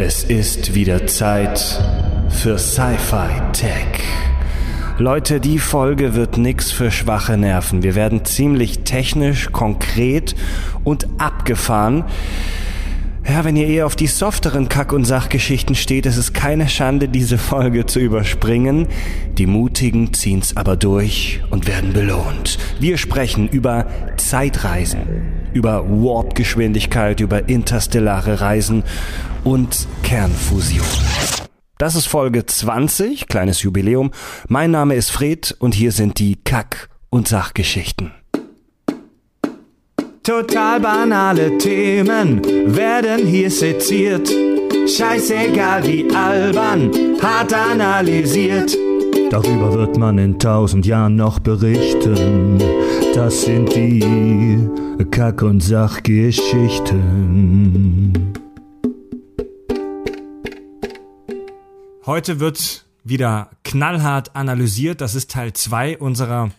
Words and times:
Es 0.00 0.22
ist 0.22 0.76
wieder 0.76 1.08
Zeit 1.08 1.58
für 2.30 2.56
Sci-Fi 2.56 3.50
Tech. 3.52 4.00
Leute, 4.96 5.40
die 5.40 5.58
Folge 5.58 6.14
wird 6.14 6.38
nix 6.38 6.70
für 6.70 6.92
schwache 6.92 7.36
Nerven. 7.36 7.82
Wir 7.82 7.96
werden 7.96 8.24
ziemlich 8.24 8.84
technisch, 8.84 9.50
konkret 9.50 10.36
und 10.84 11.08
abgefahren. 11.18 12.04
Ja, 13.28 13.44
wenn 13.44 13.56
ihr 13.56 13.66
eher 13.66 13.84
auf 13.84 13.94
die 13.94 14.06
softeren 14.06 14.70
Kack- 14.70 14.94
und 14.94 15.04
Sachgeschichten 15.04 15.74
steht, 15.74 16.06
ist 16.06 16.16
es 16.16 16.32
keine 16.32 16.66
Schande, 16.66 17.08
diese 17.08 17.36
Folge 17.36 17.84
zu 17.84 18.00
überspringen. 18.00 18.88
Die 19.32 19.46
Mutigen 19.46 20.14
ziehen's 20.14 20.56
aber 20.56 20.76
durch 20.76 21.42
und 21.50 21.68
werden 21.68 21.92
belohnt. 21.92 22.58
Wir 22.80 22.96
sprechen 22.96 23.46
über 23.46 23.86
Zeitreisen, 24.16 25.02
über 25.52 25.86
Warp-Geschwindigkeit, 25.86 27.20
über 27.20 27.50
interstellare 27.50 28.40
Reisen 28.40 28.82
und 29.44 29.86
Kernfusion. 30.02 30.86
Das 31.76 31.96
ist 31.96 32.06
Folge 32.06 32.46
20, 32.46 33.28
kleines 33.28 33.60
Jubiläum. 33.62 34.10
Mein 34.48 34.70
Name 34.70 34.94
ist 34.94 35.10
Fred 35.10 35.54
und 35.58 35.74
hier 35.74 35.92
sind 35.92 36.18
die 36.18 36.36
Kack- 36.36 36.88
und 37.10 37.28
Sachgeschichten. 37.28 38.17
Total 40.28 40.78
banale 40.78 41.56
Themen 41.56 42.44
werden 42.76 43.26
hier 43.26 43.50
seziert. 43.50 44.28
Scheißegal 44.86 45.86
wie 45.86 46.14
albern, 46.14 46.90
hart 47.18 47.54
analysiert. 47.54 48.76
Darüber 49.30 49.72
wird 49.72 49.96
man 49.96 50.18
in 50.18 50.38
tausend 50.38 50.84
Jahren 50.84 51.16
noch 51.16 51.38
berichten. 51.38 52.58
Das 53.14 53.40
sind 53.40 53.74
die 53.74 54.68
Kack- 55.10 55.40
und 55.40 55.62
Sachgeschichten. 55.62 58.34
Heute 62.04 62.38
wird 62.38 62.84
wieder 63.02 63.48
knallhart 63.64 64.36
analysiert. 64.36 65.00
Das 65.00 65.14
ist 65.14 65.30
Teil 65.30 65.54
2 65.54 65.96
unserer 65.96 66.50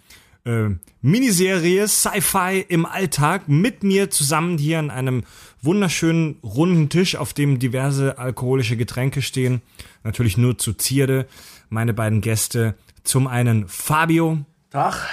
äh, 0.46 0.70
Miniserie 1.02 1.88
Sci-Fi 1.88 2.66
im 2.68 2.86
Alltag 2.86 3.48
mit 3.48 3.84
mir 3.84 4.10
zusammen 4.10 4.58
hier 4.58 4.80
an 4.80 4.90
einem 4.90 5.24
wunderschönen 5.62 6.38
runden 6.44 6.90
Tisch, 6.90 7.16
auf 7.16 7.34
dem 7.34 7.60
diverse 7.60 8.18
alkoholische 8.18 8.78
Getränke 8.78 9.22
stehen. 9.22 9.62
Natürlich 10.04 10.38
nur 10.38 10.58
zu 10.58 10.74
Zierde. 10.74 11.28
Meine 11.70 11.94
beiden 11.94 12.22
Gäste. 12.22 12.76
Zum 13.04 13.28
einen 13.28 13.68
Fabio. 13.68 14.40
Tag. 14.72 15.08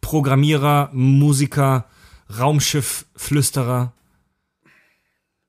Programmierer, 0.00 0.90
Musiker, 0.92 1.86
Raumschiffflüsterer. 2.38 3.92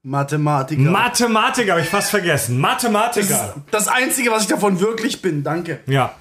Mathematiker. 0.04 0.82
Mathematiker, 0.82 1.74
habe 1.74 1.82
ich 1.82 1.90
fast 1.90 2.10
vergessen. 2.10 2.62
das 2.62 2.84
Mathematiker. 2.84 3.56
ist 3.56 3.72
das 3.72 3.88
Einzige, 3.88 4.32
was 4.32 4.44
ich 4.44 4.50
davon 4.50 4.80
wirklich 4.80 5.22
bin. 5.22 5.44
Danke. 5.44 5.80
Ja. 5.86 6.16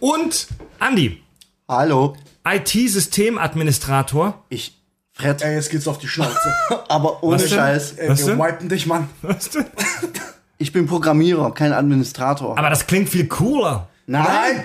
Und 0.00 0.48
Andi, 0.78 1.22
Hallo, 1.68 2.16
IT-Systemadministrator. 2.46 4.44
ich 4.48 4.74
Fred, 5.12 5.40
Ey, 5.42 5.54
jetzt 5.54 5.70
geht's 5.70 5.88
auf 5.88 5.98
die 5.98 6.08
Schnauze. 6.08 6.54
aber 6.88 7.22
ohne 7.22 7.36
Was 7.36 7.48
denn? 7.48 7.58
Scheiß. 7.58 7.92
Ey, 7.92 8.08
Was 8.10 8.26
wir 8.26 8.36
denn? 8.36 8.44
wipen 8.44 8.68
dich, 8.68 8.86
Mann. 8.86 9.08
Weißt 9.22 9.54
du? 9.54 9.64
Ich 10.58 10.72
bin 10.72 10.86
Programmierer, 10.86 11.52
kein 11.52 11.74
Administrator. 11.74 12.56
Aber 12.56 12.70
das 12.70 12.86
klingt 12.86 13.10
viel 13.10 13.26
cooler. 13.26 13.88
Nein! 14.06 14.64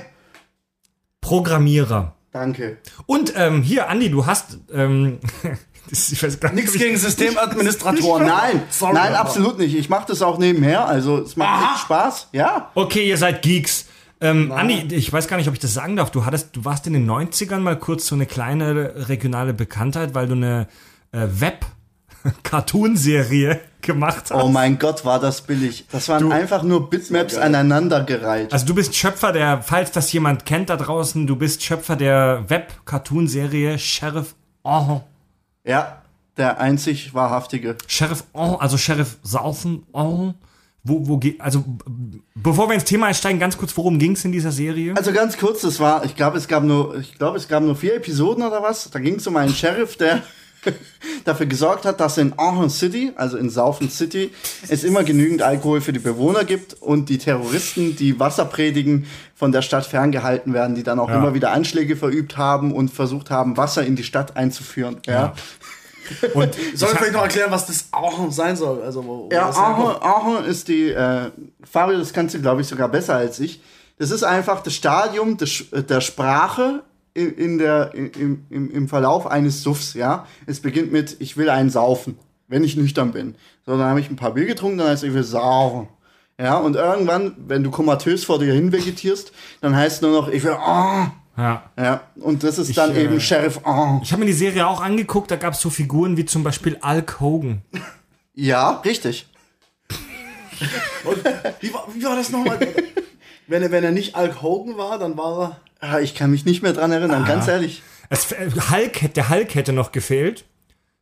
Programmierer. 1.20 2.16
Danke. 2.32 2.78
Und 3.08 3.34
ähm, 3.36 3.62
hier, 3.62 3.90
Andi, 3.90 4.10
du 4.10 4.26
hast. 4.26 4.58
Ähm, 4.74 5.20
das- 5.90 6.10
ich 6.14 6.24
weiß 6.24 6.40
gar 6.40 6.54
nicht, 6.54 6.64
Nichts 6.64 6.80
gegen 6.80 6.96
Systemadministratoren. 6.96 8.26
Nein, 8.26 8.64
Sorry, 8.70 8.94
nein, 8.94 9.10
aber- 9.14 9.20
absolut 9.20 9.58
nicht. 9.58 9.76
Ich 9.76 9.90
mache 9.90 10.06
das 10.08 10.22
auch 10.22 10.38
nebenher, 10.38 10.86
also 10.88 11.18
es 11.20 11.36
macht 11.36 11.50
Aha. 11.62 11.74
echt 11.74 11.82
Spaß. 11.84 12.30
Ja. 12.32 12.72
Okay, 12.74 13.10
ihr 13.10 13.18
seid 13.18 13.42
Geeks. 13.42 13.88
Ähm, 14.22 14.52
Andi, 14.52 14.94
ich 14.96 15.12
weiß 15.12 15.28
gar 15.28 15.38
nicht, 15.38 15.48
ob 15.48 15.56
ich 15.56 15.60
das 15.60 15.74
sagen 15.74 15.96
darf. 15.96 16.12
Du 16.12 16.26
hattest, 16.26 16.56
du 16.56 16.64
warst 16.64 16.86
in 16.88 16.94
den 16.94 17.10
90ern 17.10 17.58
mal 17.60 17.76
kurz 17.78 18.06
so 18.06 18.14
eine 18.16 18.26
kleine 18.28 19.10
regionale 19.10 19.54
Bekanntheit, 19.54 20.14
weil 20.14 20.28
du 20.28 20.36
eine 20.36 20.68
äh, 21.12 21.28
Web-Cartoon-Serie 21.28 23.60
gemacht 23.82 24.26
hast. 24.30 24.44
Oh 24.44 24.48
mein 24.48 24.78
Gott, 24.78 25.04
war 25.06 25.20
das 25.20 25.42
billig. 25.42 25.86
Das 25.92 26.08
waren 26.08 26.32
einfach 26.32 26.62
nur 26.64 26.88
Bitmaps 26.90 27.36
aneinandergereiht. 27.36 28.54
Also 28.54 28.68
du 28.68 28.76
bist 28.76 28.96
Schöpfer 28.96 29.32
der, 29.32 29.64
falls 29.64 29.92
das 29.92 30.14
jemand 30.14 30.46
kennt 30.46 30.70
da 30.70 30.78
draußen, 30.78 31.26
du 31.26 31.36
bist 31.36 31.64
Schöpfer 31.64 31.96
der 31.96 32.46
Web-Cartoon-Serie 32.48 33.80
Sheriff 33.80 34.36
Oh. 34.64 35.02
Ja, 35.66 36.04
der 36.38 36.60
einzig 36.60 37.16
wahrhaftige. 37.16 37.76
Sheriff 37.88 38.24
Oh, 38.34 38.58
also 38.60 38.78
Sheriff 38.78 39.18
Saufen 39.24 39.82
Oh. 39.92 40.34
Wo, 40.84 41.08
wo 41.08 41.18
geht, 41.18 41.40
also 41.40 41.64
bevor 42.34 42.68
wir 42.68 42.74
ins 42.74 42.86
Thema 42.86 43.06
einsteigen, 43.08 43.40
ganz 43.40 43.56
kurz, 43.58 43.78
worum 43.78 44.00
ging 44.00 44.14
es 44.14 44.26
in 44.26 44.32
dieser 44.32 44.52
Serie? 44.52 44.96
Also 44.98 45.12
ganz 45.14 45.38
kurz, 45.38 45.62
das 45.62 45.80
war, 45.80 46.04
ich 46.06 46.16
glaube, 46.16 46.38
es 46.40 46.48
gab 46.48 46.64
nur, 46.64 46.98
ich 46.98 47.18
glaube, 47.20 47.38
es 47.38 47.48
gab 47.48 47.62
nur 47.64 47.76
vier 47.76 47.96
Episoden 47.96 48.44
oder 48.44 48.64
was. 48.64 48.90
Da 48.90 49.00
ging 49.00 49.16
es 49.16 49.28
um 49.28 49.38
einen 49.38 49.54
Sheriff, 49.54 49.96
der 49.98 50.24
dafür 51.26 51.46
gesorgt 51.46 51.86
hat, 51.86 52.00
dass 52.00 52.18
in 52.18 52.34
Ahern 52.38 52.70
City, 52.70 53.12
also 53.16 53.38
in 53.38 53.50
Saufen 53.50 53.90
City, 53.90 54.32
es 54.70 54.84
immer 54.84 55.04
genügend 55.04 55.42
Alkohol 55.44 55.82
für 55.82 55.94
die 55.94 56.00
Bewohner 56.00 56.44
gibt 56.46 56.74
und 56.82 57.10
die 57.10 57.18
Terroristen, 57.20 57.96
die 57.96 58.20
Wasser 58.20 58.46
predigen, 58.46 59.06
von 59.36 59.52
der 59.52 59.64
Stadt 59.64 59.88
ferngehalten 59.88 60.54
werden, 60.54 60.76
die 60.76 60.84
dann 60.84 61.00
auch 61.00 61.10
Ja. 61.10 61.16
immer 61.18 61.34
wieder 61.34 61.52
Anschläge 61.52 61.96
verübt 61.96 62.38
haben 62.38 62.72
und 62.72 62.90
versucht 62.90 63.32
haben, 63.32 63.58
Wasser 63.58 63.84
in 63.84 63.96
die 63.96 64.04
Stadt 64.04 64.38
einzuführen. 64.38 64.98
Ja, 65.08 65.34
Und 66.34 66.56
Soll 66.76 66.90
ich 66.92 66.98
vielleicht 66.98 67.14
noch 67.14 67.24
erklären, 67.24 67.52
was 67.52 67.68
das 67.68 67.88
auch 67.92 68.32
sein 68.32 68.56
soll? 68.56 68.82
Also, 68.82 69.30
ja 69.32 69.50
Ahern 69.50 70.46
ist 70.46 70.68
die, 70.68 70.90
äh, 70.90 71.32
Fabio, 71.64 71.98
das 71.98 72.14
kannst 72.14 72.36
du, 72.36 72.42
glaube 72.42 72.62
ich, 72.62 72.68
sogar 72.68 72.90
besser 72.90 73.16
als 73.16 73.40
ich. 73.40 73.62
Das 73.98 74.12
ist 74.12 74.24
einfach 74.24 74.64
das 74.64 74.74
Stadium 74.74 75.38
des, 75.38 75.66
der 75.72 76.02
Sprache 76.02 76.84
in, 77.14 77.34
in 77.36 77.58
der, 77.58 77.94
im, 77.94 78.46
im, 78.50 78.72
im 78.72 78.88
Verlauf 78.88 79.28
eines 79.28 79.64
Suffs, 79.64 79.94
ja. 79.94 80.26
Es 80.46 80.60
beginnt 80.60 80.92
mit, 80.92 81.18
ich 81.20 81.38
will 81.38 81.50
einen 81.50 81.70
saufen, 81.70 82.18
wenn 82.48 82.64
ich 82.64 82.76
nüchtern 82.76 83.12
bin. 83.12 83.36
So, 83.66 83.78
dann 83.78 83.88
habe 83.88 84.00
ich 84.00 84.10
ein 84.10 84.16
paar 84.16 84.34
Bier 84.34 84.46
getrunken, 84.46 84.80
dann 84.80 84.88
heißt 84.88 85.04
es, 85.04 85.10
ich 85.10 85.16
will 85.16 85.24
saufen. 85.24 85.88
Ja, 86.40 86.58
und 86.58 86.76
irgendwann, 86.76 87.36
wenn 87.48 87.64
du 87.64 87.70
komatös 87.70 88.26
vor 88.26 88.40
dir 88.40 88.54
hin 88.54 88.72
vegetierst, 88.72 89.32
dann 89.62 89.76
heißt 89.76 89.98
es 89.98 90.02
nur 90.02 90.12
noch, 90.12 90.28
ich 90.28 90.44
will, 90.44 90.54
ah. 90.54 91.12
Ja. 91.38 91.64
Ja, 91.78 92.02
und 92.16 92.44
das 92.44 92.58
ist 92.60 92.78
dann 92.78 92.96
äh, 92.96 93.04
eben 93.04 93.20
Sheriff, 93.20 93.60
ah. 93.66 94.00
Ich 94.04 94.12
habe 94.12 94.20
mir 94.22 94.26
die 94.28 94.34
Serie 94.34 94.68
auch 94.68 94.82
angeguckt, 94.82 95.32
da 95.32 95.36
gab 95.38 95.54
es 95.54 95.62
so 95.62 95.70
Figuren 95.70 96.18
wie 96.18 96.26
zum 96.26 96.44
Beispiel 96.44 96.78
Hulk 96.84 97.20
Hogan. 97.20 97.62
Ja, 98.34 98.82
richtig. 98.86 99.28
Wie, 101.60 101.74
war, 101.74 101.88
wie 101.94 102.04
war 102.04 102.16
das 102.16 102.30
nochmal? 102.30 102.60
wenn, 103.48 103.64
er, 103.64 103.72
wenn 103.72 103.84
er 103.84 103.92
nicht 103.92 104.16
Hulk 104.16 104.42
Hogan 104.42 104.78
war, 104.78 105.00
dann 105.00 105.18
war 105.18 105.42
er. 105.82 105.90
Ah, 105.94 106.00
Ich 106.00 106.14
kann 106.14 106.30
mich 106.30 106.46
nicht 106.46 106.62
mehr 106.62 106.74
dran 106.74 106.92
erinnern, 106.92 107.26
ganz 107.26 107.48
ehrlich. 107.48 107.82
Es, 108.10 108.32
äh, 108.32 108.50
Hulk, 108.70 109.02
hätte- 109.02 109.14
der 109.16 109.30
Hulk 109.30 109.56
hätte 109.56 109.74
noch 109.74 109.92
gefehlt. 109.92 110.46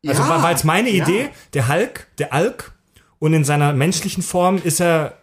Also 0.08 0.24
Ja, 0.24 0.30
war, 0.30 0.42
war 0.44 0.52
jetzt 0.52 0.64
meine 0.64 0.90
ja. 0.90 1.04
Idee, 1.04 1.30
der 1.54 1.68
Hulk, 1.68 2.08
der 2.18 2.32
Hulk, 2.32 2.72
und 3.20 3.34
in 3.34 3.44
seiner 3.44 3.74
menschlichen 3.74 4.24
Form 4.24 4.62
ist 4.64 4.80
er 4.80 5.18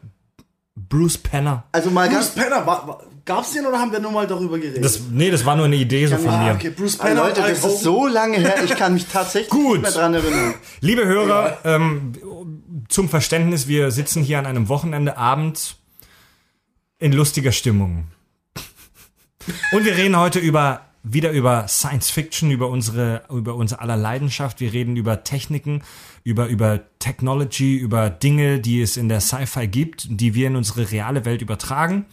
Bruce 0.75 1.17
Penner. 1.17 1.65
Also 1.73 1.91
mal 1.91 2.09
Bruce 2.09 2.35
ganz, 2.35 2.45
Penner, 2.45 2.67
war, 2.67 2.87
war, 2.87 3.03
gab's 3.27 3.53
den 3.53 3.67
oder 3.67 3.79
haben 3.79 3.93
wir 3.93 4.01
nur 4.01 4.13
mal 4.13 4.27
darüber 4.27 4.59
geredet? 4.59 4.83
Das, 4.83 5.01
nee, 5.11 5.31
das 5.31 5.45
war 5.45 5.57
nur 5.57 5.67
eine 5.67 5.77
Idee 5.77 6.07
so 6.07 6.17
von 6.17 6.31
ah, 6.31 6.45
mir. 6.45 6.55
okay, 6.55 6.71
Bruce 6.71 6.99
Ah, 7.01 7.07
Penner 7.07 7.25
Leute, 7.25 7.43
das 7.43 7.65
ist 7.65 7.83
so 7.83 8.07
lange 8.07 8.39
her, 8.39 8.65
ich 8.65 8.75
kann 8.77 8.95
mich 8.95 9.07
tatsächlich 9.07 9.51
Gut. 9.51 9.73
nicht 9.73 9.83
mehr 9.83 9.91
dran 9.91 10.15
erinnern. 10.15 10.55
Liebe 10.81 11.05
Hörer, 11.05 11.59
ähm, 11.65 12.13
zum 12.89 13.09
Verständnis, 13.09 13.69
wir 13.69 13.91
sitzen 13.91 14.23
hier 14.23 14.39
an 14.39 14.47
einem 14.47 14.69
Wochenende 14.69 15.19
abends 15.19 15.77
in 16.99 17.13
lustiger 17.13 17.53
Stimmung. 17.53 18.07
Und 19.73 19.85
wir 19.85 19.97
reden 19.97 20.17
heute 20.17 20.39
über 20.39 20.83
wieder 21.09 21.31
über 21.31 21.69
Science 21.69 22.11
Fiction, 22.11 22.51
über 22.51 22.69
unsere 22.69 23.23
über 23.31 23.55
unser 23.55 23.81
aller 23.81 23.97
Leidenschaft. 23.97 24.61
Wir 24.61 24.73
reden 24.73 24.97
über 24.97 25.23
Techniken, 25.23 25.83
über 26.25 26.47
über 26.49 26.81
Technology, 26.99 27.77
über 27.77 28.11
Dinge, 28.11 28.59
die 28.59 28.83
es 28.83 28.97
in 28.97 29.09
der 29.09 29.21
Sci-Fi 29.21 29.69
gibt, 29.69 30.09
die 30.11 30.35
wir 30.35 30.49
in 30.49 30.57
unsere 30.57 30.91
reale 30.91 31.25
Welt 31.25 31.43
übertragen. 31.43 32.07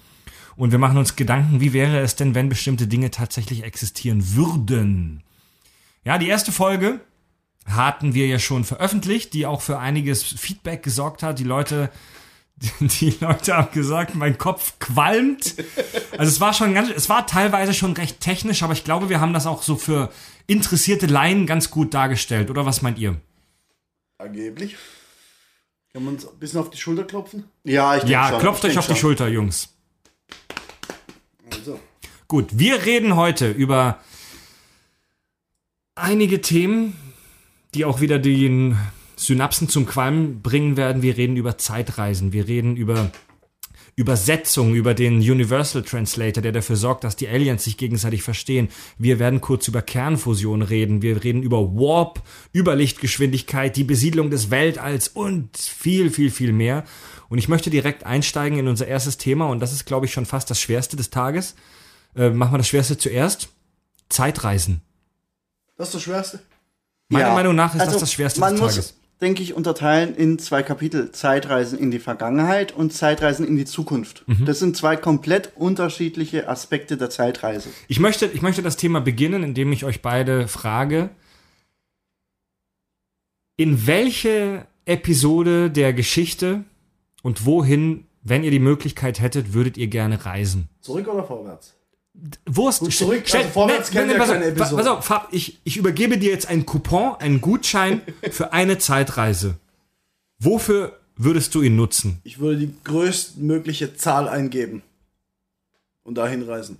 Und 0.56 0.72
wir 0.72 0.80
machen 0.80 0.98
uns 0.98 1.16
Gedanken, 1.16 1.60
wie 1.62 1.74
wäre 1.74 2.00
es 2.00 2.16
denn, 2.16 2.36
wenn 2.36 2.50
bestimmte 2.50 2.88
Dinge 2.88 3.12
tatsächlich 3.12 3.64
existieren 3.64 4.36
würden? 4.36 5.24
Ja, 6.06 6.18
die 6.18 6.28
erste 6.28 6.52
Folge 6.52 7.00
hatten 7.66 8.14
wir 8.14 8.28
ja 8.28 8.40
schon 8.40 8.64
veröffentlicht, 8.64 9.34
die 9.34 9.46
auch 9.46 9.62
für 9.62 9.80
einiges 9.80 10.24
Feedback 10.24 10.84
gesorgt 10.84 11.24
hat. 11.24 11.40
Die 11.40 11.44
Leute, 11.46 11.90
die 12.80 13.16
Leute 13.20 13.56
haben 13.56 13.72
gesagt, 13.72 14.16
mein 14.16 14.38
Kopf 14.38 14.78
qualmt. 14.80 15.56
Also 16.18 16.30
es 16.32 16.42
war 16.42 16.54
schon 16.54 16.74
ganz, 16.74 16.90
es 16.90 17.10
war 17.10 17.26
teilweise 17.26 17.74
schon 17.74 17.94
recht 17.94 18.20
technisch, 18.20 18.64
aber 18.64 18.74
ich 18.74 18.84
glaube, 18.84 19.10
wir 19.10 19.22
haben 19.22 19.34
das 19.34 19.48
auch 19.48 19.64
so 19.64 19.76
für 19.76 20.12
interessierte 20.46 21.06
Laien 21.08 21.48
ganz 21.48 21.72
gut 21.72 21.94
dargestellt. 21.94 22.50
Oder 22.50 22.66
was 22.66 22.82
meint 22.82 23.00
ihr? 23.00 23.16
Angeblich. 24.18 24.76
Kann 25.94 26.04
man 26.06 26.16
uns 26.16 26.28
ein 26.28 26.40
bisschen 26.40 26.60
auf 26.60 26.70
die 26.70 26.78
Schulter 26.78 27.04
klopfen? 27.04 27.46
Ja, 27.64 27.96
ich 27.96 28.02
denk 28.02 28.12
Ja, 28.12 28.30
schon, 28.30 28.40
klopft 28.40 28.64
ich 28.64 28.72
euch 28.72 28.80
auf 28.80 28.88
die 28.88 28.92
schon. 28.94 29.00
Schulter, 29.00 29.28
Jungs. 29.28 29.73
Gut, 32.28 32.58
wir 32.58 32.86
reden 32.86 33.16
heute 33.16 33.52
über 33.52 34.00
einige 35.96 36.42
Themen, 36.42 36.96
die 37.74 37.86
auch 37.86 38.02
wieder 38.02 38.20
den 38.20 38.78
Synapsen 39.16 39.70
zum 39.70 39.86
Qualmen 39.86 40.42
bringen 40.42 40.78
werden. 40.78 41.02
Wir 41.02 41.18
reden 41.18 41.36
über 41.36 41.58
Zeitreisen, 41.58 42.34
wir 42.34 42.48
reden 42.48 42.76
über 42.76 43.12
Übersetzung, 43.96 44.74
über 44.74 44.96
den 44.96 45.18
Universal 45.18 45.84
Translator, 45.84 46.42
der 46.42 46.52
dafür 46.52 46.78
sorgt, 46.78 47.04
dass 47.04 47.16
die 47.16 47.28
Aliens 47.28 47.64
sich 47.64 47.78
gegenseitig 47.78 48.24
verstehen. 48.24 48.70
Wir 48.98 49.20
werden 49.20 49.40
kurz 49.40 49.68
über 49.68 49.84
Kernfusion 49.84 50.64
reden. 50.64 51.04
Wir 51.04 51.24
reden 51.24 51.44
über 51.44 51.76
Warp, 51.76 52.24
Überlichtgeschwindigkeit, 52.56 53.76
die 53.76 53.84
Besiedlung 53.84 54.32
des 54.32 54.50
Weltalls 54.50 55.10
und 55.10 55.56
viel, 55.58 56.10
viel, 56.10 56.32
viel 56.32 56.54
mehr. 56.54 56.86
Und 57.30 57.38
ich 57.38 57.50
möchte 57.50 57.70
direkt 57.70 58.04
einsteigen 58.04 58.58
in 58.58 58.68
unser 58.68 58.88
erstes 58.88 59.18
Thema 59.18 59.48
und 59.50 59.60
das 59.60 59.74
ist, 59.74 59.86
glaube 59.86 60.08
ich, 60.08 60.14
schon 60.14 60.26
fast 60.26 60.50
das 60.50 60.60
Schwerste 60.60 60.98
des 60.98 61.12
Tages. 61.12 61.56
Äh, 62.16 62.30
machen 62.30 62.54
wir 62.54 62.58
das 62.60 62.68
Schwerste 62.68 62.98
zuerst. 62.98 63.50
Zeitreisen. 64.10 64.82
Das 65.78 65.88
ist 65.90 65.96
das 65.96 66.02
Schwerste. 66.04 66.40
Meiner 67.10 67.28
Ja. 67.30 67.34
Meinung 67.34 67.56
nach 67.56 67.74
ist 67.76 67.82
Also, 67.82 67.94
das 67.94 68.02
das 68.02 68.14
Schwerste 68.14 68.40
man 68.40 68.54
des 68.54 68.62
muss, 68.62 68.76
Tages. 68.76 68.96
denke 69.22 69.42
ich, 69.44 69.54
unterteilen 69.56 70.16
in 70.16 70.38
zwei 70.40 70.62
Kapitel. 70.64 71.12
Zeitreisen 71.12 71.78
in 71.80 71.90
die 71.92 72.00
Vergangenheit 72.00 72.72
und 72.72 72.94
Zeitreisen 72.94 73.48
in 73.48 73.56
die 73.58 73.66
Zukunft. 73.66 74.24
Mhm. 74.28 74.46
Das 74.46 74.60
sind 74.60 74.78
zwei 74.78 74.96
komplett 74.96 75.52
unterschiedliche 75.56 76.48
Aspekte 76.48 76.98
der 76.98 77.10
Zeitreise. 77.10 77.70
Ich 77.88 78.00
möchte, 78.00 78.28
ich 78.28 78.42
möchte 78.42 78.62
das 78.62 78.78
Thema 78.78 79.02
beginnen, 79.02 79.44
indem 79.44 79.72
ich 79.72 79.84
euch 79.86 80.02
beide 80.02 80.48
frage, 80.48 81.10
in 83.58 83.86
welche 83.88 84.66
Episode 84.86 85.70
der 85.72 85.94
Geschichte 85.94 86.64
und 87.22 87.46
wohin, 87.46 88.06
wenn 88.22 88.44
ihr 88.44 88.52
die 88.52 88.60
Möglichkeit 88.60 89.20
hättet, 89.22 89.54
würdet 89.54 89.78
ihr 89.78 89.88
gerne 89.88 90.26
reisen? 90.26 90.70
Zurück 90.82 91.08
oder 91.08 91.24
vorwärts? 91.24 91.74
Wurst, 92.46 92.80
Gut, 92.80 92.94
zurück, 92.94 93.24
also 93.34 93.50
vorwärts 93.50 93.90
kennen 93.90 94.10
wir 94.10 94.18
pass 94.18 94.30
auf, 94.30 94.36
keine 94.36 94.46
Episode. 94.46 94.76
Pass 94.76 94.88
auf, 94.88 95.06
Fab, 95.06 95.28
ich, 95.32 95.60
ich 95.64 95.78
übergebe 95.78 96.18
dir 96.18 96.30
jetzt 96.32 96.48
einen 96.48 96.66
Coupon, 96.66 97.16
einen 97.20 97.42
Gutschein 97.42 98.02
für 98.32 98.54
eine 98.54 98.78
Zeitreise. 98.78 99.56
Wofür 100.40 101.00
würdest 101.16 101.56
du 101.56 101.62
ihn 101.64 101.76
nutzen? 101.76 102.20
Ich 102.24 102.40
würde 102.40 102.60
die 102.60 102.74
größtmögliche 102.84 103.96
Zahl 103.96 104.30
eingeben 104.30 104.84
und 106.04 106.16
dahin 106.18 106.44
reisen. 106.44 106.78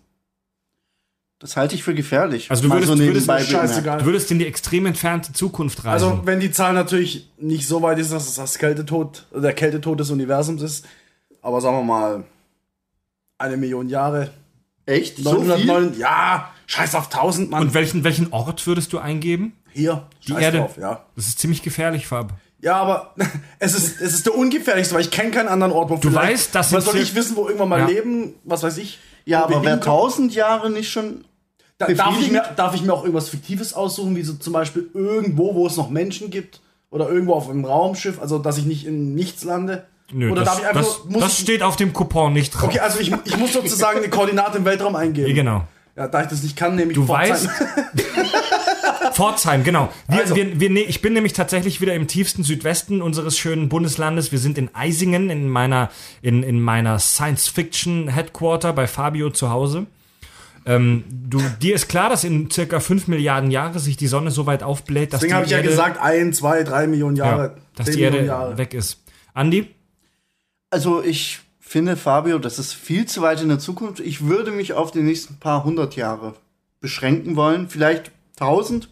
Das 1.40 1.58
halte 1.58 1.76
ich 1.76 1.84
für 1.84 1.94
gefährlich. 1.94 2.50
Also 2.52 2.64
du 2.64 2.70
würdest- 2.70 2.88
so 2.88 2.96
du 2.96 3.02
würdest-. 3.06 3.28
Du 3.28 4.06
würdest 4.06 4.32
in 4.32 4.40
die 4.40 4.46
extrem 4.48 4.86
entfernte 4.86 5.34
Zukunft 5.34 5.84
reisen. 5.84 6.08
Also, 6.10 6.26
wenn 6.26 6.40
die 6.40 6.52
Zahl 6.52 6.74
natürlich 6.74 7.30
nicht 7.38 7.68
so 7.68 7.82
weit 7.82 8.00
ist, 8.00 8.12
dass 8.14 8.28
es 8.30 8.36
das 8.36 8.58
Kältetod, 8.58 9.26
der 9.34 9.54
Kältetod 9.54 10.00
des 10.00 10.10
Universums 10.10 10.62
ist, 10.62 10.86
aber 11.42 11.60
sagen 11.60 11.76
wir 11.78 11.84
mal, 11.84 12.24
eine 13.38 13.58
Million 13.58 13.90
Jahre, 13.90 14.32
Echt? 14.86 15.18
So 15.18 15.40
viel? 15.42 15.48
909, 15.66 16.00
ja, 16.00 16.50
scheiß 16.68 16.96
auf 16.96 17.06
1000, 17.06 17.50
Mann. 17.52 17.62
und 17.64 17.74
welchen, 17.74 18.04
welchen 18.04 18.32
Ort 18.34 18.66
würdest 18.68 18.92
du 18.94 19.00
eingeben? 19.00 19.54
Hier, 19.72 20.08
Die 20.28 20.34
Erde. 20.34 20.60
drauf, 20.60 20.78
ja. 20.78 21.06
Das 21.16 21.28
ist 21.28 21.40
ziemlich 21.40 21.62
gefährlich, 21.64 22.06
Fab. 22.08 22.34
Ja, 22.62 22.76
aber 22.78 23.14
es 23.60 23.74
ist, 23.74 24.00
es 24.02 24.14
ist 24.14 24.26
der 24.26 24.36
ungefährlichste, 24.36 24.96
weil 24.96 25.02
ich 25.02 25.12
kenne 25.12 25.32
keinen 25.32 25.48
anderen 25.50 25.74
Ort, 25.74 25.90
wo 25.90 25.96
Du 25.98 26.14
weißt, 26.14 26.54
dass 26.56 26.72
Was 26.74 26.86
soll 26.86 26.98
ich 26.98 27.16
wissen, 27.16 27.36
wo 27.36 27.46
irgendwann 27.46 27.70
mal 27.70 27.80
Ja. 27.80 27.86
leben, 27.88 28.34
was 28.44 28.64
weiß 28.64 28.78
ich. 28.78 29.00
Ja, 29.26 29.44
aber 29.46 29.64
wer 29.64 29.80
tausend 29.80 30.34
Jahre 30.36 30.70
nicht 30.70 30.92
schon. 30.92 31.26
Da, 31.78 31.88
darf, 31.88 32.20
ich 32.22 32.32
mir, 32.32 32.44
darf 32.56 32.76
ich 32.76 32.82
mir 32.84 32.94
auch 32.94 33.02
irgendwas 33.04 33.30
Fiktives 33.30 33.74
aussuchen, 33.74 34.16
wie 34.16 34.22
so 34.22 34.34
zum 34.34 34.54
Beispiel 34.54 34.90
irgendwo, 34.94 35.56
wo 35.56 35.66
es 35.66 35.76
noch 35.76 35.90
Menschen 35.90 36.30
gibt? 36.30 36.62
Oder 36.92 37.10
irgendwo 37.10 37.34
auf 37.34 37.50
einem 37.50 37.66
Raumschiff, 37.66 38.22
also 38.22 38.38
dass 38.38 38.58
ich 38.58 38.66
nicht 38.66 38.86
in 38.86 39.16
nichts 39.16 39.44
lande? 39.44 39.86
Nö, 40.14 40.32
Oder 40.32 40.44
das, 40.44 40.50
darf 40.52 40.60
ich 40.62 40.68
einfach 40.68 40.82
das, 40.82 41.06
muss 41.10 41.22
das 41.22 41.34
ich, 41.34 41.40
steht 41.44 41.64
auf 41.64 41.76
dem 41.76 41.92
Coupon 41.94 42.34
nicht 42.34 42.52
drauf. 42.52 42.64
Okay, 42.70 42.80
also 42.80 43.00
ich, 43.00 43.12
ich 43.26 43.38
muss 43.38 43.54
sozusagen 43.54 43.98
eine 44.00 44.10
Koordinate 44.10 44.58
im 44.60 44.66
Weltraum 44.66 44.96
eingeben. 44.96 45.28
Ja, 45.28 45.34
genau. 45.36 45.68
Ja, 45.96 46.08
da 46.08 46.24
ich 46.24 46.28
das 46.28 46.42
nicht 46.44 46.56
kann, 46.56 46.76
nehme 46.76 46.92
ich 46.92 46.96
Du 46.96 47.06
Pforzheim. 47.06 47.30
weißt, 47.32 47.50
Pforzheim, 49.14 49.64
genau. 49.64 49.90
Wir, 50.08 50.22
Also. 50.22 50.36
wir, 50.36 50.60
wir, 50.60 50.70
ne- 50.70 50.82
ich 50.82 51.02
bin 51.02 51.14
nämlich 51.14 51.34
tatsächlich 51.34 51.82
wieder 51.82 51.94
im 51.94 52.08
tiefsten 52.08 52.44
Südwesten 52.44 53.02
unseres 53.02 53.38
schönen 53.38 53.70
Bundeslandes. 53.70 54.32
Wir 54.32 54.40
sind 54.40 54.58
in 54.58 54.74
Eisingen, 54.74 55.30
in 55.30 55.48
meiner, 55.50 55.90
in, 56.22 56.42
in 56.44 56.60
meiner 56.60 56.98
Science-Fiction-Headquarter 57.00 58.74
bei 58.74 58.88
Fabio 58.88 59.30
zu 59.30 59.50
Hause. 59.50 59.86
Ähm, 60.66 61.04
du, 61.10 61.40
dir 61.62 61.76
ist 61.76 61.90
klar, 61.90 62.10
dass 62.10 62.24
in 62.24 62.50
circa 62.50 62.80
5 62.80 63.08
Milliarden 63.08 63.52
Jahre 63.52 63.80
sich 63.80 63.98
die 63.98 64.08
Sonne 64.08 64.32
so 64.32 64.46
weit 64.46 64.64
aufbläht, 64.64 65.12
dass 65.14 65.20
Deswegen 65.20 65.32
die 65.32 65.36
habe 65.36 65.46
ich 65.46 65.52
ja 65.52 65.58
Erde, 65.58 65.70
gesagt, 65.70 66.00
ein, 66.02 66.34
zwei, 66.34 66.64
drei 66.64 66.88
Millionen 66.88 67.18
Jahre. 67.18 67.44
ja, 67.44 67.62
dass 67.76 67.88
die 67.92 68.02
Erde 68.02 68.18
Millionen 68.18 68.40
Jahre. 68.42 68.58
weg 68.58 68.74
ist. 68.74 69.04
Andi? 69.34 69.68
Also 70.74 71.04
ich 71.04 71.40
finde, 71.60 71.96
Fabio, 71.96 72.40
das 72.40 72.58
ist 72.58 72.74
viel 72.74 73.06
zu 73.06 73.22
weit 73.22 73.40
in 73.44 73.50
der 73.50 73.60
Zukunft. 73.60 74.00
Ich 74.00 74.26
würde 74.26 74.50
mich 74.50 74.74
auf 74.74 74.90
die 74.90 75.02
nächsten 75.04 75.36
paar 75.38 75.64
hundert 75.64 75.96
Jahre 75.96 76.34
beschränken 76.82 77.36
wollen. 77.36 77.70
Vielleicht 77.70 78.10
tausend, 78.36 78.90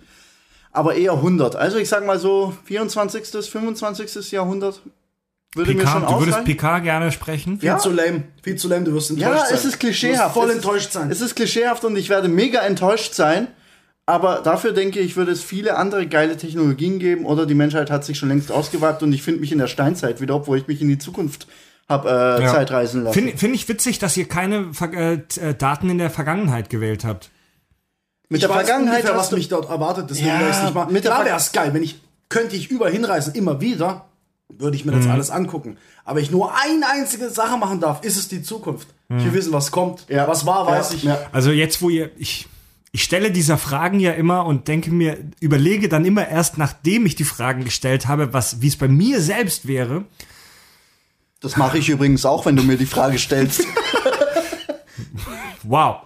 aber 0.71 0.93
eher 0.93 1.23
hundert. 1.23 1.55
Also 1.55 1.77
ich 1.79 1.89
sag 1.89 2.05
mal 2.05 2.19
so 2.19 2.53
24., 2.65 3.49
25. 3.49 4.31
Jahrhundert 4.31 4.81
würde 5.55 5.73
mir 5.73 5.87
schon 5.87 6.01
Picard, 6.03 6.11
du 6.11 6.19
würdest. 6.25 6.43
Picard 6.45 6.83
gerne 6.83 7.11
sprechen? 7.11 7.59
Viel 7.59 7.67
Ja. 7.67 7.79
zu 7.79 7.89
lame. 7.91 8.23
Viel 8.43 8.57
zu 8.57 8.67
lame, 8.67 8.85
du 8.85 8.93
wirst 8.93 9.09
enttäuscht 9.09 9.31
Ja, 9.39 9.45
sein. 9.47 9.55
es 9.55 9.65
ist 9.65 9.73
Du 9.73 9.79
klischeehaft. 9.79 10.23
wirst 10.27 10.33
voll 10.35 10.49
Es 10.49 10.49
ist- 10.51 10.55
enttäuscht 10.63 10.91
sein. 10.91 11.11
Es 11.11 11.21
ist 11.21 11.35
klischeehaft 11.35 11.83
und 11.83 11.95
ich 11.97 12.09
werde 12.09 12.27
mega 12.27 12.59
enttäuscht 12.61 13.15
sein. 13.15 13.47
Aber 14.05 14.41
dafür 14.43 14.71
denke 14.73 14.99
ich, 14.99 15.15
würde 15.15 15.31
es 15.31 15.41
viele 15.43 15.77
andere 15.77 16.07
geile 16.07 16.35
Technologien 16.37 16.99
geben 16.99 17.25
oder 17.25 17.45
die 17.45 17.53
Menschheit 17.53 17.89
hat 17.91 18.03
sich 18.03 18.17
schon 18.17 18.29
längst 18.29 18.51
ausgewagt 18.51 19.03
und 19.03 19.13
ich 19.13 19.23
finde 19.23 19.41
mich 19.41 19.51
in 19.51 19.57
der 19.59 19.67
Steinzeit 19.67 20.21
wieder, 20.21 20.35
obwohl 20.35 20.57
ich 20.57 20.67
mich 20.67 20.81
in 20.81 20.87
die 20.87 20.97
Zukunft 20.97 21.47
habe 21.89 22.09
äh, 22.39 22.43
Ja. 22.43 22.51
Zeitreisen 22.53 23.03
lassen. 23.03 23.13
Finde 23.13 23.37
find 23.37 23.55
ich 23.55 23.67
witzig, 23.67 23.99
dass 23.99 24.15
ihr 24.17 24.27
keine 24.27 24.73
Ver 24.73 24.93
äh, 24.93 25.13
äh, 25.39 25.53
Daten 25.55 25.89
in 25.89 25.97
der 25.97 26.09
Vergangenheit 26.09 26.69
gewählt 26.69 27.03
habt. 27.05 27.29
Mit 28.29 28.41
ich 28.41 28.47
der 28.47 28.55
Vergangenheit 28.55 28.97
ungefähr, 28.99 29.15
was 29.15 29.21
hast 29.23 29.31
du- 29.33 29.35
mich 29.37 29.49
dort 29.49 29.69
erwartet, 29.69 30.07
deswegen 30.09 30.27
Ja, 30.29 30.41
ja, 30.41 30.49
ich 30.49 30.63
nicht 30.63 30.73
mal. 30.73 30.85
mit 30.85 31.03
der 31.03 31.11
Klar 31.11 31.25
wäre 31.25 31.37
es 31.37 31.51
geil, 31.51 31.73
wenn 31.73 31.83
ich, 31.83 31.99
könnte 32.29 32.55
ich 32.55 32.71
überall 32.71 32.91
hinreisen, 32.91 33.33
immer 33.35 33.59
wieder, 33.59 34.05
würde 34.47 34.75
ich 34.77 34.85
mir 34.85 34.93
das 34.93 35.07
alles 35.07 35.29
angucken. 35.31 35.77
Aber 36.05 36.19
ich 36.21 36.31
nur 36.31 36.53
eine 36.55 36.89
einzige 36.89 37.29
Sache 37.29 37.57
machen 37.57 37.79
darf, 37.81 38.03
ist 38.03 38.17
es 38.17 38.27
die 38.29 38.41
Zukunft. 38.41 38.87
Ich 39.09 39.25
will 39.25 39.33
wissen, 39.33 39.51
was 39.51 39.71
kommt. 39.71 40.05
Ja. 40.07 40.25
Was 40.29 40.45
war, 40.45 40.65
weiß 40.67 40.91
Ja, 40.91 40.95
ich. 40.97 41.03
ja. 41.03 41.19
Also 41.33 41.51
jetzt, 41.51 41.81
wo 41.81 41.89
ihr, 41.89 42.11
ich, 42.17 42.47
ich 42.93 43.03
stelle 43.03 43.31
dieser 43.31 43.57
Fragen 43.57 43.99
ja 43.99 44.11
immer 44.13 44.45
und 44.45 44.69
denke 44.69 44.91
mir, 44.91 45.17
überlege 45.41 45.89
dann 45.89 46.05
immer 46.05 46.25
erst, 46.27 46.57
nachdem 46.57 47.05
ich 47.05 47.15
die 47.17 47.25
Fragen 47.25 47.65
gestellt 47.65 48.07
habe, 48.07 48.31
was, 48.31 48.61
wie 48.61 48.67
es 48.69 48.77
bei 48.77 48.87
mir 48.87 49.19
selbst 49.19 49.67
wäre. 49.67 50.05
Das 51.41 51.57
mache 51.57 51.79
ich 51.79 51.89
übrigens 51.89 52.25
auch, 52.25 52.45
wenn 52.45 52.55
du 52.55 52.63
mir 52.63 52.77
die 52.77 52.85
Frage 52.85 53.19
stellst. 53.19 53.65
Wow. 55.63 56.01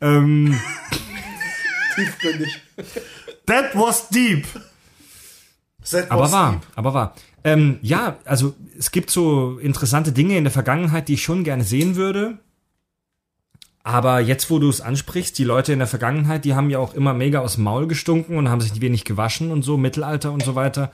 ähm, 0.00 0.58
Tiefgründig. 1.94 2.60
that 3.46 3.74
was 3.74 4.08
deep. 4.08 4.46
Aber 6.08 6.22
was 6.22 6.32
wahr, 6.32 6.52
deep. 6.52 6.62
aber 6.74 6.94
wahr. 6.94 7.14
Ähm, 7.44 7.78
ja, 7.82 8.16
also 8.24 8.54
es 8.78 8.90
gibt 8.90 9.10
so 9.10 9.58
interessante 9.58 10.12
Dinge 10.12 10.36
in 10.36 10.44
der 10.44 10.52
Vergangenheit, 10.52 11.08
die 11.08 11.14
ich 11.14 11.22
schon 11.22 11.44
gerne 11.44 11.64
sehen 11.64 11.96
würde. 11.96 12.38
Aber 13.84 14.20
jetzt, 14.20 14.50
wo 14.50 14.58
du 14.58 14.68
es 14.68 14.80
ansprichst, 14.80 15.38
die 15.38 15.44
Leute 15.44 15.72
in 15.72 15.78
der 15.78 15.88
Vergangenheit, 15.88 16.44
die 16.44 16.54
haben 16.54 16.68
ja 16.68 16.78
auch 16.78 16.94
immer 16.94 17.14
mega 17.14 17.40
aus 17.40 17.54
dem 17.54 17.64
Maul 17.64 17.86
gestunken 17.86 18.36
und 18.36 18.48
haben 18.48 18.60
sich 18.60 18.80
wenig 18.80 19.04
gewaschen 19.04 19.50
und 19.50 19.62
so, 19.62 19.76
Mittelalter 19.76 20.32
und 20.32 20.42
so 20.42 20.54
weiter. 20.54 20.92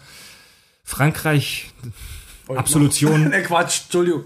Frankreich, 0.84 1.72
Absolution. 2.48 3.28
Ne, 3.30 3.42
Quatsch, 3.42 3.82
Entschuldigung. 3.84 4.24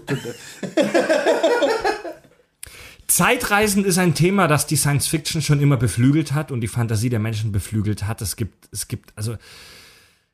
Zeitreisen 3.07 3.85
ist 3.85 3.97
ein 3.97 4.13
Thema, 4.13 4.47
das 4.47 4.67
die 4.67 4.75
Science 4.75 5.07
Fiction 5.07 5.41
schon 5.41 5.61
immer 5.61 5.77
beflügelt 5.77 6.33
hat 6.33 6.51
und 6.51 6.61
die 6.61 6.67
Fantasie 6.67 7.09
der 7.09 7.19
Menschen 7.19 7.51
beflügelt 7.51 8.05
hat. 8.05 8.21
Es 8.21 8.35
gibt, 8.35 8.69
es 8.71 8.87
gibt, 8.87 9.11
also, 9.15 9.35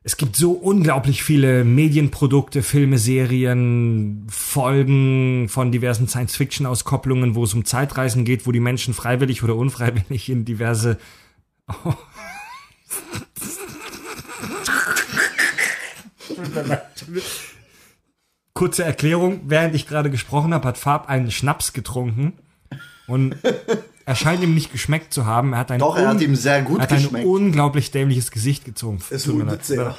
es 0.04 0.18
gibt 0.18 0.36
so 0.36 0.52
unglaublich 0.52 1.24
viele 1.24 1.64
Medienprodukte, 1.64 2.64
Filme, 2.64 2.98
Serien, 2.98 4.28
Folgen 4.30 5.48
von 5.48 5.72
diversen 5.72 6.08
Science 6.08 6.36
Fiction 6.36 6.66
Auskopplungen, 6.66 7.34
wo 7.34 7.46
es 7.46 7.54
um 7.54 7.66
Zeitreisen 7.66 8.26
geht, 8.26 8.46
wo 8.46 8.52
die 8.52 8.60
Menschen 8.60 8.94
freiwillig 8.94 9.42
oder 9.42 9.56
unfreiwillig 9.56 10.30
in 10.30 10.44
diverse 10.44 10.98
Kurze 18.56 18.86
Erklärung, 18.86 19.42
während 19.48 19.76
ich 19.76 19.86
gerade 19.86 20.10
gesprochen 20.10 20.54
habe, 20.54 20.66
hat 20.68 20.78
Farb 20.78 21.10
einen 21.10 21.30
Schnaps 21.30 21.74
getrunken 21.74 22.34
und 23.06 23.36
er 24.06 24.16
scheint 24.16 24.42
ihm 24.42 24.54
nicht 24.56 24.72
geschmeckt 24.72 25.14
zu 25.14 25.26
haben. 25.26 25.52
Er 25.52 25.60
hat 25.60 25.72
ein, 25.72 25.80
Doch, 25.80 25.98
er 25.98 26.08
hat 26.08 26.22
ihm 26.22 26.36
sehr 26.36 26.62
gut 26.62 26.80
hat 26.80 26.92
ein 26.92 27.02
geschmeckt. 27.02 27.26
unglaublich 27.28 27.92
dämliches 27.92 28.32
Gesicht 28.32 28.64
gezogen. 28.64 29.00
Es 29.10 29.26
leid. 29.28 29.66
sehr. 29.66 29.98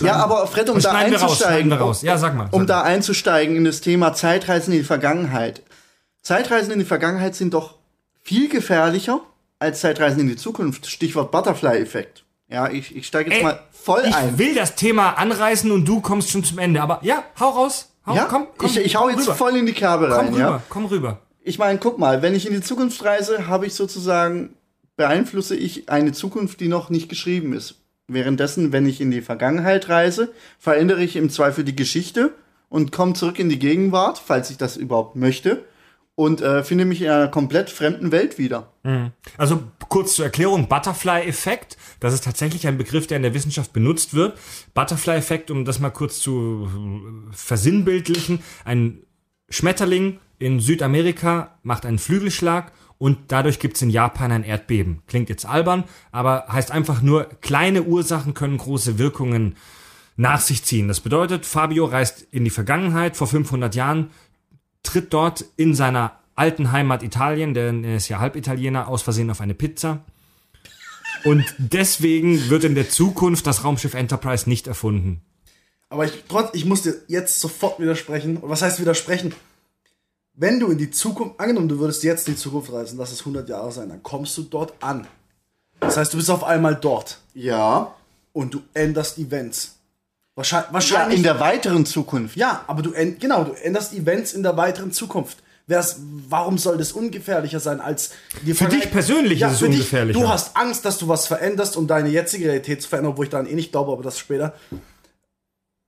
Ja, 0.00 0.16
aber 0.16 0.46
Fred, 0.46 0.68
um 0.70 0.80
da 0.80 0.90
raus, 0.90 0.98
einzusteigen, 1.04 1.70
wir 1.70 1.76
raus. 1.76 2.02
Ja, 2.02 2.18
sag 2.18 2.34
mal. 2.34 2.48
um 2.50 2.60
sag 2.62 2.66
da 2.66 2.82
einzusteigen 2.82 3.54
in 3.56 3.64
das 3.64 3.82
Thema 3.82 4.14
Zeitreisen 4.14 4.72
in 4.72 4.80
die 4.80 4.84
Vergangenheit. 4.84 5.62
Zeitreisen 6.22 6.72
in 6.72 6.80
die 6.80 6.84
Vergangenheit 6.84 7.36
sind 7.36 7.54
doch 7.54 7.76
viel 8.24 8.48
gefährlicher 8.48 9.20
als 9.58 9.80
Zeitreisen 9.80 10.20
in 10.20 10.28
die 10.28 10.36
Zukunft. 10.36 10.86
Stichwort 10.86 11.30
Butterfly-Effekt. 11.30 12.24
Ja, 12.48 12.68
ich, 12.70 12.94
ich 12.96 13.06
steige 13.06 13.30
jetzt 13.30 13.38
Ey, 13.38 13.44
mal 13.44 13.58
voll 13.72 14.02
Ich 14.06 14.14
ein. 14.14 14.38
will 14.38 14.54
das 14.54 14.76
Thema 14.76 15.12
anreißen 15.18 15.70
und 15.72 15.84
du 15.84 16.00
kommst 16.00 16.30
schon 16.30 16.44
zum 16.44 16.58
Ende. 16.58 16.80
Aber 16.80 17.00
ja, 17.02 17.24
hau 17.40 17.50
raus. 17.50 17.90
Hau, 18.06 18.14
Ja, 18.14 18.24
komm, 18.26 18.46
komm, 18.56 18.68
ich, 18.68 18.76
ich 18.78 18.94
hau 18.96 19.02
komm 19.02 19.10
jetzt 19.10 19.22
rüber. 19.26 19.34
voll 19.34 19.56
in 19.56 19.66
die 19.66 19.72
Kerbe 19.72 20.06
Komm 20.08 20.16
rein. 20.16 20.26
rüber, 20.28 20.38
Ja? 20.38 20.62
komm 20.68 20.84
rüber. 20.86 21.18
Ich 21.42 21.58
meine, 21.58 21.78
guck 21.78 21.98
mal, 21.98 22.22
wenn 22.22 22.34
ich 22.34 22.46
in 22.46 22.52
die 22.52 22.60
Zukunft 22.60 23.04
reise, 23.04 23.48
habe 23.48 23.66
ich 23.66 23.74
sozusagen, 23.74 24.54
beeinflusse 24.96 25.56
ich 25.56 25.88
eine 25.88 26.12
Zukunft, 26.12 26.60
die 26.60 26.68
noch 26.68 26.88
nicht 26.90 27.08
geschrieben 27.08 27.52
ist. 27.52 27.76
Währenddessen, 28.08 28.70
wenn 28.72 28.86
ich 28.86 29.00
in 29.00 29.10
die 29.10 29.22
Vergangenheit 29.22 29.88
reise, 29.88 30.32
verändere 30.58 31.02
ich 31.02 31.16
im 31.16 31.28
Zweifel 31.30 31.64
die 31.64 31.74
Geschichte 31.74 32.32
und 32.68 32.92
komme 32.92 33.14
zurück 33.14 33.38
in 33.40 33.48
die 33.48 33.58
Gegenwart, 33.58 34.22
falls 34.24 34.50
ich 34.50 34.56
das 34.56 34.76
überhaupt 34.76 35.16
möchte, 35.16 35.64
und 36.16 36.40
äh, 36.40 36.64
finde 36.64 36.86
mich 36.86 37.02
in 37.02 37.10
einer 37.10 37.28
komplett 37.28 37.70
fremden 37.70 38.10
Welt 38.10 38.38
wieder. 38.38 38.72
Also 39.36 39.62
kurz 39.88 40.16
zur 40.16 40.24
Erklärung, 40.24 40.66
Butterfly-Effekt, 40.66 41.76
das 42.00 42.14
ist 42.14 42.24
tatsächlich 42.24 42.66
ein 42.66 42.78
Begriff, 42.78 43.06
der 43.06 43.18
in 43.18 43.22
der 43.22 43.34
Wissenschaft 43.34 43.72
benutzt 43.72 44.14
wird. 44.14 44.36
Butterfly-Effekt, 44.74 45.50
um 45.50 45.64
das 45.64 45.78
mal 45.78 45.90
kurz 45.90 46.18
zu 46.18 46.68
äh, 46.68 47.36
versinnbildlichen, 47.36 48.40
ein 48.64 49.02
Schmetterling 49.50 50.18
in 50.38 50.58
Südamerika 50.58 51.58
macht 51.62 51.86
einen 51.86 51.98
Flügelschlag 51.98 52.72
und 52.98 53.18
dadurch 53.28 53.58
gibt 53.58 53.76
es 53.76 53.82
in 53.82 53.90
Japan 53.90 54.32
ein 54.32 54.42
Erdbeben. 54.42 55.02
Klingt 55.06 55.28
jetzt 55.28 55.44
albern, 55.44 55.84
aber 56.12 56.46
heißt 56.48 56.72
einfach 56.72 57.02
nur, 57.02 57.24
kleine 57.42 57.82
Ursachen 57.82 58.32
können 58.32 58.56
große 58.56 58.98
Wirkungen 58.98 59.56
nach 60.16 60.40
sich 60.40 60.64
ziehen. 60.64 60.88
Das 60.88 61.00
bedeutet, 61.00 61.44
Fabio 61.44 61.84
reist 61.84 62.26
in 62.30 62.44
die 62.44 62.50
Vergangenheit 62.50 63.16
vor 63.16 63.26
500 63.26 63.74
Jahren, 63.74 64.10
tritt 64.86 65.12
dort 65.12 65.44
in 65.56 65.74
seiner 65.74 66.18
alten 66.34 66.72
Heimat 66.72 67.02
Italien, 67.02 67.54
denn 67.54 67.84
er 67.84 67.96
ist 67.96 68.08
ja 68.08 68.18
Halbitaliener, 68.18 68.88
aus 68.88 69.02
Versehen 69.02 69.30
auf 69.30 69.40
eine 69.40 69.54
Pizza. 69.54 70.04
Und 71.24 71.44
deswegen 71.58 72.50
wird 72.50 72.64
in 72.64 72.74
der 72.74 72.88
Zukunft 72.88 73.46
das 73.46 73.64
Raumschiff 73.64 73.94
Enterprise 73.94 74.48
nicht 74.48 74.66
erfunden. 74.66 75.22
Aber 75.88 76.04
ich, 76.04 76.24
trotz, 76.28 76.50
ich 76.54 76.64
muss 76.64 76.82
dir 76.82 76.94
jetzt 77.08 77.40
sofort 77.40 77.80
widersprechen. 77.80 78.36
Und 78.38 78.48
was 78.50 78.62
heißt 78.62 78.80
widersprechen? 78.80 79.34
Wenn 80.34 80.60
du 80.60 80.70
in 80.70 80.78
die 80.78 80.90
Zukunft, 80.90 81.40
angenommen, 81.40 81.68
du 81.68 81.78
würdest 81.78 82.02
jetzt 82.04 82.28
in 82.28 82.34
die 82.34 82.40
Zukunft 82.40 82.70
reisen, 82.72 82.98
lass 82.98 83.12
es 83.12 83.20
100 83.20 83.48
Jahre 83.48 83.72
sein, 83.72 83.88
dann 83.88 84.02
kommst 84.02 84.36
du 84.36 84.42
dort 84.42 84.74
an. 84.82 85.06
Das 85.80 85.96
heißt, 85.96 86.12
du 86.12 86.18
bist 86.18 86.30
auf 86.30 86.44
einmal 86.44 86.74
dort 86.74 87.20
Ja. 87.34 87.94
und 88.32 88.52
du 88.52 88.60
änderst 88.74 89.18
Events. 89.18 89.75
Wahrscheinlich, 90.36 90.68
Ja, 90.68 90.72
wahrscheinlich 90.74 91.16
in 91.18 91.22
der 91.24 91.40
weiteren 91.40 91.86
Zukunft. 91.86 92.36
Ja, 92.36 92.62
aber 92.66 92.82
du 92.82 92.92
genau, 93.18 93.44
du 93.44 93.52
änderst 93.52 93.92
Events 93.94 94.32
in 94.34 94.42
der 94.42 94.56
weiteren 94.56 94.92
Zukunft. 94.92 95.38
Wär's, 95.66 95.96
warum 96.28 96.58
soll 96.58 96.76
das 96.78 96.92
ungefährlicher 96.92 97.58
sein 97.58 97.80
als 97.80 98.10
die 98.42 98.54
Für 98.54 98.66
dich 98.66 98.88
persönlich 98.92 99.40
ist 99.42 99.52
es 99.54 99.58
für 99.58 99.66
dich, 99.66 99.78
ungefährlicher. 99.78 100.20
Du 100.20 100.28
hast 100.28 100.56
Angst, 100.56 100.84
dass 100.84 100.98
du 100.98 101.08
was 101.08 101.26
veränderst, 101.26 101.76
um 101.76 101.88
deine 101.88 102.08
jetzige 102.10 102.44
Realität 102.44 102.82
zu 102.82 102.88
verändern, 102.88 103.12
obwohl 103.12 103.24
ich 103.24 103.30
daran 103.32 103.48
eh 103.48 103.54
nicht 103.54 103.72
glaube, 103.72 103.90
aber 103.90 104.04
das 104.04 104.16
später. 104.16 104.54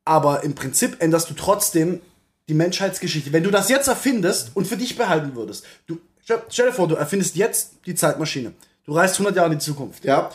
Aber 0.04 0.42
im 0.42 0.54
Prinzip 0.54 0.96
änderst 1.00 1.30
du 1.30 1.34
trotzdem 1.34 2.00
die 2.48 2.54
Menschheitsgeschichte. 2.54 3.32
Wenn 3.32 3.44
du 3.44 3.50
das 3.50 3.68
jetzt 3.68 3.86
erfindest 3.88 4.50
und 4.54 4.66
für 4.66 4.76
dich 4.76 4.96
behalten 4.96 5.36
würdest, 5.36 5.64
du 5.86 6.00
stell, 6.24 6.42
stell 6.48 6.66
dir 6.68 6.72
vor, 6.72 6.88
du 6.88 6.94
erfindest 6.96 7.36
jetzt 7.36 7.72
die 7.86 7.94
Zeitmaschine. 7.94 8.52
Du 8.84 8.94
reist 8.94 9.14
100 9.14 9.36
Jahre 9.36 9.52
in 9.52 9.58
die 9.58 9.64
Zukunft 9.64 10.04
Ja. 10.04 10.30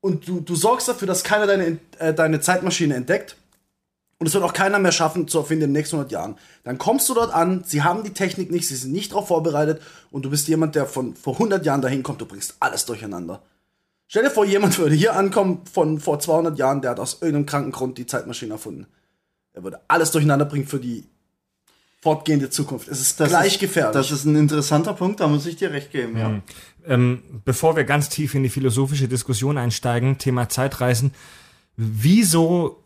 und 0.00 0.26
du, 0.26 0.40
du 0.40 0.54
sorgst 0.56 0.88
dafür, 0.88 1.06
dass 1.06 1.22
keiner 1.22 1.46
deine, 1.46 1.78
äh, 1.98 2.12
deine 2.12 2.40
Zeitmaschine 2.40 2.94
entdeckt. 2.96 3.36
Und 4.22 4.28
es 4.28 4.34
wird 4.34 4.44
auch 4.44 4.52
keiner 4.52 4.78
mehr 4.78 4.92
schaffen 4.92 5.26
zu 5.26 5.38
erfinden 5.38 5.64
in 5.64 5.70
den 5.70 5.80
nächsten 5.80 5.96
100 5.96 6.12
Jahren. 6.12 6.36
Dann 6.62 6.78
kommst 6.78 7.08
du 7.08 7.14
dort 7.14 7.34
an, 7.34 7.64
sie 7.66 7.82
haben 7.82 8.04
die 8.04 8.12
Technik 8.12 8.52
nicht, 8.52 8.68
sie 8.68 8.76
sind 8.76 8.92
nicht 8.92 9.10
darauf 9.10 9.26
vorbereitet 9.26 9.82
und 10.12 10.24
du 10.24 10.30
bist 10.30 10.46
jemand, 10.46 10.76
der 10.76 10.86
von 10.86 11.16
vor 11.16 11.32
100 11.32 11.66
Jahren 11.66 11.82
dahin 11.82 12.04
kommt, 12.04 12.20
du 12.20 12.26
bringst 12.26 12.54
alles 12.60 12.86
durcheinander. 12.86 13.42
Stell 14.06 14.22
dir 14.22 14.30
vor, 14.30 14.44
jemand 14.44 14.78
würde 14.78 14.94
hier 14.94 15.16
ankommen 15.16 15.62
von 15.72 15.98
vor 15.98 16.20
200 16.20 16.56
Jahren, 16.56 16.82
der 16.82 16.92
hat 16.92 17.00
aus 17.00 17.14
irgendeinem 17.14 17.46
kranken 17.46 17.72
Grund 17.72 17.98
die 17.98 18.06
Zeitmaschine 18.06 18.52
erfunden. 18.52 18.86
Er 19.54 19.64
würde 19.64 19.80
alles 19.88 20.12
durcheinander 20.12 20.44
bringen 20.44 20.68
für 20.68 20.78
die 20.78 21.02
fortgehende 22.00 22.48
Zukunft. 22.48 22.86
Es 22.86 23.00
ist 23.00 23.18
Das 23.18 23.30
gleich 23.30 23.54
ist, 23.54 23.60
gefährlich. 23.60 23.94
Das 23.94 24.12
ist 24.12 24.24
ein 24.24 24.36
interessanter 24.36 24.94
Punkt, 24.94 25.18
da 25.18 25.26
muss 25.26 25.46
ich 25.46 25.56
dir 25.56 25.72
recht 25.72 25.90
geben, 25.90 26.16
ja. 26.16 26.40
Ähm, 26.86 27.24
bevor 27.44 27.74
wir 27.74 27.82
ganz 27.82 28.08
tief 28.08 28.36
in 28.36 28.44
die 28.44 28.50
philosophische 28.50 29.08
Diskussion 29.08 29.58
einsteigen, 29.58 30.18
Thema 30.18 30.48
Zeitreisen, 30.48 31.12
wieso 31.76 32.81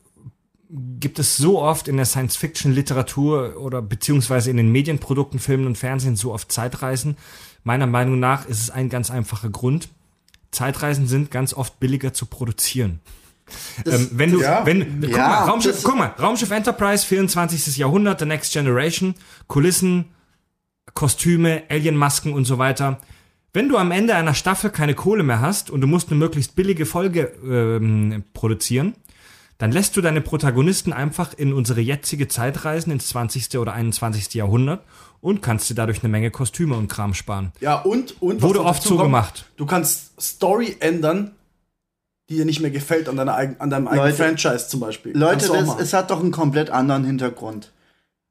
gibt 0.69 1.19
es 1.19 1.37
so 1.37 1.61
oft 1.61 1.89
in 1.89 1.97
der 1.97 2.07
Science-Fiction-Literatur 2.07 3.57
oder 3.59 3.83
beziehungsweise 3.83 4.51
in 4.51 4.57
den 4.57 4.71
Medienprodukten, 4.73 5.39
Filmen 5.39 5.67
und 5.67 5.79
Fernsehen 5.79 6.17
so 6.17 6.33
oft 6.33 6.51
Zeitreisen? 6.51 7.17
Meiner 7.65 7.87
Meinung 7.87 8.19
nach 8.19 8.47
ist 8.47 8.61
es 8.61 8.71
ein 8.71 8.89
ganz 8.89 9.11
einfacher 9.11 9.51
Grund. 9.51 9.89
Zeitreisen 10.51 11.07
sind 11.07 11.31
ganz 11.31 11.53
oft 11.55 11.79
billiger 11.81 12.13
zu 12.13 12.27
produzieren. 12.27 13.01
Ähm, 13.85 14.09
wenn 14.13 14.33
du, 14.33 14.41
ja. 14.41 14.67
wenn, 14.67 15.01
guck, 15.01 15.11
Ja, 15.11 15.29
mal, 15.29 15.45
Raumschiff, 15.51 15.73
das- 15.77 15.83
guck 15.85 15.97
mal, 15.97 16.15
Raumschiff 16.19 16.51
Enterprise, 16.51 17.07
24. 17.07 17.77
Jahrhundert, 17.77 18.19
The 18.21 18.27
Next 18.27 18.53
Generation, 18.53 19.15
Kulissen, 19.47 20.07
Kostüme, 20.95 21.63
Alienmasken 21.69 22.33
und 22.33 22.45
so 22.45 22.59
weiter. 22.59 22.99
Wenn 23.53 23.69
du 23.69 23.79
am 23.79 23.91
Ende 23.91 24.15
einer 24.15 24.35
Staffel 24.35 24.71
keine 24.71 24.95
Kohle 24.95 25.23
mehr 25.23 25.41
hast 25.41 25.71
und 25.71 25.81
du 25.81 25.87
musst 25.87 26.11
eine 26.11 26.19
möglichst 26.19 26.57
billige 26.57 26.87
Folge 26.87 27.33
ähm, 27.45 28.25
produzieren, 28.35 28.95
dann 29.59 29.73
lässt 29.73 29.97
du 29.97 30.01
deine 30.03 30.21
Protagonisten 30.21 30.93
einfach 30.93 31.33
in 31.35 31.53
unsere 31.53 31.81
jetzige 31.81 32.29
Zeit 32.29 32.65
reisen, 32.65 32.91
ins 32.91 33.09
20. 33.09 33.59
oder 33.59 33.73
21. 33.73 34.35
Jahrhundert 34.35 34.85
und 35.21 35.41
kannst 35.43 35.71
dir 35.71 35.75
dadurch 35.75 36.01
eine 36.03 36.11
Menge 36.11 36.31
Kostüme 36.31 36.77
und 36.77 36.89
Kram 36.89 37.15
sparen. 37.15 37.53
ja, 37.61 37.77
und, 37.81 38.21
und 38.21 38.43
Wurde 38.43 38.63
oft 38.65 38.83
so 38.83 38.97
gemacht. 38.99 39.47
Du 39.57 39.65
kannst 39.67 40.21
Story 40.21 40.77
ändern, 40.81 41.33
die 42.29 42.37
dir 42.37 42.45
nicht 42.45 42.61
mehr 42.61 42.71
gefällt 42.71 43.09
an, 43.09 43.17
deiner 43.17 43.35
eigen, 43.35 43.61
an 43.61 43.71
deinem 43.71 43.89
eigenen 43.89 44.07
Leute- 44.11 44.17
Franchise 44.17 44.69
zum 44.69 44.81
Beispiel. 44.81 45.17
Leute, 45.17 45.49
das, 45.49 45.79
es 45.81 45.93
hat 45.93 46.11
doch 46.11 46.21
einen 46.21 46.33
komplett 46.33 46.71
anderen 46.71 47.05
Hintergrund. 47.05 47.73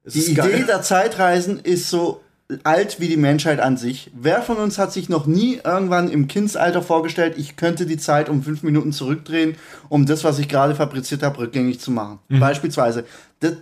Es 0.03 0.13
Die 0.13 0.19
Idee 0.19 0.33
geil. 0.35 0.65
der 0.67 0.81
Zeitreisen 0.83 1.59
ist 1.59 1.89
so 1.89 2.21
alt 2.63 2.99
wie 2.99 3.07
die 3.07 3.17
Menschheit 3.17 3.59
an 3.59 3.75
sich. 3.75 4.11
Wer 4.13 4.41
von 4.41 4.57
uns 4.57 4.77
hat 4.77 4.93
sich 4.93 5.09
noch 5.09 5.25
nie 5.25 5.59
irgendwann 5.63 6.11
im 6.11 6.27
Kindsalter 6.27 6.81
vorgestellt, 6.83 7.35
ich 7.37 7.55
könnte 7.55 7.85
die 7.85 7.97
Zeit 7.97 8.29
um 8.29 8.43
fünf 8.43 8.61
Minuten 8.61 8.91
zurückdrehen, 8.91 9.55
um 9.89 10.05
das, 10.05 10.23
was 10.23 10.37
ich 10.37 10.47
gerade 10.47 10.75
fabriziert 10.75 11.23
habe, 11.23 11.39
rückgängig 11.39 11.79
zu 11.79 11.91
machen? 11.91 12.19
Beispielsweise. 12.39 13.05
Das, 13.39 13.53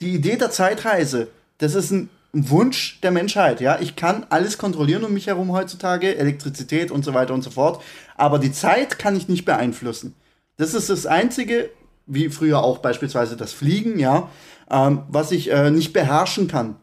die 0.00 0.14
Idee 0.14 0.36
der 0.36 0.50
Zeitreise, 0.50 1.28
das 1.58 1.74
ist 1.74 1.90
ein 1.90 2.08
Wunsch 2.32 3.00
der 3.02 3.10
Menschheit, 3.10 3.60
ja. 3.60 3.78
Ich 3.80 3.96
kann 3.96 4.24
alles 4.30 4.56
kontrollieren 4.56 5.04
um 5.04 5.12
mich 5.12 5.26
herum 5.26 5.52
heutzutage, 5.52 6.16
Elektrizität 6.16 6.90
und 6.90 7.04
so 7.04 7.12
weiter 7.12 7.34
und 7.34 7.42
so 7.42 7.50
fort. 7.50 7.82
Aber 8.16 8.38
die 8.38 8.52
Zeit 8.52 8.98
kann 8.98 9.14
ich 9.14 9.28
nicht 9.28 9.44
beeinflussen. 9.44 10.14
Das 10.56 10.72
ist 10.72 10.88
das 10.88 11.04
Einzige, 11.04 11.68
wie 12.06 12.30
früher 12.30 12.62
auch 12.62 12.78
beispielsweise 12.78 13.36
das 13.36 13.52
Fliegen, 13.52 13.98
ja, 13.98 14.30
ähm, 14.70 15.02
was 15.08 15.30
ich 15.32 15.50
äh, 15.50 15.70
nicht 15.70 15.92
beherrschen 15.92 16.48
kann. 16.48 16.76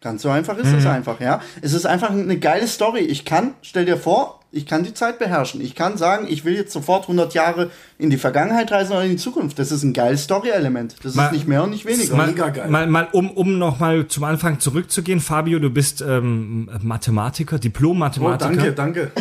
Ganz 0.00 0.22
so 0.22 0.28
einfach 0.28 0.56
ist 0.58 0.72
es 0.72 0.86
einfach, 0.86 1.20
ja. 1.20 1.40
Es 1.62 1.72
ist 1.72 1.86
einfach 1.86 2.10
eine 2.10 2.38
geile 2.38 2.66
Story. 2.66 3.00
Ich 3.00 3.24
kann, 3.24 3.54
stell 3.62 3.86
dir 3.86 3.96
vor, 3.96 4.40
ich 4.52 4.66
kann 4.66 4.82
die 4.84 4.92
Zeit 4.94 5.18
beherrschen. 5.18 5.60
Ich 5.60 5.74
kann 5.74 5.96
sagen, 5.96 6.26
ich 6.28 6.44
will 6.44 6.54
jetzt 6.54 6.72
sofort 6.72 7.02
100 7.04 7.34
Jahre 7.34 7.70
in 7.98 8.10
die 8.10 8.16
Vergangenheit 8.18 8.70
reisen 8.72 8.92
oder 8.92 9.04
in 9.04 9.10
die 9.12 9.16
Zukunft. 9.16 9.58
Das 9.58 9.72
ist 9.72 9.82
ein 9.82 9.92
geiles 9.92 10.24
Story-Element. 10.24 10.96
Das 11.02 11.14
Mal- 11.14 11.26
ist 11.26 11.32
nicht 11.32 11.48
mehr 11.48 11.62
und 11.64 11.70
nicht 11.70 11.86
weniger. 11.86 12.14
Mal, 12.16 12.26
mega 12.28 12.48
geil. 12.50 12.68
mal, 12.68 12.86
mal 12.86 13.08
um, 13.12 13.30
um 13.30 13.58
nochmal 13.58 14.06
zum 14.08 14.24
Anfang 14.24 14.60
zurückzugehen, 14.60 15.20
Fabio, 15.20 15.58
du 15.58 15.70
bist 15.70 16.02
ähm, 16.02 16.68
Mathematiker, 16.82 17.56
Oh, 17.56 17.58
Diplom-Mathematiker. 17.58 18.72
danke, 18.72 18.72
danke. 18.72 19.12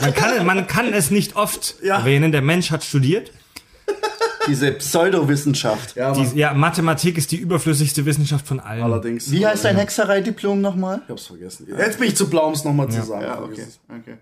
man, 0.00 0.14
kann, 0.14 0.46
man 0.46 0.66
kann 0.66 0.92
es 0.92 1.10
nicht 1.10 1.36
oft 1.36 1.76
Ja. 1.82 1.98
erwähnen, 1.98 2.32
der 2.32 2.42
Mensch 2.42 2.70
hat 2.70 2.82
studiert. 2.84 3.30
Diese 4.48 4.72
Pseudowissenschaft. 4.72 5.94
Ja. 5.96 6.12
Die, 6.12 6.36
ja, 6.38 6.54
Mathematik 6.54 7.16
ist 7.18 7.30
die 7.32 7.36
überflüssigste 7.36 8.04
Wissenschaft 8.06 8.46
von 8.46 8.60
allen. 8.60 8.82
allerdings. 8.82 9.30
Wie 9.30 9.46
heißt 9.46 9.64
dein 9.64 9.76
Hexerei-Diplom 9.76 10.60
nochmal? 10.60 11.02
Ich 11.04 11.10
hab's 11.10 11.26
vergessen. 11.26 11.66
Jetzt 11.76 11.98
bin 11.98 12.08
ich 12.08 12.16
zu 12.16 12.28
blau, 12.28 12.46
um 12.48 12.54
es 12.54 12.64
nochmal 12.64 12.90
zu 12.90 13.02
sagen. 13.02 13.22
Ja, 13.22 13.40
okay. 13.42 13.66
okay. 13.88 14.18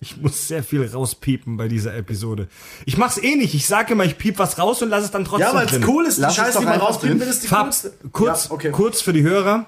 Ich 0.00 0.18
muss 0.18 0.48
sehr 0.48 0.62
viel 0.62 0.86
rauspiepen 0.86 1.56
bei 1.56 1.66
dieser 1.66 1.94
Episode. 1.96 2.48
Ich 2.84 2.98
mach's 2.98 3.16
eh 3.16 3.36
nicht. 3.36 3.54
Ich 3.54 3.66
sage 3.66 3.94
immer, 3.94 4.04
ich 4.04 4.18
piep 4.18 4.38
was 4.38 4.58
raus 4.58 4.82
und 4.82 4.90
lass 4.90 5.02
es 5.04 5.10
dann 5.10 5.24
trotzdem 5.24 5.48
Ja, 5.48 5.54
weil 5.54 5.66
es 5.66 5.88
cool 5.88 6.04
ist. 6.04 6.18
Die 6.18 6.22
Lass 6.22 6.32
es 6.32 6.36
Scheiße, 6.36 6.52
doch 6.52 6.60
die 6.60 6.66
man 6.66 6.78
drin. 7.00 7.20
will, 7.20 7.26
ist 7.28 7.42
die 7.42 7.46
Fab, 7.48 7.64
coolste. 7.64 7.92
kurz, 8.12 8.44
Ja, 8.46 8.50
okay. 8.50 8.70
kurz 8.70 9.00
für 9.00 9.14
die 9.14 9.22
Hörer. 9.22 9.66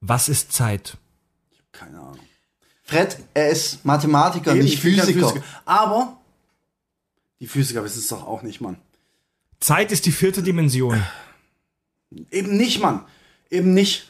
Was 0.00 0.30
ist 0.30 0.52
Zeit? 0.52 0.96
Keine 1.72 1.98
Ahnung. 1.98 2.18
Fred, 2.84 3.18
er 3.34 3.50
ist 3.50 3.84
Mathematiker, 3.84 4.52
Eben, 4.52 4.62
nicht 4.64 4.82
ich 4.82 4.96
kein 4.96 5.04
Physiker. 5.06 5.34
Aber 5.66 6.15
die 7.40 7.46
Physiker 7.46 7.84
wissen 7.84 7.98
es 7.98 8.08
doch 8.08 8.26
auch 8.26 8.42
nicht, 8.42 8.60
Mann. 8.60 8.76
Zeit 9.60 9.92
ist 9.92 10.06
die 10.06 10.12
vierte 10.12 10.42
Dimension. 10.42 11.02
Eben 12.30 12.56
nicht, 12.56 12.80
Mann. 12.80 13.04
Eben 13.50 13.74
nicht. 13.74 14.08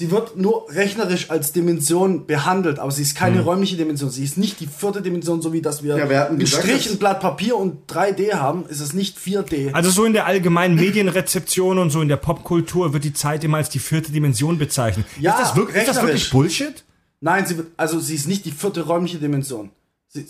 Sie 0.00 0.12
wird 0.12 0.36
nur 0.36 0.70
rechnerisch 0.70 1.28
als 1.28 1.50
Dimension 1.50 2.26
behandelt, 2.26 2.78
aber 2.78 2.92
sie 2.92 3.02
ist 3.02 3.16
keine 3.16 3.40
räumliche 3.40 3.76
Dimension. 3.76 4.10
Sie 4.10 4.22
ist 4.22 4.38
nicht 4.38 4.60
die 4.60 4.68
vierte 4.68 5.02
Dimension, 5.02 5.42
so 5.42 5.52
wie 5.52 5.60
dass 5.60 5.82
wir, 5.82 5.96
Ja, 5.96 6.08
wir 6.08 6.28
einen 6.28 6.38
gesagt, 6.38 6.62
Strich, 6.62 6.88
ein 6.88 6.98
Blatt 6.98 7.18
Papier 7.18 7.56
und 7.56 7.90
3D 7.90 8.34
haben, 8.34 8.64
ist 8.68 8.78
es 8.78 8.92
nicht 8.92 9.18
4D. 9.18 9.72
Also 9.72 9.90
so 9.90 10.04
in 10.04 10.12
der 10.12 10.26
allgemeinen 10.26 10.76
Medienrezeption 10.76 11.78
und 11.78 11.90
so 11.90 12.00
in 12.00 12.06
der 12.06 12.16
Popkultur 12.16 12.92
wird 12.92 13.02
die 13.02 13.12
Zeit 13.12 13.42
immer 13.42 13.56
als 13.56 13.70
die 13.70 13.80
vierte 13.80 14.12
Dimension 14.12 14.56
bezeichnet. 14.56 15.04
Ja, 15.18 15.32
ist, 15.32 15.40
das 15.40 15.56
wirklich, 15.56 15.78
ist 15.78 15.88
das 15.88 16.00
wirklich. 16.00 16.30
Bullshit? 16.30 16.84
Nein, 17.20 17.46
sie 17.46 17.56
wird, 17.56 17.66
also 17.76 17.98
sie 17.98 18.14
ist 18.14 18.28
nicht 18.28 18.44
die 18.44 18.52
vierte 18.52 18.82
räumliche 18.82 19.18
Dimension. 19.18 19.70
Sie, 20.06 20.26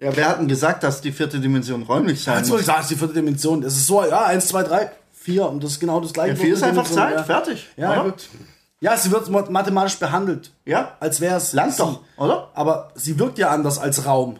Ja, 0.00 0.14
wir 0.16 0.28
hatten 0.28 0.46
gesagt, 0.46 0.82
dass 0.84 1.00
die 1.00 1.10
vierte 1.12 1.40
Dimension 1.40 1.82
räumlich 1.82 2.22
sein 2.22 2.46
muss. 2.48 2.60
ich 2.60 2.66
sagen, 2.66 2.78
es 2.80 2.84
ist 2.86 2.90
die 2.92 2.96
vierte 2.96 3.14
Dimension. 3.14 3.62
Es 3.64 3.76
ist 3.76 3.86
so, 3.86 4.04
ja, 4.04 4.26
eins, 4.26 4.46
zwei, 4.48 4.62
drei, 4.62 4.90
vier 5.12 5.48
und 5.48 5.62
das 5.62 5.72
ist 5.72 5.80
genau 5.80 6.00
das 6.00 6.12
gleiche. 6.12 6.34
Ja, 6.34 6.40
vier 6.40 6.54
ist 6.54 6.62
einfach 6.62 6.84
Dimension, 6.84 7.08
Zeit, 7.08 7.16
ja. 7.16 7.24
fertig. 7.24 7.68
Ja, 7.76 7.92
oder? 8.00 8.10
gut. 8.12 8.28
Ja, 8.80 8.96
sie 8.96 9.10
wird 9.10 9.28
ma- 9.28 9.50
mathematisch 9.50 9.98
behandelt. 9.98 10.52
Ja? 10.64 10.96
Als 11.00 11.20
wäre 11.20 11.36
es. 11.36 11.52
Lang 11.52 11.76
doch, 11.76 12.00
oder? 12.16 12.48
Aber 12.54 12.92
sie 12.94 13.18
wirkt 13.18 13.38
ja 13.38 13.50
anders 13.50 13.78
als 13.78 14.06
Raum. 14.06 14.38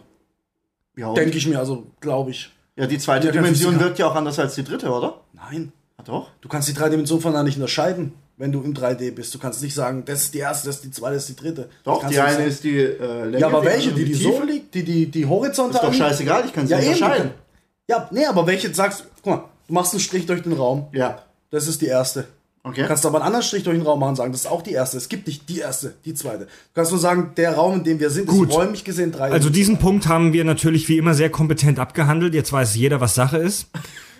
Ja, 0.95 1.13
Denke 1.13 1.37
ich 1.37 1.45
mir, 1.47 1.59
also 1.59 1.87
glaube 1.99 2.31
ich. 2.31 2.49
ja 2.77 2.87
die 2.87 2.97
zweite 2.97 3.31
Dimension 3.31 3.79
wirkt 3.81 3.99
ja 3.99 4.07
auch 4.07 4.15
anders 4.15 4.39
als 4.39 4.55
die 4.55 4.63
dritte, 4.63 4.89
oder? 4.91 5.19
Nein. 5.33 5.73
Ja, 5.97 6.03
doch. 6.05 6.29
Du 6.39 6.47
kannst 6.47 6.69
die 6.69 6.73
drei 6.73 6.87
Dimensionen 6.87 7.21
voneinander 7.21 7.47
nicht 7.49 7.57
unterscheiden, 7.57 8.13
wenn 8.39 8.51
du 8.53 8.63
im 8.63 8.73
3D 8.73 9.11
bist. 9.11 9.35
Du 9.35 9.37
kannst 9.37 9.61
nicht 9.61 9.75
sagen, 9.75 10.03
das 10.05 10.23
ist 10.23 10.33
die 10.33 10.39
erste, 10.39 10.67
das 10.67 10.77
ist 10.77 10.85
die 10.85 10.91
zweite, 10.91 11.15
das 11.15 11.29
ist 11.29 11.37
die 11.37 11.43
dritte. 11.43 11.69
Doch, 11.83 12.07
die 12.07 12.19
eine 12.19 12.33
sagen. 12.33 12.47
ist 12.47 12.63
die 12.63 12.77
äh, 12.77 13.25
Länge. 13.25 13.39
Ja, 13.39 13.47
aber 13.47 13.61
die 13.61 13.67
welche? 13.67 13.91
Die, 13.91 14.05
die 14.05 14.13
so 14.13 14.41
liegt, 14.41 14.73
die, 14.73 14.83
die, 14.83 15.05
die 15.05 15.25
horizontal. 15.25 15.75
Ist 15.75 15.87
doch 15.87 15.93
scheißegal, 15.93 16.45
ich 16.45 16.53
kann 16.53 16.65
sie 16.65 16.73
ja, 16.73 16.79
unterscheiden. 16.79 17.31
Ja, 17.87 18.09
nee, 18.11 18.25
aber 18.25 18.47
welche 18.47 18.73
sagst 18.73 19.03
guck 19.21 19.25
mal, 19.25 19.43
du 19.67 19.73
machst 19.73 19.93
einen 19.93 19.99
Strich 19.99 20.25
durch 20.25 20.41
den 20.41 20.53
Raum. 20.53 20.87
Ja. 20.93 21.23
Das 21.51 21.67
ist 21.67 21.81
die 21.81 21.87
erste. 21.87 22.27
Okay. 22.63 22.81
Du 22.81 22.87
kannst 22.87 23.05
aber 23.05 23.17
einen 23.17 23.25
anderen 23.25 23.43
Strich 23.43 23.63
durch 23.63 23.77
den 23.77 23.85
Raum 23.85 23.99
machen 23.99 24.11
und 24.11 24.15
sagen, 24.15 24.31
das 24.31 24.41
ist 24.41 24.47
auch 24.47 24.61
die 24.61 24.73
erste. 24.73 24.97
Es 24.97 25.09
gibt 25.09 25.27
nicht 25.27 25.49
die 25.49 25.59
erste, 25.59 25.95
die 26.05 26.13
zweite. 26.13 26.45
Du 26.45 26.51
kannst 26.75 26.91
nur 26.91 26.99
sagen, 26.99 27.31
der 27.35 27.55
Raum, 27.55 27.75
in 27.75 27.83
dem 27.83 27.99
wir 27.99 28.09
sind, 28.09 28.27
Gut. 28.27 28.49
ist 28.49 28.55
räumlich 28.55 28.83
gesehen 28.83 29.11
drei. 29.11 29.31
Also 29.31 29.49
diesen 29.49 29.79
Punkt 29.79 30.07
haben 30.07 30.33
wir 30.33 30.45
natürlich 30.45 30.87
wie 30.87 30.97
immer 30.97 31.13
sehr 31.13 31.29
kompetent 31.29 31.79
abgehandelt. 31.79 32.33
Jetzt 32.33 32.53
weiß 32.53 32.75
jeder, 32.75 33.01
was 33.01 33.15
Sache 33.15 33.37
ist. 33.37 33.67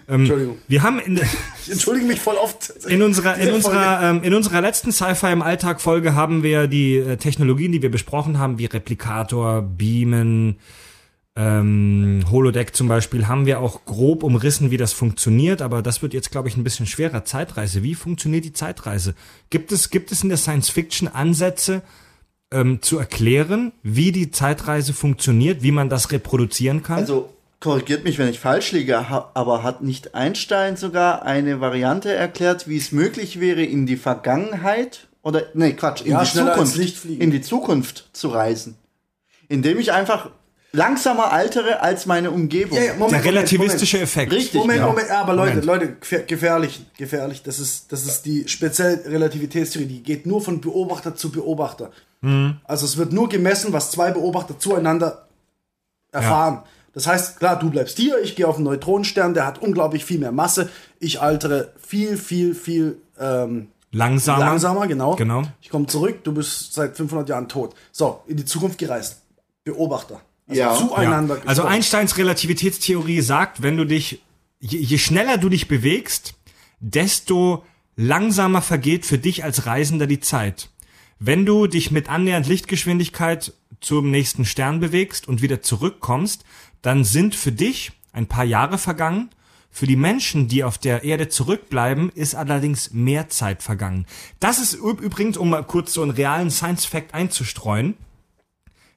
Entschuldigung. 0.09 0.57
Wir 0.67 0.83
haben 0.83 0.99
in, 0.99 1.19
Ich 1.65 1.71
entschuldige 1.71 2.07
mich 2.07 2.19
voll 2.19 2.35
oft. 2.35 2.73
in 2.87 3.01
unserer 3.01 3.37
in 3.37 3.53
unserer 3.53 4.01
ähm, 4.01 4.23
in 4.23 4.33
unserer 4.33 4.61
letzten 4.61 4.91
Sci-Fi 4.91 5.31
im 5.31 5.41
Alltag 5.41 5.81
Folge 5.81 6.15
haben 6.15 6.41
wir 6.43 6.67
die 6.67 6.97
äh, 6.97 7.17
Technologien, 7.17 7.71
die 7.71 7.81
wir 7.81 7.91
besprochen 7.91 8.39
haben, 8.39 8.57
wie 8.57 8.65
Replikator, 8.65 9.61
Beamen, 9.61 10.57
ähm, 11.35 12.25
Holodeck 12.29 12.75
zum 12.75 12.87
Beispiel, 12.87 13.27
haben 13.27 13.45
wir 13.45 13.59
auch 13.59 13.85
grob 13.85 14.23
umrissen, 14.23 14.71
wie 14.71 14.77
das 14.77 14.93
funktioniert. 14.93 15.61
Aber 15.61 15.81
das 15.81 16.01
wird 16.01 16.13
jetzt, 16.13 16.31
glaube 16.31 16.49
ich, 16.49 16.57
ein 16.57 16.63
bisschen 16.63 16.85
schwerer. 16.87 17.23
Zeitreise. 17.23 17.83
Wie 17.83 17.95
funktioniert 17.95 18.45
die 18.45 18.53
Zeitreise? 18.53 19.13
Gibt 19.49 19.71
es 19.71 19.89
gibt 19.89 20.11
es 20.11 20.23
in 20.23 20.29
der 20.29 20.37
Science 20.37 20.69
Fiction 20.69 21.07
Ansätze 21.07 21.83
ähm, 22.51 22.81
zu 22.81 22.97
erklären, 22.97 23.71
wie 23.83 24.11
die 24.11 24.31
Zeitreise 24.31 24.93
funktioniert, 24.93 25.61
wie 25.61 25.71
man 25.71 25.87
das 25.89 26.11
reproduzieren 26.11 26.83
kann? 26.83 26.97
Also 26.97 27.29
korrigiert 27.59 28.03
mich, 28.03 28.17
wenn 28.17 28.29
ich 28.29 28.39
falsch 28.39 28.71
liege, 28.71 28.97
aber 28.97 29.63
hat 29.63 29.81
nicht 29.81 30.15
Einstein 30.15 30.77
sogar 30.77 31.23
eine 31.23 31.59
Variante 31.59 32.13
erklärt, 32.13 32.67
wie 32.67 32.77
es 32.77 32.91
möglich 32.91 33.39
wäre, 33.39 33.63
in 33.63 33.85
die 33.85 33.97
Vergangenheit 33.97 35.07
oder 35.21 35.43
nee, 35.53 35.73
Quatsch, 35.73 36.01
in 36.01 36.11
Ja, 36.13 36.23
die 36.23 36.31
Zukunft, 36.31 37.05
in 37.05 37.31
die 37.31 37.41
Zukunft 37.41 38.09
zu 38.13 38.29
reisen, 38.29 38.77
indem 39.49 39.77
ich 39.79 39.91
einfach 39.91 40.29
langsamer 40.71 41.33
altere 41.33 41.81
als 41.81 42.05
meine 42.05 42.31
Umgebung. 42.31 42.77
Ja, 42.77 42.83
ja, 42.83 42.93
Moment, 42.93 43.11
der 43.11 43.19
Moment, 43.19 43.25
relativistische 43.25 43.99
Effekt. 43.99 44.31
Richtig. 44.31 44.53
Moment, 44.53 44.79
ja. 44.79 44.87
Moment, 44.87 45.09
ja, 45.09 45.21
aber 45.21 45.33
Leute, 45.33 45.49
Moment. 45.49 45.65
Leute, 45.65 45.97
gefähr- 45.99 46.25
gefährlich, 46.25 46.85
gefährlich. 46.95 47.43
Das 47.43 47.59
ist, 47.59 47.91
das 47.91 48.05
ist 48.05 48.25
die 48.25 48.47
spezielle 48.47 49.03
Relativitätstheorie, 49.05 49.87
die 49.87 50.03
geht 50.03 50.25
nur 50.25 50.41
von 50.41 50.61
Beobachter 50.61 51.15
zu 51.15 51.31
Beobachter. 51.31 51.91
Mhm. 52.21 52.57
Also 52.63 52.85
es 52.85 52.97
wird 52.97 53.11
nur 53.11 53.27
gemessen, 53.27 53.73
was 53.73 53.91
zwei 53.91 54.11
Beobachter 54.11 54.59
zueinander 54.59 55.27
erfahren. 56.11 56.63
Das 56.93 57.07
heißt, 57.07 57.39
klar, 57.39 57.59
du 57.59 57.69
bleibst 57.69 57.97
hier, 57.97 58.21
ich 58.21 58.35
gehe 58.35 58.47
auf 58.47 58.55
einen 58.55 58.65
Neutronenstern, 58.65 59.33
der 59.33 59.45
hat 59.45 59.61
unglaublich 59.61 60.03
viel 60.05 60.19
mehr 60.19 60.31
Masse. 60.31 60.69
Ich 60.99 61.21
altere 61.21 61.73
viel, 61.85 62.17
viel, 62.17 62.55
viel 62.55 62.97
ähm, 63.19 63.67
Langsamer. 63.91 64.39
langsamer, 64.45 64.87
genau. 64.87 65.15
Genau. 65.15 65.43
Ich 65.61 65.69
komme 65.69 65.85
zurück, 65.87 66.23
du 66.23 66.33
bist 66.33 66.73
seit 66.73 66.95
500 66.97 67.29
Jahren 67.29 67.47
tot. 67.47 67.75
So, 67.91 68.21
in 68.27 68.37
die 68.37 68.45
Zukunft 68.45 68.77
gereist. 68.77 69.21
Beobachter. 69.63 70.21
Also 70.47 70.61
Ja. 70.61 70.75
zueinander. 70.75 71.37
Ja. 71.37 71.43
Also. 71.45 71.63
Einsteins 71.63 72.17
Relativitätstheorie 72.17 73.21
sagt, 73.21 73.61
wenn 73.61 73.77
du 73.77 73.85
dich, 73.85 74.21
je, 74.59 74.79
je 74.79 74.97
schneller 74.97 75.37
du 75.37 75.49
dich 75.49 75.67
bewegst, 75.67 76.33
desto 76.79 77.63
langsamer 77.95 78.61
vergeht 78.61 79.05
für 79.05 79.17
dich 79.17 79.43
als 79.43 79.65
Reisender 79.65 80.07
die 80.07 80.19
Zeit. 80.21 80.69
Wenn 81.19 81.45
du 81.45 81.67
dich 81.67 81.91
mit 81.91 82.09
annähernd 82.09 82.47
Lichtgeschwindigkeit 82.47 83.53
zum 83.81 84.09
nächsten 84.09 84.45
Stern 84.45 84.79
bewegst 84.79 85.27
und 85.27 85.41
wieder 85.41 85.61
zurückkommst, 85.61 86.45
dann 86.81 87.03
sind 87.03 87.35
für 87.35 87.51
dich 87.51 87.91
ein 88.11 88.27
paar 88.27 88.45
Jahre 88.45 88.77
vergangen. 88.77 89.29
Für 89.71 89.85
die 89.85 89.95
Menschen, 89.95 90.47
die 90.47 90.63
auf 90.63 90.79
der 90.79 91.03
Erde 91.03 91.29
zurückbleiben, 91.29 92.09
ist 92.09 92.33
allerdings 92.33 92.91
mehr 92.91 93.29
Zeit 93.29 93.61
vergangen. 93.61 94.07
Das 94.39 94.57
ist 94.59 94.75
üb- 94.75 94.99
übrigens, 94.99 95.37
um 95.37 95.51
mal 95.51 95.63
kurz 95.63 95.93
so 95.93 96.01
einen 96.01 96.11
realen 96.11 96.49
Science-Fact 96.49 97.13
einzustreuen, 97.13 97.95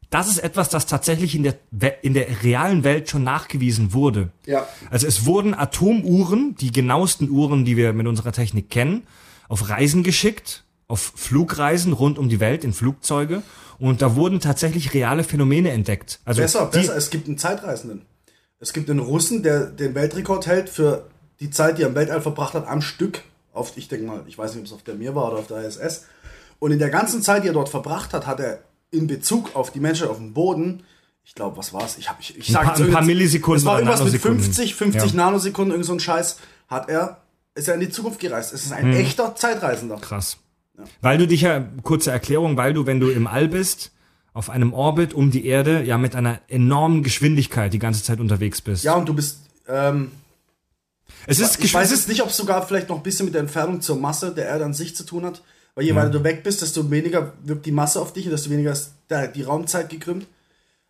das 0.09 0.29
ist 0.29 0.39
etwas, 0.39 0.69
das 0.69 0.87
tatsächlich 0.87 1.35
in 1.35 1.43
der, 1.43 1.59
in 2.03 2.13
der 2.15 2.43
realen 2.43 2.85
Welt 2.85 3.09
schon 3.09 3.25
nachgewiesen 3.25 3.95
wurde. 3.95 4.31
Ja. 4.45 4.67
Also 4.91 5.07
es 5.07 5.25
wurden 5.25 5.55
Atomuhren, 5.55 6.55
die 6.57 6.71
genauesten 6.71 7.31
Uhren, 7.31 7.65
die 7.65 7.79
wir 7.79 7.93
mit 7.95 8.07
unserer 8.07 8.33
Technik 8.33 8.69
kennen, 8.69 9.07
auf 9.49 9.71
Reisen 9.71 10.03
geschickt, 10.03 10.65
auf 10.93 11.13
Flugreisen 11.17 11.95
rund 11.95 12.19
um 12.19 12.29
die 12.29 12.39
Welt 12.39 12.65
in 12.65 12.75
Flugzeuge. 12.75 13.43
Und 13.79 14.03
da 14.03 14.15
wurden 14.15 14.41
tatsächlich 14.41 14.93
reale 14.93 15.25
Phänomene 15.25 15.71
entdeckt. 15.71 16.21
Also 16.27 16.43
Besser, 16.43 16.71
die, 16.73 16.79
besser. 16.81 16.97
Es 16.97 17.09
gibt 17.11 17.27
einen 17.27 17.39
Zeitreisenden. 17.39 18.03
Es 18.61 18.73
gibt 18.75 18.91
einen 18.91 19.01
Russen, 19.01 19.43
der 19.43 19.65
den 19.67 19.95
Weltrekord 19.95 20.47
hält 20.47 20.69
für 20.69 21.07
die 21.41 21.51
Zeit, 21.51 21.79
die 21.79 21.83
er 21.83 21.89
im 21.89 21.95
Weltall 21.95 22.21
verbracht 22.21 22.53
hat, 22.55 22.69
am 22.69 22.83
Stück. 22.83 23.23
Auf, 23.55 23.73
ich 23.77 23.89
denke 23.89 24.07
mal, 24.07 24.23
ich 24.27 24.37
weiß 24.39 24.53
nicht, 24.53 24.61
ob 24.61 24.67
es 24.67 24.73
auf 24.73 24.83
der 24.83 24.95
Mir 24.95 25.15
war 25.15 25.29
oder 25.33 25.39
auf 25.39 25.47
der 25.47 25.67
ISS. 25.67 26.05
Und 26.59 26.71
in 26.73 26.79
der 26.79 26.91
ganzen 26.91 27.23
Zeit, 27.23 27.43
die 27.43 27.49
er 27.49 27.55
dort 27.55 27.71
verbracht 27.71 28.13
hat, 28.13 28.27
hat 28.27 28.39
er 28.39 28.59
in 28.91 29.07
Bezug 29.07 29.57
auf 29.57 29.71
die 29.73 29.81
Menschheit 29.81 30.09
auf 30.11 30.19
dem 30.19 30.33
Boden, 30.35 30.83
ich 31.25 31.35
glaube, 31.35 31.57
was 31.57 31.73
war 31.73 31.85
es? 31.85 31.97
Ich, 31.99 32.09
hab- 32.11 32.21
ich, 32.21 32.37
ich 32.39 32.49
sag 32.53 32.65
paar- 32.65 32.77
jetzt 32.77 32.87
ein 32.87 32.93
paar 32.93 33.03
Millisekunden 33.03 33.59
Es 33.61 33.65
war 33.65 33.79
irgendwas 33.79 34.01
mit 34.01 34.09
Nanosekunden. 34.13 34.45
50, 34.45 34.75
50 34.75 35.11
Ja. 35.13 35.17
Nanosekunden, 35.17 35.73
irgend 35.73 35.87
so 35.87 35.93
ein 35.95 36.01
Scheiß, 36.01 36.37
hat 36.69 36.89
er, 36.89 37.23
ist 37.55 37.67
er 37.69 37.75
in 37.75 37.81
die 37.81 37.91
Zukunft 37.91 38.21
gereist. 38.21 38.53
Es 38.53 38.65
ist 38.67 38.71
Hm. 38.77 38.87
ein 38.91 38.93
echter 38.95 39.35
Zeitreisender. 39.35 39.97
krass. 39.97 40.37
Weil 41.01 41.19
du 41.19 41.27
dich 41.27 41.43
ja, 41.43 41.67
kurze 41.83 42.11
Erklärung, 42.11 42.57
weil 42.57 42.73
du, 42.75 42.87
wenn 42.87 43.01
du 43.01 43.09
im 43.11 43.27
All 43.27 43.49
bist, 43.49 43.93
auf 44.35 44.49
einem 44.51 44.73
Orbit 44.73 45.13
um 45.15 45.31
die 45.31 45.47
Erde, 45.47 45.83
ja 45.83 45.99
mit 45.99 46.15
einer 46.15 46.41
enormen 46.49 47.03
Geschwindigkeit 47.03 47.73
die 47.73 47.79
ganze 47.79 48.03
Zeit 48.03 48.19
unterwegs 48.21 48.61
bist. 48.61 48.85
Ja, 48.85 48.95
und 48.95 49.09
du 49.09 49.15
bist, 49.15 49.41
ähm, 49.69 50.11
es 51.27 51.39
ist, 51.39 51.63
Ich 51.63 51.73
weiß 51.73 51.91
es 51.93 52.01
jetzt 52.01 52.09
nicht, 52.09 52.23
ob 52.23 52.29
es 52.31 52.37
sogar 52.37 52.67
vielleicht 52.67 52.89
noch 52.89 52.97
ein 52.97 53.03
bisschen 53.03 53.27
mit 53.27 53.35
der 53.35 53.43
Entfernung 53.43 53.81
zur 53.81 53.97
Masse 53.97 54.35
der 54.35 54.47
Erde 54.47 54.65
an 54.65 54.75
sich 54.75 54.97
zu 54.97 55.05
tun 55.05 55.25
hat. 55.25 55.43
Weil 55.75 55.85
je 55.85 55.91
Ja. 55.91 55.97
weiter 55.97 56.11
du 56.11 56.25
weg 56.25 56.43
bist, 56.43 56.61
desto 56.63 56.91
weniger 56.91 57.33
wirkt 57.45 57.65
die 57.65 57.73
Masse 57.73 58.01
auf 58.01 58.13
dich 58.13 58.27
und 58.27 58.33
desto 58.33 58.51
weniger 58.51 58.73
ist 58.73 58.93
der, 59.09 59.29
die 59.29 59.43
Raumzeit 59.43 59.89
gekrümmt. 59.89 60.27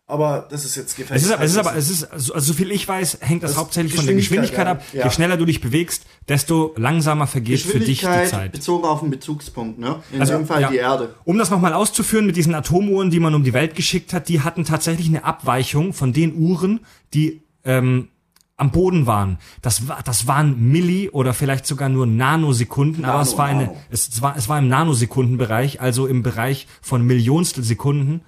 Aber 0.05 0.47
das 0.51 0.65
ist 0.65 0.75
jetzt 0.75 0.97
gefährlich. 0.97 1.23
Es 1.23 1.29
ist, 1.29 1.33
aber- 1.33 1.43
es 1.45 1.51
ist 1.51 1.57
aber, 1.57 1.75
es 1.77 1.89
ist, 1.89 2.03
also 2.11 2.39
so 2.39 2.53
viel 2.53 2.71
ich 2.71 2.85
weiß, 2.87 3.19
hängt 3.21 3.41
das, 3.41 3.51
Das 3.51 3.59
hauptsächlich 3.59 3.95
von 3.95 4.05
der 4.05 4.15
Geschwindigkeit, 4.15 4.67
ab. 4.67 4.83
ja. 4.91 5.05
Je 5.05 5.11
schneller 5.11 5.37
du 5.37 5.45
dich 5.45 5.61
bewegst, 5.61 6.05
desto 6.27 6.73
langsamer 6.75 7.25
vergeht 7.25 7.61
für 7.61 7.79
dich 7.79 8.01
die 8.01 8.05
Zeit. 8.29 8.51
bezogen 8.51 8.83
auf 8.85 9.01
einen 9.01 9.11
Bezugspunkt, 9.11 9.79
ne? 9.79 10.03
In 10.11 10.19
Also, 10.19 10.33
dem 10.33 10.45
Fall 10.45 10.61
ja. 10.61 10.69
die 10.69 10.75
Erde. 10.77 11.15
Um 11.23 11.37
das 11.37 11.49
nochmal 11.49 11.71
auszuführen 11.73 12.25
mit 12.25 12.35
diesen 12.35 12.53
Atomuhren, 12.53 13.11
die 13.11 13.19
man 13.21 13.33
um 13.33 13.43
die 13.45 13.53
Welt 13.53 13.75
geschickt 13.75 14.11
hat, 14.13 14.27
die 14.27 14.41
hatten 14.41 14.65
tatsächlich 14.65 15.07
eine 15.07 15.23
Abweichung 15.23 15.93
von 15.93 16.11
den 16.11 16.35
Uhren, 16.35 16.81
die 17.13 17.41
ähm, 17.63 18.09
am 18.57 18.71
Boden 18.71 19.05
waren. 19.07 19.39
Das 19.61 19.87
war, 19.87 20.01
das 20.03 20.27
waren 20.27 20.69
Milli 20.69 21.09
oder 21.09 21.33
vielleicht 21.33 21.65
sogar 21.65 21.87
nur 21.87 22.05
Nanosekunden, 22.07 23.05
aber 23.05 23.13
Nano, 23.19 23.23
es 23.23 23.37
war 23.37 23.45
eine, 23.45 23.63
Nano. 23.67 23.77
es 23.89 24.21
war, 24.21 24.35
es 24.37 24.49
war 24.49 24.59
im 24.59 24.67
Nanosekundenbereich, 24.67 25.79
also 25.81 26.07
im 26.07 26.23
Bereich 26.23 26.67
von 26.81 27.01
Millionstel 27.03 27.63
Sekunden. 27.63 28.21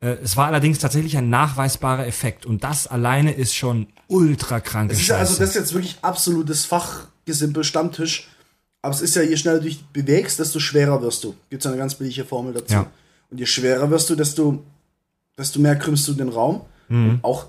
Äh, 0.00 0.16
Es 0.22 0.36
war 0.36 0.46
allerdings 0.46 0.78
tatsächlich 0.78 1.16
ein 1.16 1.28
nachweisbarer 1.30 2.06
Effekt 2.06 2.46
und 2.46 2.64
das 2.64 2.86
alleine 2.86 3.32
ist 3.32 3.54
schon 3.54 3.86
ultra 4.08 4.60
kranke 4.60 4.92
Es 4.94 5.00
ist 5.00 5.08
ja, 5.08 5.16
also 5.16 5.38
das 5.38 5.50
ist 5.50 5.54
jetzt 5.54 5.74
wirklich 5.74 5.98
absolutes 6.02 6.64
Fachgesimpel, 6.66 7.64
Stammtisch. 7.64 8.28
Aber 8.82 8.94
es 8.94 9.00
ist 9.00 9.16
ja, 9.16 9.22
je 9.22 9.36
schneller 9.38 9.58
du 9.60 9.64
dich 9.64 9.82
bewegst, 9.86 10.38
desto 10.38 10.58
schwerer 10.60 11.00
wirst 11.00 11.24
du. 11.24 11.34
Gibt 11.48 11.64
es 11.64 11.66
eine 11.70 11.78
ganz 11.78 11.94
billige 11.94 12.24
Formel 12.26 12.52
dazu. 12.52 12.74
Ja. 12.74 12.86
Und 13.30 13.38
je 13.38 13.46
schwerer 13.46 13.88
wirst 13.90 14.10
du, 14.10 14.14
desto, 14.14 14.62
desto 15.38 15.58
mehr 15.58 15.76
krümmst 15.76 16.06
du 16.06 16.12
den 16.12 16.28
Raum. 16.28 16.60
Mhm. 16.88 17.08
Und 17.08 17.24
auch 17.24 17.46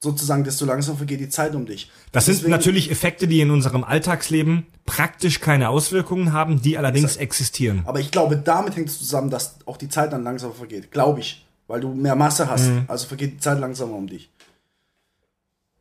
sozusagen, 0.00 0.44
desto 0.44 0.64
langsamer 0.64 0.96
vergeht 0.96 1.20
die 1.20 1.28
Zeit 1.28 1.54
um 1.54 1.66
dich. 1.66 1.90
Das 2.12 2.24
sind 2.24 2.36
Deswegen- 2.36 2.52
natürlich 2.52 2.90
Effekte, 2.90 3.26
die 3.28 3.40
in 3.42 3.50
unserem 3.50 3.84
Alltagsleben 3.84 4.64
praktisch 4.86 5.40
keine 5.40 5.68
Auswirkungen 5.68 6.32
haben, 6.32 6.62
die 6.62 6.78
allerdings 6.78 7.16
existieren. 7.16 7.82
Aber 7.84 8.00
ich 8.00 8.10
glaube, 8.10 8.36
damit 8.38 8.74
hängt 8.76 8.88
es 8.88 8.98
zusammen, 8.98 9.28
dass 9.28 9.56
auch 9.66 9.76
die 9.76 9.90
Zeit 9.90 10.12
dann 10.14 10.24
langsamer 10.24 10.54
vergeht. 10.54 10.90
Glaube 10.90 11.20
ich. 11.20 11.44
Weil 11.68 11.80
du 11.80 11.94
mehr 11.94 12.16
Masse 12.16 12.50
hast. 12.50 12.68
Mhm. 12.68 12.84
Also 12.88 13.06
vergeht 13.06 13.34
die 13.34 13.38
Zeit 13.38 13.60
langsamer 13.60 13.94
um 13.94 14.08
dich. 14.08 14.30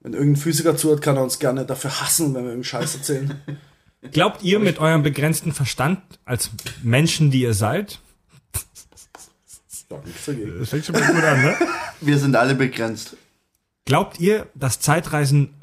Wenn 0.01 0.13
irgendein 0.13 0.41
Physiker 0.41 0.77
zuhört, 0.77 1.01
kann 1.01 1.17
er 1.17 1.23
uns 1.23 1.39
gerne 1.39 1.65
dafür 1.65 1.99
hassen, 1.99 2.27
wenn 2.27 2.43
wir 2.43 2.51
irgendeinen 2.51 2.63
Scheiß 2.63 2.95
erzählen. 2.95 3.41
Glaubt 4.11 4.43
ihr 4.43 4.59
mit 4.59 4.77
eurem 4.77 5.01
begrenzten 5.01 5.51
Verstand 5.51 5.99
als 6.23 6.51
Menschen, 6.83 7.31
die 7.31 7.41
ihr 7.41 7.55
seid? 7.55 7.99
Das 9.89 10.69
fängt 10.69 10.85
schon 10.85 10.93
mal 10.93 11.13
gut 11.13 11.23
an, 11.23 11.41
ne? 11.41 11.55
Wir 12.01 12.19
sind 12.19 12.35
alle 12.35 12.53
begrenzt. 12.53 13.17
Glaubt 13.85 14.19
ihr, 14.19 14.47
dass 14.53 14.79
Zeitreisen 14.79 15.53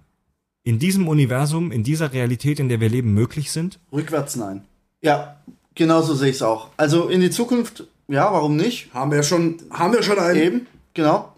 in 0.65 0.79
diesem 0.79 1.09
Universum, 1.09 1.71
in 1.71 1.85
dieser 1.85 2.13
Realität, 2.13 2.59
in 2.59 2.69
der 2.69 2.81
wir 2.81 2.89
leben, 2.89 3.13
möglich 3.13 3.53
sind? 3.53 3.79
Rückwärts 3.93 4.35
nein. 4.35 4.65
Ja, 5.03 5.37
genauso 5.75 6.15
sehe 6.15 6.31
ich 6.31 6.37
es 6.37 6.43
auch. 6.43 6.71
Also 6.77 7.09
in 7.09 7.21
die 7.21 7.31
Zukunft, 7.31 7.85
ja, 8.09 8.33
warum 8.33 8.57
nicht? 8.57 8.93
Haben 8.93 9.11
wir 9.11 9.23
schon, 9.23 9.63
haben 9.71 9.93
wir 9.93 10.03
schon 10.03 10.19
einen. 10.19 10.41
Eben, 10.41 10.67
genau. 10.93 11.33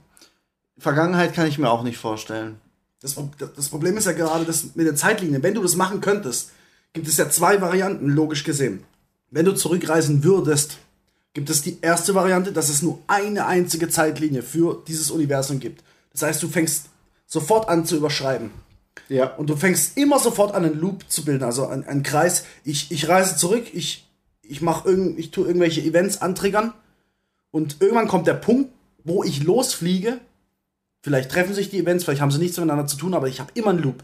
Vergangenheit 0.78 1.34
kann 1.34 1.46
ich 1.46 1.58
mir 1.58 1.70
auch 1.70 1.82
nicht 1.82 1.98
vorstellen. 1.98 2.60
Das, 3.00 3.16
das 3.54 3.68
Problem 3.68 3.96
ist 3.96 4.06
ja 4.06 4.12
gerade 4.12 4.44
das 4.44 4.74
mit 4.74 4.86
der 4.86 4.96
Zeitlinie. 4.96 5.42
Wenn 5.42 5.54
du 5.54 5.62
das 5.62 5.76
machen 5.76 6.00
könntest, 6.00 6.50
gibt 6.92 7.08
es 7.08 7.16
ja 7.16 7.28
zwei 7.30 7.60
Varianten, 7.60 8.08
logisch 8.08 8.44
gesehen. 8.44 8.84
wenn 9.30 9.44
du 9.44 9.54
zurückreisen 9.54 10.24
würdest, 10.24 10.78
gibt 11.34 11.50
es 11.50 11.60
die 11.60 11.78
erste 11.82 12.14
Variante, 12.14 12.52
dass 12.52 12.70
es 12.70 12.80
nur 12.80 12.98
eine 13.06 13.46
einzige 13.46 13.90
Zeitlinie 13.90 14.42
für 14.42 14.82
dieses 14.88 15.10
Universum 15.10 15.60
gibt. 15.60 15.84
Das 16.12 16.22
heißt, 16.22 16.42
du 16.42 16.48
fängst 16.48 16.86
sofort 17.26 17.68
an 17.68 17.84
zu 17.84 17.96
überschreiben. 17.96 18.50
Ja. 19.08 19.34
Und 19.34 19.50
du 19.50 19.56
fängst 19.56 19.98
immer 19.98 20.18
sofort 20.18 20.54
an, 20.54 20.64
einen 20.64 20.80
Loop 20.80 21.04
zu 21.08 21.24
bilden, 21.24 21.44
also 21.44 21.66
einen, 21.66 21.84
einen 21.84 22.02
Kreis. 22.02 22.44
Ich, 22.64 22.90
ich 22.90 23.08
reise 23.08 23.36
zurück, 23.36 23.66
ich, 23.74 24.05
ich 24.48 24.62
mache 24.62 24.88
irgend, 24.88 25.18
ich 25.18 25.30
tue 25.30 25.46
irgendwelche 25.46 25.80
Events 25.80 26.22
antriggern 26.22 26.72
und 27.50 27.76
irgendwann 27.80 28.08
kommt 28.08 28.26
der 28.26 28.34
Punkt, 28.34 28.70
wo 29.04 29.24
ich 29.24 29.42
losfliege. 29.42 30.18
Vielleicht 31.02 31.30
treffen 31.30 31.54
sich 31.54 31.70
die 31.70 31.78
Events, 31.78 32.04
vielleicht 32.04 32.20
haben 32.20 32.30
sie 32.30 32.38
nichts 32.38 32.56
miteinander 32.56 32.86
zu 32.86 32.96
tun, 32.96 33.14
aber 33.14 33.28
ich 33.28 33.40
habe 33.40 33.52
immer 33.54 33.70
einen 33.70 33.82
Loop. 33.82 34.02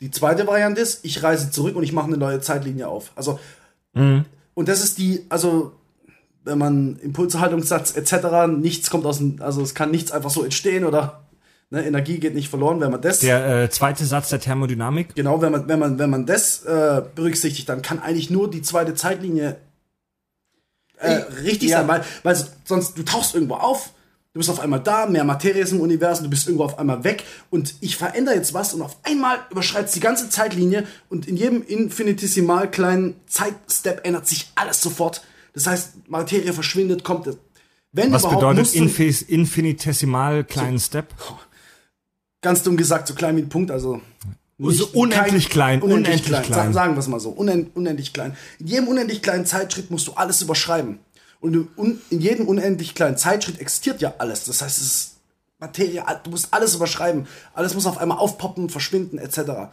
Die 0.00 0.10
zweite 0.10 0.46
Variante 0.46 0.80
ist, 0.80 1.04
ich 1.04 1.22
reise 1.22 1.50
zurück 1.50 1.76
und 1.76 1.82
ich 1.84 1.92
mache 1.92 2.08
eine 2.08 2.16
neue 2.16 2.40
Zeitlinie 2.40 2.88
auf. 2.88 3.12
Also 3.14 3.38
und 4.54 4.68
das 4.68 4.82
ist 4.82 4.98
die, 4.98 5.24
also 5.28 5.72
wenn 6.44 6.58
man 6.58 6.98
Impulshaltungssatz 6.98 7.96
etc. 7.96 8.48
nichts 8.58 8.90
kommt 8.90 9.06
aus 9.06 9.18
dem, 9.18 9.40
also 9.40 9.62
es 9.62 9.74
kann 9.74 9.90
nichts 9.90 10.12
einfach 10.12 10.30
so 10.30 10.42
entstehen 10.42 10.84
oder 10.84 11.22
ne, 11.70 11.84
Energie 11.86 12.18
geht 12.18 12.34
nicht 12.34 12.48
verloren, 12.48 12.80
wenn 12.80 12.90
man 12.90 13.00
das 13.00 13.20
Der 13.20 13.64
äh, 13.64 13.70
zweite 13.70 14.04
Satz 14.04 14.28
der 14.30 14.40
Thermodynamik. 14.40 15.14
Genau, 15.14 15.40
wenn 15.40 15.52
man, 15.52 15.68
wenn 15.68 15.78
man, 15.78 15.98
wenn 15.98 16.10
man 16.10 16.26
das 16.26 16.64
äh, 16.64 17.02
berücksichtigt, 17.14 17.68
dann 17.68 17.82
kann 17.82 18.00
eigentlich 18.00 18.30
nur 18.30 18.50
die 18.50 18.62
zweite 18.62 18.94
Zeitlinie 18.94 19.56
äh, 21.02 21.32
richtig 21.42 21.70
ja. 21.70 21.78
sein, 21.78 21.88
weil, 21.88 22.04
weil 22.22 22.36
sonst 22.64 22.96
du 22.96 23.02
tauchst 23.02 23.34
irgendwo 23.34 23.54
auf, 23.54 23.90
du 24.32 24.38
bist 24.38 24.50
auf 24.50 24.60
einmal 24.60 24.80
da, 24.80 25.06
mehr 25.06 25.24
Materie 25.24 25.62
ist 25.62 25.72
im 25.72 25.80
Universum, 25.80 26.24
du 26.24 26.30
bist 26.30 26.46
irgendwo 26.46 26.64
auf 26.64 26.78
einmal 26.78 27.04
weg 27.04 27.24
und 27.50 27.74
ich 27.80 27.96
verändere 27.96 28.34
jetzt 28.34 28.54
was 28.54 28.74
und 28.74 28.82
auf 28.82 28.96
einmal 29.02 29.38
überschreitst 29.50 29.94
die 29.94 30.00
ganze 30.00 30.30
Zeitlinie 30.30 30.86
und 31.08 31.28
in 31.28 31.36
jedem 31.36 31.62
infinitesimal 31.62 32.70
kleinen 32.70 33.14
Zeitstep 33.26 34.06
ändert 34.06 34.26
sich 34.26 34.50
alles 34.54 34.80
sofort. 34.80 35.22
Das 35.54 35.66
heißt, 35.66 36.08
Materie 36.08 36.52
verschwindet, 36.52 37.04
kommt. 37.04 37.28
Wenn 37.94 38.10
Was 38.10 38.22
überhaupt, 38.22 38.40
bedeutet 38.40 38.74
infis, 38.74 39.20
infinitesimal 39.20 40.44
kleinen 40.44 40.78
Step? 40.78 41.14
ganz 42.42 42.62
dumm 42.62 42.76
gesagt, 42.76 43.08
so 43.08 43.14
klein 43.14 43.36
wie 43.36 43.42
ein 43.42 43.48
Punkt, 43.48 43.70
also. 43.70 44.02
Also 44.64 44.88
unendlich 44.92 45.50
klein, 45.50 45.82
unendlich, 45.82 46.14
unendlich 46.14 46.26
klein. 46.26 46.44
klein. 46.44 46.72
Sagen, 46.72 46.94
wir 46.94 47.00
es 47.00 47.08
mal 47.08 47.20
so, 47.20 47.30
unend, 47.30 47.74
unendlich 47.74 48.12
klein. 48.12 48.36
In 48.58 48.66
jedem 48.66 48.88
unendlich 48.88 49.22
kleinen 49.22 49.46
Zeitschritt 49.46 49.90
musst 49.90 50.08
du 50.08 50.12
alles 50.12 50.42
überschreiben. 50.42 50.98
Und 51.40 51.68
in 52.10 52.20
jedem 52.20 52.46
unendlich 52.46 52.94
kleinen 52.94 53.16
Zeitschritt 53.16 53.60
existiert 53.60 54.00
ja 54.00 54.14
alles. 54.18 54.44
Das 54.44 54.62
heißt, 54.62 54.78
es 54.78 54.84
ist 54.84 55.16
Materie, 55.58 56.04
du 56.22 56.30
musst 56.30 56.48
alles 56.52 56.74
überschreiben. 56.74 57.26
Alles 57.54 57.74
muss 57.74 57.86
auf 57.86 57.98
einmal 57.98 58.18
aufpoppen, 58.18 58.68
verschwinden, 58.68 59.18
etc. 59.18 59.72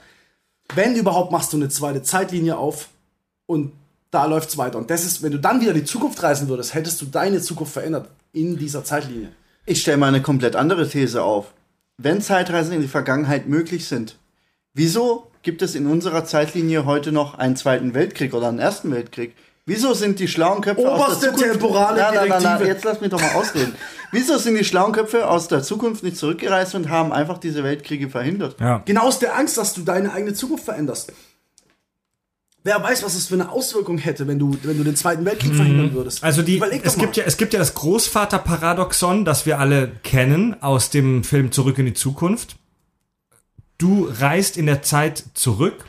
Wenn 0.74 0.96
überhaupt, 0.96 1.32
machst 1.32 1.54
du 1.54 1.58
eine 1.58 1.70
zweite 1.70 2.02
Zeitlinie 2.02 2.58
auf 2.58 2.90
und 3.46 3.72
da 4.12 4.26
läuft's 4.26 4.58
weiter. 4.58 4.80
Und 4.80 4.90
das 4.90 5.06
ist, 5.06 5.22
wenn 5.22 5.32
du 5.32 5.40
dann 5.40 5.62
wieder 5.62 5.72
in 5.72 5.78
die 5.78 5.86
Zukunft 5.86 6.24
reisen 6.24 6.48
würdest, 6.48 6.74
hättest 6.74 7.02
du 7.02 7.06
deine 7.06 7.42
Zukunft 7.42 7.74
verändert 7.74 8.10
in 8.34 8.58
dieser 8.58 8.84
Zeitlinie. 8.84 9.30
Ich 9.66 9.82
stelle 9.82 9.98
mal 9.98 10.08
eine 10.08 10.24
komplett 10.24 10.56
andere 10.56 10.90
These 10.90 11.22
auf. 11.22 11.54
Wenn 11.98 12.22
Zeitreisen 12.22 12.74
in 12.74 12.82
die 12.82 12.88
Vergangenheit 12.88 13.48
möglich 13.48 13.88
sind, 13.88 14.16
wieso 14.74 15.32
gibt 15.42 15.62
es 15.62 15.76
in 15.76 15.88
unserer 15.88 16.26
Zeitlinie 16.26 16.86
heute 16.86 17.12
noch 17.12 17.38
einen 17.38 17.56
Zweiten 17.56 17.94
Weltkrieg 17.94 18.34
oder 18.34 18.50
einen 18.50 18.60
Ersten 18.60 18.92
Weltkrieg? 18.92 19.36
Wieso 19.66 19.94
sind 19.94 20.20
die 20.20 20.28
schlauen 20.28 20.62
Köpfe 20.62 20.92
aus 20.92 21.00
Oberste 21.00 21.28
der 21.28 21.36
Zukunft... 21.36 21.60
temporale 21.60 22.02
nein, 22.02 22.14
nein, 22.16 22.30
nein, 22.30 22.30
nein, 22.30 22.42
Direktive. 22.42 22.70
jetzt 22.70 22.84
lass 22.86 23.02
mich 23.02 23.12
doch 23.12 23.22
mal 23.22 23.34
ausreden. 23.36 23.76
Wieso 24.12 24.40
sind 24.40 24.58
die 24.58 24.66
schlauen 24.66 24.94
Köpfe 24.94 25.30
aus 25.30 25.48
der 25.48 25.62
Zukunft 25.62 26.02
nicht 26.02 26.18
zurückgereist 26.18 26.74
und 26.74 26.90
haben 26.90 27.12
einfach 27.12 27.38
diese 27.38 27.64
Weltkriege 27.64 28.10
verhindert? 28.10 28.60
Ja. 28.60 28.82
Genau 28.86 29.04
aus 29.04 29.20
der 29.20 29.38
Angst, 29.38 29.60
dass 29.60 29.76
du 29.76 29.82
deine 29.82 30.12
eigene 30.12 30.34
Zukunft 30.34 30.66
veränderst. 30.66 31.14
Wer 32.64 32.82
weiß, 32.82 33.04
was 33.04 33.16
es 33.16 33.28
für 33.28 33.36
eine 33.36 33.52
Auswirkung 33.52 34.00
hätte, 34.00 34.28
wenn 34.28 34.38
du, 34.38 34.58
wenn 34.64 34.78
du 34.78 34.84
den 34.84 34.96
Zweiten 34.96 35.24
Weltkrieg 35.24 35.56
verhindern 35.56 35.94
würdest. 35.94 36.24
Also 36.24 36.42
die, 36.42 36.58
Überleg 36.58 36.84
doch 36.84 36.90
es 36.90 36.98
mal. 36.98 37.04
gibt 37.04 37.18
ja, 37.18 37.24
es 37.26 37.38
gibt 37.38 37.54
ja 37.54 37.60
das 37.60 37.74
Großvaterparadoxon, 37.76 39.24
das 39.24 39.46
wir 39.46 39.60
alle 39.60 39.92
kennen 40.04 40.62
aus 40.62 40.90
dem 40.90 41.24
Film 41.24 41.52
Zurück 41.52 41.78
in 41.78 41.86
die 41.86 41.94
Zukunft. 41.94 42.58
Du 43.80 44.10
reist 44.12 44.58
in 44.58 44.66
der 44.66 44.82
Zeit 44.82 45.24
zurück 45.36 45.86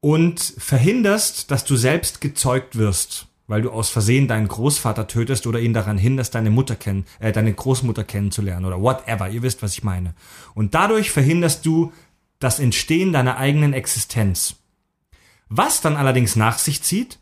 und 0.00 0.40
verhinderst, 0.40 1.52
dass 1.52 1.64
du 1.64 1.76
selbst 1.76 2.20
gezeugt 2.20 2.76
wirst, 2.76 3.28
weil 3.46 3.62
du 3.62 3.70
aus 3.70 3.90
Versehen 3.90 4.26
deinen 4.26 4.48
Großvater 4.48 5.06
tötest 5.06 5.46
oder 5.46 5.60
ihn 5.60 5.72
daran 5.72 5.98
hinderst, 5.98 6.34
deine 6.34 6.50
Mutter 6.50 6.74
kennen, 6.74 7.06
äh, 7.20 7.30
deine 7.30 7.54
Großmutter 7.54 8.02
kennenzulernen 8.02 8.66
oder 8.66 8.82
whatever. 8.82 9.28
Ihr 9.28 9.42
wisst, 9.42 9.62
was 9.62 9.74
ich 9.74 9.84
meine. 9.84 10.14
Und 10.54 10.74
dadurch 10.74 11.12
verhinderst 11.12 11.64
du 11.64 11.92
das 12.40 12.58
Entstehen 12.58 13.12
deiner 13.12 13.36
eigenen 13.36 13.72
Existenz. 13.72 14.56
Was 15.48 15.80
dann 15.80 15.96
allerdings 15.96 16.34
nach 16.34 16.58
sich 16.58 16.82
zieht, 16.82 17.20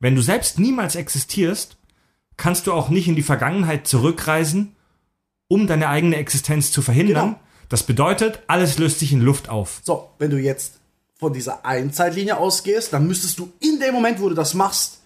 wenn 0.00 0.14
du 0.14 0.22
selbst 0.22 0.58
niemals 0.58 0.94
existierst, 0.96 1.76
kannst 2.38 2.66
du 2.66 2.72
auch 2.72 2.88
nicht 2.88 3.06
in 3.06 3.16
die 3.16 3.22
Vergangenheit 3.22 3.86
zurückreisen, 3.86 4.76
um 5.46 5.66
deine 5.66 5.88
eigene 5.90 6.16
Existenz 6.16 6.72
zu 6.72 6.80
verhindern. 6.80 7.34
Genau. 7.34 7.40
Das 7.68 7.82
bedeutet, 7.82 8.40
alles 8.46 8.78
löst 8.78 8.98
sich 9.00 9.12
in 9.12 9.20
Luft 9.20 9.48
auf. 9.48 9.80
So, 9.84 10.10
wenn 10.18 10.30
du 10.30 10.38
jetzt 10.38 10.74
von 11.18 11.32
dieser 11.32 11.64
einen 11.64 11.92
Zeitlinie 11.92 12.36
ausgehst, 12.36 12.92
dann 12.92 13.06
müsstest 13.06 13.38
du 13.38 13.52
in 13.60 13.80
dem 13.80 13.94
Moment, 13.94 14.20
wo 14.20 14.28
du 14.28 14.34
das 14.34 14.54
machst, 14.54 14.98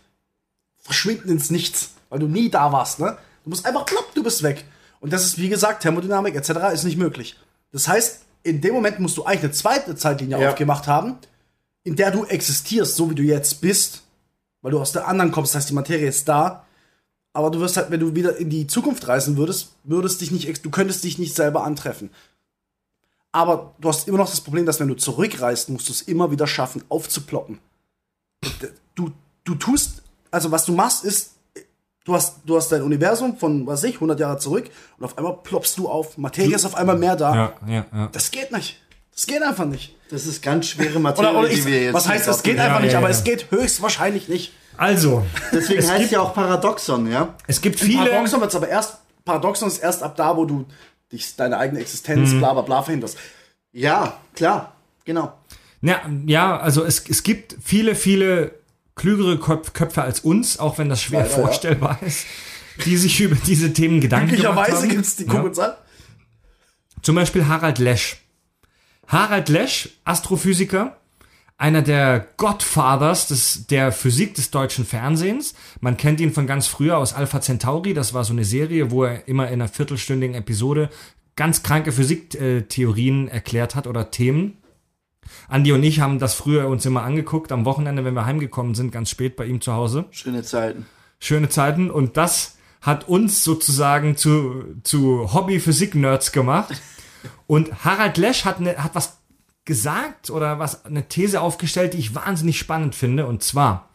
verschwinden 0.79 1.31
ins 1.31 1.51
Nichts, 1.51 1.91
weil 2.09 2.19
du 2.19 2.27
nie 2.27 2.51
da 2.51 2.73
warst, 2.73 2.99
ne? 2.99 3.17
Du 3.45 3.51
musst 3.51 3.65
einfach 3.65 3.87
plopp, 3.87 4.13
du 4.15 4.23
bist 4.23 4.43
weg. 4.43 4.65
Und 5.01 5.13
das 5.13 5.25
ist, 5.25 5.39
wie 5.39 5.49
gesagt, 5.49 5.83
Thermodynamik 5.83 6.35
etc. 6.35 6.51
ist 6.75 6.85
nicht 6.85 6.99
möglich. 6.99 7.37
Das 7.73 7.89
heißt, 7.89 8.21
in 8.43 8.61
dem 8.61 8.75
Moment 8.75 9.01
musst 9.01 9.17
du 9.17 9.25
eigentlich 9.25 9.45
eine 9.45 9.53
zweite 9.53 9.95
Zeitlinie 9.97 10.39
Ja. 10.41 10.51
aufgemacht 10.51 10.87
haben, 10.87 11.17
in 11.85 11.97
der 11.97 12.11
du 12.11 12.25
existierst, 12.25 12.97
so 12.97 13.09
wie 13.11 13.15
du 13.15 13.23
jetzt 13.23 13.61
bist, 13.61 14.03
weil 14.61 14.73
du 14.73 14.81
aus 14.81 14.93
der 14.93 15.09
anderen 15.09 15.33
kommst, 15.33 15.55
das 15.55 15.61
heißt, 15.63 15.71
die 15.71 15.75
Materie 15.75 16.09
ist 16.09 16.29
da, 16.29 16.67
aber 17.33 17.51
du 17.51 17.61
wirst 17.61 17.77
halt, 17.77 17.91
wenn 17.91 18.01
du 18.01 18.15
wieder 18.15 18.37
in 18.37 18.51
die 18.51 18.67
Zukunft 18.67 19.07
reisen 19.09 19.37
würdest, 19.37 19.71
würdest 19.85 20.21
dich 20.21 20.31
nicht, 20.33 20.65
du 20.65 20.71
könntest 20.71 21.05
dich 21.05 21.19
nicht 21.19 21.35
selber 21.35 21.65
antreffen. 21.65 22.11
Aber 23.33 23.75
du 23.79 23.89
hast 23.89 24.09
immer 24.09 24.19
noch 24.19 24.31
das 24.31 24.41
Problem, 24.41 24.67
dass 24.67 24.81
wenn 24.81 24.89
du 24.89 24.95
zurückreist, 24.95 25.69
musst 25.69 25.89
du 25.89 25.93
es 25.93 26.03
immer 26.03 26.31
wieder 26.31 26.47
schaffen, 26.47 26.83
aufzuploppen. 26.89 27.59
Du, 28.95 29.13
du 29.45 29.55
tust, 29.55 30.03
also 30.31 30.51
was 30.51 30.65
du 30.65 30.73
machst, 30.73 31.05
ist, 31.05 31.33
du 32.05 32.15
hast, 32.15 32.39
du 32.45 32.57
hast 32.57 32.73
dein 32.73 32.83
Universum 32.83 33.37
von, 33.37 33.67
was 33.67 33.83
weiß 33.83 33.91
ich, 33.91 33.95
100 33.97 34.19
Jahre 34.19 34.39
zurück 34.39 34.69
und 34.99 35.05
auf 35.05 35.17
einmal 35.17 35.37
ploppst 35.43 35.79
du 35.79 35.89
auf. 35.89 36.19
Materie 36.19 36.55
ist 36.55 36.65
auf 36.65 36.75
einmal 36.75 36.99
mehr 36.99 37.17
da. 37.17 37.35
Ja, 37.35 37.53
ja, 37.67 37.87
ja. 37.93 38.09
Das 38.13 38.31
geht 38.31 38.51
nicht. 38.53 38.81
Das 39.15 39.27
geht 39.27 39.43
einfach 39.43 39.67
nicht. 39.67 39.97
Das 40.11 40.27
ist 40.27 40.43
ganz 40.43 40.67
schwere 40.67 40.99
Materie, 40.99 41.31
Oder, 41.31 41.39
oder 41.41 41.49
die 41.49 41.55
ich, 41.57 41.67
wir 41.67 41.83
jetzt... 41.85 41.95
was 41.95 42.09
heißt, 42.09 42.27
das 42.27 42.43
geht 42.43 42.57
Ja, 42.57 42.65
einfach 42.65 42.81
nicht, 42.81 42.93
ja, 42.93 42.99
aber 42.99 43.09
ja. 43.09 43.15
es 43.15 43.23
geht 43.23 43.51
höchstwahrscheinlich 43.51 44.29
nicht. 44.29 44.53
Also, 44.77 45.27
Deswegen 45.53 45.81
es 45.81 45.91
heißt 45.91 46.01
gibt, 46.01 46.13
ja 46.13 46.21
auch 46.21 46.33
Paradoxon, 46.33 47.11
ja? 47.11 47.35
es 47.47 47.61
gibt 47.61 47.79
viele. 47.79 48.05
Paradoxon 48.05 48.41
wird 48.41 48.55
aber 48.55 48.69
erst, 48.69 48.99
Paradoxon 49.25 49.69
ist 49.69 49.79
erst 49.79 50.03
ab 50.03 50.17
da, 50.17 50.37
wo 50.37 50.47
du 50.47 50.65
dich, 51.13 51.37
deine 51.37 51.59
eigene 51.59 51.81
Existenz, 51.81 52.33
bla 52.35 52.53
bla 52.53 52.63
bla 52.63 52.83
verhinderst. 52.83 53.19
Ja, 53.73 54.19
klar, 54.35 54.75
genau. 55.05 55.33
Ja, 55.83 56.01
ja, 56.27 56.59
also 56.59 56.85
es, 56.85 57.09
es 57.09 57.23
gibt 57.23 57.57
viele, 57.63 57.95
viele 57.95 58.55
klügere 58.97 59.39
Köp 59.39 59.73
Köpfe 59.75 60.03
als 60.03 60.21
uns, 60.21 60.59
auch 60.59 60.79
wenn 60.79 60.89
das 60.89 61.03
schwer 61.03 61.21
Leider, 61.23 61.31
ja. 61.31 61.43
vorstellbar 61.43 61.99
ist, 62.03 62.27
die 62.85 62.97
sich 62.97 63.21
über 63.21 63.37
diese 63.47 63.73
Themen 63.73 64.01
Gedanken 64.01 64.37
gemacht 64.37 64.67
Glücklicherweise 64.67 64.83
haben. 64.83 64.89
gibt 64.91 65.07
es 65.07 65.17
die 65.17 65.25
Ja. 65.25 65.31
Kuckucksal. 65.33 65.79
Zum 67.03 67.15
Beispiel 67.15 67.47
Harald 67.49 67.79
Lesch. 67.79 68.19
Harald 69.07 69.49
Lesch, 69.49 69.89
Astrophysiker, 70.05 71.00
einer 71.61 71.83
der 71.83 72.27
Godfathers 72.39 73.29
des, 73.29 73.67
der 73.67 73.93
Physik 73.93 74.35
des 74.35 74.51
deutschen 74.51 74.87
Fernsehens. 74.87 75.55
Man 75.81 75.99
kennt 75.99 76.19
ihn 76.19 76.33
von 76.33 76.47
ganz 76.47 76.67
früher 76.67 76.97
aus 76.97 77.13
Alpha 77.13 77.43
Centauri. 77.43 77.93
Das 77.93 78.15
war 78.15 78.25
so 78.25 78.33
eine 78.33 78.47
Serie, 78.47 78.91
wo 78.91 79.05
er 79.05 79.29
immer 79.29 79.49
in 79.49 79.55
einer 79.55 79.69
viertelstündigen 79.69 80.35
Episode 80.35 80.89
ganz 81.37 81.63
kranke 81.63 81.93
Physiktheorien 81.93 83.29
erklärt 83.29 83.75
hat 83.75 83.87
oder 83.87 84.11
Themen. 84.11 84.57
Andi 85.49 85.73
und 85.73 85.83
ich 85.83 86.01
haben 86.01 86.19
das 86.19 86.33
früher 86.33 86.67
uns 86.67 86.87
immer 86.87 87.03
angeguckt, 87.03 87.53
am 87.53 87.67
Wochenende, 87.67 88.07
wenn 88.07 88.15
wir 88.15 88.25
heimgekommen 88.25 88.75
sind, 88.75 88.91
ganz 88.91 89.11
spät 89.11 89.37
bei 89.37 89.45
ihm 89.45 89.61
zu 89.61 89.75
Hause 89.75 90.07
Schöne 90.13 90.43
Zeiten. 90.43 90.87
schöne 91.19 91.51
Zeiten 91.51 91.91
und 91.91 92.17
das 92.17 92.57
hat 92.81 93.07
uns 93.07 93.45
sozusagen 93.45 94.17
zu, 94.17 94.65
zu 94.83 95.35
Hobby-Physik-Nerds 95.35 96.33
gemacht. 96.33 96.81
Und 97.47 97.85
Harald 97.85 98.17
Lesch 98.17 98.47
hat, 98.47 98.61
ne, 98.61 98.77
hat 98.79 98.95
was 98.95 99.20
gesagt 99.71 100.31
oder 100.31 100.59
was 100.59 100.85
eine 100.85 101.07
These 101.07 101.41
aufgestellt, 101.41 101.95
die 101.95 101.99
ich 101.99 102.17
wahnsinnig 102.17 102.59
spannend 102.59 102.97
finde. 102.97 103.25
Und 103.27 103.45
zwar, 103.45 103.89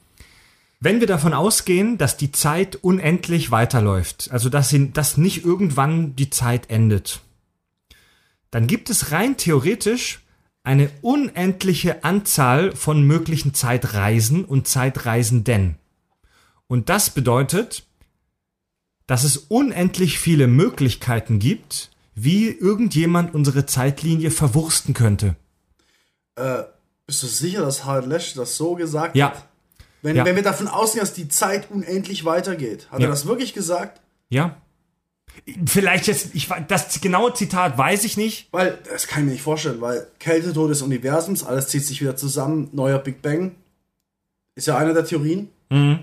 wenn 0.80 1.02
wir 1.02 1.08
davon 1.08 1.34
ausgehen, 1.34 1.98
dass 1.98 2.16
die 2.16 2.32
Zeit 2.32 2.78
unendlich 2.78 3.52
weiterläuft, 3.52 4.30
also 4.32 4.48
dass, 4.48 4.70
sie, 4.70 4.94
dass 4.94 5.18
nicht 5.18 5.44
irgendwann 5.44 6.16
die 6.16 6.30
Zeit 6.30 6.70
endet, 6.70 7.20
dann 8.52 8.68
gibt 8.68 8.90
es 8.90 9.12
rein 9.12 9.36
theoretisch 9.36 10.22
eine 10.64 10.90
unendliche 11.02 12.06
Anzahl 12.06 12.74
von 12.74 13.04
möglichen 13.04 13.54
Zeitreisen 13.54 14.46
und 14.46 14.70
Zeitreisenden. 14.70 15.76
Und 16.68 16.88
das 16.88 17.10
bedeutet, 17.10 17.84
dass 19.08 19.26
es 19.26 19.36
unendlich 19.36 20.20
viele 20.20 20.48
Möglichkeiten 20.48 21.40
gibt, 21.40 21.92
wie 22.16 22.48
irgendjemand 22.48 23.36
unsere 23.36 23.66
Zeitlinie 23.66 24.32
verwursten 24.32 24.94
könnte. 24.94 25.36
Äh, 26.36 26.63
bist 27.08 27.24
du 27.24 27.28
sicher, 27.28 27.62
dass 27.62 27.86
Harald 27.86 28.08
Lesch 28.08 28.34
das 28.34 28.58
so 28.58 28.76
gesagt 28.76 29.15
Ja. 29.15 29.28
hat? 29.32 29.45
Wenn, 30.02 30.15
Ja. 30.15 30.26
wenn 30.26 30.36
wir 30.36 30.43
davon 30.43 30.67
ausgehen, 30.67 31.02
dass 31.04 31.13
die 31.13 31.28
Zeit 31.30 31.69
unendlich 31.71 32.26
weitergeht. 32.26 32.88
Hat 32.91 33.00
Ja. 33.00 33.08
er 33.08 33.10
das 33.12 33.26
wirklich 33.26 33.54
gesagt? 33.54 34.02
Ja. 34.30 34.56
Vielleicht 35.65 36.08
jetzt, 36.08 36.34
ich, 36.34 36.48
das 36.67 37.02
genaue 37.02 37.34
Zitat 37.34 37.78
weiß 37.78 38.04
ich 38.06 38.15
nicht. 38.15 38.48
Weil, 38.52 38.78
das 38.89 39.08
kann 39.08 39.21
ich 39.21 39.26
mir 39.26 39.32
nicht 39.34 39.41
vorstellen, 39.43 39.82
weil 39.82 40.08
Kältetod 40.19 40.69
des 40.69 40.82
Universums, 40.82 41.43
alles 41.43 41.67
zieht 41.67 41.86
sich 41.86 42.02
wieder 42.02 42.15
zusammen, 42.15 42.69
neuer 42.71 43.00
Big 43.00 43.21
Bang. 43.21 43.56
Ist 44.56 44.67
ja 44.67 44.78
eine 44.78 44.93
der 44.93 45.06
Theorien. 45.06 45.50
Die, 45.71 45.98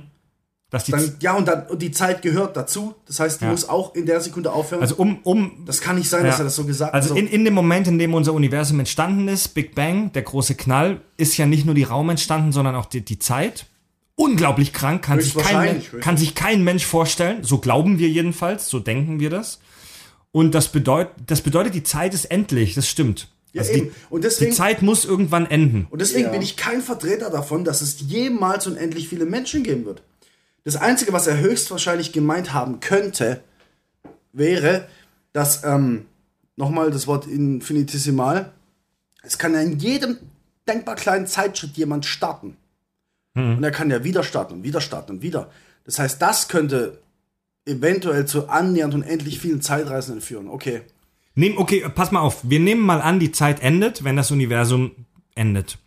Dann, 0.73 1.17
ja, 1.21 1.35
und, 1.35 1.47
dann, 1.47 1.67
und 1.67 1.83
die 1.83 1.91
Zeit 1.91 2.23
gehört 2.23 2.57
dazu. 2.57 2.95
Das 3.07 3.21
heißt, 3.21 3.41
die 3.41 3.45
Ja. 3.45 3.51
muss 3.51 3.69
auch 3.69 3.95
in 3.95 4.07
der 4.07 4.21
Sekunde 4.23 4.53
aufhören. 4.53 4.81
also 4.81 4.95
um, 4.97 5.19
um 5.23 5.65
das 5.67 5.81
kann 5.83 5.97
nicht 5.97 6.09
sein, 6.09 6.25
dass 6.25 6.37
Ja. 6.39 6.43
er 6.43 6.45
das 6.45 6.57
so 6.57 6.65
gesagt 6.65 6.95
Also 6.95 7.11
hat. 7.11 7.19
in, 7.19 7.27
in 7.27 7.45
dem 7.45 7.53
Moment, 7.55 7.87
in 7.89 7.99
dem 7.99 8.15
unser 8.15 8.33
Universum 8.33 8.79
entstanden 8.79 9.29
ist, 9.29 9.49
Big 9.49 9.75
Bang, 9.75 10.13
der 10.13 10.23
große 10.23 10.55
Knall, 10.55 11.03
ist 11.19 11.37
ja 11.37 11.45
nicht 11.47 11.67
nur 11.67 11.75
die 11.75 11.83
Raum 11.83 12.09
entstanden, 12.09 12.53
sondern 12.53 12.75
auch 12.75 12.87
die, 12.87 13.03
die 13.03 13.19
Zeit. 13.19 13.67
Unglaublich 14.15 14.73
krank, 14.73 15.03
kann 15.03 15.21
sich, 15.21 15.35
kein, 15.37 15.83
kann 16.01 16.17
sich 16.17 16.35
kein 16.35 16.65
Mensch 16.65 16.85
vorstellen. 16.87 17.45
So 17.45 17.59
glauben 17.59 17.99
wir 17.99 18.09
jedenfalls, 18.09 18.69
so 18.69 18.79
denken 18.79 19.21
wir 19.21 19.31
das. 19.31 19.61
Und 20.33 20.55
das 20.55 20.69
bedeutet, 20.69 21.13
das 21.27 21.41
bedeutet, 21.43 21.75
die 21.75 21.83
Zeit 21.83 22.15
ist 22.15 22.27
endlich, 22.27 22.75
das 22.75 22.89
stimmt. 22.89 23.29
ja, 23.53 23.61
Also 23.61 23.73
eben. 23.73 23.87
die, 23.89 23.93
und 24.11 24.23
die 24.25 24.29
deswegen, 24.29 24.53
Zeit 24.53 24.81
muss 24.83 25.05
irgendwann 25.05 25.45
enden. 25.47 25.87
und 25.91 26.01
deswegen 26.01 26.25
Ja. 26.27 26.31
bin 26.31 26.41
ich 26.43 26.57
kein 26.57 26.81
Vertreter 26.81 27.29
davon, 27.31 27.65
dass 27.65 27.83
es 27.83 28.01
jemals 28.01 28.67
unendlich 28.67 29.09
viele 29.09 29.27
Menschen 29.27 29.63
geben 29.63 29.85
wird. 29.85 30.03
Das 30.65 30.77
Einzige, 30.77 31.13
was 31.13 31.27
er 31.27 31.39
höchstwahrscheinlich 31.39 32.13
gemeint 32.13 32.53
haben 32.53 32.81
könnte, 32.81 33.43
wäre, 34.33 34.89
dass, 35.33 35.65
ähm, 35.65 36.07
nochmal 36.57 36.91
das 36.91 37.07
Wort 37.07 37.27
infinitesimal, 37.27 38.53
es 39.23 39.39
kann 39.39 39.55
ja 39.55 39.61
in 39.61 39.79
jedem 39.79 40.19
denkbar 40.69 40.95
kleinen 40.97 41.27
Zeitschritt 41.27 41.77
jemand 41.77 42.07
starten. 42.07 42.57
Und 43.35 43.65
er 43.65 43.71
kann 43.71 43.91
ja 43.91 44.05
wieder 44.05 44.25
starten 44.25 44.55
und 44.55 44.63
wieder 44.63 44.81
starten 44.81 45.13
und 45.13 45.23
wieder. 45.23 45.51
Das 45.85 45.99
heißt, 45.99 46.21
das 46.21 46.49
könnte 46.49 46.99
eventuell 47.65 48.27
zu 48.27 48.49
annähernd 48.49 48.95
unendlich 48.95 49.39
vielen 49.39 49.63
Zeitreisenden 49.63 50.21
führen. 50.21 50.49
Okay. 50.49 50.83
Nehm, 51.35 51.57
okay, 51.57 51.85
pass 51.95 52.13
mal 52.13 52.21
auf. 52.21 52.41
Wir 52.43 52.61
nehmen 52.61 52.83
mal 52.83 53.01
an, 53.01 53.21
die 53.21 53.33
Zeit 53.33 53.61
endet, 53.61 54.05
wenn 54.05 54.17
das 54.17 54.31
Universum 54.31 55.07
endet. 55.35 55.79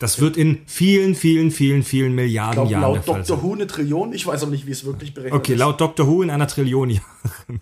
Das 0.00 0.18
wird 0.18 0.38
in 0.38 0.62
vielen, 0.64 1.14
vielen, 1.14 1.50
vielen, 1.50 1.82
vielen 1.82 2.14
Milliarden 2.14 2.64
Ich 2.64 2.70
glaube, 2.70 2.70
Jahren 2.70 2.80
der 2.80 2.90
laut 2.94 3.04
Fall 3.04 3.22
Dr. 3.22 3.36
sein. 3.36 3.44
Who 3.44 3.52
eine 3.52 3.66
Trillion. 3.66 4.12
Ich 4.14 4.26
weiß 4.26 4.42
auch 4.42 4.48
nicht, 4.48 4.66
wie 4.66 4.70
es 4.70 4.86
wirklich 4.86 5.12
berechnet 5.12 5.38
Okay, 5.38 5.52
ist. 5.52 5.58
laut 5.58 5.78
Dr. 5.78 6.06
Who 6.06 6.22
in 6.22 6.30
einer 6.30 6.48
Trillion 6.48 6.88
Jahren. 6.88 7.60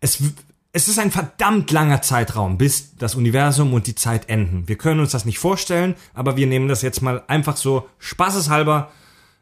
Es, 0.00 0.22
es 0.72 0.88
ist 0.88 0.98
ein 0.98 1.10
verdammt 1.10 1.70
langer 1.70 2.00
Zeitraum, 2.00 2.56
bis 2.56 2.96
das 2.96 3.16
Universum 3.16 3.74
und 3.74 3.86
die 3.86 3.94
Zeit 3.94 4.30
enden. 4.30 4.66
Wir 4.66 4.78
können 4.78 5.00
uns 5.00 5.10
das 5.10 5.26
nicht 5.26 5.38
vorstellen, 5.38 5.94
aber 6.14 6.38
wir 6.38 6.46
nehmen 6.46 6.68
das 6.68 6.80
jetzt 6.80 7.02
mal 7.02 7.22
einfach 7.26 7.58
so 7.58 7.86
spaßeshalber 7.98 8.90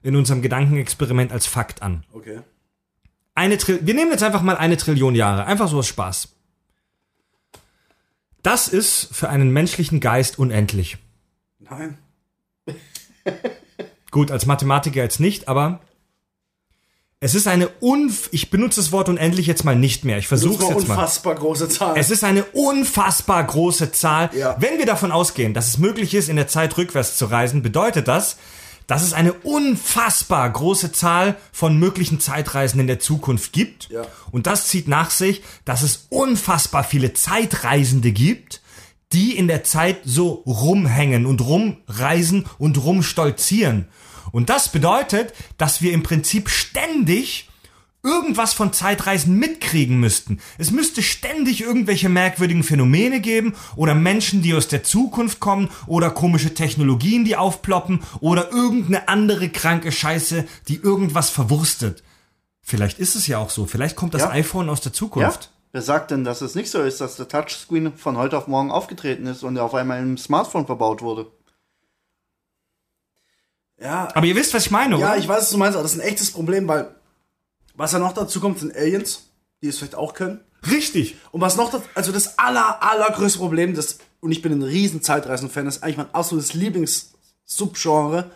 in 0.02 0.16
unserem 0.16 0.42
Gedankenexperiment 0.42 1.30
als 1.30 1.46
Fakt 1.46 1.82
an. 1.82 2.04
Okay. 2.12 2.40
Eine 3.36 3.56
Tri 3.56 3.78
wir 3.82 3.94
nehmen 3.94 4.10
jetzt 4.10 4.24
einfach 4.24 4.42
mal 4.42 4.56
eine 4.56 4.76
Trillion 4.76 5.14
Jahre, 5.14 5.46
einfach 5.46 5.68
so 5.68 5.78
aus 5.78 5.86
Spaß. 5.86 6.34
Das 8.42 8.66
ist 8.66 9.10
für 9.12 9.28
einen 9.28 9.52
menschlichen 9.52 10.00
Geist 10.00 10.40
unendlich. 10.40 10.98
Nein. 11.60 11.98
Gut, 14.10 14.30
als 14.30 14.46
Mathematiker 14.46 15.02
jetzt 15.02 15.20
nicht, 15.20 15.48
aber 15.48 15.80
es 17.18 17.34
ist 17.34 17.48
eine 17.48 17.68
unf 17.80 18.28
ich 18.30 18.50
benutze 18.50 18.80
das 18.80 18.92
Wort 18.92 19.08
unendlich 19.08 19.46
jetzt 19.46 19.64
mal 19.64 19.74
nicht 19.74 20.04
mehr. 20.04 20.18
Ich 20.18 20.28
versuche 20.28 20.62
es 20.62 20.68
jetzt 20.68 20.88
mal. 20.88 20.94
unfassbar 20.94 21.34
große 21.34 21.68
Zahl. 21.68 21.96
Es 21.96 22.10
ist 22.10 22.24
eine 22.24 22.44
unfassbar 22.44 23.42
große 23.42 23.90
Zahl. 23.92 24.30
Ja. 24.34 24.56
Wenn 24.60 24.78
wir 24.78 24.86
davon 24.86 25.12
ausgehen, 25.12 25.54
dass 25.54 25.68
es 25.68 25.78
möglich 25.78 26.14
ist, 26.14 26.28
in 26.28 26.36
der 26.36 26.48
Zeit 26.48 26.76
rückwärts 26.76 27.16
zu 27.16 27.26
reisen, 27.26 27.62
bedeutet 27.62 28.06
das, 28.06 28.36
dass 28.86 29.02
es 29.02 29.12
eine 29.12 29.32
unfassbar 29.32 30.48
große 30.48 30.92
Zahl 30.92 31.36
von 31.52 31.78
möglichen 31.78 32.20
Zeitreisen 32.20 32.80
in 32.80 32.86
der 32.86 33.00
Zukunft 33.00 33.52
gibt. 33.52 33.88
Ja. 33.90 34.06
Und 34.30 34.46
das 34.46 34.68
zieht 34.68 34.86
nach 34.86 35.10
sich, 35.10 35.42
dass 35.64 35.82
es 35.82 36.06
unfassbar 36.10 36.84
viele 36.84 37.12
Zeitreisende 37.12 38.12
gibt, 38.12 38.60
die 39.12 39.36
in 39.36 39.48
der 39.48 39.64
Zeit 39.64 39.98
so 40.04 40.28
rumhängen 40.46 41.26
und 41.26 41.40
rumreisen 41.40 42.46
und 42.58 42.82
rumstolzieren. 42.82 43.86
Und 44.32 44.50
das 44.50 44.70
bedeutet, 44.70 45.32
dass 45.58 45.80
wir 45.82 45.92
im 45.92 46.02
Prinzip 46.02 46.48
ständig 46.48 47.48
irgendwas 48.02 48.52
von 48.52 48.72
Zeitreisen 48.72 49.36
mitkriegen 49.36 49.98
müssten. 49.98 50.38
Es 50.58 50.70
müsste 50.70 51.02
ständig 51.02 51.60
irgendwelche 51.62 52.08
merkwürdigen 52.08 52.62
Phänomene 52.62 53.20
geben 53.20 53.54
oder 53.74 53.94
Menschen, 53.94 54.42
die 54.42 54.54
aus 54.54 54.68
der 54.68 54.84
Zukunft 54.84 55.40
kommen 55.40 55.68
oder 55.86 56.10
komische 56.10 56.54
Technologien, 56.54 57.24
die 57.24 57.36
aufploppen 57.36 58.00
oder 58.20 58.52
irgendeine 58.52 59.08
andere 59.08 59.48
kranke 59.48 59.90
Scheiße, 59.90 60.46
die 60.68 60.76
irgendwas 60.76 61.30
verwurstet. 61.30 62.04
Vielleicht 62.62 62.98
ist 62.98 63.16
es 63.16 63.26
ja 63.26 63.38
auch 63.38 63.50
so. 63.50 63.66
Vielleicht 63.66 63.96
kommt 63.96 64.14
das 64.14 64.22
Ja. 64.22 64.30
iPhone 64.30 64.68
aus 64.68 64.80
der 64.80 64.92
Ja? 65.46 65.55
Wer 65.76 65.82
sagt 65.82 66.10
denn, 66.10 66.24
dass 66.24 66.40
es 66.40 66.54
nicht 66.54 66.70
so 66.70 66.80
ist, 66.80 67.02
dass 67.02 67.16
der 67.16 67.28
Touchscreen 67.28 67.98
von 67.98 68.16
heute 68.16 68.38
auf 68.38 68.46
morgen 68.46 68.70
aufgetreten 68.70 69.26
ist 69.26 69.42
und 69.42 69.58
er 69.58 69.64
auf 69.64 69.74
einmal 69.74 70.00
im 70.00 70.16
Smartphone 70.16 70.64
verbaut 70.64 71.02
wurde? 71.02 71.26
ja, 73.78 74.08
Aber 74.14 74.24
ihr 74.24 74.34
wisst, 74.34 74.54
was 74.54 74.64
ich 74.64 74.70
meine, 74.70 74.98
ja, 74.98 75.08
oder? 75.08 75.18
ich 75.18 75.28
weiß, 75.28 75.42
was 75.42 75.50
du 75.50 75.58
meinst, 75.58 75.76
aber 75.76 75.82
das 75.82 75.92
ist 75.92 76.00
ein 76.00 76.08
echtes 76.08 76.30
Problem, 76.30 76.66
weil 76.66 76.94
was 77.74 77.92
ja 77.92 77.98
noch 77.98 78.14
dazu 78.14 78.40
kommt, 78.40 78.58
sind 78.58 78.74
Aliens, 78.74 79.28
die 79.60 79.68
es 79.68 79.76
vielleicht 79.76 79.96
auch 79.96 80.14
können. 80.14 80.40
Richtig. 80.66 81.18
Und 81.30 81.42
was 81.42 81.58
noch, 81.58 81.70
das, 81.70 81.82
also 81.94 82.10
das 82.10 82.38
aller, 82.38 82.82
allergrößte 82.82 83.38
Problem, 83.38 83.74
das, 83.74 83.98
und 84.20 84.32
ich 84.32 84.40
bin 84.40 84.52
ein 84.52 84.62
riesen 84.62 85.02
Zeitreisen-Fan, 85.02 85.66
das 85.66 85.76
ist 85.76 85.82
eigentlich 85.82 85.98
mein 85.98 86.14
absolutes 86.14 86.54
Lieblings-Subgenre, 86.54 88.30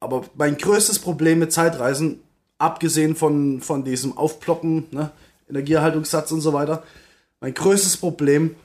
aber 0.00 0.24
mein 0.34 0.58
größtes 0.58 0.98
Problem 0.98 1.38
mit 1.38 1.52
Zeitreisen, 1.52 2.24
abgesehen 2.58 3.14
von, 3.14 3.60
von 3.60 3.84
diesem 3.84 4.18
Aufploppen, 4.18 4.88
ne, 4.90 5.12
Energieerhaltungssatz 5.56 6.32
und 6.32 6.40
so 6.40 6.52
weiter, 6.52 6.82
mein 7.40 7.54
größtes 7.54 7.96
Problem 7.96 8.56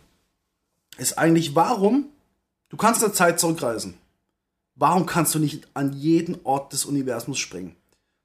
ist 0.98 1.18
eigentlich, 1.18 1.56
warum, 1.56 2.06
du 2.70 2.78
kannst 2.78 3.02
in 3.02 3.08
der 3.10 3.16
Zeit 3.16 3.40
zurückreisen, 3.40 3.96
warum 4.76 5.06
kannst 5.06 5.36
du 5.36 5.40
nicht 5.40 5.68
an 5.74 5.94
jeden 5.94 6.38
Ort 6.44 6.74
des 6.74 6.86
Universums 6.86 7.40
springen? 7.40 7.76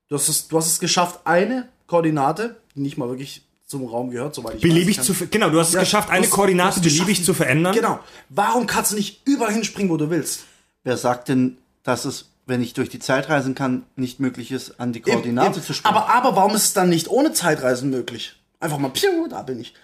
Du 0.08 0.14
hast 0.16 0.28
es, 0.28 0.48
du 0.48 0.56
hast 0.58 0.66
es 0.66 0.78
geschafft, 0.80 1.20
eine 1.24 1.68
Koordinate, 1.86 2.56
die 2.74 2.80
nicht 2.80 2.98
mal 2.98 3.08
wirklich 3.08 3.42
zum 3.66 3.86
Raum 3.86 4.10
gehört, 4.10 4.34
soweit 4.34 4.56
ich 4.56 4.60
Beliebig 4.62 4.98
weiß. 4.98 5.06
zu, 5.06 5.14
genau, 5.28 5.48
du 5.48 5.58
hast 5.58 5.68
es 5.68 5.74
Ja, 5.74 5.80
geschafft, 5.80 6.10
eine 6.10 6.22
hast- 6.24 6.32
du 6.32 6.36
Koordinate 6.36 6.80
beliebig 6.80 7.24
zu 7.24 7.32
verändern. 7.32 7.74
Genau. 7.74 7.98
Warum 8.28 8.66
kannst 8.66 8.92
du 8.92 8.96
nicht 8.96 9.26
überall 9.26 9.52
hinspringen, 9.52 9.90
wo 9.90 9.96
du 9.96 10.10
willst? 10.10 10.44
Wer 10.84 10.98
sagt 10.98 11.28
denn, 11.28 11.56
dass 11.82 12.04
es, 12.04 12.26
wenn 12.44 12.60
ich 12.60 12.74
durch 12.74 12.90
die 12.90 12.98
Zeit 12.98 13.30
reisen 13.30 13.54
kann, 13.54 13.84
nicht 13.96 14.20
möglich 14.20 14.52
ist, 14.52 14.78
an 14.78 14.92
die 14.92 15.00
Koordinate 15.00 15.56
Eben, 15.56 15.62
zu 15.64 15.72
springen? 15.72 15.94
Aber, 15.96 16.10
aber 16.12 16.36
warum 16.36 16.54
ist 16.54 16.64
es 16.64 16.72
dann 16.74 16.90
nicht 16.90 17.08
ohne 17.08 17.32
Zeitreisen 17.32 17.88
möglich? 17.88 18.36
Einfach 18.62 18.78
mal, 18.78 18.90
piu, 18.90 19.26
da 19.28 19.42
bin 19.42 19.60
ich. 19.60 19.74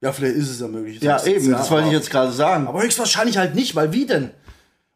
Ja, 0.00 0.12
vielleicht 0.12 0.36
ist 0.36 0.48
es 0.50 0.60
ja 0.60 0.68
möglich. 0.68 1.00
ja, 1.02 1.22
eben, 1.24 1.50
das 1.50 1.70
wollte 1.70 1.88
ich 1.88 1.92
jetzt 1.92 2.10
gerade 2.10 2.32
sagen. 2.32 2.66
Aber 2.68 2.82
höchstwahrscheinlich 2.82 3.36
halt 3.36 3.54
nicht, 3.54 3.74
weil 3.74 3.92
wie 3.92 4.06
denn? 4.06 4.30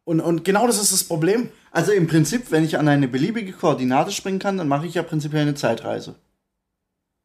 Und, 0.04 0.20
und 0.20 0.44
genau 0.44 0.66
das 0.66 0.80
ist 0.80 0.92
das 0.92 1.04
Problem. 1.04 1.50
Also 1.70 1.92
im 1.92 2.06
Prinzip, 2.06 2.50
wenn 2.50 2.64
ich 2.64 2.78
an 2.78 2.88
eine 2.88 3.08
beliebige 3.08 3.52
Koordinate 3.52 4.10
springen 4.12 4.38
kann, 4.38 4.56
dann 4.58 4.68
mache 4.68 4.86
ich 4.86 4.94
ja 4.94 5.02
prinzipiell 5.02 5.42
eine 5.42 5.54
Zeitreise. 5.54 6.14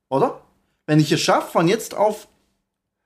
Oder? 0.10 0.42
Wenn 0.86 1.00
ich 1.00 1.12
es 1.12 1.22
schaffe, 1.22 1.52
von 1.52 1.68
jetzt 1.68 1.96
auf 1.96 2.28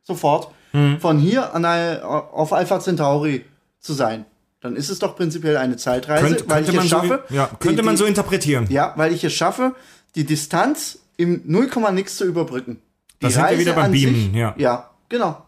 sofort, 0.04 0.50
Hm. 0.72 1.00
von 1.02 1.20
hier 1.20 1.54
an 1.54 1.66
eine, 1.66 2.06
auf 2.06 2.54
Alpha 2.54 2.80
Centauri 2.80 3.44
zu 3.80 3.92
sein, 3.94 4.26
dann 4.62 4.76
ist 4.78 4.90
es 4.90 5.00
doch 5.00 5.18
prinzipiell 5.18 5.58
eine 5.58 5.76
Zeitreise, 5.76 6.26
Könnte, 6.28 6.50
weil 6.50 6.64
ich 6.64 6.72
man 6.74 6.86
es 6.86 6.92
so, 6.92 6.98
schaffe. 6.98 7.24
ja, 7.30 7.48
die- 7.52 7.56
könnte 7.58 7.84
man 7.84 7.96
die- 7.96 8.00
so 8.00 8.06
interpretieren. 8.06 8.68
Ja, 8.70 8.94
weil 8.96 9.12
ich 9.14 9.24
es 9.26 9.34
schaffe, 9.34 9.76
die 10.16 10.24
Distanz 10.26 11.00
im 11.22 11.42
0, 11.46 11.70
nix 11.94 12.18
zu 12.18 12.26
überbrücken. 12.26 12.82
Die 13.22 13.26
Da 13.26 13.30
sind 13.30 13.50
wir 13.50 13.60
wieder 13.60 13.74
beim 13.74 13.92
Beamen, 13.92 14.34
ja. 14.34 14.56
Ja, 14.58 14.90
genau. 15.10 15.46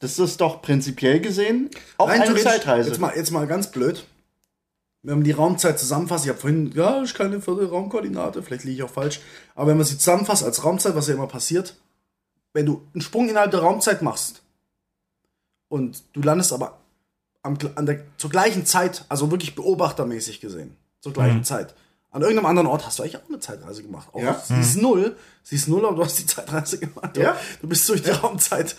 Das 0.00 0.18
ist 0.18 0.40
doch 0.40 0.60
prinzipiell 0.60 1.20
gesehen 1.20 1.70
auch 1.96 2.08
Rein 2.08 2.22
eine 2.22 2.36
Zeitreise. 2.36 2.90
Jetzt 2.90 3.00
mal, 3.00 3.16
jetzt 3.16 3.30
mal 3.30 3.46
ganz 3.46 3.70
blöd. 3.70 4.04
Wenn 5.02 5.18
man 5.18 5.24
die 5.24 5.32
Raumzeit 5.32 5.78
zusammenfasst, 5.78 6.24
ich 6.24 6.30
habe 6.30 6.40
vorhin, 6.40 6.72
ja, 6.74 7.00
ist 7.00 7.14
keine 7.14 7.40
vierte 7.40 7.70
Raumkoordinate, 7.70 8.42
vielleicht 8.42 8.64
liege 8.64 8.76
ich 8.76 8.82
auch 8.82 8.92
falsch, 8.92 9.20
aber 9.54 9.68
wenn 9.68 9.76
man 9.76 9.86
sie 9.86 9.96
zusammenfasst 9.96 10.44
als 10.44 10.64
Raumzeit, 10.64 10.96
was 10.96 11.06
ja 11.06 11.14
immer 11.14 11.28
passiert, 11.28 11.76
wenn 12.52 12.66
du 12.66 12.82
einen 12.92 13.02
Sprung 13.02 13.28
innerhalb 13.28 13.52
der 13.52 13.60
Raumzeit 13.60 14.02
machst 14.02 14.42
und 15.68 16.02
du 16.12 16.20
landest 16.22 16.52
aber 16.52 16.80
am, 17.42 17.56
an 17.76 17.86
der, 17.86 18.00
zur 18.16 18.30
gleichen 18.30 18.66
Zeit, 18.66 19.04
also 19.08 19.30
wirklich 19.30 19.54
beobachtermäßig 19.54 20.40
gesehen, 20.40 20.76
zur 21.00 21.12
gleichen 21.12 21.44
Zeit, 21.44 21.74
an 22.10 22.22
irgendeinem 22.22 22.46
anderen 22.46 22.68
Ort 22.68 22.86
hast 22.86 22.98
du 22.98 23.02
eigentlich 23.02 23.16
auch 23.16 23.28
eine 23.28 23.40
Zeitreise 23.40 23.82
gemacht. 23.82 24.08
Auch 24.12 24.20
Ja. 24.20 24.40
Sie 24.42 24.58
ist 24.60 24.76
null, 24.76 25.16
sie 25.42 25.56
ist 25.56 25.68
null, 25.68 25.84
aber 25.84 25.96
du 25.96 26.04
hast 26.04 26.18
die 26.18 26.26
Zeitreise 26.26 26.78
gemacht. 26.78 27.16
Ja. 27.16 27.36
Du 27.60 27.68
bist 27.68 27.88
durch 27.88 28.02
die 28.02 28.10
Raumzeit. 28.10 28.74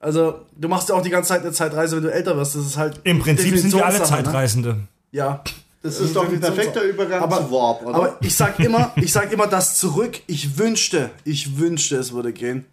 Also, 0.00 0.46
du 0.56 0.68
machst 0.68 0.88
ja 0.88 0.94
auch 0.94 1.02
die 1.02 1.10
ganze 1.10 1.28
Zeit 1.28 1.42
eine 1.42 1.52
Zeitreise, 1.52 1.96
wenn 1.96 2.04
du 2.04 2.12
älter 2.12 2.36
wirst. 2.36 2.54
Das 2.54 2.64
ist 2.64 2.76
halt. 2.76 3.00
Im 3.04 3.18
Prinzip 3.18 3.56
sind 3.58 3.74
wir 3.74 3.84
alle 3.84 3.98
ne? 3.98 4.04
Zeitreisende. 4.04 4.76
Ja. 5.10 5.42
das 5.82 6.00
ist 6.00 6.14
doch 6.14 6.28
ein 6.28 6.40
perfekter 6.40 6.82
Übergang 6.82 7.28
zu 7.30 7.50
Warp, 7.50 7.84
oder? 7.84 7.94
Aber 7.94 8.16
ich 8.20 8.34
sag 8.36 8.58
immer, 8.60 8.92
ich 8.96 9.12
sag 9.12 9.32
immer 9.32 9.46
das 9.46 9.76
zurück. 9.76 10.20
Ich 10.26 10.56
wünschte, 10.56 11.10
ich 11.24 11.58
wünschte, 11.58 11.96
es 11.96 12.12
würde 12.12 12.32
gehen. 12.32 12.64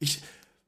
Ich, 0.00 0.22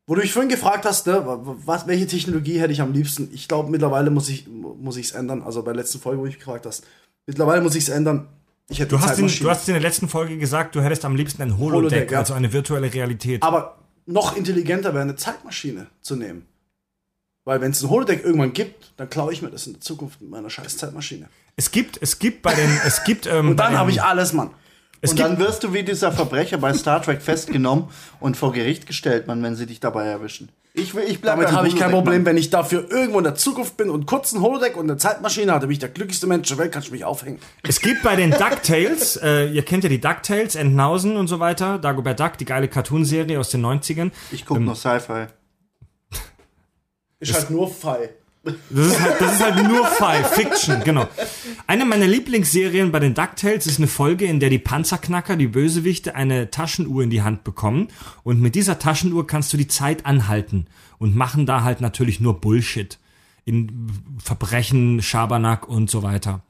wo 0.06 0.14
du 0.14 0.20
mich 0.20 0.32
vorhin 0.32 0.48
gefragt 0.48 0.84
hast, 0.86 1.06
ne, 1.06 1.22
was, 1.64 1.86
welche 1.86 2.06
Technologie 2.06 2.60
hätte 2.60 2.72
ich 2.72 2.80
am 2.80 2.92
liebsten? 2.92 3.28
Ich 3.32 3.48
glaube, 3.48 3.70
mittlerweile 3.70 4.10
muss 4.10 4.28
ich 4.28 4.46
muss 4.46 4.96
ich's 4.96 5.10
ändern. 5.10 5.42
Also 5.42 5.62
bei 5.62 5.72
der 5.72 5.82
letzten 5.82 5.98
Folge, 5.98 6.18
wo 6.18 6.22
du 6.22 6.28
mich 6.28 6.38
gefragt 6.38 6.64
hast, 6.64 6.84
Mittlerweile 7.28 7.60
muss 7.60 7.74
ich 7.74 7.84
es 7.84 7.90
ändern. 7.90 8.26
Ich 8.68 8.81
hätte 8.81 8.90
Du 8.96 9.00
hast, 9.00 9.18
in, 9.18 9.26
du 9.26 9.50
hast 9.50 9.68
in 9.68 9.74
der 9.74 9.83
letzten 9.83 10.09
Folge 10.09 10.37
gesagt, 10.37 10.74
du 10.74 10.83
hättest 10.83 11.04
am 11.04 11.16
liebsten 11.16 11.42
ein 11.42 11.59
Holodeck, 11.59 11.72
Holodeck, 11.72 12.11
ja. 12.12 12.18
also 12.18 12.35
eine 12.35 12.52
virtuelle 12.52 12.92
Realität. 12.92 13.42
Aber 13.42 13.78
noch 14.07 14.37
intelligenter 14.37 14.92
wäre 14.92 15.02
eine 15.02 15.16
Zeitmaschine 15.16 15.87
zu 16.02 16.16
nehmen. 16.16 16.46
Weil 17.44 17.62
wenn 17.62 17.70
es 17.70 17.83
ein 17.83 17.88
Holodeck 17.88 18.24
irgendwann 18.24 18.52
gibt, 18.52 18.92
dann 18.98 19.09
klaue 19.09 19.33
ich 19.33 19.40
mir 19.40 19.48
das 19.48 19.66
in 19.66 19.72
der 19.72 19.81
Zukunft 19.81 20.20
mit 20.20 20.31
meiner 20.31 20.50
scheiß 20.50 20.76
Zeitmaschine. 20.76 21.31
Es 21.57 21.70
gibt, 21.70 21.98
es 22.02 22.18
gibt 22.18 22.42
bei 22.42 22.54
den, 22.54 22.70
es 22.87 23.04
gibt, 23.04 23.26
ähm, 23.26 23.50
Und 23.50 23.57
dann 23.57 23.78
habe 23.78 23.90
ich 23.90 24.02
alles, 24.02 24.35
Mann. 24.35 24.50
und 25.00 25.18
dann 25.18 25.38
wirst 25.38 25.64
du 25.64 25.72
wie 25.72 25.83
dieser 25.83 26.12
Verbrecher 26.12 26.59
bei 26.59 26.74
Star 26.74 27.00
Trek 27.00 27.22
festgenommen 27.22 27.88
und 28.20 28.37
vor 28.37 28.52
Gericht 28.52 28.87
gestellt, 28.87 29.26
man, 29.26 29.42
wenn 29.42 29.57
sie 29.57 29.64
dich 29.64 29.81
dabei 29.81 30.04
erwischen. 30.04 30.50
Ich, 30.78 30.94
will- 30.94 31.04
ich 31.06 31.20
bleib 31.20 31.36
Damit 31.36 31.52
habe 31.52 31.68
ich 31.68 31.76
kein 31.76 31.90
Problem, 31.90 32.18
Mann. 32.22 32.26
wenn 32.26 32.36
ich 32.36 32.50
dafür 32.50 32.90
irgendwo 32.90 33.18
in 33.18 33.24
der 33.24 33.34
Zukunft 33.34 33.76
bin 33.76 33.90
und 33.90 34.06
kurz 34.06 34.32
ein 34.32 34.40
Holodeck 34.40 34.76
und 34.76 34.88
eine 34.90 34.96
Zeitmaschine 34.96 35.52
hatte, 35.52 35.66
bin 35.66 35.72
ich 35.72 35.78
der 35.78 35.88
glücklichste 35.88 36.26
Mensch 36.26 36.48
der 36.48 36.58
Welt, 36.58 36.72
kannst 36.72 36.88
du 36.88 36.92
mich 36.92 37.04
aufhängen. 37.04 37.38
es 37.62 37.80
gibt 37.80 38.02
bei 38.02 38.16
den 38.16 38.30
DuckTales, 38.30 39.16
äh, 39.16 39.46
ihr 39.46 39.62
kennt 39.64 39.84
ja 39.84 39.90
die 39.90 40.00
DuckTales, 40.00 40.54
Entenhausen 40.54 41.16
und 41.16 41.26
so 41.28 41.40
weiter, 41.40 41.78
Dagobert 41.78 42.20
Duck, 42.20 42.38
die 42.38 42.44
geile 42.44 42.68
Cartoonserie 42.68 43.38
aus 43.38 43.50
den 43.50 43.64
90ern. 43.64 44.10
Ich 44.30 44.46
gucke 44.46 44.60
noch 44.60 44.76
Sci-Fi. 44.76 45.26
Ist 47.20 47.34
halt 47.34 47.50
nur 47.50 47.68
Fall. 47.68 48.10
Das 48.70 48.87
ist 48.87 49.00
halt, 49.00 49.20
das 49.20 49.32
ist 49.34 49.42
halt 49.42 49.68
nur 49.68 49.87
Fi, 49.87 50.24
Fiction, 50.24 50.82
genau. 50.84 51.08
Eine 51.66 51.84
meiner 51.84 52.06
Lieblingsserien 52.06 52.92
bei 52.92 53.00
den 53.00 53.14
DuckTales 53.14 53.66
ist 53.66 53.78
eine 53.78 53.88
Folge, 53.88 54.26
in 54.26 54.40
der 54.40 54.50
die 54.50 54.58
Panzerknacker, 54.58 55.37
die 55.37 55.48
Bösewichte, 55.48 56.14
eine 56.14 56.50
Taschenuhr 56.50 57.02
in 57.02 57.11
die 57.11 57.22
Hand 57.22 57.44
bekommen. 57.44 57.88
Und 58.22 58.40
mit 58.40 58.54
dieser 58.54 58.78
Taschenuhr 58.78 59.26
kannst 59.26 59.52
du 59.52 59.56
die 59.56 59.68
Zeit 59.68 60.06
anhalten 60.06 60.66
und 60.98 61.16
machen 61.16 61.46
da 61.46 61.62
halt 61.62 61.80
natürlich 61.80 62.20
nur 62.20 62.40
Bullshit. 62.40 62.98
In 63.44 63.90
Verbrechen, 64.22 65.00
Schabernack 65.00 65.68
und 65.68 65.90
so 65.90 66.02
weiter. 66.02 66.42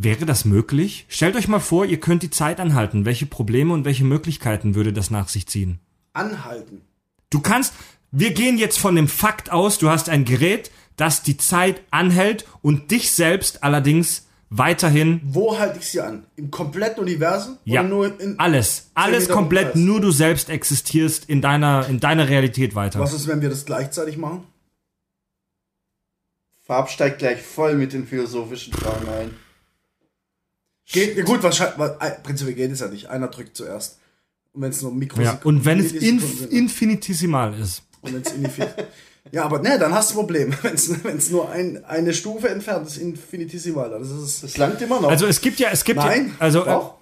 Wäre 0.00 0.26
das 0.26 0.44
möglich? 0.44 1.06
Stellt 1.08 1.34
euch 1.34 1.48
mal 1.48 1.58
vor, 1.58 1.84
ihr 1.84 1.98
könnt 1.98 2.22
die 2.22 2.30
Zeit 2.30 2.60
anhalten. 2.60 3.04
Welche 3.04 3.26
Probleme 3.26 3.74
und 3.74 3.84
welche 3.84 4.04
Möglichkeiten 4.04 4.76
würde 4.76 4.92
das 4.92 5.10
nach 5.10 5.28
sich 5.28 5.48
ziehen? 5.48 5.80
Anhalten. 6.12 6.82
Du 7.30 7.40
kannst, 7.40 7.74
wir 8.10 8.32
gehen 8.32 8.58
jetzt 8.58 8.78
von 8.78 8.96
dem 8.96 9.08
Fakt 9.08 9.50
aus, 9.50 9.78
du 9.78 9.90
hast 9.90 10.08
ein 10.08 10.24
Gerät, 10.24 10.70
das 10.96 11.22
die 11.22 11.36
Zeit 11.36 11.82
anhält 11.90 12.46
und 12.62 12.90
dich 12.90 13.12
selbst 13.12 13.62
allerdings 13.62 14.26
weiterhin, 14.50 15.20
Wo 15.24 15.58
halte 15.58 15.78
ich 15.78 15.88
sie 15.88 16.00
an? 16.00 16.24
Im 16.36 16.50
kompletten 16.50 17.02
Universum? 17.02 17.58
ja, 17.64 17.80
Oder 17.80 17.88
nur 17.88 18.20
in. 18.20 18.38
alles, 18.38 18.90
alles 18.94 19.28
komplett, 19.28 19.76
nur 19.76 20.00
du 20.00 20.10
selbst 20.10 20.48
existierst 20.48 21.26
in 21.26 21.42
deiner, 21.42 21.86
in 21.88 22.00
deiner 22.00 22.28
Realität 22.28 22.74
weiter. 22.74 22.98
Was 22.98 23.12
ist, 23.12 23.26
wenn 23.28 23.42
wir 23.42 23.50
das 23.50 23.66
gleichzeitig 23.66 24.16
machen? 24.16 24.44
Farb 26.64 26.90
steigt 26.90 27.18
gleich 27.18 27.40
voll 27.42 27.74
mit 27.74 27.92
den 27.92 28.06
philosophischen 28.06 28.72
Fragen 28.72 29.08
ein. 29.08 29.30
Geht, 30.90 31.16
ja 31.16 31.24
gut, 31.24 31.42
wahrscheinlich, 31.42 31.78
äh, 32.00 32.10
prinzipiell 32.22 32.54
geht 32.56 32.72
es 32.72 32.80
ja 32.80 32.88
nicht. 32.88 33.06
Einer 33.10 33.28
drückt 33.28 33.56
zuerst. 33.56 33.98
Und 34.52 34.62
wenn 34.62 34.70
es 34.70 34.80
nur 34.82 34.90
Ja, 34.92 34.96
Mikrosekunden 34.98 35.60
und 35.60 35.64
wenn 35.66 35.78
es 35.80 35.92
inf 35.92 36.50
infinitesimal 36.50 37.58
ist. 37.58 37.82
Und 38.02 38.14
wenn's 38.14 38.32
infinit- 38.32 38.74
Ja, 39.32 39.44
aber 39.44 39.58
ne, 39.60 39.78
dann 39.78 39.92
hast 39.94 40.10
du 40.10 40.14
ein 40.14 40.16
Problem. 40.18 40.54
Wenn 40.62 41.16
es 41.18 41.30
nur 41.30 41.50
ein, 41.50 41.84
eine 41.84 42.14
Stufe 42.14 42.48
entfernt 42.48 42.86
ist, 42.86 42.96
infinitesimal. 42.96 43.90
Das 43.90 44.10
ist 44.10 44.42
Das 44.42 44.56
langt 44.56 44.80
immer 44.80 45.00
noch. 45.00 45.10
Also 45.10 45.26
es 45.26 45.40
gibt 45.40 45.58
ja, 45.60 45.68
es 45.70 45.84
gibt 45.84 45.98
Nein, 46.00 46.28
ja, 46.28 46.34
also 46.38 46.62
äh, 46.62 46.66
doch. 46.66 46.94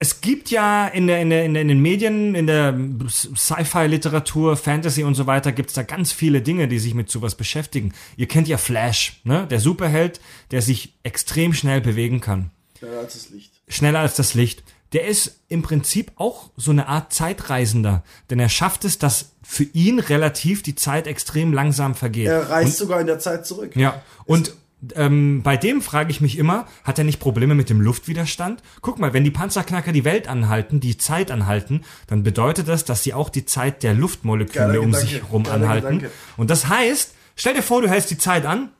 es 0.00 0.20
gibt 0.20 0.50
ja 0.50 0.88
in 0.88 1.06
der, 1.06 1.20
in 1.20 1.30
der, 1.30 1.44
in 1.44 1.52
der, 1.54 1.62
in 1.62 1.68
den 1.68 1.80
Medien, 1.80 2.34
in 2.34 2.46
der 2.48 2.76
Sci-Fi-Literatur, 3.08 4.56
Fantasy 4.56 5.04
und 5.04 5.14
so 5.14 5.26
weiter, 5.26 5.52
gibt's 5.52 5.74
da 5.74 5.82
ganz 5.82 6.12
viele 6.12 6.42
Dinge, 6.42 6.68
die 6.68 6.78
sich 6.78 6.94
mit 6.94 7.10
sowas 7.10 7.34
beschäftigen. 7.34 7.92
Ihr 8.16 8.26
kennt 8.28 8.48
ja 8.48 8.58
Flash, 8.58 9.20
ne? 9.24 9.46
Der 9.50 9.60
Superheld, 9.60 10.20
der 10.50 10.62
sich 10.62 10.94
extrem 11.02 11.52
schnell 11.52 11.80
bewegen 11.80 12.20
kann. 12.20 12.50
schneller 12.78 12.98
als 13.00 13.14
das 13.14 13.30
Licht. 13.30 13.52
Schneller 13.68 13.98
als 14.00 14.14
das 14.16 14.34
Licht. 14.34 14.62
Der 14.92 15.06
ist 15.06 15.40
im 15.48 15.62
Prinzip 15.62 16.12
auch 16.16 16.50
so 16.56 16.72
eine 16.72 16.88
Art 16.88 17.12
Zeitreisender, 17.12 18.02
denn 18.28 18.40
er 18.40 18.48
schafft 18.48 18.84
es, 18.84 18.98
dass 18.98 19.32
für 19.42 19.64
ihn 19.64 20.00
relativ 20.00 20.62
die 20.62 20.74
Zeit 20.74 21.06
extrem 21.06 21.52
langsam 21.52 21.94
vergeht. 21.94 22.26
Er 22.26 22.50
reist 22.50 22.78
sogar 22.78 23.00
in 23.00 23.06
der 23.06 23.18
Zeit 23.18 23.46
zurück. 23.46 23.76
Ja, 23.76 24.02
und 24.24 24.54
ähm, 24.94 25.42
bei 25.42 25.56
dem 25.56 25.82
frage 25.82 26.10
ich 26.10 26.20
mich 26.20 26.38
immer, 26.38 26.66
hat 26.84 26.98
er 26.98 27.04
nicht 27.04 27.20
Probleme 27.20 27.54
mit 27.54 27.68
dem 27.68 27.80
Luftwiderstand? 27.80 28.62
Guck 28.80 28.98
mal, 28.98 29.12
wenn 29.12 29.24
die 29.24 29.30
Panzerknacker 29.30 29.92
die 29.92 30.04
Welt 30.04 30.26
anhalten, 30.26 30.80
die 30.80 30.96
Zeit 30.96 31.30
anhalten, 31.30 31.82
dann 32.06 32.22
bedeutet 32.22 32.66
das, 32.66 32.84
dass 32.84 33.02
sie 33.02 33.12
auch 33.12 33.28
die 33.28 33.44
Zeit 33.44 33.82
der 33.82 33.94
Luftmoleküle 33.94 34.66
Geiler 34.66 34.80
um 34.80 34.86
Gedanke, 34.86 35.06
sich 35.06 35.22
herum 35.22 35.42
geiler 35.44 35.54
anhalten. 35.56 35.98
Gedanke. 35.98 36.10
Und 36.36 36.50
das 36.50 36.68
heißt, 36.68 37.14
stell 37.36 37.54
dir 37.54 37.62
vor, 37.62 37.82
du 37.82 37.88
hältst 37.88 38.10
die 38.10 38.18
Zeit 38.18 38.46
an 38.46 38.70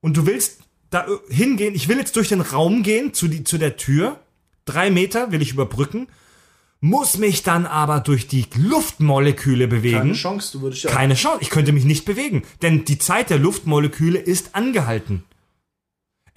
und 0.00 0.16
du 0.16 0.26
willst 0.26 0.60
da 0.90 1.06
äh, 1.06 1.34
hingehen, 1.34 1.74
ich 1.74 1.88
will 1.88 1.98
jetzt 1.98 2.14
durch 2.16 2.28
den 2.28 2.42
Raum 2.42 2.82
gehen, 2.82 3.14
zu, 3.14 3.28
die, 3.28 3.42
zu 3.42 3.58
der 3.58 3.76
Tür, 3.76 4.20
drei 4.66 4.90
Meter 4.90 5.32
will 5.32 5.40
ich 5.40 5.52
überbrücken, 5.52 6.06
muss 6.80 7.16
mich 7.16 7.42
dann 7.42 7.64
aber 7.66 8.00
durch 8.00 8.28
die 8.28 8.44
Luftmoleküle 8.54 9.66
bewegen. 9.66 9.98
Keine 9.98 10.12
Chance, 10.12 10.52
du 10.52 10.60
würdest 10.62 10.82
ja. 10.84 10.90
Keine 10.90 11.14
Chance, 11.14 11.38
ich 11.40 11.48
könnte 11.50 11.72
mich 11.72 11.84
nicht 11.84 12.04
bewegen, 12.04 12.42
denn 12.62 12.84
die 12.84 12.98
Zeit 12.98 13.30
der 13.30 13.38
Luftmoleküle 13.38 14.18
ist 14.18 14.54
angehalten. 14.54 15.24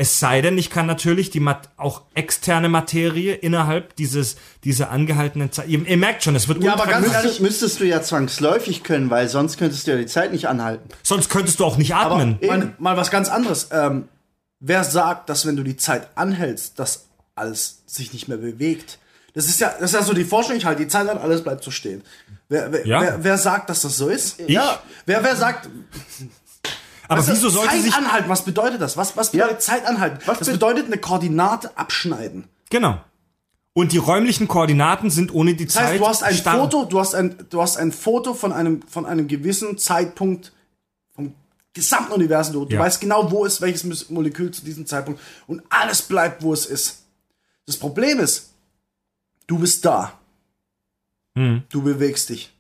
Es 0.02 0.18
sei 0.22 0.40
denn, 0.42 0.58
ich 0.58 0.70
kann 0.70 0.86
natürlich 0.86 1.30
die 1.30 1.42
Mat 1.42 1.68
auch 1.76 2.04
externe 2.14 2.70
Materie 2.70 3.34
innerhalb 3.34 3.98
dieses 3.98 4.38
dieser 4.64 4.92
angehaltenen 4.92 5.52
Zeit. 5.52 5.68
Ihr, 5.68 5.86
ihr 5.86 5.98
merkt 5.98 6.24
schon, 6.24 6.38
es 6.38 6.48
wird 6.48 6.64
Ja, 6.64 6.72
aber 6.76 6.86
ganz 6.88 7.12
ehrlich- 7.12 7.42
Müsstest, 7.42 7.82
du 7.82 7.86
ja 7.86 8.02
zwangsläufig 8.02 8.84
können, 8.84 9.10
weil 9.10 9.28
sonst 9.28 9.58
könntest 9.58 9.88
du 9.88 9.92
ja 9.92 9.98
die 9.98 10.06
Zeit 10.06 10.32
nicht 10.32 10.48
anhalten. 10.48 10.88
Sonst 11.04 11.28
könntest 11.30 11.60
du 11.60 11.66
auch 11.66 11.76
nicht 11.76 11.96
aber 11.96 12.16
atmen. 12.16 12.40
mal, 12.48 12.74
mal 12.80 12.96
was 12.96 13.12
ganz 13.12 13.28
anderes. 13.28 13.68
Ähm, 13.74 14.08
wer 14.62 14.86
sagt, 14.86 15.28
dass 15.28 15.46
wenn 15.46 15.58
du 15.58 15.64
die 15.64 15.76
Zeit 15.76 16.08
anhältst, 16.16 16.80
dass 16.80 17.09
alles 17.40 17.82
sich 17.88 18.14
nicht 18.14 18.28
mehr 18.28 18.38
bewegt? 18.38 19.00
Das 19.34 19.46
ist 19.48 19.60
ja, 19.60 19.70
das 19.80 19.92
ist 19.92 19.94
ja 19.94 20.04
so 20.04 20.14
die 20.14 20.26
Forschung, 20.26 20.56
ich 20.56 20.66
halte 20.66 20.82
die 20.84 20.88
Zeit 20.88 21.08
an, 21.10 21.18
alles 21.18 21.44
bleibt 21.44 21.64
so 21.64 21.72
stehen. 21.72 22.04
Wer, 22.50 22.72
wer, 22.72 22.86
Ja. 22.88 23.02
wer, 23.02 23.24
wer 23.24 23.38
sagt, 23.38 23.70
dass 23.70 23.82
das 23.82 23.96
so 23.98 24.10
ist? 24.10 24.40
Ich? 24.40 24.48
Wer, 25.06 25.24
wer 25.24 25.36
sagt, 25.36 25.70
aber 27.08 27.22
was 27.22 27.30
wieso 27.32 27.50
sollte 27.50 27.70
Zeit 27.74 27.82
sich 27.82 27.94
anhalten? 27.94 28.30
Was 28.30 28.44
bedeutet 28.44 28.82
das? 28.82 28.96
Was, 28.98 29.18
was 29.18 29.32
bedeutet 29.32 29.62
Zeit 29.62 29.86
anhalten? 29.86 30.20
das 30.26 30.40
be- 30.40 30.52
bedeutet 30.52 30.86
eine 30.88 30.98
Koordinate 30.98 31.76
abschneiden. 31.78 32.46
genau? 32.70 33.00
Und 33.74 33.94
die 33.94 33.98
räumlichen 33.98 34.48
Koordinaten 34.48 35.10
sind 35.10 35.34
ohne 35.34 35.54
die 35.54 35.66
Das 35.68 35.76
heißt, 35.78 35.90
Zeit 35.92 36.00
du 36.02 36.08
hast 36.08 36.24
ein 36.24 36.36
starr. 36.36 36.58
Foto, 36.60 36.86
du 36.86 37.00
hast 37.00 37.14
ein, 37.16 37.36
du 37.50 37.62
hast 37.62 37.78
ein 37.78 37.92
Foto 37.94 38.34
von 38.34 38.52
einem, 38.52 38.82
von 38.90 39.06
einem 39.06 39.28
gewissen 39.28 39.78
Zeitpunkt 39.78 40.52
vom 41.16 41.34
gesamten 41.74 42.12
Universum. 42.14 42.54
Du, 42.54 42.66
du 42.66 42.74
Ja. 42.76 42.82
weißt 42.82 43.00
genau, 43.00 43.32
wo 43.32 43.46
ist 43.46 43.62
welches 43.62 44.10
Molekül 44.10 44.52
zu 44.52 44.66
diesem 44.66 44.86
Zeitpunkt 44.86 45.22
und 45.48 45.62
alles 45.70 46.02
bleibt, 46.02 46.42
wo 46.44 46.52
es 46.52 46.66
ist. 46.66 47.04
Das 47.70 47.78
Problem 47.78 48.20
ist, 48.20 48.50
du 49.46 49.60
bist 49.60 49.86
da. 49.86 50.18
Hm. 51.38 51.62
Du 51.70 51.84
bewegst 51.84 52.30
dich. 52.30 52.52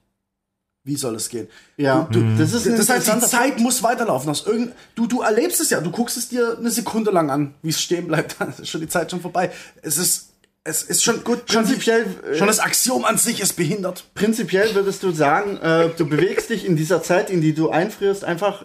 Wie 0.83 0.95
soll 0.95 1.15
es 1.15 1.29
gehen? 1.29 1.47
Ja, 1.77 2.07
Du, 2.11 2.19
Mhm. 2.19 2.37
das 2.37 2.53
ist 2.53 2.67
das 2.67 2.87
heißt, 2.89 3.07
die 3.07 3.19
Zeit 3.27 3.59
muss 3.59 3.81
weiterlaufen. 3.81 4.29
Aus 4.29 4.45
irgend, 4.45 4.73
du, 4.93 5.07
du 5.07 5.21
erlebst 5.21 5.59
es 5.61 5.71
ja. 5.71 5.81
Du 5.81 5.89
guckst 5.89 6.15
es 6.15 6.29
dir 6.29 6.59
eine 6.59 6.69
Sekunde 6.69 7.09
lang 7.09 7.31
an, 7.31 7.55
wie 7.63 7.69
es 7.69 7.81
stehen 7.81 8.07
bleibt. 8.07 8.35
Dann 8.39 8.49
ist 8.55 8.69
schon 8.69 8.81
die 8.81 8.87
Zeit 8.87 9.09
schon 9.09 9.19
vorbei. 9.19 9.51
Es 9.81 9.97
ist, 9.97 10.29
es 10.63 10.83
ist 10.83 11.03
schon 11.03 11.23
gut. 11.23 11.49
Die, 11.49 11.53
prinzipiell, 11.55 12.05
äh, 12.31 12.37
schon 12.37 12.45
das 12.45 12.59
Axiom 12.59 13.03
an 13.03 13.17
sich 13.17 13.39
ist 13.41 13.53
behindert. 13.55 14.05
Prinzipiell 14.13 14.75
würdest 14.75 15.01
du 15.01 15.09
sagen, 15.09 15.57
äh, 15.57 15.89
du 15.97 16.05
bewegst 16.07 16.51
dich 16.51 16.65
in 16.65 16.75
dieser 16.75 17.01
Zeit, 17.01 17.31
in 17.31 17.41
die 17.41 17.55
du 17.55 17.71
einfrierst, 17.71 18.23
einfach 18.23 18.63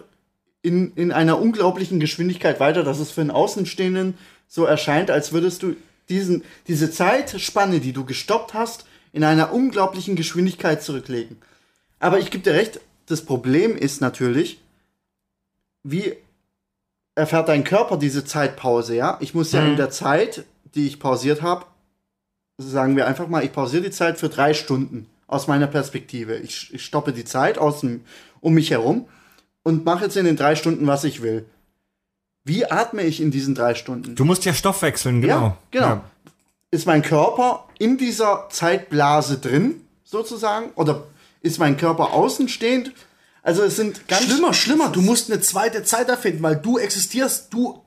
in, 0.61 0.93
in 0.93 1.11
einer 1.11 1.39
unglaublichen 1.41 1.99
Geschwindigkeit 1.99 2.59
weiter, 2.59 2.83
dass 2.83 2.99
es 2.99 3.09
für 3.09 3.21
einen 3.21 3.31
Außenstehenden 3.31 4.15
so 4.47 4.65
erscheint, 4.65 5.09
als 5.09 5.31
würdest 5.33 5.63
du 5.63 5.75
diesen, 6.09 6.43
diese 6.67 6.91
Zeitspanne, 6.91 7.79
die 7.79 7.93
du 7.93 8.05
gestoppt 8.05 8.53
hast, 8.53 8.85
in 9.11 9.23
einer 9.23 9.53
unglaublichen 9.53 10.15
Geschwindigkeit 10.15 10.83
zurücklegen. 10.83 11.37
Aber 11.99 12.19
ich 12.19 12.31
gebe 12.31 12.43
dir 12.43 12.53
recht, 12.53 12.79
das 13.05 13.23
Problem 13.23 13.75
ist 13.75 14.01
natürlich, 14.01 14.59
wie 15.83 16.13
erfährt 17.15 17.47
dein 17.47 17.63
Körper 17.63 17.97
diese 17.97 18.25
Zeitpause, 18.25 18.95
ja? 18.95 19.17
Ich 19.21 19.33
muss 19.33 19.51
ja 19.51 19.65
in 19.65 19.77
der 19.77 19.89
Zeit, 19.89 20.43
die 20.75 20.87
ich 20.87 20.99
pausiert 20.99 21.41
habe, 21.41 21.65
sagen 22.57 22.95
wir 22.95 23.07
einfach 23.07 23.27
mal, 23.27 23.43
ich 23.43 23.53
pausiere 23.53 23.83
die 23.83 23.91
Zeit 23.91 24.19
für 24.19 24.29
drei 24.29 24.53
Stunden 24.53 25.07
aus 25.27 25.47
meiner 25.47 25.67
Perspektive. 25.67 26.37
Ich, 26.37 26.73
ich 26.73 26.83
stoppe 26.83 27.13
die 27.13 27.25
Zeit 27.25 27.57
aus 27.57 27.81
dem, 27.81 28.01
um 28.41 28.53
mich 28.53 28.71
herum 28.71 29.07
und 29.63 29.85
mache 29.85 30.05
jetzt 30.05 30.17
in 30.17 30.25
den 30.25 30.35
drei 30.35 30.55
Stunden, 30.55 30.87
was 30.87 31.03
ich 31.03 31.21
will. 31.21 31.45
Wie 32.45 32.65
atme 32.65 33.01
ich 33.01 33.21
in 33.21 33.31
diesen 33.31 33.55
drei 33.55 33.73
Stunden? 33.73 34.15
Du 34.15 34.23
musst 34.23 34.45
ja 34.45 34.53
Stoff 34.53 34.83
wechseln, 34.83 35.21
genau. 35.21 35.33
Ja, 35.33 35.57
genau. 35.71 35.87
Ja. 35.87 36.03
Ist 36.69 36.85
mein 36.85 37.01
Körper 37.01 37.67
in 37.79 37.97
dieser 37.97 38.47
Zeitblase 38.51 39.39
drin, 39.39 39.81
sozusagen? 40.03 40.69
Oder 40.75 41.03
ist 41.41 41.57
mein 41.57 41.75
Körper 41.75 42.13
außenstehend? 42.13 42.91
Also 43.41 43.63
es 43.63 43.75
sind 43.75 44.07
ganz 44.07 44.25
Schlimmer, 44.25 44.53
schlimmer. 44.53 44.89
Du 44.89 45.01
musst 45.01 45.31
eine 45.31 45.41
zweite 45.41 45.83
Zeit 45.83 46.07
erfinden, 46.09 46.43
weil 46.43 46.55
du 46.55 46.77
existierst. 46.77 47.51
Du, 47.51 47.81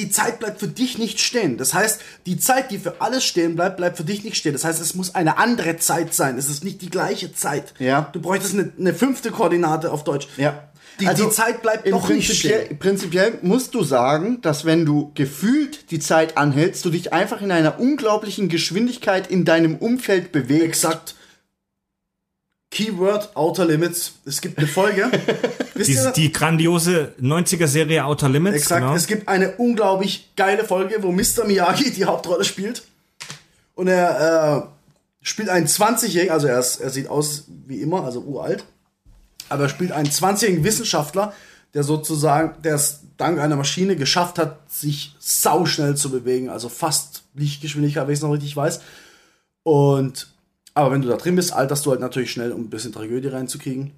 die 0.00 0.10
Zeit 0.10 0.38
bleibt 0.38 0.60
für 0.60 0.68
dich 0.68 0.96
nicht 0.96 1.20
stehen. 1.20 1.58
Das 1.58 1.74
heißt, 1.74 2.00
die 2.24 2.38
Zeit, 2.38 2.70
die 2.70 2.78
für 2.78 3.00
alles 3.00 3.24
stehen 3.24 3.54
bleibt, 3.54 3.76
bleibt 3.76 3.98
für 3.98 4.04
dich 4.04 4.24
nicht 4.24 4.36
stehen. 4.36 4.54
Das 4.54 4.64
heißt, 4.64 4.80
es 4.80 4.94
muss 4.94 5.14
eine 5.14 5.36
andere 5.36 5.76
Zeit 5.76 6.14
sein. 6.14 6.38
Es 6.38 6.48
ist 6.48 6.64
nicht 6.64 6.80
die 6.80 6.88
gleiche 6.88 7.34
Zeit. 7.34 7.74
Ja. 7.78 8.08
Du 8.12 8.20
bräuchtest 8.20 8.54
eine, 8.54 8.72
eine 8.78 8.94
fünfte 8.94 9.30
Koordinate 9.30 9.92
auf 9.92 10.04
Deutsch. 10.04 10.28
Ja. 10.38 10.64
Die, 11.00 11.06
die 11.06 11.30
Zeit 11.30 11.62
bleibt 11.62 11.86
im 11.86 11.92
doch 11.92 12.08
nicht 12.08 12.26
prinzipiell, 12.26 12.64
stehen. 12.64 12.78
prinzipiell 12.78 13.38
musst 13.42 13.74
du 13.74 13.82
sagen, 13.82 14.40
dass 14.42 14.64
wenn 14.64 14.84
du 14.84 15.12
gefühlt 15.14 15.90
die 15.90 15.98
Zeit 15.98 16.36
anhältst, 16.36 16.84
du 16.84 16.90
dich 16.90 17.12
einfach 17.12 17.40
in 17.40 17.50
einer 17.50 17.78
unglaublichen 17.78 18.48
Geschwindigkeit 18.48 19.30
in 19.30 19.44
deinem 19.44 19.76
Umfeld 19.76 20.32
bewegst. 20.32 20.84
Exakt. 20.84 21.14
Keyword 22.70 23.36
Outer 23.36 23.64
Limits. 23.64 24.12
Es 24.24 24.40
gibt 24.40 24.58
eine 24.58 24.66
Folge. 24.66 25.10
Die, 25.76 25.98
die 26.14 26.30
grandiose 26.30 27.14
90er-Serie 27.22 28.04
Outer 28.04 28.28
Limits. 28.28 28.56
Exakt. 28.56 28.82
Genau. 28.82 28.94
Es 28.94 29.06
gibt 29.06 29.28
eine 29.28 29.52
unglaublich 29.52 30.30
geile 30.36 30.62
Folge, 30.64 31.02
wo 31.02 31.10
Mr. 31.10 31.46
Miyagi 31.46 31.90
die 31.90 32.04
Hauptrolle 32.04 32.44
spielt. 32.44 32.82
Und 33.74 33.88
er 33.88 34.66
äh, 34.66 35.26
spielt 35.26 35.48
einen 35.48 35.66
20-jährigen, 35.66 36.34
also 36.34 36.48
er, 36.48 36.58
ist, 36.58 36.80
er 36.80 36.90
sieht 36.90 37.08
aus 37.08 37.44
wie 37.66 37.80
immer, 37.80 38.04
also 38.04 38.20
uralt. 38.20 38.64
Aber 39.48 39.62
er 39.62 39.68
spielt 39.70 39.90
einen 39.92 40.08
20-jährigen 40.08 40.64
Wissenschaftler, 40.64 41.32
der 41.72 41.82
sozusagen, 41.82 42.60
der 42.62 42.74
es 42.74 43.00
dank 43.16 43.38
einer 43.38 43.56
Maschine 43.56 43.96
geschafft 43.96 44.38
hat, 44.38 44.58
sich 44.70 45.14
sauschnell 45.18 45.96
zu 45.96 46.10
bewegen. 46.10 46.50
Also 46.50 46.68
fast 46.68 47.22
Lichtgeschwindigkeit, 47.34 48.06
wenn 48.06 48.12
ich 48.12 48.18
es 48.18 48.22
noch 48.22 48.32
richtig 48.32 48.54
weiß. 48.54 48.82
Und, 49.62 50.28
aber 50.74 50.92
wenn 50.92 51.02
du 51.02 51.08
da 51.08 51.16
drin 51.16 51.36
bist, 51.36 51.52
alterst 51.52 51.84
du 51.86 51.90
halt 51.90 52.00
natürlich 52.00 52.30
schnell, 52.32 52.52
um 52.52 52.62
ein 52.62 52.70
bisschen 52.70 52.92
Tragödie 52.92 53.28
reinzukriegen. 53.28 53.92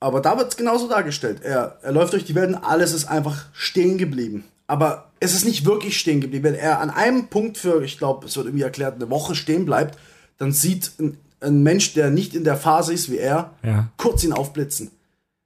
Aber 0.00 0.20
da 0.20 0.38
wird 0.38 0.48
es 0.50 0.56
genauso 0.56 0.88
dargestellt. 0.88 1.40
Er, 1.42 1.78
er 1.82 1.92
läuft 1.92 2.12
durch 2.12 2.24
die 2.24 2.34
Welt 2.34 2.48
und 2.50 2.56
alles 2.56 2.92
ist 2.92 3.06
einfach 3.06 3.46
stehen 3.52 3.98
geblieben. 3.98 4.44
Aber 4.66 5.10
es 5.18 5.34
ist 5.34 5.44
nicht 5.44 5.64
wirklich 5.64 5.98
stehen 5.98 6.20
geblieben. 6.20 6.44
Wenn 6.44 6.54
er 6.54 6.80
an 6.80 6.90
einem 6.90 7.28
Punkt 7.28 7.58
für, 7.58 7.82
ich 7.82 7.98
glaube, 7.98 8.26
es 8.26 8.36
wird 8.36 8.46
irgendwie 8.46 8.62
erklärt, 8.64 8.94
eine 8.96 9.10
Woche 9.10 9.34
stehen 9.34 9.64
bleibt, 9.64 9.98
dann 10.36 10.52
sieht 10.52 10.92
ein, 11.00 11.16
ein 11.40 11.62
Mensch, 11.62 11.94
der 11.94 12.10
nicht 12.10 12.34
in 12.34 12.44
der 12.44 12.56
Phase 12.56 12.92
ist 12.92 13.10
wie 13.10 13.18
er, 13.18 13.50
Ja. 13.64 13.88
kurz 13.96 14.22
ihn 14.22 14.32
aufblitzen. 14.32 14.90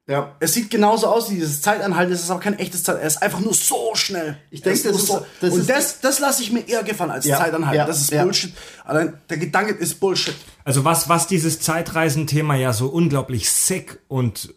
Ja. 0.08 0.34
Es 0.40 0.52
sieht 0.54 0.68
genauso 0.70 1.06
aus 1.06 1.30
wie 1.30 1.36
dieses 1.36 1.62
Zeitanhalten, 1.62 2.12
es 2.12 2.22
ist 2.24 2.30
aber 2.30 2.40
kein 2.40 2.58
echtes 2.58 2.82
Zeit, 2.82 2.96
er 3.00 3.06
ist 3.06 3.22
einfach 3.22 3.38
nur 3.38 3.54
so 3.54 3.92
schnell. 3.94 4.36
Ich 4.50 4.60
denke, 4.60 4.82
das 4.82 4.96
ist- 4.96 5.06
so. 5.06 5.24
das 5.40 5.52
und 5.54 5.60
ist- 5.60 5.70
das, 5.70 6.00
das 6.00 6.18
lasse 6.18 6.42
ich 6.42 6.50
mir 6.50 6.66
eher 6.68 6.82
gefallen 6.82 7.12
als 7.12 7.24
Ja, 7.24 7.38
Zeitanhalten. 7.38 7.78
ja, 7.78 7.86
das 7.86 8.00
ist 8.00 8.10
ja. 8.10 8.24
Bullshit. 8.24 8.52
Allein 8.84 9.14
der 9.30 9.36
Gedanke 9.38 9.72
ist 9.74 10.00
Bullshit. 10.00 10.34
Also 10.64 10.84
was, 10.84 11.08
was 11.08 11.28
dieses 11.28 11.60
Zeitreisenthema 11.60 12.56
ja 12.56 12.72
so 12.72 12.88
unglaublich 12.88 13.48
sick 13.50 14.00
und 14.08 14.52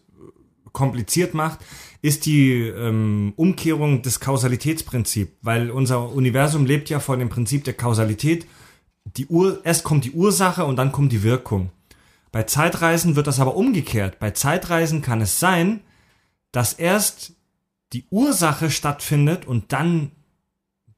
kompliziert 0.72 1.32
macht, 1.32 1.60
ist 2.02 2.26
die 2.26 2.62
ähm, 2.62 3.32
Umkehrung 3.36 4.02
des 4.02 4.20
Kausalitätsprinzips, 4.20 5.32
weil 5.42 5.70
unser 5.70 6.10
Universum 6.12 6.66
lebt 6.66 6.90
ja 6.90 7.00
von 7.00 7.18
dem 7.20 7.28
Prinzip 7.28 7.64
der 7.64 7.74
Kausalität. 7.74 8.46
Die 9.16 9.26
Ur 9.26 9.60
erst 9.64 9.84
kommt 9.84 10.04
die 10.04 10.10
Ursache 10.12 10.64
und 10.64 10.76
dann 10.76 10.92
kommt 10.92 11.12
die 11.12 11.22
Wirkung. 11.22 11.70
Bei 12.36 12.42
Zeitreisen 12.42 13.16
wird 13.16 13.28
das 13.28 13.40
aber 13.40 13.56
umgekehrt. 13.56 14.18
Bei 14.18 14.30
Zeitreisen 14.30 15.00
kann 15.00 15.22
es 15.22 15.40
sein, 15.40 15.80
dass 16.52 16.74
erst 16.74 17.32
die 17.94 18.04
Ursache 18.10 18.70
stattfindet 18.70 19.46
und 19.46 19.72
dann 19.72 20.10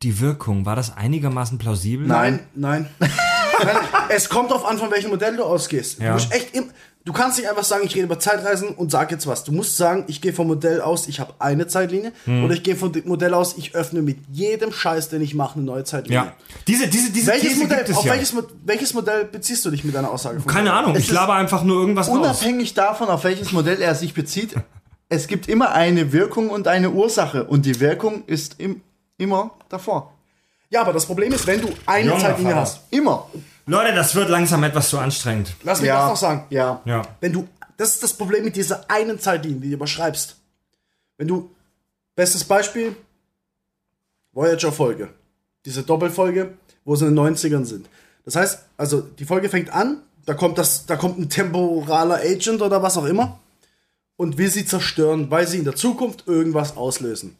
die 0.02 0.18
Wirkung. 0.18 0.66
War 0.66 0.74
das 0.74 0.96
einigermaßen 0.96 1.58
plausibel? 1.58 2.08
Nein, 2.08 2.40
nein. 2.56 2.88
es 4.08 4.28
kommt 4.28 4.50
darauf 4.50 4.66
an, 4.66 4.78
von 4.78 4.90
welchem 4.90 5.10
Modell 5.10 5.36
du 5.36 5.44
ausgehst. 5.44 6.00
Ja. 6.00 6.08
Du, 6.08 6.12
musst 6.14 6.34
echt 6.34 6.56
im, 6.56 6.72
du 7.08 7.14
kannst 7.14 7.38
nicht 7.38 7.48
einfach 7.48 7.64
sagen, 7.64 7.86
ich 7.86 7.94
rede 7.94 8.04
über 8.04 8.18
Zeitreisen 8.18 8.68
und 8.68 8.90
sag 8.90 9.10
jetzt 9.10 9.26
was. 9.26 9.42
Du 9.42 9.50
musst 9.50 9.78
sagen, 9.78 10.04
ich 10.08 10.20
gehe 10.20 10.34
vom 10.34 10.46
Modell 10.46 10.82
aus, 10.82 11.08
ich 11.08 11.20
habe 11.20 11.32
eine 11.38 11.66
Zeitlinie. 11.66 12.12
Hm. 12.26 12.44
Oder 12.44 12.52
ich 12.52 12.62
gehe 12.62 12.76
vom 12.76 12.92
Modell 13.06 13.32
aus, 13.32 13.56
ich 13.56 13.74
öffne 13.74 14.02
mit 14.02 14.18
jedem 14.30 14.72
Scheiß, 14.72 15.08
den 15.08 15.22
ich 15.22 15.34
mache, 15.34 15.56
eine 15.56 15.64
neue 15.64 15.84
Zeitlinie. 15.84 16.24
Ja. 16.26 16.32
Diese, 16.66 16.86
diese, 16.86 17.10
diese 17.10 17.28
Welches 17.28 17.48
These 17.54 17.62
Modell, 17.62 17.94
auf 17.94 18.04
ja. 18.04 18.12
welches, 18.12 18.34
welches 18.62 18.92
Modell 18.92 19.24
beziehst 19.24 19.64
du 19.64 19.70
dich 19.70 19.84
mit 19.84 19.94
deiner 19.94 20.10
Aussage? 20.10 20.38
Keine 20.46 20.70
Ahnung, 20.74 20.94
Es 20.94 21.04
ich 21.04 21.10
laber 21.10 21.32
einfach 21.32 21.64
nur 21.64 21.80
irgendwas 21.80 22.08
raus. 22.08 22.18
Unabhängig 22.18 22.74
davon, 22.74 23.08
auf 23.08 23.24
welches 23.24 23.52
Modell 23.52 23.80
er 23.80 23.94
sich 23.94 24.12
bezieht, 24.12 24.54
es 25.08 25.28
gibt 25.28 25.48
immer 25.48 25.72
eine 25.72 26.12
Wirkung 26.12 26.50
und 26.50 26.68
eine 26.68 26.90
Ursache. 26.90 27.44
Und 27.44 27.64
die 27.64 27.80
Wirkung 27.80 28.24
ist 28.26 28.60
im, 28.60 28.82
immer 29.16 29.52
davor. 29.70 30.12
Ja, 30.68 30.82
aber 30.82 30.92
das 30.92 31.06
Problem 31.06 31.32
ist, 31.32 31.46
wenn 31.46 31.62
du 31.62 31.70
eine 31.86 32.10
Junger 32.10 32.20
Zeitlinie 32.20 32.52
Vater. 32.52 32.60
hast. 32.60 32.80
Immer. 32.90 33.26
Leute, 33.68 33.94
das 33.94 34.14
wird 34.14 34.30
langsam 34.30 34.64
etwas 34.64 34.88
zu 34.88 34.98
anstrengend. 34.98 35.54
Lass 35.62 35.80
mich 35.80 35.90
das 35.90 36.08
noch 36.08 36.16
sagen. 36.16 36.46
Ja. 36.50 36.80
Ja. 36.84 37.02
Wenn 37.20 37.32
du, 37.32 37.48
das 37.76 37.94
ist 37.94 38.02
das 38.02 38.14
Problem 38.14 38.44
mit 38.44 38.56
dieser 38.56 38.90
einen 38.90 39.20
Zeitlinie, 39.20 39.60
die 39.60 39.68
du 39.68 39.74
überschreibst. 39.74 40.36
Wenn 41.18 41.28
du, 41.28 41.50
bestes 42.16 42.44
Beispiel, 42.44 42.96
Voyager-Folge. 44.32 45.10
Diese 45.64 45.82
Doppelfolge, 45.82 46.54
wo 46.84 46.96
sie 46.96 47.06
in 47.06 47.14
den 47.14 47.36
90ern 47.36 47.64
sind. 47.64 47.88
Das 48.24 48.36
heißt, 48.36 48.64
also 48.76 49.02
die 49.02 49.24
Folge 49.24 49.48
fängt 49.48 49.70
an, 49.70 50.02
da 50.24 50.34
kommt, 50.34 50.58
das, 50.58 50.86
da 50.86 50.96
kommt 50.96 51.18
ein 51.18 51.28
temporaler 51.28 52.16
Agent 52.16 52.62
oder 52.62 52.82
was 52.82 52.96
auch 52.96 53.04
immer 53.04 53.38
und 54.16 54.38
will 54.38 54.50
sie 54.50 54.66
zerstören, 54.66 55.30
weil 55.30 55.46
sie 55.46 55.58
in 55.58 55.64
der 55.64 55.76
Zukunft 55.76 56.26
irgendwas 56.26 56.76
auslösen. 56.76 57.36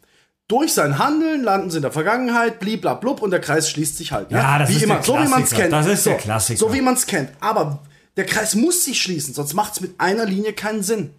Durch 0.49 0.73
sein 0.73 0.97
Handeln 0.97 1.43
landen 1.43 1.69
sie 1.69 1.77
in 1.77 1.83
der 1.83 1.91
Vergangenheit, 1.91 2.59
bliblablub 2.59 3.21
und 3.21 3.29
der 3.29 3.39
Kreis 3.39 3.69
schließt 3.69 3.97
sich 3.97 4.11
halt. 4.11 4.31
Ja, 4.31 4.57
das 4.57 4.69
wie 4.69 4.77
ist 4.77 4.81
immer, 4.81 4.95
der 4.95 5.03
so 5.03 5.13
wie 5.19 5.27
man 5.27 5.43
es 5.43 5.51
kennt. 5.51 5.71
Das 5.71 5.85
ist 5.85 6.03
so, 6.03 6.09
der 6.09 6.19
Klassiker. 6.19 6.59
So 6.59 6.73
wie 6.73 6.81
man 6.81 6.95
es 6.95 7.05
kennt. 7.05 7.29
Aber 7.39 7.83
der 8.17 8.25
Kreis 8.25 8.55
muss 8.55 8.83
sich 8.83 8.99
schließen, 8.99 9.35
sonst 9.35 9.53
macht 9.53 9.73
es 9.73 9.81
mit 9.81 9.93
einer 9.99 10.25
Linie 10.25 10.53
keinen 10.53 10.81
Sinn. 10.81 11.13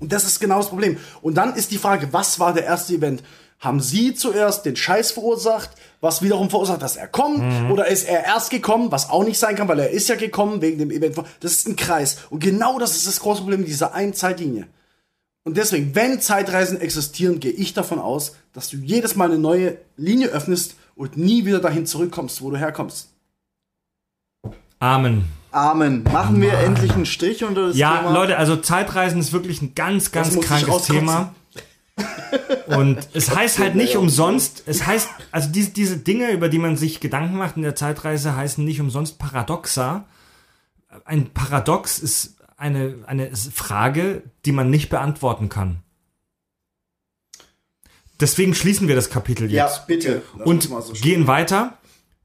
Und 0.00 0.12
das 0.12 0.24
ist 0.24 0.40
genau 0.40 0.58
das 0.58 0.68
Problem. 0.68 0.96
Und 1.22 1.34
dann 1.36 1.54
ist 1.54 1.70
die 1.70 1.78
Frage, 1.78 2.08
was 2.10 2.40
war 2.40 2.52
der 2.52 2.64
erste 2.64 2.94
Event? 2.94 3.22
Haben 3.60 3.78
Sie 3.80 4.14
zuerst 4.14 4.66
den 4.66 4.74
Scheiß 4.74 5.12
verursacht, 5.12 5.70
was 6.00 6.20
wiederum 6.20 6.50
verursacht, 6.50 6.82
dass 6.82 6.96
er 6.96 7.06
kommt? 7.06 7.38
Mhm. 7.38 7.70
Oder 7.70 7.86
ist 7.86 8.02
er 8.02 8.24
erst 8.24 8.50
gekommen, 8.50 8.90
was 8.90 9.10
auch 9.10 9.22
nicht 9.22 9.38
sein 9.38 9.54
kann, 9.54 9.68
weil 9.68 9.78
er 9.78 9.90
ist 9.90 10.08
ja 10.08 10.16
gekommen 10.16 10.60
wegen 10.60 10.78
dem 10.78 10.90
Event. 10.90 11.16
Das 11.38 11.52
ist 11.52 11.68
ein 11.68 11.76
Kreis. 11.76 12.16
Und 12.30 12.40
genau 12.40 12.80
das 12.80 12.96
ist 12.96 13.06
das 13.06 13.20
große 13.20 13.42
Problem 13.42 13.60
mit 13.60 13.68
dieser 13.68 13.94
einen 13.94 14.12
Zeitlinie. 14.12 14.66
Und 15.44 15.58
deswegen, 15.58 15.94
wenn 15.94 16.20
Zeitreisen 16.20 16.80
existieren, 16.80 17.38
gehe 17.38 17.52
ich 17.52 17.74
davon 17.74 17.98
aus, 17.98 18.34
dass 18.54 18.70
du 18.70 18.78
jedes 18.78 19.14
Mal 19.14 19.26
eine 19.26 19.38
neue 19.38 19.76
Linie 19.96 20.28
öffnest 20.28 20.74
und 20.96 21.18
nie 21.18 21.44
wieder 21.44 21.60
dahin 21.60 21.86
zurückkommst, 21.86 22.40
wo 22.40 22.50
du 22.50 22.56
herkommst. 22.56 23.10
Amen. 24.78 25.24
Amen. 25.50 26.02
Machen 26.04 26.40
wir 26.40 26.54
endlich 26.54 26.92
einen 26.92 27.06
Strich 27.06 27.44
unter 27.44 27.68
das 27.68 27.76
Ja, 27.76 27.98
Thema. 27.98 28.12
Leute, 28.12 28.38
also 28.38 28.56
Zeitreisen 28.56 29.20
ist 29.20 29.32
wirklich 29.32 29.62
ein 29.62 29.74
ganz, 29.74 30.10
ganz 30.12 30.40
krankes. 30.40 30.86
Thema. 30.86 31.34
Und 32.66 32.98
es 33.12 33.34
heißt 33.34 33.60
halt 33.60 33.76
nicht 33.76 33.96
umsonst, 33.96 34.64
es 34.66 34.84
heißt, 34.84 35.08
also 35.30 35.50
diese, 35.50 35.70
diese 35.70 35.98
Dinge, 35.98 36.32
über 36.32 36.48
die 36.48 36.58
man 36.58 36.76
sich 36.76 36.98
Gedanken 36.98 37.36
macht 37.36 37.56
in 37.56 37.62
der 37.62 37.76
Zeitreise, 37.76 38.34
heißen 38.34 38.64
nicht 38.64 38.80
umsonst 38.80 39.18
Paradoxa. 39.18 40.06
Ein 41.04 41.30
Paradox 41.30 41.98
ist 41.98 42.33
eine, 42.64 42.94
eine 43.06 43.30
Frage, 43.36 44.22
die 44.46 44.52
man 44.52 44.70
nicht 44.70 44.88
beantworten 44.88 45.48
kann. 45.50 45.82
Deswegen 48.20 48.54
schließen 48.54 48.88
wir 48.88 48.94
das 48.94 49.10
Kapitel 49.10 49.50
Ja, 49.52 49.66
jetzt. 49.66 49.86
bitte. 49.86 50.22
Lass 50.38 50.46
und 50.46 50.62
so 50.62 50.92
gehen 50.94 51.26
weiter 51.26 51.78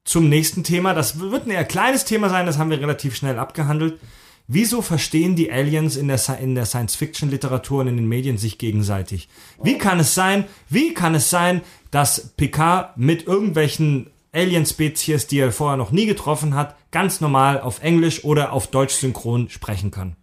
zum 0.05 0.29
nächsten 0.29 0.63
Thema. 0.63 0.93
Das 0.93 1.19
wird 1.19 1.45
ein 1.45 1.51
eher 1.51 1.65
kleines 1.65 2.05
Thema 2.05 2.29
sein, 2.29 2.45
das 2.45 2.57
haben 2.57 2.69
wir 2.69 2.79
relativ 2.79 3.15
schnell 3.15 3.37
abgehandelt. 3.37 3.99
Wieso 4.47 4.81
verstehen 4.81 5.35
die 5.35 5.51
Aliens 5.51 5.95
in 5.95 6.07
der, 6.07 6.19
in 6.39 6.55
der 6.55 6.65
Science-Fiction-Literatur 6.65 7.81
und 7.81 7.87
in 7.87 7.97
den 7.97 8.07
Medien 8.07 8.37
sich 8.37 8.57
gegenseitig? 8.57 9.29
Wie 9.61 9.77
kann 9.77 9.99
es 9.99 10.15
sein, 10.15 10.45
wie 10.69 10.93
kann 10.93 11.13
es 11.15 11.29
sein, 11.29 11.61
dass 11.91 12.29
Picard 12.37 12.97
mit 12.97 13.27
irgendwelchen 13.27 14.09
Alien-Spezies, 14.31 15.27
die 15.27 15.39
er 15.39 15.51
vorher 15.51 15.77
noch 15.77 15.91
nie 15.91 16.05
getroffen 16.05 16.55
hat, 16.55 16.75
ganz 16.91 17.19
normal 17.19 17.59
auf 17.59 17.81
Englisch 17.83 18.23
oder 18.23 18.53
auf 18.53 18.67
Deutsch 18.67 18.93
synchron 18.95 19.49
sprechen 19.49 19.91
kann? 19.91 20.15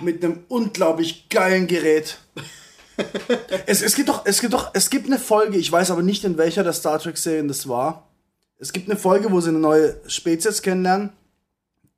Mit 0.00 0.24
einem 0.24 0.44
unglaublich 0.48 1.28
geilen 1.28 1.66
Gerät. 1.66 2.18
es, 3.66 3.82
es 3.82 3.94
gibt 3.94 4.08
doch, 4.08 4.22
es 4.24 4.40
gibt 4.40 4.52
doch, 4.52 4.70
es 4.74 4.90
gibt 4.90 5.06
eine 5.06 5.18
Folge, 5.18 5.58
ich 5.58 5.70
weiß 5.70 5.90
aber 5.90 6.02
nicht 6.02 6.24
in 6.24 6.38
welcher 6.38 6.64
der 6.64 6.72
Star 6.72 6.98
Trek 6.98 7.16
Serien 7.16 7.48
das 7.48 7.68
war. 7.68 8.08
Es 8.58 8.72
gibt 8.72 8.90
eine 8.90 8.98
Folge, 8.98 9.30
wo 9.30 9.40
sie 9.40 9.48
eine 9.48 9.58
neue 9.58 9.96
Spezies 10.06 10.62
kennenlernen, 10.62 11.10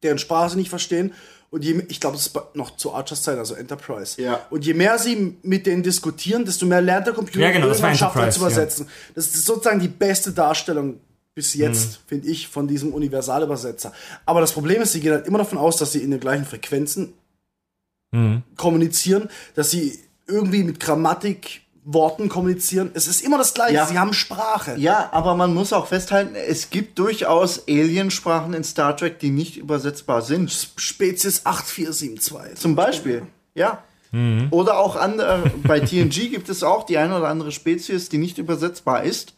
deren 0.02 0.18
Sprache 0.18 0.50
sie 0.50 0.56
nicht 0.56 0.70
verstehen. 0.70 1.12
Und 1.50 1.64
je, 1.64 1.82
ich 1.88 2.00
glaube, 2.00 2.16
das 2.16 2.28
ist 2.28 2.38
noch 2.54 2.76
zu 2.76 2.94
Archers 2.94 3.22
Zeit, 3.22 3.36
also 3.36 3.54
Enterprise. 3.54 4.20
Ja. 4.22 4.40
Und 4.48 4.64
je 4.64 4.72
mehr 4.72 4.98
sie 4.98 5.36
mit 5.42 5.66
denen 5.66 5.82
diskutieren, 5.82 6.46
desto 6.46 6.64
mehr 6.64 6.80
lernt 6.80 7.06
der 7.06 7.12
Computer 7.12 7.40
Ja, 7.40 7.50
genau, 7.50 7.68
das 7.68 7.82
war 7.82 7.94
schafft 7.94 8.16
er 8.16 8.30
zu 8.30 8.40
übersetzen. 8.40 8.88
Das 9.14 9.26
ist 9.26 9.44
sozusagen 9.44 9.78
die 9.78 9.88
beste 9.88 10.32
Darstellung 10.32 11.00
bis 11.34 11.52
jetzt, 11.54 12.00
finde 12.06 12.28
ich, 12.28 12.48
von 12.48 12.68
diesem 12.68 12.94
Universalübersetzer. 12.94 13.92
Aber 14.24 14.40
das 14.40 14.52
Problem 14.52 14.80
ist, 14.80 14.92
sie 14.92 15.00
gehen 15.00 15.12
halt 15.12 15.26
immer 15.26 15.38
davon 15.38 15.58
aus, 15.58 15.76
dass 15.76 15.92
sie 15.92 16.02
in 16.02 16.10
den 16.10 16.20
gleichen 16.20 16.44
Frequenzen 16.46 17.12
kommunizieren, 18.56 19.28
dass 19.54 19.70
sie 19.70 19.98
irgendwie 20.26 20.64
mit 20.64 20.80
Grammatik, 20.80 21.62
Worten 21.84 22.28
kommunizieren. 22.28 22.90
Es 22.94 23.08
ist 23.08 23.22
immer 23.22 23.38
das 23.38 23.54
Gleiche. 23.54 23.74
Ja. 23.74 23.86
Sie 23.86 23.98
haben 23.98 24.12
Sprache. 24.12 24.76
Ja, 24.76 25.08
aber 25.12 25.34
man 25.34 25.52
muss 25.52 25.72
auch 25.72 25.88
festhalten, 25.88 26.36
es 26.36 26.70
gibt 26.70 26.98
durchaus 26.98 27.66
Aliensprachen 27.66 28.54
in 28.54 28.62
Star 28.62 28.96
Trek, 28.96 29.18
die 29.18 29.30
nicht 29.30 29.56
übersetzbar 29.56 30.22
sind. 30.22 30.70
Spezies 30.76 31.44
8472. 31.44 32.60
Zum 32.60 32.76
Beispiel. 32.76 33.22
Ja. 33.54 33.82
Oder 34.50 34.78
auch 34.78 34.96
andere, 34.96 35.50
bei 35.62 35.80
TNG 35.80 36.30
gibt 36.30 36.50
es 36.50 36.62
auch 36.62 36.84
die 36.84 36.98
eine 36.98 37.16
oder 37.16 37.28
andere 37.28 37.50
Spezies, 37.50 38.10
die 38.10 38.18
nicht 38.18 38.36
übersetzbar 38.36 39.04
ist. 39.04 39.34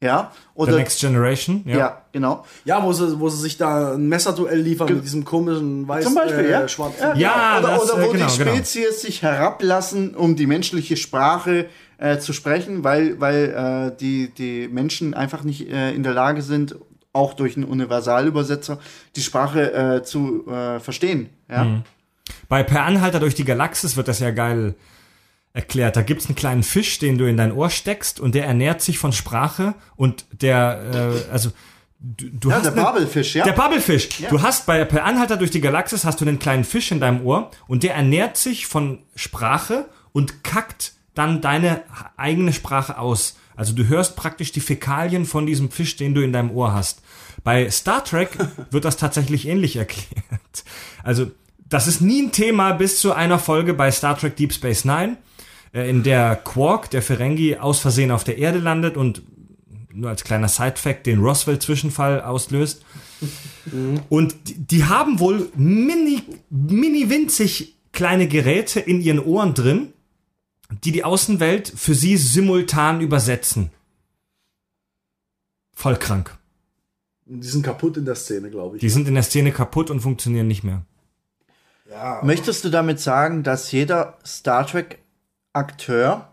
Ja. 0.00 0.30
The 0.54 0.60
Oder, 0.60 0.76
Next 0.76 1.00
Generation. 1.00 1.62
Ja. 1.64 1.76
ja, 1.76 2.02
genau. 2.12 2.44
Ja, 2.64 2.84
wo 2.84 2.92
sie, 2.92 3.18
wo 3.18 3.28
sie 3.28 3.38
sich 3.38 3.56
da 3.56 3.94
ein 3.94 4.08
Messerduell 4.08 4.60
liefern 4.60 4.92
mit 4.94 5.04
diesem 5.04 5.24
komischen 5.24 5.88
weiß 5.88 6.04
Zum 6.04 6.14
Beispiel, 6.14 6.44
äh, 6.44 6.50
ja. 6.50 6.68
schwarzen. 6.68 7.18
Ja, 7.18 7.58
oder, 7.58 7.68
das, 7.68 7.82
oder 7.82 8.02
äh, 8.02 8.06
wo 8.06 8.12
genau, 8.12 8.26
die 8.26 8.38
genau. 8.38 8.52
Spezies 8.52 9.02
sich 9.02 9.22
herablassen, 9.22 10.14
um 10.14 10.36
die 10.36 10.46
menschliche 10.46 10.96
Sprache 10.96 11.66
äh, 11.98 12.18
zu 12.18 12.32
sprechen, 12.32 12.84
weil, 12.84 13.20
weil 13.20 13.90
äh, 13.92 13.96
die, 13.98 14.32
die 14.32 14.68
Menschen 14.68 15.14
einfach 15.14 15.42
nicht 15.42 15.68
äh, 15.68 15.92
in 15.92 16.04
der 16.04 16.14
Lage 16.14 16.42
sind, 16.42 16.76
auch 17.12 17.34
durch 17.34 17.56
einen 17.56 17.64
Universalübersetzer 17.64 18.78
die 19.16 19.22
Sprache 19.22 19.72
äh, 19.72 20.02
zu 20.04 20.46
äh, 20.46 20.78
verstehen. 20.78 21.30
Ja? 21.50 21.64
Mhm. 21.64 21.82
Bei 22.48 22.62
Per 22.62 22.84
Anhalter 22.84 23.18
durch 23.18 23.34
die 23.34 23.44
Galaxis 23.44 23.96
wird 23.96 24.06
das 24.06 24.20
ja 24.20 24.30
geil 24.30 24.74
erklärt. 25.52 25.96
Da 25.96 26.02
gibt's 26.02 26.26
einen 26.26 26.36
kleinen 26.36 26.62
Fisch, 26.62 26.98
den 26.98 27.18
du 27.18 27.28
in 27.28 27.36
dein 27.36 27.52
Ohr 27.52 27.70
steckst 27.70 28.20
und 28.20 28.34
der 28.34 28.46
ernährt 28.46 28.80
sich 28.82 28.98
von 28.98 29.12
Sprache 29.12 29.74
und 29.96 30.24
der, 30.42 31.22
äh, 31.28 31.32
also 31.32 31.50
du, 32.00 32.28
du 32.30 32.50
Ja, 32.50 32.56
hast 32.56 32.64
der 32.66 32.72
eine- 32.72 32.82
Babelfisch, 32.82 33.34
ja. 33.34 33.44
Der 33.44 33.52
Babbelfisch. 33.52 34.08
Du 34.30 34.42
hast 34.42 34.66
bei 34.66 34.84
Per 34.84 35.04
Anhalter 35.04 35.36
durch 35.36 35.50
die 35.50 35.60
Galaxis 35.60 36.04
hast 36.04 36.20
du 36.20 36.24
einen 36.24 36.38
kleinen 36.38 36.64
Fisch 36.64 36.90
in 36.92 37.00
deinem 37.00 37.24
Ohr 37.26 37.50
und 37.66 37.82
der 37.82 37.94
ernährt 37.94 38.36
sich 38.36 38.66
von 38.66 39.00
Sprache 39.16 39.86
und 40.12 40.44
kackt 40.44 40.92
dann 41.14 41.40
deine 41.40 41.82
eigene 42.16 42.52
Sprache 42.52 42.98
aus. 42.98 43.36
Also 43.56 43.72
du 43.72 43.88
hörst 43.88 44.14
praktisch 44.14 44.52
die 44.52 44.60
Fäkalien 44.60 45.24
von 45.26 45.44
diesem 45.46 45.70
Fisch, 45.72 45.96
den 45.96 46.14
du 46.14 46.20
in 46.22 46.32
deinem 46.32 46.52
Ohr 46.52 46.72
hast. 46.72 47.02
Bei 47.42 47.68
Star 47.70 48.04
Trek 48.04 48.30
wird 48.70 48.84
das 48.84 48.96
tatsächlich 48.96 49.48
ähnlich 49.48 49.74
erklärt. 49.74 50.64
Also 51.02 51.32
das 51.68 51.86
ist 51.88 52.00
nie 52.00 52.22
ein 52.22 52.32
Thema 52.32 52.72
bis 52.72 53.00
zu 53.00 53.12
einer 53.12 53.38
Folge 53.40 53.74
bei 53.74 53.90
Star 53.90 54.16
Trek 54.16 54.36
Deep 54.36 54.52
Space 54.52 54.84
Nine, 54.84 55.16
in 55.72 56.02
der 56.02 56.36
Quark, 56.36 56.90
der 56.90 57.02
Ferengi, 57.02 57.56
aus 57.56 57.80
Versehen 57.80 58.10
auf 58.10 58.24
der 58.24 58.38
Erde 58.38 58.58
landet 58.58 58.96
und 58.96 59.22
nur 59.92 60.10
als 60.10 60.24
kleiner 60.24 60.48
Side-Fact 60.48 61.06
den 61.06 61.20
Roswell-Zwischenfall 61.20 62.22
auslöst. 62.22 62.84
Und 64.08 64.34
die, 64.48 64.54
die 64.54 64.84
haben 64.84 65.18
wohl 65.18 65.50
mini, 65.56 66.22
mini 66.50 67.10
winzig 67.10 67.76
kleine 67.92 68.28
Geräte 68.28 68.80
in 68.80 69.00
ihren 69.00 69.18
Ohren 69.18 69.54
drin, 69.54 69.92
die 70.84 70.92
die 70.92 71.04
Außenwelt 71.04 71.72
für 71.74 71.94
sie 71.94 72.16
simultan 72.16 73.00
übersetzen. 73.00 73.70
Voll 75.72 75.96
krank. 75.96 76.36
Die 77.26 77.46
sind 77.46 77.62
kaputt 77.62 77.96
in 77.96 78.04
der 78.04 78.14
Szene, 78.14 78.50
glaube 78.50 78.76
ich. 78.76 78.80
Die 78.80 78.88
sind 78.88 79.06
in 79.06 79.14
der 79.14 79.22
Szene 79.22 79.52
kaputt 79.52 79.90
und 79.90 80.00
funktionieren 80.00 80.48
nicht 80.48 80.64
mehr. 80.64 80.82
ja, 81.90 82.20
Möchtest 82.24 82.64
du 82.64 82.70
damit 82.70 83.00
sagen, 83.00 83.42
dass 83.42 83.70
jeder 83.70 84.18
Star 84.24 84.66
Trek-Akteur 85.54 86.28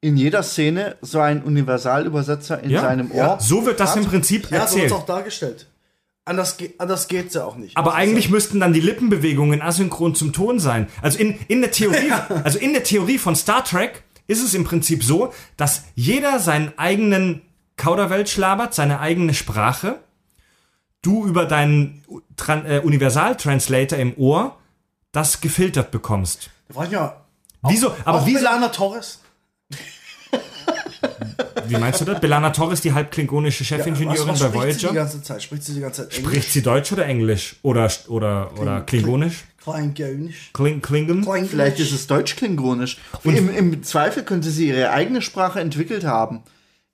in 0.00 0.16
jeder 0.16 0.42
Szene 0.44 0.96
so 1.00 1.18
einen 1.20 1.42
Universalübersetzer 1.42 2.62
in 2.62 2.70
Ja, 2.70 2.82
seinem 2.82 3.10
Ohr 3.10 3.16
ja. 3.16 3.40
So 3.40 3.66
wird 3.66 3.80
das 3.80 3.90
Hat- 3.90 3.96
im 3.98 4.04
Prinzip 4.06 4.44
ja 4.50 4.58
so 4.58 4.76
erzählt. 4.76 4.82
wird's 4.90 4.92
auch 5.02 5.06
dargestellt. 5.06 5.66
Anders, 6.24 6.56
ge 6.58 6.74
anders 6.78 7.08
geht's 7.08 7.34
ja 7.34 7.44
auch 7.44 7.56
nicht. 7.56 7.76
Aber 7.76 7.94
eigentlich 7.94 8.28
müssten 8.28 8.60
dann 8.60 8.72
die 8.74 8.80
Lippenbewegungen 8.80 9.62
asynchron 9.62 10.14
zum 10.14 10.32
Ton 10.32 10.60
sein. 10.60 10.86
Also 11.02 11.18
in, 11.18 11.38
in 11.48 11.62
der 11.62 11.70
Theorie, 11.72 12.12
also 12.44 12.58
in 12.58 12.74
der 12.74 12.84
Theorie 12.84 13.18
von 13.18 13.34
Star 13.34 13.64
Trek 13.64 14.04
ist 14.26 14.42
es 14.44 14.54
im 14.54 14.62
Prinzip 14.64 15.02
so, 15.02 15.32
dass 15.56 15.84
jeder 15.94 16.38
seinen 16.38 16.78
eigenen 16.78 17.40
Kauderwelsch 17.76 18.36
labert, 18.36 18.74
seine 18.74 19.00
eigene 19.00 19.32
Sprache. 19.34 19.98
Du 21.02 21.24
über 21.26 21.46
deinen 21.46 22.04
Tran 22.36 22.66
äh, 22.66 22.80
Universal-Translator 22.84 23.98
im 23.98 24.14
Ohr 24.18 24.58
das 25.12 25.40
gefiltert 25.40 25.90
bekommst. 25.90 26.50
Da 26.68 26.74
frag 26.74 26.86
ich 26.88 26.92
mal, 26.92 27.16
Wieso? 27.62 27.92
Aber 28.04 28.20
auch 28.20 28.26
wieso? 28.26 28.38
Belana 28.38 28.68
Torres? 28.68 29.20
Wie 31.66 31.76
meinst 31.76 32.00
du 32.00 32.04
das? 32.04 32.20
Belana 32.20 32.50
Torres, 32.50 32.80
die 32.80 32.92
halbklingonische 32.92 33.64
Chefingenieurin 33.64 34.28
was, 34.28 34.40
was 34.40 34.52
bei 34.52 34.58
spricht 34.60 34.80
sie 34.80 34.86
die 34.86 34.86
Voyager. 34.86 34.94
ganze 34.94 35.22
Zeit? 35.22 35.42
Spricht 35.42 35.64
sie 35.64 35.74
die 35.74 35.80
ganze 35.80 36.02
Zeit 36.08 36.18
Englisch? 36.18 36.30
Spricht 36.32 36.52
sie 36.52 36.62
Deutsch 36.62 36.92
oder 36.92 37.06
Englisch? 37.06 37.56
Oder, 37.62 37.90
oder, 38.08 38.50
oder 38.58 38.80
Klingonisch? 38.82 39.44
Kleingönisch. 39.62 40.50
Kling, 40.54 40.80
Klingon? 40.80 41.22
Kleingönisch. 41.22 41.50
Vielleicht 41.50 41.80
ist 41.80 41.92
es 41.92 42.06
deutsch-klingonisch. 42.06 42.98
Im, 43.24 43.54
Im 43.54 43.82
Zweifel 43.82 44.22
könnte 44.22 44.50
sie 44.50 44.68
ihre 44.68 44.90
eigene 44.90 45.20
Sprache 45.20 45.60
entwickelt 45.60 46.04
haben. 46.04 46.42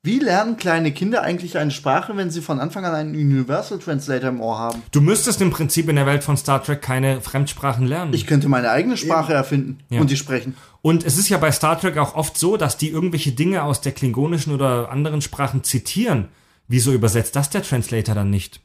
Wie 0.05 0.19
lernen 0.19 0.59
kleine 0.59 0.93
Kinder 0.93 1.23
eigentlich 1.23 1.57
eine 1.57 1.71
Sprache, 1.71 2.15
wenn 2.15 2.31
sie 2.31 2.43
von 2.43 2.61
Anfang 2.61 2.85
an 2.85 2.95
einen 2.95 3.15
Universal 3.15 3.79
Translator 3.79 4.29
im 4.29 4.43
Ohr 4.43 4.59
haben? 4.59 4.83
Du 4.93 5.01
müsstest 5.01 5.41
im 5.41 5.51
Prinzip 5.51 5.89
in 5.89 5.97
der 5.97 6.05
Welt 6.05 6.23
von 6.23 6.37
Star 6.37 6.63
Trek 6.63 6.83
keine 6.83 7.23
Fremdsprachen 7.23 7.87
lernen. 7.87 8.13
Ich 8.13 8.27
könnte 8.27 8.51
meine 8.51 8.69
eigene 8.69 8.99
Sprache 8.99 9.33
erfinden 9.33 9.79
und 9.89 10.11
die 10.11 10.19
sprechen. 10.19 10.59
Und 10.83 11.07
es 11.07 11.17
ist 11.17 11.31
ja 11.31 11.39
bei 11.39 11.51
Star 11.51 11.81
Trek 11.81 11.97
auch 11.97 12.17
oft 12.17 12.37
so, 12.37 12.59
dass 12.59 12.77
die 12.77 12.91
irgendwelche 12.91 13.33
Dinge 13.33 13.63
aus 13.63 13.81
der 13.81 13.93
klingonischen 13.93 14.53
oder 14.53 14.91
anderen 14.91 15.23
Sprachen 15.23 15.65
zitieren. 15.65 16.29
Wieso 16.69 16.93
übersetzt 16.93 17.35
das 17.35 17.49
der 17.49 17.63
Translator 17.63 18.15
dann 18.15 18.29
nicht? 18.29 18.61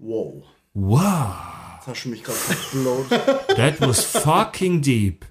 Wow. 0.00 0.42
Wow, 0.74 1.36
Das 1.78 1.94
hast 1.94 2.04
du 2.04 2.08
mich 2.08 2.24
gerade 2.24 2.36
that 3.56 3.80
was 3.80 4.04
fucking 4.04 4.82
deep. 4.82 5.24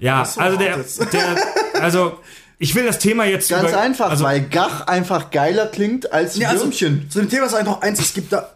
Ja, 0.00 0.24
so 0.24 0.40
also 0.40 0.58
der, 0.58 0.84
der, 1.12 1.36
also 1.80 2.18
ich 2.58 2.74
will 2.74 2.86
das 2.86 2.98
Thema 2.98 3.24
jetzt 3.24 3.48
Ganz 3.50 3.70
über, 3.70 3.80
einfach, 3.80 4.10
also, 4.10 4.24
weil 4.24 4.42
Gach 4.42 4.86
einfach 4.86 5.30
geiler 5.30 5.66
klingt 5.66 6.12
als 6.12 6.36
Ja, 6.36 6.50
also, 6.50 6.64
Würmchen. 6.64 7.10
zu 7.10 7.20
dem 7.20 7.28
Thema 7.28 7.46
ist 7.46 7.64
noch 7.64 7.82
eins. 7.82 8.00
Es 8.00 8.14
gibt 8.14 8.32
da 8.32 8.50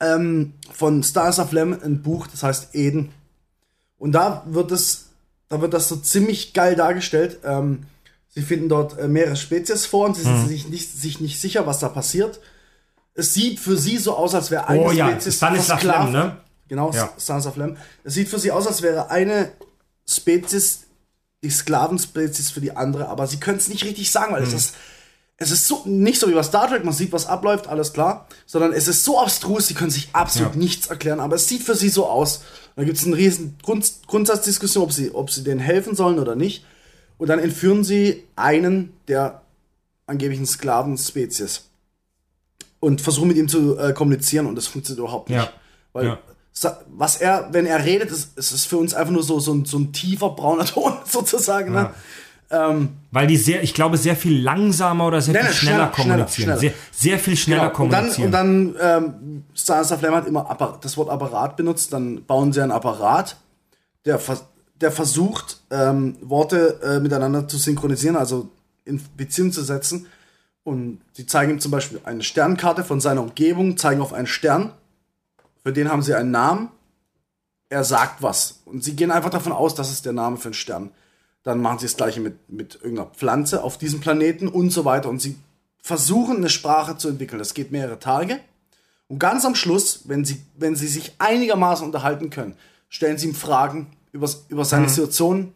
ähm, 0.00 0.54
von 0.72 1.02
Stars 1.02 1.38
of 1.38 1.52
Lamb 1.52 1.82
ein 1.84 2.02
Buch, 2.02 2.26
das 2.26 2.42
heißt 2.42 2.74
Eden. 2.74 3.12
Und 3.98 4.12
da 4.12 4.42
wird 4.46 4.72
es, 4.72 5.06
da 5.48 5.60
wird 5.60 5.74
das 5.74 5.88
so 5.88 5.96
ziemlich 5.96 6.54
geil 6.54 6.74
dargestellt. 6.74 7.38
Ähm, 7.44 7.84
sie 8.28 8.42
finden 8.42 8.68
dort 8.68 8.98
äh, 8.98 9.08
mehrere 9.08 9.36
Spezies 9.36 9.86
vor 9.86 10.06
und 10.06 10.16
sie 10.16 10.22
sind 10.22 10.48
sich, 10.48 10.68
nicht, 10.68 10.90
sich 11.00 11.20
nicht 11.20 11.40
sicher, 11.40 11.66
was 11.66 11.78
da 11.80 11.88
passiert. 11.88 12.40
Es 13.14 13.34
sieht 13.34 13.60
für 13.60 13.76
sie 13.76 13.98
so 13.98 14.16
aus, 14.16 14.34
als 14.34 14.50
wäre 14.50 14.68
eine 14.68 14.80
Oh 14.82 14.90
ja, 14.90 15.08
Spezies 15.10 15.36
Stanislav 15.36 15.80
versklavt. 15.80 16.12
Lem, 16.12 16.20
ne? 16.20 16.36
Genau, 16.68 16.92
Ja. 16.92 17.10
Stars 17.18 17.46
of 17.46 17.56
Lamb. 17.56 17.76
Es 18.04 18.14
sieht 18.14 18.28
für 18.28 18.38
sie 18.38 18.50
aus, 18.52 18.66
als 18.66 18.80
wäre 18.80 19.10
eine 19.10 19.50
Spezies 20.08 20.84
die 21.42 21.50
Sklavenspezies 21.50 22.50
für 22.50 22.60
die 22.60 22.76
andere, 22.76 23.08
aber 23.08 23.26
sie 23.26 23.38
können 23.40 23.58
es 23.58 23.68
nicht 23.68 23.84
richtig 23.84 24.10
sagen, 24.10 24.32
weil 24.34 24.42
es 24.42 24.52
ist 24.52 24.74
es 25.42 25.50
ist 25.50 25.66
so 25.66 25.82
nicht 25.86 26.20
so 26.20 26.28
wie 26.28 26.34
bei 26.34 26.42
Star 26.42 26.68
Trek, 26.68 26.84
man 26.84 26.92
sieht, 26.92 27.12
was 27.12 27.24
abläuft, 27.26 27.66
alles 27.66 27.94
klar, 27.94 28.28
sondern 28.44 28.74
es 28.74 28.88
ist 28.88 29.04
so 29.06 29.18
abstrus, 29.18 29.68
sie 29.68 29.74
können 29.74 29.90
sich 29.90 30.10
absolut 30.12 30.52
Ja. 30.52 30.58
nichts 30.58 30.88
erklären, 30.88 31.18
aber 31.18 31.36
es 31.36 31.48
sieht 31.48 31.62
für 31.62 31.74
sie 31.74 31.88
so 31.88 32.06
aus. 32.06 32.38
Und 32.76 32.82
da 32.82 32.84
gibt 32.84 32.98
es 32.98 33.06
eine 33.06 33.16
riesen 33.16 33.56
Grund, 33.62 33.90
Grundsatzdiskussion, 34.06 34.84
ob 34.84 34.92
sie, 34.92 35.12
ob 35.14 35.30
sie 35.30 35.42
denen 35.42 35.58
helfen 35.60 35.96
sollen 35.96 36.18
oder 36.18 36.36
nicht. 36.36 36.66
Und 37.16 37.28
dann 37.28 37.38
entführen 37.38 37.84
sie 37.84 38.22
einen 38.36 38.92
der 39.08 39.40
angeblichen 40.06 40.44
Sklavenspezies 40.44 41.70
und 42.80 43.00
versuchen 43.00 43.28
mit 43.28 43.38
ihm 43.38 43.48
zu 43.48 43.78
äh, 43.78 43.94
kommunizieren 43.94 44.44
und 44.46 44.56
das 44.56 44.66
funktioniert 44.66 44.98
überhaupt 45.00 45.30
nicht. 45.30 45.38
Ja. 45.38 45.50
Weil 45.94 46.04
Ja. 46.06 46.18
Was 46.88 47.16
er, 47.16 47.48
wenn 47.52 47.66
er 47.66 47.84
redet, 47.84 48.10
ist, 48.10 48.36
ist 48.38 48.52
es 48.52 48.66
für 48.66 48.76
uns 48.76 48.92
einfach 48.94 49.12
nur 49.12 49.22
so, 49.22 49.40
so, 49.40 49.52
ein, 49.54 49.64
so 49.64 49.78
ein 49.78 49.92
tiefer 49.92 50.30
brauner 50.30 50.64
Ton 50.66 50.92
sozusagen. 51.04 51.72
Ne? 51.72 51.90
weil 53.12 53.28
die 53.28 53.36
sehr, 53.36 53.62
ich 53.62 53.74
glaube, 53.74 53.96
sehr 53.96 54.16
viel 54.16 54.42
langsamer 54.42 55.06
oder 55.06 55.20
sehr 55.20 55.34
Nein, 55.34 55.44
viel 55.44 55.52
schneller, 55.54 55.92
schneller, 55.94 56.08
kommunizieren. 56.16 56.58
schneller, 56.58 56.58
Sehr, 56.58 56.72
sehr 56.90 57.18
viel 57.20 57.36
schneller 57.36 57.68
Genau. 57.70 57.84
Und 57.84 57.90
dann, 57.92 58.10
kommunizieren. 58.10 58.74
und 58.74 58.80
dann 58.80 59.14
ähm, 59.14 59.44
of 59.92 60.02
Lamb 60.02 60.16
hat 60.16 60.26
immer 60.26 60.50
Appa- 60.50 60.78
das 60.80 60.96
Wort 60.96 61.10
Apparat 61.10 61.56
benutzt, 61.56 61.92
dann 61.92 62.24
bauen 62.24 62.52
sie 62.52 62.60
einen 62.60 62.72
Apparat, 62.72 63.36
der, 64.04 64.18
vers 64.18 64.44
der 64.80 64.90
versucht, 64.90 65.60
ähm, 65.70 66.16
Worte 66.22 66.80
äh, 66.82 66.98
miteinander 66.98 67.46
zu 67.46 67.56
synchronisieren, 67.56 68.16
also 68.16 68.48
in 68.84 69.00
Beziehung 69.16 69.52
zu 69.52 69.62
setzen. 69.62 70.06
Und 70.64 71.00
sie 71.12 71.26
zeigen 71.26 71.52
ihm 71.52 71.60
zum 71.60 71.70
Beispiel 71.70 72.00
eine 72.02 72.22
Sternkarte 72.24 72.82
von 72.82 73.00
seiner 73.00 73.20
Umgebung, 73.22 73.76
zeigen 73.76 74.00
auf 74.00 74.12
einen 74.12 74.26
Stern, 74.26 74.72
für 75.62 75.72
den 75.72 75.90
haben 75.90 76.02
sie 76.02 76.14
einen 76.14 76.30
Namen, 76.30 76.68
er 77.68 77.84
sagt 77.84 78.22
was. 78.22 78.60
Und 78.64 78.82
sie 78.84 78.96
gehen 78.96 79.10
einfach 79.10 79.30
davon 79.30 79.52
aus, 79.52 79.74
das 79.74 79.90
ist 79.90 80.04
der 80.06 80.12
Name 80.12 80.36
für 80.36 80.46
einen 80.46 80.54
Stern. 80.54 80.90
Dann 81.42 81.60
machen 81.60 81.78
sie 81.78 81.86
das 81.86 81.96
gleiche 81.96 82.20
mit, 82.20 82.50
mit 82.50 82.74
irgendeiner 82.76 83.08
Pflanze 83.10 83.62
auf 83.62 83.78
diesem 83.78 84.00
Planeten 84.00 84.48
und 84.48 84.70
so 84.70 84.84
weiter. 84.84 85.08
Und 85.08 85.20
sie 85.22 85.36
versuchen, 85.82 86.38
eine 86.38 86.50
Sprache 86.50 86.96
zu 86.98 87.08
entwickeln. 87.08 87.38
Das 87.38 87.54
geht 87.54 87.70
mehrere 87.72 87.98
Tage. 87.98 88.40
Und 89.08 89.18
ganz 89.18 89.44
am 89.44 89.54
Schluss, 89.54 90.02
wenn 90.04 90.24
sie, 90.24 90.40
wenn 90.56 90.76
sie 90.76 90.86
sich 90.88 91.14
einigermaßen 91.18 91.84
unterhalten 91.86 92.30
können, 92.30 92.54
stellen 92.88 93.18
sie 93.18 93.28
ihm 93.28 93.34
Fragen 93.34 93.86
über, 94.12 94.28
über 94.48 94.64
seine 94.64 94.84
Mhm. 94.86 94.90
Situation 94.90 95.52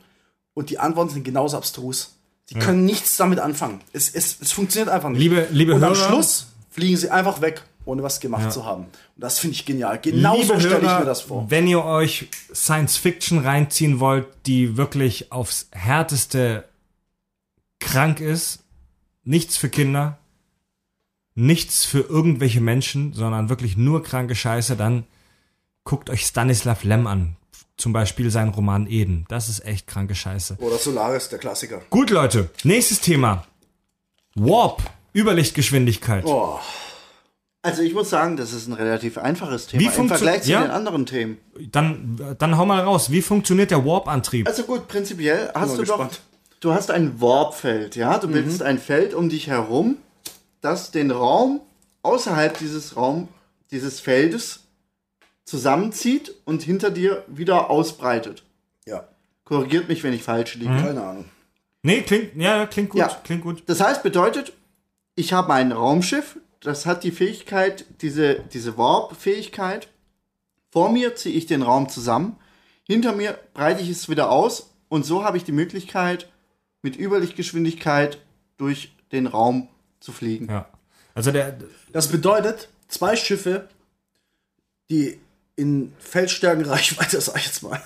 und 0.54 0.70
die 0.70 0.78
Antworten 0.78 1.10
sind 1.10 1.24
genauso 1.24 1.56
abstrus. 1.56 2.16
Sie 2.46 2.54
können 2.56 2.84
nichts 2.84 3.16
damit 3.16 3.38
anfangen. 3.40 3.80
Es, 3.92 4.08
es, 4.14 4.36
es 4.40 4.52
funktioniert 4.52 4.88
einfach 4.90 5.08
nicht. 5.08 5.18
Liebe- 5.20 5.48
liebe 5.50 5.74
und 5.74 5.82
am 5.82 5.92
Hörer- 5.94 6.08
Schluss 6.08 6.46
fliegen 6.70 6.96
sie 6.96 7.10
einfach 7.10 7.40
weg, 7.40 7.62
ohne 7.84 8.02
was 8.02 8.20
gemacht 8.20 8.52
zu 8.52 8.64
haben. 8.64 8.84
Und 8.84 8.92
das 9.16 9.38
finde 9.38 9.54
ich 9.54 9.64
genial. 9.64 9.98
Genau 10.00 10.40
so 10.42 10.58
stelle 10.58 10.78
ich 10.78 10.98
mir 10.98 11.04
das 11.04 11.22
vor. 11.22 11.50
Wenn 11.50 11.66
ihr 11.66 11.84
euch 11.84 12.28
Science 12.54 12.96
Fiction 12.96 13.38
reinziehen 13.40 14.00
wollt, 14.00 14.26
die 14.46 14.76
wirklich 14.76 15.30
aufs 15.32 15.68
härteste 15.72 16.64
krank 17.80 18.20
ist, 18.20 18.60
nichts 19.24 19.56
für 19.56 19.68
Kinder, 19.68 20.18
nichts 21.34 21.84
für 21.84 22.00
irgendwelche 22.00 22.60
Menschen, 22.60 23.12
sondern 23.12 23.48
wirklich 23.48 23.76
nur 23.76 24.02
kranke 24.02 24.34
Scheiße, 24.34 24.76
dann 24.76 25.04
guckt 25.84 26.08
euch 26.08 26.24
Stanislav 26.24 26.84
Lem 26.84 27.06
an. 27.06 27.36
zum 27.76 27.92
Beispiel 27.92 28.30
sein 28.30 28.50
Roman 28.50 28.86
Eden. 28.86 29.26
Das 29.28 29.48
ist 29.48 29.64
echt 29.64 29.86
kranke 29.86 30.14
Scheiße. 30.14 30.56
Oder 30.60 30.78
Solaris, 30.78 31.28
der 31.28 31.38
Klassiker. 31.38 31.82
Gut, 31.90 32.10
Leute, 32.10 32.50
nächstes 32.62 33.00
Thema. 33.00 33.44
Warp, 34.36 34.82
Überlichtgeschwindigkeit. 35.14 36.24
Oh, 36.24 36.58
Also 37.64 37.82
ich 37.82 37.94
muss 37.94 38.10
sagen, 38.10 38.36
das 38.36 38.52
ist 38.52 38.66
ein 38.68 38.74
relativ 38.74 39.16
einfaches 39.16 39.66
Thema 39.66 39.80
Wie 39.82 39.86
im 40.00 40.08
Vergleich 40.08 40.42
zu 40.42 40.50
ja? 40.50 40.62
den 40.62 40.70
anderen 40.70 41.06
Themen. 41.06 41.38
Dann, 41.72 42.36
dann 42.38 42.58
hau 42.58 42.66
mal 42.66 42.80
raus. 42.80 43.10
Wie 43.10 43.22
funktioniert 43.22 43.70
der 43.70 43.84
Warp-Antrieb? 43.86 44.46
Also 44.46 44.64
gut, 44.64 44.86
prinzipiell 44.86 45.50
hast 45.54 45.72
du 45.78 45.82
doch, 45.84 45.96
gespannt. 45.98 46.20
du 46.60 46.72
hast 46.74 46.90
ein 46.90 47.20
Warpfeld, 47.22 47.96
ja, 47.96 48.18
du 48.18 48.28
bildest 48.28 48.62
ein 48.62 48.78
Feld 48.78 49.14
um 49.14 49.30
dich 49.30 49.46
herum, 49.46 49.96
das 50.60 50.90
den 50.90 51.10
Raum 51.10 51.60
außerhalb 52.02 52.58
dieses 52.58 52.96
Raum, 52.96 53.28
dieses 53.70 53.98
Feldes 53.98 54.60
zusammenzieht 55.44 56.34
und 56.44 56.62
hinter 56.62 56.90
dir 56.90 57.24
wieder 57.28 57.70
ausbreitet. 57.70 58.42
ja, 58.86 59.04
Korrigiert 59.44 59.88
mich, 59.88 60.02
wenn 60.02 60.12
ich 60.14 60.22
falsch 60.22 60.54
liege. 60.54 60.70
keine 60.70 61.02
Ahnung. 61.02 61.24
Nee, 61.82 62.00
klingt, 62.02 62.34
ja, 62.36 62.66
klingt 62.66 62.90
gut, 62.90 63.00
Ja. 63.00 63.08
klingt 63.24 63.42
gut. 63.42 63.62
Das 63.66 63.80
heißt, 63.80 64.02
bedeutet, 64.02 64.52
ich 65.16 65.32
habe 65.34 65.52
ein 65.52 65.70
Raumschiff, 65.72 66.38
das 66.64 66.86
hat 66.86 67.04
die 67.04 67.10
Fähigkeit, 67.10 67.84
diese, 68.00 68.40
diese 68.52 68.78
Warp-Fähigkeit. 68.78 69.88
Vor 70.70 70.90
mir 70.90 71.14
ziehe 71.14 71.36
ich 71.36 71.46
den 71.46 71.62
Raum 71.62 71.88
zusammen, 71.88 72.36
hinter 72.84 73.14
mir 73.14 73.38
breite 73.52 73.82
ich 73.82 73.90
es 73.90 74.08
wieder 74.08 74.30
aus 74.30 74.70
und 74.88 75.04
so 75.04 75.24
habe 75.24 75.36
ich 75.36 75.44
die 75.44 75.52
Möglichkeit, 75.52 76.30
mit 76.82 76.98
Überlichtgeschwindigkeit 76.98 78.18
durch 78.56 78.94
den 79.12 79.26
Raum 79.26 79.68
zu 80.00 80.12
fliegen. 80.12 80.48
Ja. 80.48 80.68
Also 81.14 81.32
der, 81.32 81.58
Das 81.92 82.08
bedeutet, 82.08 82.68
zwei 82.88 83.14
Schiffe, 83.14 83.68
die 84.90 85.20
in 85.56 85.92
Feldstärkenreichweite, 85.98 87.20
sag 87.20 87.36
ich 87.36 87.46
jetzt 87.46 87.62
mal, 87.62 87.80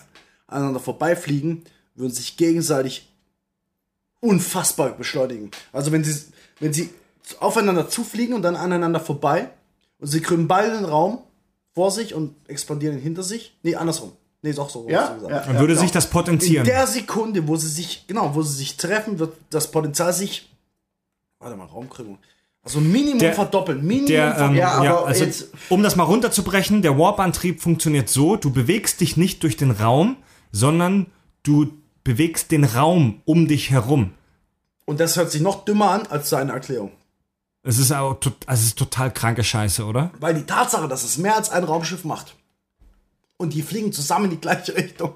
aneinander 0.47 0.81
vorbeifliegen, 0.81 1.65
würden 1.95 2.13
sich 2.13 2.37
gegenseitig 2.37 3.13
unfassbar 4.21 4.91
beschleunigen. 4.91 5.51
Also 5.73 5.93
wenn 5.93 6.05
sie, 6.05 6.33
wenn 6.61 6.73
sie 6.73 6.91
aufeinander 7.41 7.89
zufliegen 7.89 8.35
und 8.35 8.43
dann 8.43 8.57
aneinander 8.57 9.01
vorbei 9.01 9.51
und 9.99 10.07
sie 10.09 10.21
krümmen 10.21 10.49
beide 10.49 10.73
den 10.77 10.85
Raum 10.85 11.19
vor 11.75 11.91
sich 11.91 12.15
und 12.15 12.35
expandieren 12.49 12.97
ihn 12.97 13.03
hinter 13.03 13.23
sich. 13.23 13.57
Nee, 13.63 13.75
andersrum. 13.77 14.13
Nee, 14.43 14.51
ist 14.51 14.59
auch 14.59 14.71
so. 14.71 14.87
Ja? 14.89 15.15
gesagt. 15.15 15.31
Ja. 15.33 15.41
dann 15.53 15.59
würde 15.59 15.77
sich 15.77 15.91
das 15.91 16.05
In 16.07 16.11
potenzieren. 16.13 16.65
der 16.65 16.87
Sekunde, 16.87 17.47
wo 17.49 17.57
sie 17.57 17.69
sich, 17.69 18.05
genau, 18.07 18.35
wo 18.35 18.43
sie 18.43 18.57
sich 18.57 18.77
treffen, 18.77 19.19
wird 19.19 19.35
das 19.51 19.71
Potenzial 19.71 20.13
sich, 20.13 20.49
warte 21.41 21.57
mal, 21.57 21.65
Raumkrümmung, 21.67 22.19
also 22.63 22.81
Minimum 22.81 23.19
Der- 23.19 23.35
verdoppeln. 23.35 23.85
Minimum 23.85 24.07
Der, 24.07 24.25
ähm, 24.27 24.33
verdoppeln. 24.35 24.57
Ja, 24.59 24.85
ja, 24.85 24.97
aber 24.99 25.07
also, 25.09 25.25
jetzt- 25.25 25.49
um 25.69 25.83
das 25.83 25.97
mal 25.97 26.05
runterzubrechen, 26.05 26.83
der 26.83 26.97
Warp-Antrieb 26.99 27.61
funktioniert 27.61 28.09
so, 28.09 28.37
du 28.37 28.53
bewegst 28.53 29.01
dich 29.01 29.17
nicht 29.17 29.43
durch 29.43 29.57
den 29.57 29.71
Raum, 29.73 30.17
sondern 30.53 31.07
du 31.43 31.73
bewegst 32.05 32.51
den 32.53 32.65
Raum 32.65 33.21
um 33.25 33.49
dich 33.49 33.71
herum. 33.71 34.13
Und 34.87 35.01
das 35.01 35.17
hört 35.17 35.31
sich 35.31 35.41
noch 35.43 35.65
dümmer 35.65 35.91
an 35.91 36.07
als 36.07 36.31
seine 36.31 36.53
Erklärung. 36.53 36.93
Es 37.63 37.79
ist, 37.79 37.93
auch, 37.93 38.17
also 38.47 38.61
es 38.61 38.63
ist 38.69 38.79
total 38.79 39.13
kranke 39.13 39.45
Scheiße, 39.45 39.85
oder? 39.85 40.11
Weil 40.21 40.35
die 40.35 40.45
Tatsache, 40.47 40.89
dass 40.89 41.03
es 41.05 41.19
mehr 41.19 41.37
als 41.37 41.51
ein 41.51 41.65
Raumschiff 41.65 42.05
macht 42.05 42.35
und 43.37 43.53
die 43.53 43.63
fliegen 43.63 43.93
zusammen 43.93 44.27
in 44.27 44.31
die 44.33 44.41
gleiche 44.41 44.75
Richtung. 44.77 45.15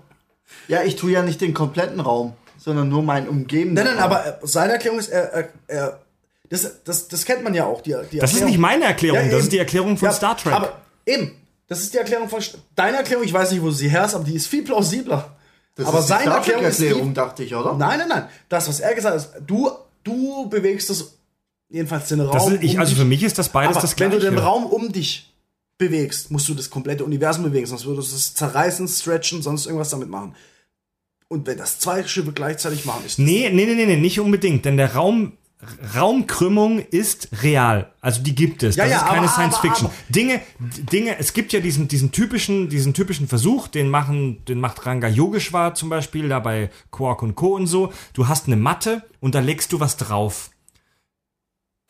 Ja, 0.68 0.82
ich 0.82 0.96
tue 0.96 1.12
ja 1.12 1.22
nicht 1.22 1.40
den 1.40 1.54
kompletten 1.54 2.00
Raum, 2.00 2.34
sondern 2.58 2.88
nur 2.88 3.02
meinen 3.02 3.28
umgebenden 3.28 3.74
Nein, 3.84 3.94
nein, 3.94 4.02
Raum. 4.02 4.12
aber 4.12 4.26
äh, 4.26 4.34
seine 4.42 4.72
Erklärung 4.74 4.98
ist, 4.98 5.08
er, 5.08 5.32
er, 5.32 5.48
er 5.68 6.00
das, 6.50 6.82
das, 6.84 7.08
das 7.08 7.24
kennt 7.24 7.42
man 7.44 7.54
ja 7.54 7.64
auch. 7.64 7.80
Die, 7.80 7.94
die 8.10 8.18
Das 8.18 8.30
ist 8.32 8.40
Erklärung- 8.40 8.50
nicht 8.50 8.58
meine 8.58 8.84
Erklärung, 8.84 9.18
Ja, 9.24 9.30
das 9.30 9.42
ist 9.44 9.52
die 9.52 9.58
Erklärung 9.58 9.96
von 9.96 10.06
Ja, 10.08 10.12
Star 10.12 10.36
Trek. 10.36 10.52
Aber 10.52 10.76
eben, 11.06 11.34
das 11.68 11.80
ist 11.80 11.94
die 11.94 11.98
Erklärung 11.98 12.28
von. 12.28 12.40
Deine 12.74 12.98
Erklärung, 12.98 13.24
ich 13.24 13.32
weiß 13.32 13.52
nicht, 13.52 13.62
wo 13.62 13.70
sie 13.70 13.88
her 13.88 14.02
hast, 14.02 14.14
aber 14.14 14.24
die 14.24 14.34
ist 14.34 14.48
viel 14.48 14.62
plausibler. 14.64 15.34
das 15.76 15.86
aber 15.86 16.00
ist 16.00 16.04
die 16.04 16.08
seine 16.08 16.22
Star 16.24 16.36
Erklärung 16.36 16.64
ist 16.64 16.80
die, 16.80 17.14
dachte 17.14 17.44
ich, 17.44 17.54
oder? 17.54 17.72
Nein, 17.74 18.00
nein, 18.00 18.08
nein. 18.08 18.28
Das, 18.50 18.68
was 18.68 18.80
er 18.80 18.94
gesagt 18.94 19.14
hat, 19.14 19.22
ist, 19.22 19.32
du, 19.46 19.70
du 20.04 20.48
bewegst 20.50 20.90
das, 20.90 21.14
jedenfalls 21.72 22.08
den 22.08 22.20
Raum. 22.20 22.52
ist, 22.54 22.62
ich, 22.62 22.74
um 22.74 22.80
also 22.80 22.94
für 22.94 23.04
mich 23.04 23.22
ist 23.22 23.38
das 23.38 23.48
beides 23.48 23.76
das 23.78 23.98
wenn 23.98 24.10
Gleiche. 24.10 24.26
du 24.26 24.30
den 24.30 24.38
Raum 24.38 24.64
um 24.66 24.92
dich 24.92 25.32
bewegst, 25.78 26.30
musst 26.30 26.48
du 26.48 26.54
das 26.54 26.70
komplette 26.70 27.04
Universum 27.04 27.42
bewegen, 27.44 27.66
sonst 27.66 27.84
würdest 27.86 28.12
du 28.12 28.16
es 28.16 28.34
zerreißen, 28.34 28.86
stretchen, 28.86 29.42
sonst 29.42 29.66
irgendwas 29.66 29.90
damit 29.90 30.08
machen. 30.08 30.34
Und 31.28 31.46
wenn 31.46 31.58
das 31.58 31.78
zwei 31.78 32.04
Schiffe 32.06 32.32
gleichzeitig 32.32 32.84
machen, 32.84 33.04
ist 33.06 33.18
Nee, 33.18 33.50
nee, 33.52 33.64
nee, 33.64 33.74
nee, 33.74 33.86
nee, 33.86 33.96
nicht 33.96 34.20
unbedingt, 34.20 34.64
denn 34.64 34.76
der 34.76 34.94
Raum 34.94 35.32
Raumkrümmung 35.94 36.80
ist 36.80 37.28
real. 37.42 37.92
Also 38.00 38.20
die 38.22 38.34
gibt 38.34 38.64
es. 38.64 38.74
Ja, 38.76 38.82
das 38.84 38.92
ja, 38.92 38.98
ist 38.98 39.04
keine 39.06 39.18
aber- 39.20 39.28
Science 39.28 39.54
aber- 39.54 39.62
Fiction. 39.62 39.86
aber- 39.86 39.94
Dinge, 40.08 40.40
Dinge, 40.92 41.16
es 41.18 41.32
gibt 41.32 41.52
ja 41.52 41.60
diesen, 41.60 41.86
diesen 41.88 42.10
typischen, 42.10 42.68
diesen 42.68 42.94
typischen 42.94 43.28
Versuch, 43.28 43.68
den 43.68 43.88
machen, 43.88 44.44
den 44.46 44.58
macht 44.58 44.84
Ranga 44.86 45.06
Yogeshwar 45.08 45.74
zum 45.74 45.88
Beispiel, 45.88 46.28
da 46.28 46.40
bei 46.40 46.70
Quark 46.90 47.22
und 47.22 47.36
Co. 47.36 47.54
und 47.54 47.66
so. 47.68 47.92
Du 48.12 48.26
hast 48.28 48.46
eine 48.46 48.56
Matte 48.56 49.02
und 49.20 49.34
da 49.36 49.40
legst 49.40 49.72
du 49.72 49.78
was 49.80 49.96
drauf. 49.96 50.50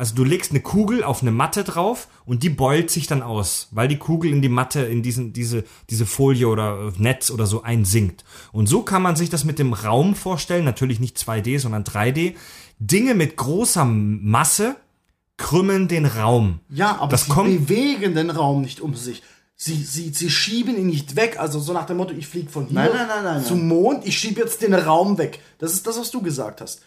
Also 0.02 0.16
du 0.16 0.24
legst 0.24 0.50
eine 0.50 0.58
Kugel 0.58 1.04
auf 1.04 1.22
eine 1.22 1.30
Matte 1.30 1.62
drauf 1.62 2.08
und 2.26 2.42
die 2.42 2.48
beult 2.48 2.90
sich 2.90 3.06
dann 3.06 3.22
aus, 3.22 3.68
weil 3.70 3.86
die 3.86 3.98
Kugel 3.98 4.32
in 4.32 4.42
die 4.42 4.48
Matte, 4.48 4.80
in 4.80 5.00
diesen, 5.00 5.32
diese, 5.32 5.62
diese 5.90 6.06
Folie 6.06 6.48
oder 6.48 6.88
äh, 6.88 7.00
Netz 7.00 7.30
oder 7.30 7.46
so 7.46 7.62
einsinkt. 7.62 8.24
Und 8.50 8.66
so 8.68 8.82
kann 8.82 9.00
man 9.00 9.14
sich 9.14 9.30
das 9.30 9.44
mit 9.44 9.60
dem 9.60 9.72
Raum 9.72 10.16
vorstellen, 10.16 10.64
natürlich 10.64 10.98
nicht 10.98 11.16
2D, 11.18 11.60
sondern 11.60 11.84
3D. 11.84 12.34
Dinge 12.80 13.14
mit 13.14 13.36
großer 13.36 13.84
Masse 13.84 14.74
krümmeln 15.36 15.86
den 15.86 16.06
Raum. 16.06 16.58
Ja, 16.68 16.96
aber 16.98 17.12
Das 17.12 17.26
sie 17.26 17.30
kommt- 17.30 17.68
bewegen 17.68 18.16
den 18.16 18.30
Raum 18.30 18.60
nicht 18.60 18.80
um 18.80 18.96
sich. 18.96 19.22
Sie, 19.54 19.76
sie, 19.76 20.08
sie 20.10 20.30
schieben 20.30 20.76
ihn 20.76 20.88
nicht 20.88 21.14
weg. 21.14 21.38
Also 21.38 21.60
so 21.60 21.72
nach 21.72 21.86
dem 21.86 21.98
Motto, 21.98 22.12
ich 22.12 22.26
fliege 22.26 22.50
von 22.50 22.66
hier 22.66 22.74
Nein, 22.74 22.90
nein, 22.92 23.06
nein, 23.06 23.22
nein, 23.22 23.44
zum 23.44 23.68
Mond, 23.68 24.04
ich 24.04 24.18
schiebe 24.18 24.40
jetzt 24.40 24.62
den 24.62 24.74
Raum 24.74 25.16
weg. 25.18 25.38
Das 25.58 25.72
ist 25.74 25.86
das, 25.86 25.96
was 25.96 26.10
du 26.10 26.20
gesagt 26.22 26.60
hast. 26.60 26.82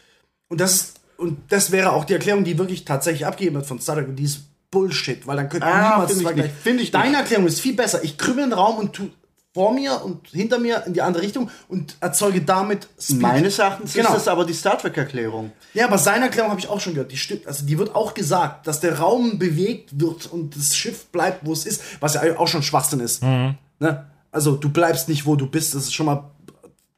Und 0.50 0.60
das, 0.60 0.74
ist- 0.76 1.00
und 1.18 1.38
das 1.50 1.72
wäre 1.72 1.94
auch 1.94 2.06
die 2.06 2.14
Erklärung, 2.14 2.44
die 2.44 2.58
wirklich 2.58 2.86
tatsächlich 2.86 3.26
abgegeben 3.26 3.56
wird 3.56 3.66
von 3.66 3.80
Star 3.80 3.96
Trek. 3.96 4.08
Und 4.08 4.16
die 4.18 4.24
ist 4.24 4.42
Bullshit, 4.72 5.26
weil 5.28 5.38
dann 5.38 5.50
könnte 5.50 5.68
Ah, 5.68 5.92
niemals 5.92 6.12
find 6.12 6.22
ich 6.22 6.28
zwei 6.28 6.34
nicht. 6.34 6.44
gleich- 6.44 6.62
Find 6.64 6.82
ich 6.82 6.92
Deine 6.92 7.10
nicht. 7.10 7.20
Erklärung 7.20 7.48
ist 7.48 7.62
viel 7.62 7.76
besser. 7.76 8.04
Ich 8.04 8.18
krümmel 8.18 8.46
den 8.46 8.54
Raum 8.54 8.78
und 8.78 8.94
tu 8.94 9.10
vor 9.54 9.74
mir 9.74 10.04
und 10.04 10.28
hinter 10.28 10.60
mir 10.60 10.84
in 10.86 10.92
die 10.92 11.02
andere 11.02 11.24
Richtung 11.24 11.50
und 11.70 11.96
erzeuge 12.02 12.42
damit 12.42 12.90
Speed. 13.00 13.22
Meines 13.22 13.58
Erachtens 13.58 13.94
Genau. 13.94 14.10
ist 14.10 14.16
das 14.16 14.28
aber 14.28 14.44
die 14.44 14.52
Star 14.54 14.78
Trek-Erklärung. 14.78 15.54
Ja, 15.74 15.86
aber 15.86 15.98
seine 15.98 16.26
Erklärung 16.26 16.50
habe 16.52 16.60
ich 16.60 16.68
auch 16.68 16.82
schon 16.82 16.94
gehört. 16.94 17.10
Die 17.14 17.16
stimmt. 17.18 17.48
Also 17.48 17.66
die 17.66 17.78
wird 17.78 17.96
auch 17.96 18.14
gesagt, 18.14 18.68
dass 18.68 18.82
der 18.82 19.00
Raum 19.00 19.40
bewegt 19.40 19.98
wird 19.98 20.26
und 20.30 20.58
das 20.58 20.76
Schiff 20.76 21.06
bleibt, 21.06 21.46
wo 21.46 21.54
es 21.54 21.66
ist, 21.66 21.82
was 22.02 22.16
ja 22.16 22.38
auch 22.38 22.50
schon 22.50 22.64
Schwachsinn 22.64 23.00
ist. 23.00 23.24
Ne? 23.24 24.06
Also 24.30 24.58
du 24.58 24.68
bleibst 24.68 25.08
nicht, 25.08 25.26
wo 25.26 25.38
du 25.38 25.48
bist. 25.48 25.74
Das 25.74 25.84
ist 25.84 25.94
schon 25.94 26.08
mal. 26.08 26.30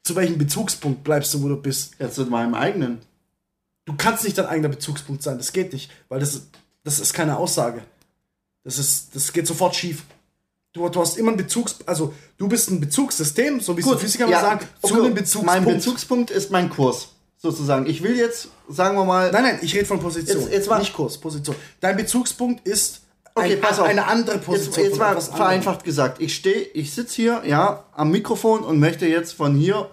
Zu 0.04 0.16
welchem 0.16 0.40
Bezugspunkt 0.40 1.04
bleibst 1.04 1.34
du, 1.36 1.44
wo 1.44 1.50
du 1.50 1.58
bist? 1.58 1.94
Jetzt 2.00 2.16
zu 2.16 2.26
meinem 2.26 2.56
eigenen. 2.56 3.00
Du 3.88 3.94
kannst 3.98 4.24
nicht 4.26 4.38
dein 4.38 4.46
eigener 4.46 4.68
Bezugspunkt 4.70 5.24
sein. 5.24 5.38
Das 5.38 5.54
geht 5.54 5.72
nicht, 5.74 5.90
weil 6.10 6.20
das, 6.20 6.42
das 6.84 7.00
ist 7.00 7.14
keine 7.14 7.38
Aussage. 7.38 7.82
Das 8.64 8.78
ist, 8.78 9.16
das 9.16 9.32
geht 9.34 9.48
sofort 9.48 9.76
schief. 9.76 10.04
Du, 10.74 10.88
du 10.90 11.00
hast 11.00 11.18
immer 11.18 11.30
einen 11.30 11.38
Bezugs, 11.38 11.78
also 11.86 12.14
du 12.38 12.48
bist 12.50 12.70
ein 12.70 12.82
Bezugssystem, 12.82 13.62
so 13.62 13.76
wie 13.78 13.82
es 13.82 13.88
die 13.88 13.98
Physiker 13.98 14.26
immer 14.28 14.40
sagen, 14.42 14.68
zu 14.84 14.94
einem 15.02 15.14
Bezugspunkt. 15.14 15.46
Mein 15.48 15.66
Bezugspunkt 15.66 16.30
ist 16.32 16.52
mein 16.52 16.70
Kurs, 16.70 17.08
sozusagen. 17.38 17.88
Ich 17.88 18.04
will 18.04 18.18
jetzt, 18.18 18.50
sagen 18.70 18.98
wir 18.98 19.06
mal, 19.06 19.32
Nein, 19.32 19.44
nein, 19.44 19.60
ich 19.62 19.74
rede 19.74 19.86
von 19.86 20.00
Position. 20.02 20.42
Jetzt- 20.42 20.52
jetzt 20.52 20.70
mal- 20.70 20.80
nicht 20.80 20.94
Kurs, 20.94 21.18
Position. 21.18 21.56
Dein 21.80 21.96
Bezugspunkt 21.96 22.68
ist 22.68 23.02
Okay, 23.34 23.54
ein, 23.54 23.62
pass 23.62 23.80
auf. 23.80 23.88
eine 23.88 24.06
andere 24.06 24.36
Jetzt, 24.36 24.46
Position. 24.46 24.86
jetzt 24.86 24.98
mal 25.00 25.12
etwas 25.12 25.30
anderem. 25.30 25.38
vereinfacht 25.46 25.84
gesagt. 25.86 26.22
Ich 26.22 26.36
stehe, 26.36 26.60
ich 26.74 26.92
sitze 26.94 27.16
hier, 27.16 27.44
ja, 27.46 27.86
am 27.96 28.12
Mikrofon 28.12 28.64
und 28.66 28.80
möchte 28.80 29.08
jetzt 29.08 29.32
von 29.34 29.56
hier 29.56 29.90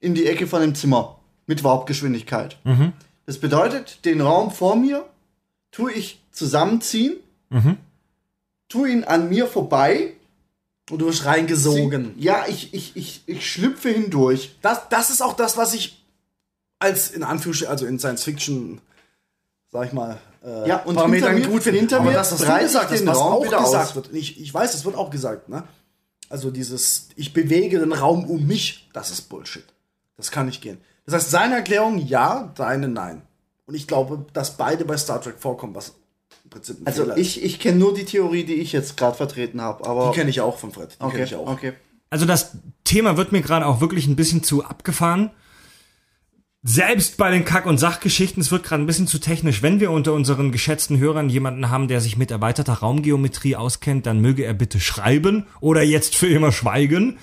in 0.00 0.14
die 0.14 0.26
Ecke 0.26 0.46
von 0.46 0.60
dem 0.60 0.74
Zimmer 0.74 1.18
mit 1.46 1.64
Warpgeschwindigkeit. 1.64 2.58
Mhm. 2.64 2.92
Das 3.28 3.36
bedeutet, 3.36 4.06
den 4.06 4.22
Raum 4.22 4.50
vor 4.50 4.74
mir 4.74 5.04
tue 5.70 5.92
ich 5.92 6.18
zusammenziehen, 6.32 7.16
Mhm. 7.50 7.76
tue 8.70 8.88
ihn 8.90 9.04
an 9.04 9.28
mir 9.28 9.46
vorbei. 9.46 10.14
Und 10.90 11.00
du 11.00 11.06
wirst 11.08 11.26
reingesogen. 11.26 12.14
Ja, 12.16 12.46
ich, 12.48 12.72
ich, 12.72 12.96
ich, 12.96 13.22
ich 13.26 13.46
schlüpfe 13.52 13.90
hindurch. 13.90 14.56
Das, 14.62 14.88
das 14.88 15.10
ist 15.10 15.20
auch 15.22 15.34
das, 15.34 15.58
was 15.58 15.74
ich 15.74 16.02
als 16.78 17.10
in 17.10 17.22
Anführungsstrichen, 17.22 17.70
also 17.70 17.84
in 17.84 17.98
Science 17.98 18.24
Fiction, 18.24 18.80
sag 19.70 19.88
ich 19.88 19.92
mal, 19.92 20.18
äh, 20.42 20.66
Ja, 20.66 20.82
und 20.84 20.94
Parametern 20.94 21.34
hinter 21.34 21.48
mir- 21.48 21.52
gut 21.52 21.62
finde. 21.64 21.80
hinter 21.80 22.00
mir 22.02 22.12
das, 22.14 22.32
was 22.32 22.38
du 22.40 22.46
gesagt 22.46 22.90
hast, 22.90 23.00
den 23.00 23.06
was 23.08 23.18
Raum 23.18 23.32
auch 23.34 23.42
gesagt 23.42 23.88
aus. 23.90 23.94
wird, 23.94 24.08
ich, 24.14 24.40
ich 24.40 24.54
weiß, 24.54 24.72
es 24.72 24.86
wird 24.86 24.96
auch 24.96 25.10
gesagt, 25.10 25.50
ne? 25.50 25.64
Also 26.30 26.50
dieses, 26.50 27.08
ich 27.16 27.34
bewege 27.34 27.78
den 27.80 27.92
Raum 27.92 28.24
um 28.24 28.46
mich, 28.46 28.88
das 28.94 29.10
ist 29.10 29.28
Bullshit. 29.28 29.64
Das 30.16 30.30
kann 30.30 30.46
nicht 30.46 30.62
gehen. 30.62 30.78
Das 31.08 31.22
heißt, 31.22 31.30
seine 31.30 31.54
Erklärung 31.54 31.98
ja, 31.98 32.52
deine 32.54 32.86
nein. 32.86 33.22
Und 33.64 33.74
ich 33.74 33.86
glaube, 33.86 34.26
dass 34.34 34.58
beide 34.58 34.84
bei 34.84 34.98
Star 34.98 35.22
Trek 35.22 35.36
vorkommen, 35.38 35.74
was 35.74 35.94
im 36.44 36.50
Prinzip 36.50 36.80
ein 36.80 36.86
Also 36.86 37.02
Fehler 37.04 37.16
ist. 37.16 37.20
ich, 37.36 37.42
ich 37.44 37.58
kenne 37.58 37.78
nur 37.78 37.94
die 37.94 38.04
Theorie, 38.04 38.44
die 38.44 38.54
ich 38.56 38.72
jetzt 38.72 38.98
gerade 38.98 39.16
vertreten 39.16 39.62
habe. 39.62 39.86
Aber 39.86 40.10
Die 40.10 40.16
kenne 40.18 40.28
ich 40.28 40.42
auch 40.42 40.58
von 40.58 40.70
Fred. 40.70 40.92
Die 40.92 40.98
kenne 40.98 41.12
okay, 41.12 41.24
ich 41.24 41.34
auch. 41.34 41.46
okay. 41.46 41.72
Also 42.10 42.26
das 42.26 42.58
Thema 42.84 43.16
wird 43.16 43.32
mir 43.32 43.40
gerade 43.40 43.64
auch 43.64 43.80
wirklich 43.80 44.06
ein 44.06 44.16
bisschen 44.16 44.42
zu 44.42 44.64
abgefahren. 44.64 45.30
Selbst 46.62 47.16
bei 47.16 47.30
den 47.30 47.46
Kack- 47.46 47.64
und 47.64 47.78
Sachgeschichten, 47.78 48.42
es 48.42 48.50
wird 48.50 48.64
gerade 48.64 48.82
ein 48.82 48.86
bisschen 48.86 49.06
zu 49.06 49.18
technisch. 49.18 49.62
Wenn 49.62 49.80
wir 49.80 49.90
unter 49.90 50.12
unseren 50.12 50.52
geschätzten 50.52 50.98
Hörern 50.98 51.30
jemanden 51.30 51.70
haben, 51.70 51.88
der 51.88 52.02
sich 52.02 52.18
mit 52.18 52.30
erweiterter 52.30 52.74
Raumgeometrie 52.74 53.56
auskennt, 53.56 54.04
dann 54.04 54.20
möge 54.20 54.44
er 54.44 54.52
bitte 54.54 54.78
schreiben 54.80 55.46
oder 55.60 55.82
jetzt 55.82 56.16
für 56.16 56.26
immer 56.28 56.52
schweigen. 56.52 57.18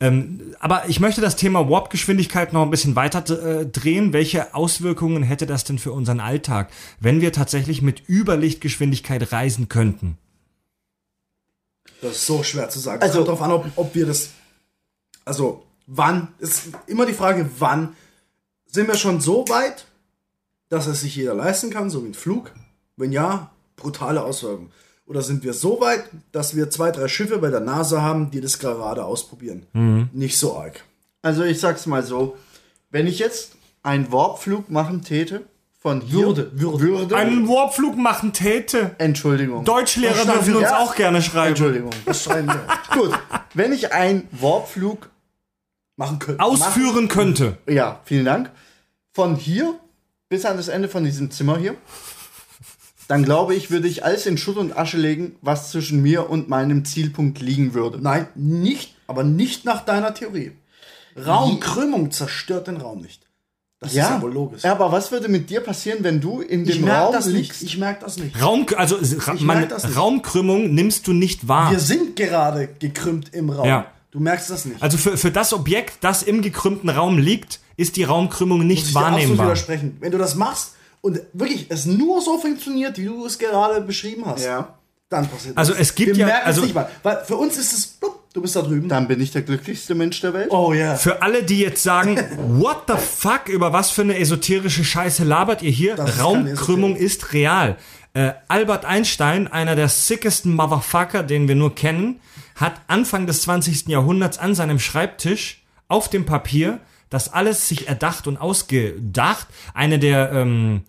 Ähm, 0.00 0.54
aber 0.60 0.88
ich 0.88 1.00
möchte 1.00 1.20
das 1.20 1.34
Thema 1.36 1.68
Warp-Geschwindigkeit 1.68 2.52
noch 2.52 2.62
ein 2.62 2.70
bisschen 2.70 2.94
weiter 2.94 3.60
äh, 3.60 3.66
drehen. 3.66 4.12
Welche 4.12 4.54
Auswirkungen 4.54 5.22
hätte 5.24 5.46
das 5.46 5.64
denn 5.64 5.78
für 5.78 5.90
unseren 5.92 6.20
Alltag, 6.20 6.70
wenn 7.00 7.20
wir 7.20 7.32
tatsächlich 7.32 7.82
mit 7.82 8.08
Überlichtgeschwindigkeit 8.08 9.32
reisen 9.32 9.68
könnten? 9.68 10.16
Das 12.00 12.12
ist 12.12 12.26
so 12.26 12.42
schwer 12.44 12.68
zu 12.70 12.78
sagen. 12.78 13.02
Also- 13.02 13.18
Also 13.18 13.24
darauf 13.24 13.42
an, 13.42 13.50
ob, 13.52 13.66
ob 13.76 13.94
wir 13.94 14.06
das. 14.06 14.30
Also, 15.24 15.64
wann? 15.86 16.28
Ist 16.38 16.68
immer 16.86 17.04
die 17.06 17.12
Frage, 17.14 17.50
wann. 17.58 17.96
Sind 18.70 18.86
wir 18.86 18.96
schon 18.96 19.20
so 19.20 19.48
weit, 19.48 19.86
dass 20.68 20.86
es 20.86 21.00
sich 21.00 21.16
jeder 21.16 21.34
leisten 21.34 21.70
kann, 21.70 21.90
so 21.90 22.04
wie 22.04 22.08
ein 22.08 22.14
Flug? 22.14 22.52
Wenn 22.96 23.12
ja, 23.12 23.50
brutale 23.76 24.22
Auswirkungen. 24.22 24.70
Oder 25.08 25.22
sind 25.22 25.42
wir 25.42 25.54
so 25.54 25.80
weit, 25.80 26.04
dass 26.32 26.54
wir 26.54 26.68
zwei, 26.68 26.90
drei 26.90 27.08
Schiffe 27.08 27.38
bei 27.38 27.48
der 27.48 27.60
NASA 27.60 28.02
haben, 28.02 28.30
die 28.30 28.42
das 28.42 28.58
gerade 28.58 29.04
ausprobieren? 29.04 29.66
Mhm. 29.72 30.10
Nicht 30.12 30.36
so 30.36 30.56
arg. 30.56 30.84
Also 31.22 31.44
ich 31.44 31.58
sag's 31.58 31.86
mal 31.86 32.02
so, 32.02 32.36
wenn 32.90 33.06
ich 33.06 33.18
jetzt 33.18 33.52
einen 33.82 34.12
Warpflug 34.12 34.70
machen 34.70 35.02
täte, 35.02 35.42
von 35.80 36.00
hier, 36.00 36.26
Würde, 36.26 36.50
würde. 36.60 36.80
würde 36.80 37.16
Einen 37.16 37.48
Warpflug 37.48 37.96
machen 37.96 38.32
täte. 38.32 38.96
Entschuldigung. 38.98 39.64
Deutschlehrer 39.64 40.24
dürfen 40.24 40.56
uns 40.56 40.64
ja. 40.64 40.78
auch 40.78 40.94
gerne 40.96 41.22
schreiben. 41.22 41.50
Entschuldigung. 41.50 41.90
Das 42.04 42.24
schreiben 42.24 42.48
wir. 42.48 42.66
Gut, 43.00 43.12
wenn 43.54 43.72
ich 43.72 43.92
einen 43.92 44.28
Warpflug, 44.32 45.08
Machen 45.96 46.18
können. 46.18 46.38
Ausführen 46.38 47.08
könnte. 47.08 47.58
ja, 47.68 48.00
vielen 48.04 48.24
Dank, 48.24 48.50
von 49.12 49.34
hier 49.34 49.74
bis 50.28 50.44
an 50.44 50.56
das 50.56 50.68
Ende 50.68 50.88
von 50.88 51.02
diesem 51.02 51.30
Zimmer 51.30 51.58
hier, 51.58 51.74
dann 53.08 53.24
glaube 53.24 53.54
ich, 53.54 53.70
würde 53.70 53.88
ich 53.88 54.04
alles 54.04 54.26
in 54.26 54.38
Schutt 54.38 54.58
und 54.58 54.76
Asche 54.76 54.98
legen, 54.98 55.36
was 55.40 55.70
zwischen 55.70 56.02
mir 56.02 56.30
und 56.30 56.48
meinem 56.48 56.84
Zielpunkt 56.84 57.40
liegen 57.40 57.74
würde. 57.74 57.98
Nein, 58.00 58.28
nicht, 58.34 58.94
aber 59.06 59.24
nicht 59.24 59.64
nach 59.64 59.84
deiner 59.84 60.14
Theorie. 60.14 60.52
Raumkrümmung 61.26 62.10
zerstört 62.10 62.68
den 62.68 62.76
Raum 62.76 63.00
nicht. 63.00 63.22
Das 63.80 63.90
ist 63.92 63.96
ja 63.96 64.20
wohl 64.20 64.32
logisch. 64.32 64.62
Ja, 64.64 64.72
aber 64.72 64.90
was 64.90 65.12
würde 65.12 65.28
mit 65.28 65.50
dir 65.50 65.60
passieren, 65.60 65.98
wenn 66.02 66.20
du 66.20 66.40
in 66.40 66.64
dem 66.64 66.86
Raum 66.88 67.12
das 67.12 67.26
nicht. 67.26 67.36
liegst? 67.36 67.62
Ich 67.62 67.78
merke 67.78 68.04
das 68.04 68.18
nicht. 68.18 68.40
Raum, 68.42 68.66
also 68.76 68.96
ra, 68.96 69.34
Ich 69.34 69.40
man, 69.40 69.58
merk 69.58 69.68
das 69.70 69.84
nicht. 69.84 69.96
Raumkrümmung 69.96 70.74
nimmst 70.74 71.06
du 71.06 71.12
nicht 71.12 71.46
wahr. 71.48 71.70
Wir 71.70 71.78
sind 71.78 72.16
gerade 72.16 72.68
gekrümmt 72.78 73.32
im 73.32 73.50
Raum. 73.50 73.66
Ja. 73.68 73.86
Du 74.10 74.20
merkst 74.20 74.50
das 74.50 74.64
nicht. 74.64 74.82
Also 74.82 74.98
für, 74.98 75.16
für 75.16 75.30
das 75.30 75.52
Objekt, 75.52 75.98
das 76.00 76.22
im 76.24 76.42
gekrümmten 76.42 76.90
Raum 76.90 77.18
liegt, 77.18 77.60
ist 77.76 77.96
die 77.96 78.02
Raumkrümmung 78.04 78.58
Muss 78.58 78.66
nicht 78.66 78.86
ich 78.88 78.92
dir 78.92 78.98
absolut 78.98 79.12
wahrnehmbar. 79.20 79.46
widersprechen. 79.46 79.96
Wenn 80.00 80.10
du 80.10 80.18
das 80.18 80.34
machst 80.34 80.74
und 81.00 81.20
wirklich 81.32 81.66
es 81.70 81.86
nur 81.86 82.20
so 82.20 82.38
funktioniert, 82.38 82.98
wie 82.98 83.04
du 83.06 83.24
es 83.26 83.38
gerade 83.38 83.80
beschrieben 83.80 84.24
hast, 84.26 84.44
Ja. 84.44 84.74
dann 85.08 85.26
passiert 85.28 85.56
Also 85.56 85.72
das. 85.72 85.80
es 85.82 85.94
gibt 85.94 86.10
Wir 86.16 86.20
ja- 86.22 86.26
merken 86.26 86.46
also- 86.46 86.60
es 86.60 86.66
nicht 86.66 86.74
mal. 86.74 86.88
Weil 87.02 87.24
für 87.24 87.36
uns 87.36 87.56
ist 87.56 87.72
es, 87.72 87.86
blub, 87.86 88.18
du 88.32 88.42
bist 88.42 88.56
da 88.56 88.62
drüben. 88.62 88.88
Dann 88.88 89.08
bin 89.08 89.20
ich 89.20 89.30
der 89.32 89.42
glücklichste 89.42 89.94
Mensch 89.94 90.20
der 90.20 90.34
Welt. 90.34 90.50
Oh 90.50 90.72
ja. 90.72 90.96
Für 90.96 91.22
alle, 91.22 91.42
die 91.42 91.58
jetzt 91.60 91.82
sagen, 91.82 92.16
what 92.60 92.82
the 92.88 92.94
fuck, 92.96 93.48
über 93.48 93.72
was 93.72 93.90
für 93.90 94.02
eine 94.02 94.18
esoterische 94.18 94.84
Scheiße 94.84 95.24
labert 95.24 95.62
ihr 95.62 95.70
hier? 95.70 95.96
Das 95.96 96.10
ist 96.16 96.22
Raumkrümmung 96.22 96.96
ist 96.96 97.32
real. 97.32 97.76
Äh, 98.14 98.32
Albert 98.48 98.84
Einstein, 98.84 99.48
einer 99.48 99.76
der 99.76 99.88
sickesten 99.88 100.54
Motherfucker, 100.54 101.22
den 101.22 101.46
wir 101.46 101.54
nur 101.54 101.74
kennen, 101.74 102.20
hat 102.56 102.80
Anfang 102.88 103.26
des 103.26 103.42
20. 103.42 103.88
Jahrhunderts 103.88 104.38
an 104.38 104.54
seinem 104.54 104.78
Schreibtisch 104.80 105.62
auf 105.86 106.08
dem 106.10 106.26
Papier 106.26 106.80
das 107.10 107.32
alles 107.32 107.68
sich 107.68 107.88
erdacht 107.88 108.26
und 108.26 108.36
ausgedacht. 108.36 109.46
Eine 109.74 109.98
der, 109.98 110.32
ähm, 110.32 110.82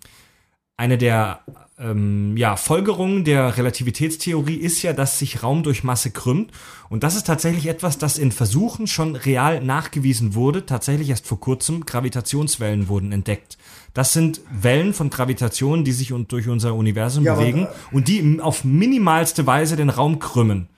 eine 0.76 0.98
der 0.98 1.40
ähm, 1.80 2.36
ja, 2.36 2.56
Folgerungen 2.56 3.24
der 3.24 3.56
Relativitätstheorie 3.56 4.56
ist 4.56 4.82
ja, 4.82 4.92
dass 4.92 5.18
sich 5.18 5.42
Raum 5.42 5.62
durch 5.62 5.82
Masse 5.82 6.10
krümmt. 6.10 6.52
Und 6.90 7.02
das 7.02 7.16
ist 7.16 7.26
tatsächlich 7.26 7.66
etwas, 7.66 7.96
das 7.96 8.18
in 8.18 8.32
Versuchen 8.32 8.86
schon 8.86 9.16
real 9.16 9.62
nachgewiesen 9.62 10.34
wurde. 10.34 10.66
Tatsächlich 10.66 11.08
erst 11.08 11.26
vor 11.26 11.40
kurzem 11.40 11.86
Gravitationswellen 11.86 12.88
wurden 12.88 13.12
entdeckt. 13.12 13.56
Das 13.94 14.12
sind 14.12 14.40
Wellen 14.50 14.92
von 14.92 15.10
Gravitation, 15.10 15.84
die 15.84 15.92
sich 15.92 16.12
und 16.12 16.30
durch 16.32 16.48
unser 16.48 16.74
Universum 16.74 17.24
Ja, 17.24 17.32
aber, 17.32 17.40
bewegen 17.40 17.64
äh, 17.64 17.94
und 17.94 18.08
die 18.08 18.40
auf 18.40 18.64
minimalste 18.64 19.46
Weise 19.46 19.76
den 19.76 19.88
Raum 19.88 20.18
krümmen. 20.18 20.68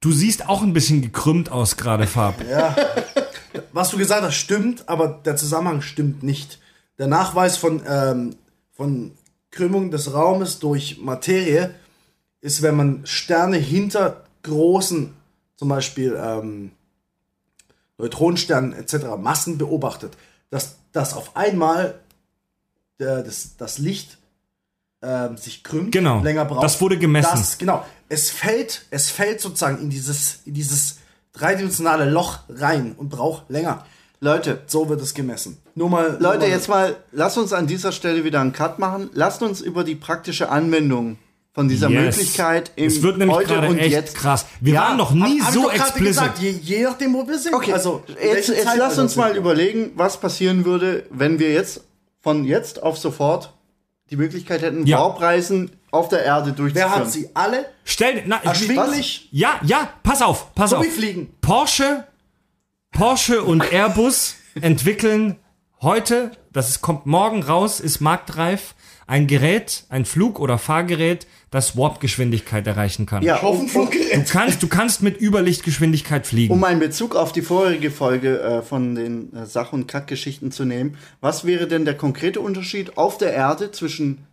Du 0.00 0.10
siehst 0.10 0.48
auch 0.48 0.62
ein 0.62 0.72
bisschen 0.72 1.00
gekrümmt 1.00 1.52
aus 1.52 1.76
gerade, 1.76 2.08
Farb. 2.08 2.34
Was 3.72 3.90
du 3.90 3.98
gesagt 3.98 4.22
hast, 4.22 4.34
stimmt, 4.34 4.88
aber 4.88 5.20
der 5.24 5.36
Zusammenhang 5.36 5.82
stimmt 5.82 6.22
nicht. 6.22 6.58
Der 6.98 7.06
Nachweis 7.06 7.56
von, 7.56 7.82
ähm, 7.86 8.36
von 8.72 9.12
Krümmung 9.50 9.90
des 9.90 10.12
Raumes 10.14 10.58
durch 10.58 10.98
Materie 10.98 11.74
ist, 12.40 12.62
wenn 12.62 12.76
man 12.76 13.06
Sterne 13.06 13.56
hinter 13.56 14.24
großen, 14.42 15.14
zum 15.56 15.68
Beispiel 15.68 16.18
ähm, 16.20 16.72
Neutronensternen 17.98 18.72
etc., 18.72 19.16
Massen 19.18 19.58
beobachtet, 19.58 20.16
dass, 20.50 20.76
dass 20.92 21.14
auf 21.14 21.36
einmal 21.36 22.00
der, 22.98 23.22
das, 23.22 23.56
das 23.56 23.78
Licht 23.78 24.18
ähm, 25.02 25.36
sich 25.36 25.62
krümmt, 25.64 25.92
Genau. 25.92 26.20
länger 26.22 26.44
braucht. 26.44 26.62
Das 26.64 26.80
wurde 26.80 26.98
gemessen. 26.98 27.30
Das, 27.32 27.58
genau. 27.58 27.84
Es 28.08 28.30
fällt, 28.30 28.86
es 28.90 29.10
fällt 29.10 29.40
sozusagen 29.40 29.78
in 29.80 29.90
dieses, 29.90 30.40
in 30.44 30.54
dieses 30.54 30.98
dreidimensionale 31.32 32.08
Loch 32.10 32.38
rein 32.48 32.94
und 32.96 33.08
braucht 33.08 33.48
länger. 33.50 33.84
Leute, 34.20 34.60
So 34.66 34.88
wird 34.88 35.00
es 35.02 35.14
gemessen. 35.14 35.58
Nur 35.74 35.88
mal. 35.90 36.10
nur 36.12 36.20
Leute, 36.20 36.40
mal- 36.40 36.48
jetzt 36.48 36.68
mal, 36.68 36.96
lasst 37.10 37.38
uns 37.38 37.52
an 37.52 37.66
dieser 37.66 37.90
Stelle 37.90 38.22
wieder 38.24 38.40
einen 38.40 38.52
Cut 38.52 38.78
machen. 38.78 39.10
Lasst 39.14 39.42
uns 39.42 39.60
über 39.60 39.82
die 39.82 39.96
praktische 39.96 40.48
Anwendung 40.48 41.18
von 41.54 41.68
dieser 41.68 41.88
Yes. 41.90 42.16
Möglichkeit 42.16 42.70
im 42.76 42.86
Es 42.86 43.02
wird 43.02 43.18
nämlich 43.18 43.36
heute 43.36 43.58
und 43.66 43.78
echt 43.78 43.90
jetzt 43.90 44.14
krass. 44.14 44.46
Wir 44.60 44.74
Ja, 44.74 44.80
waren 44.82 44.96
noch 44.96 45.10
Hab- 45.10 45.16
nie 45.28 45.40
hab 45.40 45.48
ich 45.48 45.60
so 45.60 45.68
explicit. 45.70 46.06
Gesagt, 46.06 46.38
je, 46.38 46.50
je 46.50 46.82
nachdem, 46.84 47.14
wo 47.14 47.26
wir 47.26 47.38
sind. 47.38 47.52
Okay, 47.54 47.72
Also, 47.72 48.04
jetzt, 48.22 48.48
jetzt 48.48 48.68
lass 48.78 48.96
uns 48.98 49.16
mal 49.16 49.36
überlegen, 49.36 49.90
was 49.96 50.18
passieren 50.20 50.64
würde, 50.64 51.04
wenn 51.10 51.38
wir 51.40 51.52
jetzt 51.52 51.82
von 52.20 52.44
jetzt 52.44 52.80
auf 52.82 52.96
sofort 52.98 53.52
die 54.12 54.16
Möglichkeit 54.16 54.62
hätten, 54.62 54.86
Ja. 54.86 54.98
Warpreisen 55.00 55.70
auf 55.90 56.08
der 56.08 56.24
Erde 56.24 56.52
durchzuführen. 56.52 56.90
Wer 56.92 56.96
hat 57.00 57.10
sie 57.10 57.30
alle? 57.34 57.66
Stell, 57.84 58.22
na, 58.26 58.36
Erschwinglich? 58.42 59.28
Ja, 59.32 59.58
ja, 59.64 59.88
pass 60.02 60.22
auf, 60.22 60.54
pass 60.54 60.70
So 60.70 60.76
auf. 60.76 60.84
wie 60.84 60.88
Fliegen. 60.90 61.34
Porsche, 61.40 62.06
Porsche 62.92 63.42
und 63.42 63.72
Airbus 63.72 64.36
entwickeln 64.60 65.36
heute, 65.82 66.30
das 66.52 66.68
ist, 66.70 66.82
kommt 66.82 67.06
morgen 67.06 67.42
raus, 67.42 67.80
ist 67.80 68.00
marktreif, 68.00 68.74
ein 69.06 69.26
Gerät, 69.26 69.84
ein 69.88 70.04
Flug- 70.04 70.38
oder 70.40 70.56
Fahrgerät, 70.58 71.26
das 71.50 71.76
Warp-Geschwindigkeit 71.76 72.66
erreichen 72.66 73.04
kann. 73.04 73.22
Ja, 73.22 73.42
Auf 73.42 73.58
dem 73.58 73.66
Du 73.66 73.72
Fluggerät. 73.72 74.26
kannst, 74.30 74.62
du 74.62 74.68
kannst 74.68 75.02
mit 75.02 75.20
Überlichtgeschwindigkeit 75.20 76.26
fliegen. 76.26 76.54
um 76.54 76.64
einen 76.64 76.80
Bezug 76.80 77.14
auf 77.14 77.32
die 77.32 77.42
vorherige 77.42 77.90
Folge 77.90 78.40
äh, 78.40 78.62
von 78.62 78.94
den 78.94 79.34
äh, 79.34 79.44
Sach- 79.44 79.72
und 79.72 79.86
Kack-Geschichten 79.86 80.50
zu 80.50 80.64
nehmen, 80.64 80.96
was 81.20 81.44
wäre 81.44 81.66
denn 81.66 81.84
der 81.84 81.96
konkrete 81.96 82.40
Unterschied 82.40 82.96
auf 82.96 83.18
der 83.18 83.32
Erde 83.34 83.70
zwischen 83.72 84.24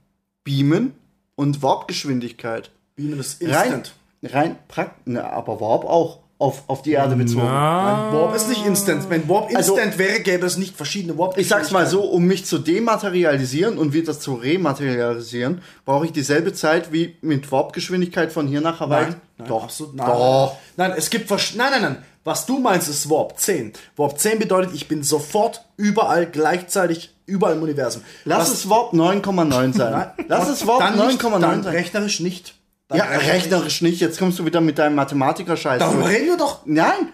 Beamen 0.46 0.94
und 1.36 1.62
Warpgeschwindigkeit? 1.62 2.72
Beamen 2.96 3.20
ist 3.20 3.42
Rein, 3.42 3.50
instant. 3.50 3.94
rein 4.24 4.56
prakt, 4.68 5.08
ne, 5.08 5.24
aber 5.30 5.60
Warp 5.60 5.84
auch 5.86 6.20
auf, 6.40 6.64
auf 6.68 6.82
die 6.82 6.94
Erde 6.94 7.16
bezogen. 7.18 7.44
Na, 7.46 8.12
Warp 8.14 8.34
ist 8.34 8.48
nicht 8.48 8.66
instant. 8.66 9.10
Wenn 9.10 9.28
Warp 9.30 9.50
Also- 9.54 9.76
instant 9.76 9.98
wäre, 10.00 10.22
gäbe 10.22 10.46
es 10.46 10.58
nicht 10.58 10.76
verschiedene 10.76 11.18
Warp. 11.18 11.38
Ich 11.38 11.50
sag's 11.50 11.70
mal 11.72 11.86
so, 11.86 12.02
um 12.04 12.24
mich 12.26 12.46
zu 12.46 12.58
dematerialisieren 12.60 13.78
und 13.78 13.92
wieder 13.94 14.18
zu 14.18 14.36
rematerialisieren, 14.36 15.62
brauche 15.86 16.06
ich 16.06 16.12
dieselbe 16.14 16.54
Zeit 16.54 16.92
wie 16.94 17.18
mit 17.22 17.52
Warpgeschwindigkeit 17.52 18.32
von 18.32 18.48
hier 18.48 18.62
nach 18.62 18.80
Hawaii. 18.80 19.04
Nein, 19.08 19.16
nein, 19.38 19.48
Doch. 19.50 19.64
absolut, 19.66 19.96
nein, 19.96 20.08
Doch. 20.08 20.56
Nein, 20.78 20.94
es 20.98 21.10
gibt 21.10 21.28
versch 21.28 21.56
nein, 21.56 21.72
nein, 21.72 21.82
nein. 21.82 21.98
Was 22.24 22.46
du 22.46 22.60
meinst, 22.60 22.90
ist 22.90 23.10
Warp 23.10 23.38
10. 23.40 23.74
Warp 23.98 24.18
10 24.20 24.40
bedeutet, 24.40 24.72
ich 24.74 24.88
bin 24.88 25.04
sofort 25.04 25.66
überall 25.78 26.26
gleichzeitig 26.26 27.14
überall 27.26 27.56
im 27.56 27.64
Universum. 27.64 28.02
Lass 28.26 28.42
Was- 28.50 28.54
es 28.60 28.70
Warp 28.70 28.94
9,9 28.94 29.74
sein. 29.74 30.12
Lass 30.28 30.50
es 30.50 30.66
Warp 30.68 30.80
dann 30.80 30.96
nicht, 31.08 31.22
9,9 31.22 31.40
dann 31.40 31.64
sein. 31.64 31.74
rechnerisch 31.74 32.20
nicht. 32.22 32.56
Dann 32.90 32.98
Ja, 32.98 33.06
rechnerisch 33.06 33.82
nicht. 33.82 34.02
Jetzt 34.02 34.18
kommst 34.20 34.40
du 34.40 34.46
wieder 34.46 34.62
mit 34.62 34.78
deinem 34.80 34.96
Mathematiker-Scheiß. 34.96 35.80
Darüber 35.80 36.10
reden 36.10 36.26
wir 36.28 36.38
doch. 36.38 36.62
Nein. 36.66 37.14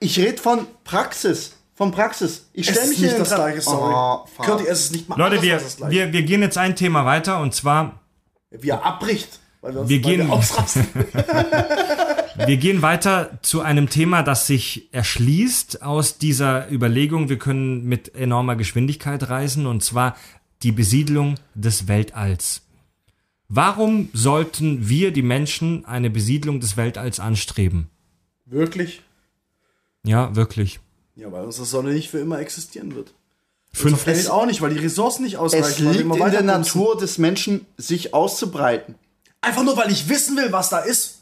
Ich 0.00 0.18
rede 0.18 0.38
von 0.40 0.66
Praxis. 0.84 1.52
Von 1.74 1.90
Praxis. 1.92 2.46
Ich 2.52 2.66
stelle 2.68 2.88
mich 2.88 2.98
nicht 3.00 3.10
hier 3.10 3.18
das 3.18 3.30
in 3.30 3.36
den 3.36 3.44
gleiche, 3.44 3.60
sorry. 3.60 3.94
Oh, 3.94 4.26
fuck. 4.36 4.46
Curti, 4.46 4.66
es 4.66 4.90
nicht 4.92 5.08
mal 5.08 5.18
Leute, 5.18 5.42
wir, 5.42 5.54
das 5.58 5.80
wir, 5.80 6.12
wir 6.12 6.22
gehen 6.22 6.42
jetzt 6.42 6.58
ein 6.58 6.74
Thema 6.76 7.04
weiter 7.04 7.40
und 7.40 7.54
zwar, 7.54 8.00
Wie 8.50 8.70
er 8.70 8.84
abbricht. 8.84 9.40
Weil 9.60 9.74
wir, 9.74 9.80
uns 9.80 9.88
Wir 9.90 9.98
gehen- 10.00 10.30
ausrasten. 10.30 10.86
wir 12.46 12.56
gehen 12.56 12.82
weiter 12.82 13.38
zu 13.42 13.60
einem 13.62 13.88
Thema, 13.90 14.22
das 14.22 14.46
sich 14.46 14.88
erschließt 14.92 15.82
aus 15.82 16.18
dieser 16.18 16.70
Überlegung, 16.70 17.28
wir 17.28 17.38
können 17.38 17.84
mit 17.84 18.14
enormer 18.14 18.54
Geschwindigkeit 18.56 19.28
reisen 19.28 19.66
und 19.66 19.82
zwar 19.82 20.16
die 20.62 20.72
Besiedlung 20.72 21.34
des 21.54 21.88
Weltalls. 21.88 22.62
Warum 23.48 24.10
sollten 24.12 24.88
wir, 24.88 25.10
die 25.10 25.22
Menschen, 25.22 25.84
eine 25.86 26.10
Besiedlung 26.10 26.60
des 26.60 26.76
Weltalls 26.76 27.18
anstreben? 27.20 27.88
Wirklich? 28.46 29.02
Ja, 30.04 30.34
wirklich. 30.36 30.80
Ja, 31.16 31.32
weil 31.32 31.44
unsere 31.44 31.64
Sonne 31.66 31.92
nicht 31.92 32.10
für 32.10 32.18
immer 32.18 32.38
existieren 32.40 32.94
wird. 32.94 33.12
Fünf, 33.72 34.04
Planet 34.04 34.30
auch 34.30 34.46
nicht, 34.46 34.60
weil 34.62 34.72
die 34.74 34.78
Ressourcen 34.80 35.24
nicht 35.24 35.36
ausreichen. 35.36 35.64
Es 35.64 35.78
weil 35.84 35.94
wir 35.94 36.14
liegt 36.14 36.24
in 36.26 36.30
der. 36.32 36.42
Natur 36.42 36.96
des 36.96 37.18
Menschen, 37.18 37.66
sich 37.76 38.14
auszubreiten. 38.14 38.94
Einfach 39.40 39.62
nur, 39.62 39.76
weil 39.76 39.90
ich 39.90 40.08
wissen 40.08 40.36
will, 40.36 40.52
was 40.52 40.68
da 40.68 40.78
ist. 40.78 41.16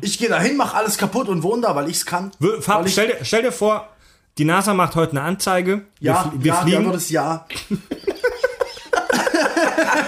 Ich 0.00 0.18
gehe 0.18 0.30
dahin, 0.30 0.56
mache 0.56 0.74
alles 0.76 0.96
kaputt 0.96 1.28
und 1.28 1.42
wohne 1.42 1.60
da, 1.62 1.76
weil 1.76 1.90
ich's 1.90 2.06
kann. 2.06 2.30
Wir- 2.38 2.62
Fab, 2.62 2.80
Weil 2.80 2.86
ich- 2.86 2.92
stell, 2.92 3.08
dir, 3.08 3.18
stell 3.22 3.42
dir 3.42 3.52
vor, 3.52 3.86
die 4.38 4.46
NASA 4.46 4.72
macht 4.72 4.94
heute 4.94 5.10
eine 5.12 5.20
Anzeige. 5.22 5.82
Wir, 6.00 6.12
ja, 6.12 6.22
fl- 6.22 6.32
wir 6.42 6.46
ja, 6.46 6.56
die 6.56 6.62
fliegen. 6.62 6.76
Antwort 6.78 6.96
ist 6.96 7.10
ja. 7.10 7.46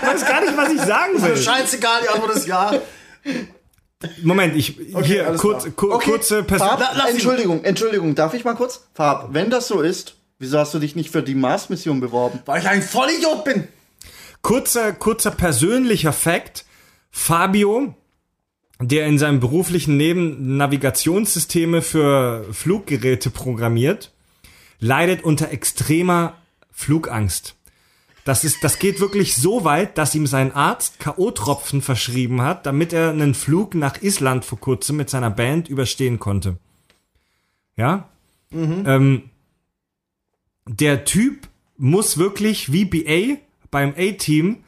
Ich 0.01 0.07
weiß 0.09 0.27
gar 0.27 0.41
nicht, 0.41 0.57
was 0.57 0.71
ich 0.73 0.81
sagen 0.81 1.23
will. 1.23 1.37
Scheißegal, 1.37 2.03
die 2.03 2.09
Antwort 2.09 2.37
ist 2.37 2.47
ja. 2.47 2.73
Moment, 4.23 4.57
ich 4.57 4.79
hier 5.05 5.27
alles 5.27 5.41
kurz, 5.41 5.65
klar. 5.65 5.75
ku- 5.77 5.93
Okay, 5.93 6.11
kurze. 6.11 6.45
Farb. 6.45 6.83
Entschuldigung, 7.11 7.65
Entschuldigung, 7.65 8.15
darf 8.15 8.33
ich 8.35 8.45
mal 8.45 8.55
kurz? 8.55 8.87
Farb, 8.95 9.29
wenn 9.33 9.51
das 9.51 9.69
so 9.69 9.83
ist, 9.83 10.15
wieso 10.39 10.59
hast 10.59 10.73
du 10.73 10.79
dich 10.79 10.97
nicht 10.97 11.11
für 11.11 11.23
die 11.23 11.35
Mars-Mission 11.35 12.01
beworben? 12.01 12.41
Weil 12.47 12.61
ich 12.63 12.69
ein 12.69 12.83
Vollidiot 12.83 13.45
bin. 13.45 13.69
Kurzer, 14.43 14.93
kurzer 14.95 15.31
persönlicher 15.33 16.15
Fakt. 16.15 16.65
Fabio, 17.11 17.95
der 18.81 19.07
in 19.07 19.19
seinem 19.19 19.41
beruflichen 19.41 19.99
Leben 19.99 20.57
Navigationssysteme 20.57 21.83
für 21.83 22.47
Fluggeräte 22.53 23.29
programmiert, 23.29 24.13
leidet 24.79 25.25
unter 25.25 25.51
extremer 25.51 26.35
Flugangst. 26.73 27.55
Das 28.25 28.45
ist, 28.45 28.63
das 28.63 28.79
geht 28.79 29.01
wirklich 29.01 29.35
so 29.35 29.65
weit, 29.65 29.97
dass 29.97 30.15
ihm 30.15 30.27
sein 30.27 30.53
Arzt 30.53 30.99
K.O.-Tropfen 31.01 31.81
verschrieben 31.81 32.43
hat, 32.43 32.67
damit 32.67 32.93
er 32.93 33.11
einen 33.11 33.35
Flug 33.35 33.75
nach 33.75 34.03
Island 34.03 34.45
vor 34.45 34.61
kurzem 34.61 34.97
mit 34.97 35.09
seiner 35.09 35.31
Band 35.31 35.69
überstehen 35.69 36.19
konnte. 36.19 36.59
Ja? 37.77 38.09
Ähm, 38.53 39.31
der 40.67 41.05
Typ 41.05 41.49
muss 41.77 42.19
wirklich 42.19 42.73
wie 42.73 42.85
BA 42.85 43.39
beim 43.71 43.95
A-Team 43.97 44.59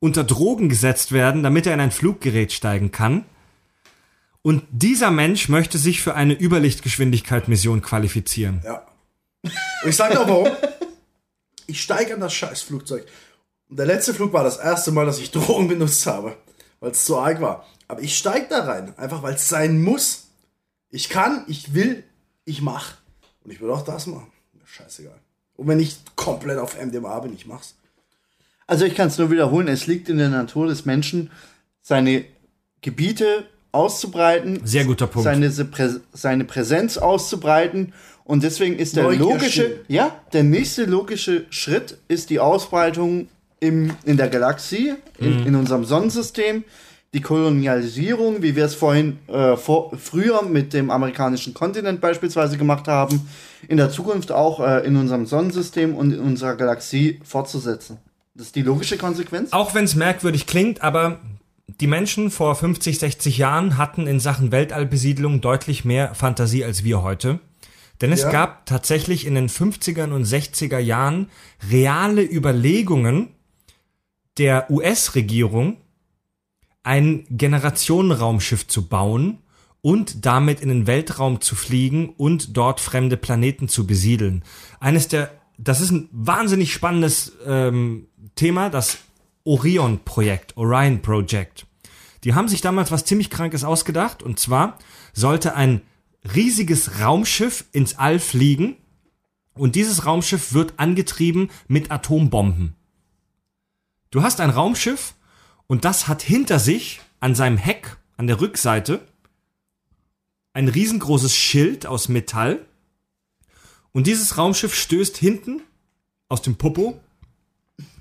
unter 0.00 0.24
Drogen 0.24 0.68
gesetzt 0.68 1.12
werden, 1.12 1.42
damit 1.42 1.66
er 1.66 1.74
in 1.74 1.80
ein 1.80 1.92
Fluggerät 1.92 2.52
steigen 2.52 2.90
kann. 2.90 3.24
Und 4.42 4.64
dieser 4.70 5.12
Mensch 5.12 5.48
möchte 5.48 5.78
sich 5.78 6.02
für 6.02 6.14
eine 6.14 6.34
Überlichtgeschwindigkeit-Mission 6.34 7.80
qualifizieren. 7.80 8.60
Ja. 8.64 8.82
Und 9.42 9.90
ich 9.90 9.96
sag 9.96 10.16
auch 10.16 10.28
warum. 10.28 10.48
Ich 11.66 11.80
steige 11.82 12.14
an 12.14 12.20
das 12.20 12.34
scheiß 12.34 12.62
Flugzeug. 12.62 13.06
Und 13.68 13.78
der 13.78 13.86
letzte 13.86 14.14
Flug 14.14 14.32
war 14.32 14.44
das 14.44 14.58
erste 14.58 14.92
Mal, 14.92 15.06
dass 15.06 15.18
ich 15.18 15.30
Drogen 15.32 15.68
benutzt 15.68 16.06
habe. 16.06 16.36
Weil 16.80 16.90
es 16.90 17.04
zu 17.04 17.16
arg 17.18 17.40
war. 17.40 17.66
Aber 17.88 18.00
ich 18.00 18.16
steige 18.16 18.46
da 18.48 18.64
rein. 18.64 18.96
Einfach 18.98 19.22
weil 19.22 19.34
es 19.34 19.48
sein 19.48 19.82
muss. 19.82 20.28
Ich 20.90 21.08
kann, 21.08 21.44
ich 21.48 21.74
will, 21.74 22.04
ich 22.44 22.60
mach. 22.60 22.94
Und 23.44 23.50
ich 23.50 23.60
will 23.60 23.70
auch 23.70 23.82
das 23.82 24.06
machen. 24.06 24.30
Scheißegal. 24.64 25.18
Und 25.56 25.68
wenn 25.68 25.80
ich 25.80 25.98
komplett 26.16 26.58
auf 26.58 26.82
MDMA 26.82 27.20
bin, 27.20 27.34
ich 27.34 27.46
mach's. 27.46 27.74
Also 28.66 28.84
ich 28.84 28.94
kann 28.94 29.08
es 29.08 29.18
nur 29.18 29.30
wiederholen, 29.30 29.68
es 29.68 29.86
liegt 29.86 30.08
in 30.08 30.18
der 30.18 30.30
Natur 30.30 30.66
des 30.66 30.84
Menschen, 30.86 31.30
seine 31.82 32.24
Gebiete 32.80 33.46
auszubreiten, 33.70 34.60
Sehr 34.64 34.84
guter 34.84 35.06
Punkt. 35.06 35.24
seine, 35.24 35.52
seine 36.12 36.44
Präsenz 36.44 36.96
auszubreiten 36.98 37.92
und 38.24 38.42
deswegen 38.42 38.76
ist 38.78 38.96
der 38.96 39.04
Neugier 39.04 39.20
logische, 39.20 39.80
ja, 39.88 40.20
der 40.32 40.44
nächste 40.44 40.84
logische 40.84 41.46
Schritt 41.50 41.98
ist 42.08 42.30
die 42.30 42.38
Ausbreitung 42.38 43.28
im, 43.60 43.92
in 44.04 44.16
der 44.16 44.28
Galaxie, 44.28 44.94
in, 45.18 45.46
in 45.46 45.54
unserem 45.54 45.84
Sonnensystem, 45.84 46.64
die 47.14 47.20
Kolonialisierung, 47.20 48.42
wie 48.42 48.56
wir 48.56 48.64
es 48.64 48.74
vorhin 48.74 49.18
äh, 49.28 49.56
vor, 49.56 49.92
früher 49.98 50.42
mit 50.42 50.72
dem 50.72 50.90
amerikanischen 50.90 51.52
Kontinent 51.52 52.00
beispielsweise 52.00 52.56
gemacht 52.56 52.88
haben, 52.88 53.28
in 53.68 53.76
der 53.76 53.90
Zukunft 53.90 54.32
auch 54.32 54.60
äh, 54.60 54.86
in 54.86 54.96
unserem 54.96 55.26
Sonnensystem 55.26 55.94
und 55.94 56.12
in 56.12 56.20
unserer 56.20 56.56
Galaxie 56.56 57.20
fortzusetzen. 57.22 57.98
Das 58.34 58.46
ist 58.46 58.56
die 58.56 58.62
logische 58.62 58.96
Konsequenz. 58.96 59.52
Auch 59.52 59.74
wenn 59.74 59.84
es 59.84 59.94
merkwürdig 59.94 60.46
klingt, 60.46 60.82
aber 60.82 61.20
die 61.80 61.86
Menschen 61.86 62.30
vor 62.30 62.54
50, 62.54 62.98
60 62.98 63.38
Jahren 63.38 63.76
hatten 63.76 64.06
in 64.06 64.18
Sachen 64.18 64.50
Weltallbesiedlung 64.50 65.42
deutlich 65.42 65.84
mehr 65.84 66.14
Fantasie 66.14 66.64
als 66.64 66.82
wir 66.82 67.02
heute. 67.02 67.40
Denn 68.02 68.12
es 68.12 68.22
Ja. 68.22 68.30
gab 68.30 68.66
tatsächlich 68.66 69.26
in 69.26 69.34
den 69.34 69.48
50er 69.48 70.12
und 70.12 70.24
60er 70.24 70.78
Jahren 70.78 71.30
reale 71.70 72.22
Überlegungen 72.22 73.28
der 74.38 74.70
US-Regierung, 74.70 75.76
ein 76.82 77.24
Generationenraumschiff 77.30 78.66
zu 78.66 78.88
bauen 78.88 79.38
und 79.82 80.26
damit 80.26 80.60
in 80.60 80.68
den 80.68 80.86
Weltraum 80.86 81.40
zu 81.40 81.54
fliegen 81.54 82.10
und 82.16 82.56
dort 82.56 82.80
fremde 82.80 83.16
Planeten 83.16 83.68
zu 83.68 83.86
besiedeln. 83.86 84.42
Eines 84.80 85.06
der, 85.08 85.30
das 85.58 85.80
ist 85.80 85.92
ein 85.92 86.08
wahnsinnig 86.12 86.72
spannendes 86.72 87.32
ähm, 87.46 88.08
Thema, 88.34 88.68
das 88.68 88.98
Orion-Projekt, 89.44 90.56
Orion 90.56 91.02
Project. 91.02 91.66
Die 92.24 92.34
haben 92.34 92.48
sich 92.48 92.60
damals 92.60 92.90
was 92.90 93.04
ziemlich 93.04 93.30
Krankes 93.30 93.62
ausgedacht 93.64 94.22
und 94.22 94.40
zwar 94.40 94.78
sollte 95.12 95.54
ein 95.54 95.82
riesiges 96.24 97.00
Raumschiff 97.00 97.64
ins 97.72 97.98
All 97.98 98.18
fliegen 98.18 98.76
und 99.54 99.76
dieses 99.76 100.06
Raumschiff 100.06 100.52
wird 100.52 100.74
angetrieben 100.78 101.50
mit 101.68 101.90
Atombomben. 101.90 102.74
Du 104.10 104.22
hast 104.22 104.40
ein 104.40 104.50
Raumschiff 104.50 105.14
und 105.66 105.84
das 105.84 106.08
hat 106.08 106.22
hinter 106.22 106.58
sich 106.58 107.00
an 107.20 107.34
seinem 107.34 107.56
Heck, 107.56 107.96
an 108.16 108.26
der 108.26 108.40
Rückseite, 108.40 109.06
ein 110.52 110.68
riesengroßes 110.68 111.34
Schild 111.34 111.86
aus 111.86 112.08
Metall. 112.08 112.64
Und 113.92 114.06
dieses 114.06 114.36
Raumschiff 114.36 114.74
stößt 114.74 115.16
hinten 115.16 115.62
aus 116.28 116.42
dem 116.42 116.56
Popo 116.56 117.00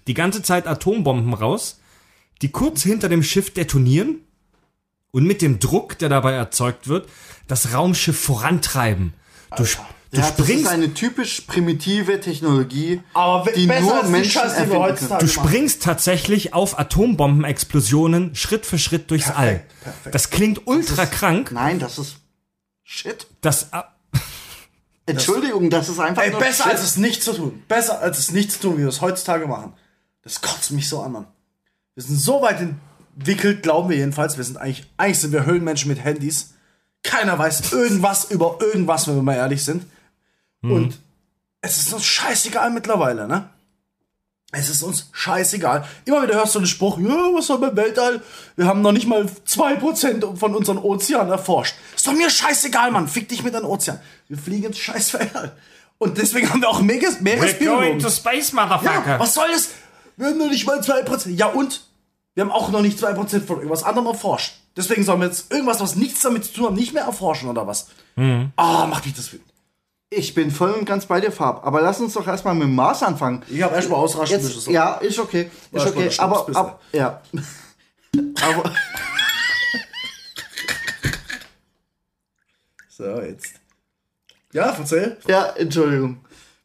die 0.07 0.13
ganze 0.13 0.41
Zeit 0.41 0.67
Atombomben 0.67 1.33
raus, 1.33 1.79
die 2.41 2.49
kurz 2.49 2.83
hinter 2.83 3.07
dem 3.07 3.23
Schiff 3.23 3.53
detonieren 3.53 4.21
und 5.11 5.25
mit 5.25 5.41
dem 5.41 5.59
Druck, 5.59 5.97
der 5.99 6.09
dabei 6.09 6.33
erzeugt 6.33 6.87
wird, 6.87 7.07
das 7.47 7.73
Raumschiff 7.73 8.19
vorantreiben. 8.19 9.13
Du, 9.57 9.63
du 9.63 9.69
Ja, 9.69 9.79
das 10.11 10.29
ist 10.29 10.39
springst 10.39 10.67
eine 10.67 10.93
typisch 10.93 11.41
primitive 11.41 12.19
Technologie, 12.19 13.01
Aber 13.13 13.51
die 13.51 13.65
besser 13.67 13.81
nur 13.81 13.93
als 13.95 14.05
die 14.05 14.11
Menschen 14.11 14.29
die 14.31 14.35
wir 14.35 14.43
erfinden 14.43 14.69
können. 14.71 14.83
heutzutage 14.83 15.25
Du 15.25 15.31
springst 15.31 15.83
tatsächlich 15.83 16.53
auf 16.53 16.79
Atombombenexplosionen 16.79 18.35
Schritt 18.35 18.65
für 18.65 18.77
Schritt 18.79 19.11
durchs 19.11 19.29
All. 19.29 19.35
Perfekt, 19.59 19.83
perfekt. 19.83 20.15
Das 20.15 20.29
klingt 20.29 20.67
ultra 20.67 21.05
krank. 21.05 21.51
Nein, 21.51 21.79
das 21.79 21.97
ist 21.97 22.17
Shit. 22.83 23.27
Das, 23.41 23.69
äh, 23.71 23.81
Entschuldigung, 25.05 25.69
das 25.69 25.87
ist 25.87 25.99
einfach 25.99 26.23
Ey, 26.23 26.31
nur 26.31 26.39
besser 26.39 26.63
Shit. 26.63 26.73
als 26.73 26.83
es 26.83 26.97
nicht 26.97 27.23
zu 27.23 27.33
tun. 27.33 27.63
Besser 27.69 28.01
als 28.01 28.19
es 28.19 28.31
nicht 28.31 28.51
zu 28.51 28.59
tun, 28.59 28.77
wie 28.77 28.81
wir 28.81 28.89
es 28.89 28.99
heutzutage 29.01 29.47
machen. 29.47 29.73
Das 30.23 30.41
kotzt 30.41 30.71
mich 30.71 30.87
so 30.89 31.01
an, 31.01 31.11
Mann. 31.13 31.27
Wir 31.95 32.03
sind 32.03 32.17
so 32.17 32.41
weit 32.41 32.59
entwickelt, 33.17 33.63
glauben 33.63 33.89
wir 33.89 33.97
jedenfalls. 33.97 34.37
Wir 34.37 34.43
sind 34.43 34.57
eigentlich, 34.57 34.85
eigentlich 34.97 35.19
sind 35.19 35.31
wir 35.33 35.45
Höhlenmenschen 35.45 35.89
mit 35.89 36.03
Handys. 36.03 36.53
Keiner 37.03 37.37
weiß 37.37 37.71
irgendwas 37.71 38.31
über 38.31 38.57
irgendwas, 38.61 39.07
wenn 39.07 39.15
wir 39.15 39.23
mal 39.23 39.35
ehrlich 39.35 39.63
sind. 39.63 39.85
Und 40.61 40.99
es 41.61 41.77
ist 41.77 41.93
uns 41.93 42.05
scheißegal 42.05 42.69
mittlerweile, 42.69 43.27
ne? 43.27 43.49
Es 44.53 44.69
ist 44.69 44.83
uns 44.83 45.09
scheißegal. 45.13 45.85
Immer 46.05 46.23
wieder 46.23 46.35
hörst 46.35 46.53
du 46.55 46.59
den 46.59 46.67
Spruch, 46.67 46.99
ja, 46.99 47.07
was 47.33 47.47
soll 47.47 47.59
beim 47.59 47.75
Weltall? 47.75 48.21
Wir 48.57 48.65
haben 48.65 48.81
noch 48.81 48.91
nicht 48.91 49.07
mal 49.07 49.25
2% 49.47 50.35
von 50.35 50.55
unseren 50.55 50.77
Ozeanen 50.77 51.31
erforscht. 51.31 51.75
Ist 51.95 52.05
doch 52.05 52.13
mir 52.13 52.29
scheißegal, 52.29 52.91
Mann. 52.91 53.07
Fick 53.07 53.29
dich 53.29 53.43
mit 53.43 53.53
den 53.53 53.63
Ozean. 53.63 53.99
Wir 54.27 54.37
fliegen 54.37 54.65
ins 54.65 54.77
scheiß 54.77 55.13
Weltall. 55.13 55.53
Und 55.97 56.17
deswegen 56.17 56.49
haben 56.49 56.61
wir 56.61 56.69
auch 56.69 56.81
Meeres 56.81 57.21
Meeresbiologen. 57.21 57.99
space, 58.09 58.51
Ja, 59.13 59.19
was 59.19 59.33
soll 59.33 59.47
das? 59.51 59.69
Wir 60.17 60.27
haben 60.27 60.37
noch 60.37 60.49
nicht 60.49 60.67
mal 60.67 60.79
2%. 60.79 61.29
Ja 61.29 61.47
und? 61.47 61.81
Wir 62.33 62.43
haben 62.43 62.51
auch 62.51 62.69
noch 62.71 62.81
nicht 62.81 62.97
2% 62.97 63.45
von 63.45 63.57
irgendwas 63.57 63.83
anderem 63.83 64.07
erforscht. 64.07 64.55
Deswegen 64.77 65.03
sollen 65.03 65.19
wir 65.19 65.27
jetzt 65.27 65.51
irgendwas, 65.51 65.81
was 65.81 65.95
nichts 65.95 66.21
damit 66.21 66.45
zu 66.45 66.53
tun 66.53 66.65
hat, 66.67 66.73
nicht 66.73 66.93
mehr 66.93 67.03
erforschen 67.03 67.49
oder 67.49 67.67
was? 67.67 67.87
Ah, 68.55 68.85
macht 68.87 69.05
mich 69.05 69.15
das 69.15 69.33
wütend. 69.33 69.51
Ich 70.09 70.33
bin 70.33 70.51
voll 70.51 70.71
und 70.71 70.85
ganz 70.85 71.05
bei 71.05 71.21
dir, 71.21 71.31
Farb. 71.31 71.65
Aber 71.65 71.81
lass 71.81 71.99
uns 72.01 72.13
doch 72.13 72.27
erstmal 72.27 72.53
mit 72.53 72.63
dem 72.63 72.75
Mars 72.75 73.01
anfangen. 73.01 73.43
Ich 73.49 73.61
habe 73.61 73.75
erstmal 73.75 73.99
ausraschen 73.99 74.39
Jetzt, 74.41 74.67
ja, 74.67 74.95
ist 74.95 75.19
okay. 75.19 75.49
Ist 75.71 75.87
okay. 75.87 76.09
Aber, 76.17 76.55
ab, 76.55 76.81
ja. 76.91 77.21
aber, 78.41 78.71
So, 82.89 83.21
jetzt. 83.21 83.55
Ja, 84.53 84.75
erzähl. 84.77 85.17
ja, 85.27 85.45
Entschuldigung. 85.55 86.19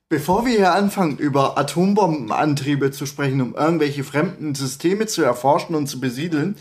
Bevor 0.09 0.47
wir 0.47 0.53
hier 0.57 0.73
anfangen, 0.73 1.19
über 1.19 1.59
Atombombenantriebe 1.59 2.93
zu 2.93 3.07
sprechen, 3.07 3.41
um 3.41 3.57
irgendwelche 3.57 4.05
fremden 4.05 4.55
Systeme 4.55 5.07
zu 5.07 5.23
erforschen 5.23 5.75
und 5.75 5.89
zu 5.89 5.99
besiedeln, 5.99 6.55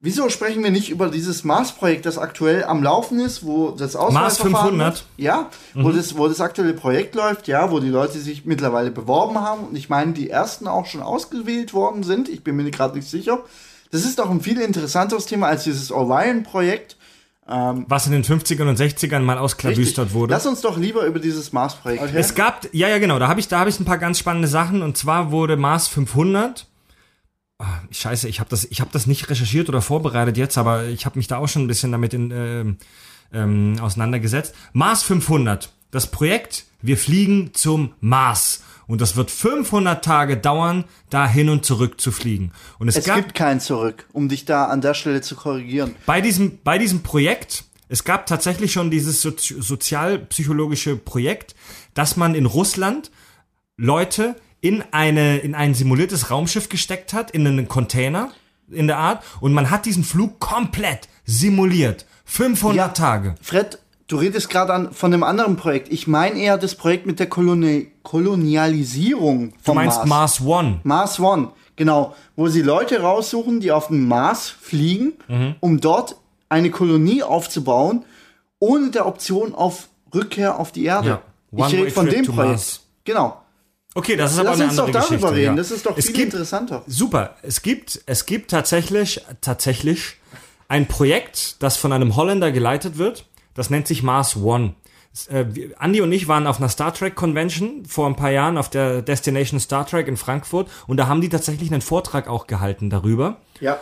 wieso 0.00 0.30
sprechen 0.30 0.64
wir 0.64 0.70
nicht 0.70 0.88
über 0.88 1.08
dieses 1.08 1.44
Mars-Projekt, 1.44 2.06
das 2.06 2.16
aktuell 2.16 2.64
am 2.64 2.82
Laufen 2.82 3.20
ist, 3.20 3.44
wo 3.44 3.72
das 3.72 3.94
Auswahlverfahren 3.94 4.70
500? 4.70 4.94
wird? 4.94 5.04
Ja, 5.18 5.50
wo, 5.74 5.90
das, 5.90 6.16
wo 6.16 6.28
das 6.28 6.40
aktuelle 6.40 6.72
Projekt 6.72 7.14
läuft, 7.14 7.46
ja, 7.46 7.70
wo 7.70 7.78
die 7.78 7.90
Leute 7.90 8.18
sich 8.18 8.46
mittlerweile 8.46 8.90
beworben 8.90 9.38
haben 9.38 9.64
und 9.66 9.76
ich 9.76 9.90
meine, 9.90 10.14
die 10.14 10.30
ersten 10.30 10.66
auch 10.66 10.86
schon 10.86 11.02
ausgewählt 11.02 11.74
worden 11.74 12.02
sind. 12.04 12.30
Ich 12.30 12.42
bin 12.42 12.56
mir 12.56 12.70
gerade 12.70 12.96
nicht 12.96 13.08
sicher. 13.08 13.40
Das 13.90 14.06
ist 14.06 14.18
doch 14.18 14.30
ein 14.30 14.40
viel 14.40 14.58
interessanteres 14.58 15.26
Thema 15.26 15.48
als 15.48 15.64
dieses 15.64 15.92
Orion-Projekt. 15.92 16.96
Was 17.44 18.06
in 18.06 18.12
den 18.12 18.22
50ern 18.22 18.68
und 18.68 18.78
60ern 18.78 19.20
mal 19.20 19.36
ausklabüstert 19.36 20.12
wurde. 20.12 20.32
Lass 20.32 20.46
uns 20.46 20.60
doch 20.60 20.78
lieber 20.78 21.04
über 21.06 21.18
dieses 21.18 21.52
Mars-Projekt 21.52 22.02
Okay. 22.02 22.16
Es 22.16 22.34
gab, 22.34 22.72
ja, 22.72 22.88
ja, 22.88 22.98
genau, 22.98 23.18
da 23.18 23.26
habe 23.26 23.40
ich, 23.40 23.48
da 23.48 23.58
habe 23.58 23.68
ich 23.68 23.80
ein 23.80 23.84
paar 23.84 23.98
ganz 23.98 24.18
spannende 24.18 24.46
Sachen 24.46 24.80
und 24.80 24.96
zwar 24.96 25.32
wurde 25.32 25.56
Mars 25.56 25.88
500 25.88 26.66
ah, 27.62 27.80
scheiße, 27.90 28.28
ich 28.28 28.40
habe 28.40 28.50
das, 28.50 28.64
ich 28.64 28.80
habe 28.80 28.90
das 28.92 29.06
nicht 29.06 29.30
recherchiert 29.30 29.68
oder 29.68 29.80
vorbereitet 29.80 30.36
jetzt, 30.36 30.58
aber 30.58 30.84
ich 30.84 31.06
habe 31.06 31.18
mich 31.18 31.28
da 31.28 31.38
auch 31.38 31.48
schon 31.48 31.62
ein 31.62 31.68
bisschen 31.68 31.92
damit 31.92 32.14
in, 32.14 32.30
ähm, 32.30 32.76
ähm, 33.32 33.76
auseinandergesetzt. 33.80 34.54
Mars 34.72 35.02
500, 35.02 35.72
das 35.90 36.10
Projekt, 36.10 36.64
wir 36.80 36.96
fliegen 36.96 37.54
zum 37.54 37.94
Mars. 38.00 38.62
Und 38.86 39.00
das 39.00 39.16
wird 39.16 39.30
500 39.30 40.04
Tage 40.04 40.36
dauern, 40.36 40.84
da 41.10 41.28
hin 41.28 41.48
und 41.48 41.64
zurück 41.64 42.00
zu 42.00 42.12
fliegen. 42.12 42.52
Und 42.78 42.88
es, 42.88 42.96
Es 42.96 43.04
gab 43.04 43.16
gibt 43.16 43.34
kein 43.34 43.60
Zurück, 43.60 44.06
um 44.12 44.28
dich 44.28 44.44
da 44.44 44.66
an 44.66 44.80
der 44.80 44.94
Stelle 44.94 45.20
zu 45.20 45.36
korrigieren. 45.36 45.94
bei 46.06 46.20
diesem, 46.20 46.58
bei 46.64 46.78
diesem 46.78 47.02
Projekt, 47.02 47.64
es 47.88 48.04
gab 48.04 48.26
tatsächlich 48.26 48.72
schon 48.72 48.90
dieses 48.90 49.20
sozi 49.22 49.56
sozialpsychologische 49.60 50.96
Projekt, 50.96 51.54
dass 51.94 52.16
man 52.16 52.34
in 52.34 52.46
Russland 52.46 53.10
Leute 53.76 54.36
in 54.60 54.82
eine, 54.92 55.38
in 55.38 55.54
ein 55.54 55.74
simuliertes 55.74 56.30
Raumschiff 56.30 56.68
gesteckt 56.68 57.12
hat, 57.12 57.30
in 57.32 57.46
einen 57.46 57.68
Container 57.68 58.30
in 58.70 58.86
der 58.86 58.98
Art, 58.98 59.22
und 59.40 59.52
man 59.52 59.70
hat 59.70 59.86
diesen 59.86 60.04
Flug 60.04 60.38
komplett 60.40 61.08
simuliert. 61.24 62.06
500 62.24 62.76
Ja. 62.76 62.88
Tage. 62.88 63.34
Fred, 63.42 63.78
du 64.12 64.18
redest 64.18 64.50
gerade 64.50 64.72
an- 64.72 64.92
von 64.92 65.12
einem 65.12 65.22
anderen 65.22 65.56
Projekt. 65.56 65.90
Ich 65.92 66.06
meine 66.06 66.38
eher 66.38 66.58
das 66.58 66.74
Projekt 66.74 67.06
mit 67.06 67.18
der 67.18 67.28
Koloni 67.28 67.90
Kolonialisierung 68.02 69.50
Du 69.50 69.56
vom 69.62 69.74
meinst 69.76 69.98
Mars. 70.06 70.40
Mars 70.40 70.40
One. 70.40 70.80
Mars 70.84 71.20
One, 71.20 71.48
genau, 71.76 72.14
wo 72.36 72.48
sie 72.48 72.62
Leute 72.62 73.00
raussuchen, 73.00 73.60
die 73.60 73.72
auf 73.72 73.88
den 73.88 74.06
Mars 74.06 74.48
fliegen, 74.48 75.14
Mhm. 75.28 75.54
um 75.60 75.80
dort 75.80 76.16
eine 76.48 76.70
Kolonie 76.70 77.22
aufzubauen, 77.22 78.04
ohne 78.58 78.90
der 78.90 79.06
Option 79.06 79.54
auf 79.54 79.88
Rückkehr 80.14 80.58
auf 80.58 80.72
die 80.72 80.84
Erde. 80.84 81.08
Ja. 81.08 81.66
Ich 81.66 81.72
rede 81.72 81.90
von 81.90 82.06
dem 82.06 82.26
Projekt. 82.26 82.36
Mars. 82.52 82.80
Genau. 83.04 83.38
Okay, 83.94 84.16
das 84.16 84.32
ist 84.32 84.38
aber 84.38 84.50
Lass 84.50 84.60
eine 84.60 84.68
uns 84.68 84.76
doch 84.76 84.86
andere 84.86 85.02
darüber 85.02 85.32
reden. 85.32 85.44
ja. 85.44 85.54
Das 85.54 85.70
ist 85.70 85.84
doch 85.84 85.96
es 85.98 86.06
viel 86.06 86.14
gibt, 86.14 86.32
interessanter. 86.32 86.82
Super. 86.86 87.36
Es 87.42 87.60
gibt, 87.62 88.00
es 88.06 88.24
gibt 88.26 88.50
tatsächlich, 88.50 89.20
tatsächlich 89.42 90.16
ein 90.68 90.86
Projekt, 90.88 91.56
das 91.62 91.76
von 91.76 91.92
einem 91.92 92.16
Holländer 92.16 92.52
geleitet 92.52 92.96
wird. 92.96 93.26
Das 93.54 93.70
nennt 93.70 93.86
sich 93.86 94.02
Mars 94.02 94.36
One. 94.36 94.74
Äh, 95.28 95.44
Andy 95.78 96.00
und 96.00 96.10
ich 96.12 96.26
waren 96.28 96.46
auf 96.46 96.58
einer 96.58 96.70
Star 96.70 96.94
Trek 96.94 97.14
Convention 97.14 97.84
vor 97.86 98.06
ein 98.06 98.16
paar 98.16 98.30
Jahren 98.30 98.56
auf 98.56 98.70
der 98.70 99.02
Destination 99.02 99.60
Star 99.60 99.86
Trek 99.86 100.08
in 100.08 100.16
Frankfurt 100.16 100.70
und 100.86 100.96
da 100.96 101.06
haben 101.06 101.20
die 101.20 101.28
tatsächlich 101.28 101.70
einen 101.70 101.82
Vortrag 101.82 102.28
auch 102.28 102.46
gehalten 102.46 102.88
darüber 102.88 103.36
Ja. 103.60 103.78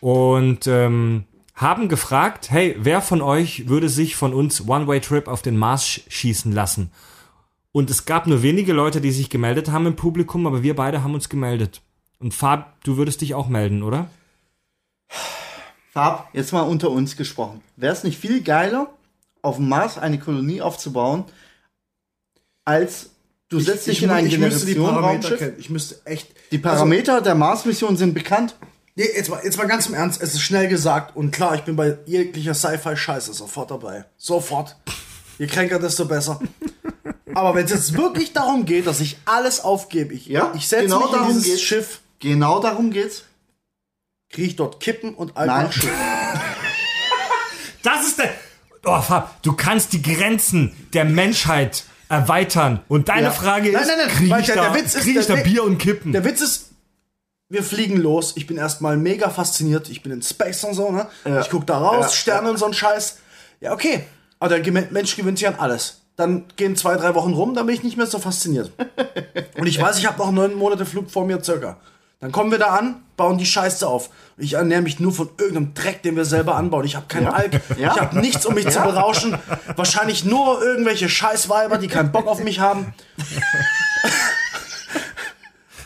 und 0.00 0.66
ähm, 0.66 1.24
haben 1.54 1.88
gefragt, 1.90 2.50
hey, 2.50 2.74
wer 2.78 3.02
von 3.02 3.20
euch 3.20 3.68
würde 3.68 3.90
sich 3.90 4.16
von 4.16 4.32
uns 4.32 4.66
One-Way-Trip 4.66 5.28
auf 5.28 5.42
den 5.42 5.58
Mars 5.58 5.86
sch 5.86 6.00
schießen 6.08 6.52
lassen? 6.52 6.90
Und 7.72 7.90
es 7.90 8.06
gab 8.06 8.26
nur 8.26 8.42
wenige 8.42 8.72
Leute, 8.72 9.02
die 9.02 9.12
sich 9.12 9.28
gemeldet 9.28 9.70
haben 9.70 9.86
im 9.86 9.96
Publikum, 9.96 10.46
aber 10.46 10.62
wir 10.62 10.74
beide 10.74 11.02
haben 11.04 11.12
uns 11.14 11.28
gemeldet. 11.28 11.82
Und 12.18 12.32
Fab, 12.32 12.82
du 12.84 12.96
würdest 12.96 13.20
dich 13.20 13.34
auch 13.34 13.48
melden, 13.48 13.82
oder? 13.82 14.08
Fab, 15.92 16.28
jetzt 16.32 16.52
mal 16.52 16.62
unter 16.62 16.90
uns 16.90 17.16
gesprochen. 17.16 17.60
Wäre 17.76 17.92
es 17.92 18.04
nicht 18.04 18.18
viel 18.18 18.42
geiler, 18.42 18.88
auf 19.42 19.56
dem 19.56 19.68
Mars 19.68 19.98
eine 19.98 20.18
Kolonie 20.18 20.62
aufzubauen, 20.62 21.24
als 22.64 23.10
du 23.48 23.60
setzt 23.60 23.86
dich 23.86 24.02
in 24.02 24.10
ein 24.10 24.26
ich 24.26 24.32
Generationenraumschiff? 24.32 25.58
Ich 25.58 25.68
müsste 25.70 26.00
echt. 26.06 26.28
Die 26.50 26.58
Parameter 26.58 27.20
der 27.20 27.34
Mars-Mission 27.34 27.96
sind 27.96 28.14
bekannt. 28.14 28.56
Nee, 28.94 29.08
jetzt 29.14 29.30
mal, 29.30 29.40
jetzt 29.42 29.56
mal 29.56 29.66
ganz 29.66 29.86
im 29.86 29.94
Ernst, 29.94 30.20
es 30.20 30.34
ist 30.34 30.42
schnell 30.42 30.68
gesagt 30.68 31.16
und 31.16 31.30
klar, 31.30 31.54
ich 31.54 31.62
bin 31.62 31.76
bei 31.76 31.96
jeglicher 32.04 32.52
Sci-Fi-Scheiße 32.54 33.32
sofort 33.32 33.70
dabei. 33.70 34.04
Sofort. 34.18 34.76
Je 35.38 35.46
kränker, 35.46 35.78
desto 35.78 36.04
besser. 36.04 36.40
Aber 37.34 37.54
wenn 37.54 37.64
es 37.64 37.70
jetzt 37.70 37.96
wirklich 37.96 38.34
darum 38.34 38.66
geht, 38.66 38.86
dass 38.86 39.00
ich 39.00 39.16
alles 39.24 39.60
aufgebe, 39.60 40.12
ich, 40.12 40.26
Ja, 40.26 40.52
ich 40.54 40.68
setze 40.68 40.84
genau 40.84 40.98
mich 40.98 41.06
in 41.06 41.12
darum 41.14 41.28
dieses 41.28 41.44
geht's. 41.44 41.62
Schiff, 41.62 42.00
Genau 42.18 42.60
darum 42.60 42.90
geht's. 42.90 43.24
kriege 44.28 44.48
ich 44.48 44.56
dort 44.56 44.78
Kippen 44.78 45.14
und. 45.14 45.36
Alkohol. 45.38 45.90
Das 47.82 48.06
ist 48.06 48.18
der. 48.18 48.30
Oh, 48.84 49.00
Fab, 49.00 49.40
du 49.42 49.52
kannst 49.52 49.92
die 49.92 50.02
Grenzen 50.02 50.72
der 50.92 51.04
Menschheit 51.04 51.84
erweitern. 52.08 52.80
Und 52.88 53.08
deine 53.08 53.24
Ja. 53.28 53.30
Frage 53.30 53.68
ist, 53.68 53.74
Nein, 53.74 53.84
nein, 53.86 53.96
nein, 54.06 54.08
krieg 54.16 54.30
weil 54.30 54.40
ich, 54.40 54.46
der- 54.46 54.56
da, 54.56 54.68
der 54.70 54.74
Witz 54.82 54.94
ist, 54.94 55.02
krieg 55.04 55.16
ich 55.18 55.26
der 55.26 55.36
da 55.36 55.42
Bier 55.42 55.64
und 55.64 55.78
Kippen? 55.78 56.12
Der 56.12 56.24
Witz 56.24 56.40
ist, 56.40 56.70
wir 57.48 57.62
fliegen 57.62 57.96
los. 57.98 58.32
Ich 58.36 58.46
bin 58.46 58.56
erstmal 58.56 58.96
mega 58.96 59.30
fasziniert. 59.30 59.88
Ich 59.88 60.02
bin 60.02 60.10
in 60.12 60.22
Space 60.22 60.64
und 60.64 60.74
so, 60.74 60.90
ne? 60.90 61.06
Ich 61.40 61.48
guck 61.50 61.66
da 61.66 61.78
raus, 61.78 62.06
Ja. 62.06 62.08
Sterne 62.10 62.50
und 62.50 62.58
so 62.58 62.66
ein 62.66 62.74
Scheiß. 62.74 63.18
Ja, 63.60 63.72
okay. 63.72 64.04
Aber 64.40 64.58
der 64.58 64.72
Mensch 64.90 65.14
gewöhnt 65.16 65.38
sich 65.38 65.46
an 65.46 65.54
alles. 65.56 65.98
Dann 66.16 66.44
gehen 66.56 66.76
zwei, 66.76 66.96
drei 66.96 67.14
Wochen 67.14 67.32
rum, 67.32 67.54
dann 67.54 67.66
bin 67.66 67.74
ich 67.74 67.82
nicht 67.82 67.96
mehr 67.96 68.06
so 68.06 68.18
fasziniert. 68.18 68.70
Und 69.58 69.66
ich 69.66 69.80
weiß, 69.80 69.96
ich 69.98 70.06
habe 70.06 70.18
noch 70.18 70.30
neun 70.30 70.54
Monate 70.56 70.84
Flug 70.84 71.10
vor 71.10 71.24
mir 71.24 71.42
circa. 71.42 71.78
Dann 72.22 72.30
kommen 72.30 72.52
wir 72.52 72.58
da 72.60 72.68
an, 72.68 73.02
bauen 73.16 73.36
die 73.36 73.44
Scheiße 73.44 73.84
auf. 73.84 74.08
Ich 74.36 74.52
ernähre 74.52 74.80
mich 74.80 75.00
nur 75.00 75.10
von 75.12 75.28
irgendeinem 75.38 75.74
Dreck, 75.74 76.04
den 76.04 76.14
wir 76.14 76.24
selber 76.24 76.54
anbauen. 76.54 76.84
Ich 76.84 76.94
habe 76.94 77.06
keinen 77.08 77.26
Alk, 77.26 77.60
Ja. 77.76 77.92
ich 77.92 78.00
habe 78.00 78.20
nichts, 78.20 78.46
um 78.46 78.54
mich 78.54 78.68
zu 78.70 78.80
berauschen. 78.80 79.36
Wahrscheinlich 79.74 80.24
nur 80.24 80.62
irgendwelche 80.62 81.08
Scheißweiber, 81.08 81.78
die 81.78 81.88
keinen 81.88 82.12
Bock 82.12 82.28
auf 82.28 82.38
mich 82.44 82.60
haben. 82.60 82.94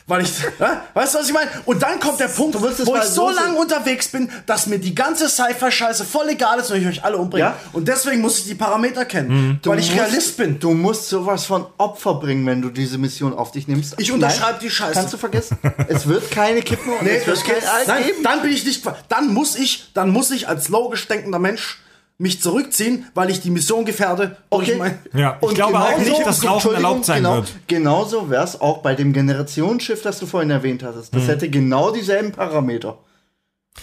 Weil 0.09 0.23
ich, 0.23 0.33
weißt 0.95 1.15
du, 1.15 1.19
was 1.19 1.27
ich 1.27 1.33
meine? 1.33 1.51
Und 1.65 1.83
dann 1.83 1.99
kommt 1.99 2.21
der 2.21 2.29
Punkt, 2.29 2.57
wo 2.61 2.69
ich 2.97 3.03
so 3.03 3.29
lange 3.29 3.57
unterwegs 3.57 4.07
bin, 4.09 4.31
dass 4.47 4.69
mir 4.69 4.79
die 4.79 4.95
ganze 4.95 5.29
Sci-Fi-Scheiße 5.29 6.05
voll 6.05 6.29
egal 6.29 6.61
ist 6.61 6.71
und 6.71 6.81
ich 6.81 6.87
euch 6.87 7.03
alle 7.05 7.17
umbringe. 7.17 7.47
Ja. 7.47 7.57
Und 7.73 7.89
deswegen 7.89 8.21
muss 8.21 8.39
ich 8.39 8.45
die 8.45 8.55
Parameter 8.55 9.05
kennen, 9.05 9.59
weil 9.65 9.81
ich 9.81 9.91
musst- 9.91 10.01
Realist 10.01 10.37
bin. 10.37 10.61
Du 10.61 10.75
musst 10.75 11.09
sowas 11.09 11.45
von 11.47 11.67
Opfer 11.79 12.15
bringen, 12.15 12.47
wenn 12.47 12.63
du 12.63 12.71
diese 12.71 12.99
Mission 12.99 13.35
auf 13.35 13.51
dich 13.51 13.67
nimmst. 13.67 13.95
Ich 13.99 14.13
unterschreibe 14.13 14.61
die 14.61 14.71
Scheiße. 14.71 14.93
Kannst 14.93 15.13
du 15.13 15.19
vergessen? 15.19 15.59
es 15.89 16.07
wird 16.07 16.31
keine 16.31 16.63
Kippen 16.63 16.93
und 16.93 17.03
Nee, 17.03 17.17
es 17.17 17.27
wird 17.27 17.45
kein. 17.45 17.57
Alk 17.57 17.89
Nein, 17.89 18.05
geben. 18.05 18.23
dann 18.23 18.43
bin 18.43 18.53
ich 18.53 18.65
nicht. 18.65 18.85
Dann 19.09 19.35
muss 19.35 19.57
ich, 19.57 19.91
dann 19.93 20.11
muss 20.11 20.31
ich 20.31 20.47
als 20.49 20.69
logisch 20.69 21.09
denkender 21.09 21.41
Mensch 21.41 21.81
mich 22.19 22.41
zurückziehen, 22.41 23.07
weil 23.15 23.31
ich 23.31 23.41
die 23.41 23.51
Mission 23.51 23.85
gefährde. 23.85 24.37
Okay. 24.51 24.77
mein- 24.79 24.99
Ja, 25.13 25.39
ich 25.43 25.55
glaube 25.55 25.79
auch 25.79 25.99
nicht, 25.99 26.25
dass 26.27 26.45
Rauchen 26.45 26.75
erlaubt 26.75 27.05
sein 27.05 27.19
genau, 27.19 27.35
wird. 27.37 27.53
Genauso 27.67 28.31
wäre 28.31 28.45
es 28.45 28.61
auch 28.61 28.79
bei 28.79 28.95
dem 28.95 29.13
Generationsschiff, 29.13 30.03
das 30.03 30.19
du 30.19 30.27
vorhin 30.27 30.51
erwähnt 30.51 30.83
hattest. 30.83 31.13
Mhm. 31.13 31.19
Das 31.19 31.29
hätte 31.29 31.51
genau 31.51 31.91
dieselben 31.91 32.33
Parameter. 32.33 32.99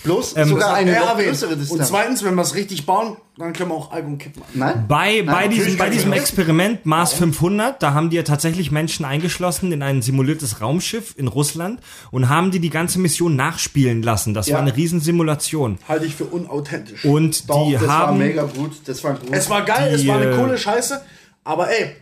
Bloß 0.03 0.35
Ähm, 0.35 0.49
sogar 0.49 0.73
eine 0.73 0.91
noch 0.99 1.17
größere 1.17 1.53
Und 1.53 1.59
Distanz. 1.61 1.87
zweitens, 1.87 2.23
wenn 2.25 2.35
wir 2.35 2.41
es 2.41 2.55
richtig 2.55 2.85
bauen, 2.85 3.15
dann 3.37 3.53
können 3.53 3.69
wir 3.69 3.75
auch 3.75 3.91
Alkohol 3.91 4.17
kippen. 4.17 4.41
Nein? 4.53 4.85
Bei, 4.87 5.21
bei, 5.23 5.31
natürlich 5.47 5.63
diesem, 5.63 5.77
bei 5.77 5.89
diesem 5.89 6.11
das. 6.11 6.19
Experiment 6.19 6.85
Mars 6.85 7.13
500, 7.13 7.81
da 7.81 7.93
haben 7.93 8.09
die 8.09 8.17
ja 8.17 8.23
tatsächlich 8.23 8.69
Menschen 8.69 9.05
eingeschlossen 9.05 9.71
in 9.71 9.81
ein 9.81 10.01
simuliertes 10.01 10.59
Raumschiff 10.59 11.13
in 11.17 11.29
Russland 11.29 11.79
und 12.11 12.27
haben 12.27 12.51
die 12.51 12.59
die 12.59 12.69
ganze 12.69 12.99
Mission 12.99 13.35
nachspielen 13.37 14.03
lassen. 14.03 14.33
Das 14.33 14.47
Ja. 14.47 14.55
war 14.55 14.61
eine 14.63 14.75
Riesensimulation. 14.75 15.77
Halte 15.87 16.05
ich 16.05 16.15
für 16.15 16.25
unauthentisch. 16.25 17.05
Und 17.05 17.49
Doch, 17.49 17.65
die 17.67 17.73
das 17.73 17.83
war 17.87 18.07
haben, 18.07 18.17
mega 18.17 18.43
gut. 18.43 18.73
Das 18.85 19.01
war 19.05 19.13
gut. 19.13 19.29
es 19.31 19.49
war 19.49 19.63
geil, 19.63 19.89
Die, 19.95 20.01
es 20.01 20.07
war 20.07 20.17
eine 20.17 20.31
äh, 20.31 20.37
coole 20.37 20.57
Scheiße, 20.57 21.01
aber 21.45 21.69
ey, 21.69 21.95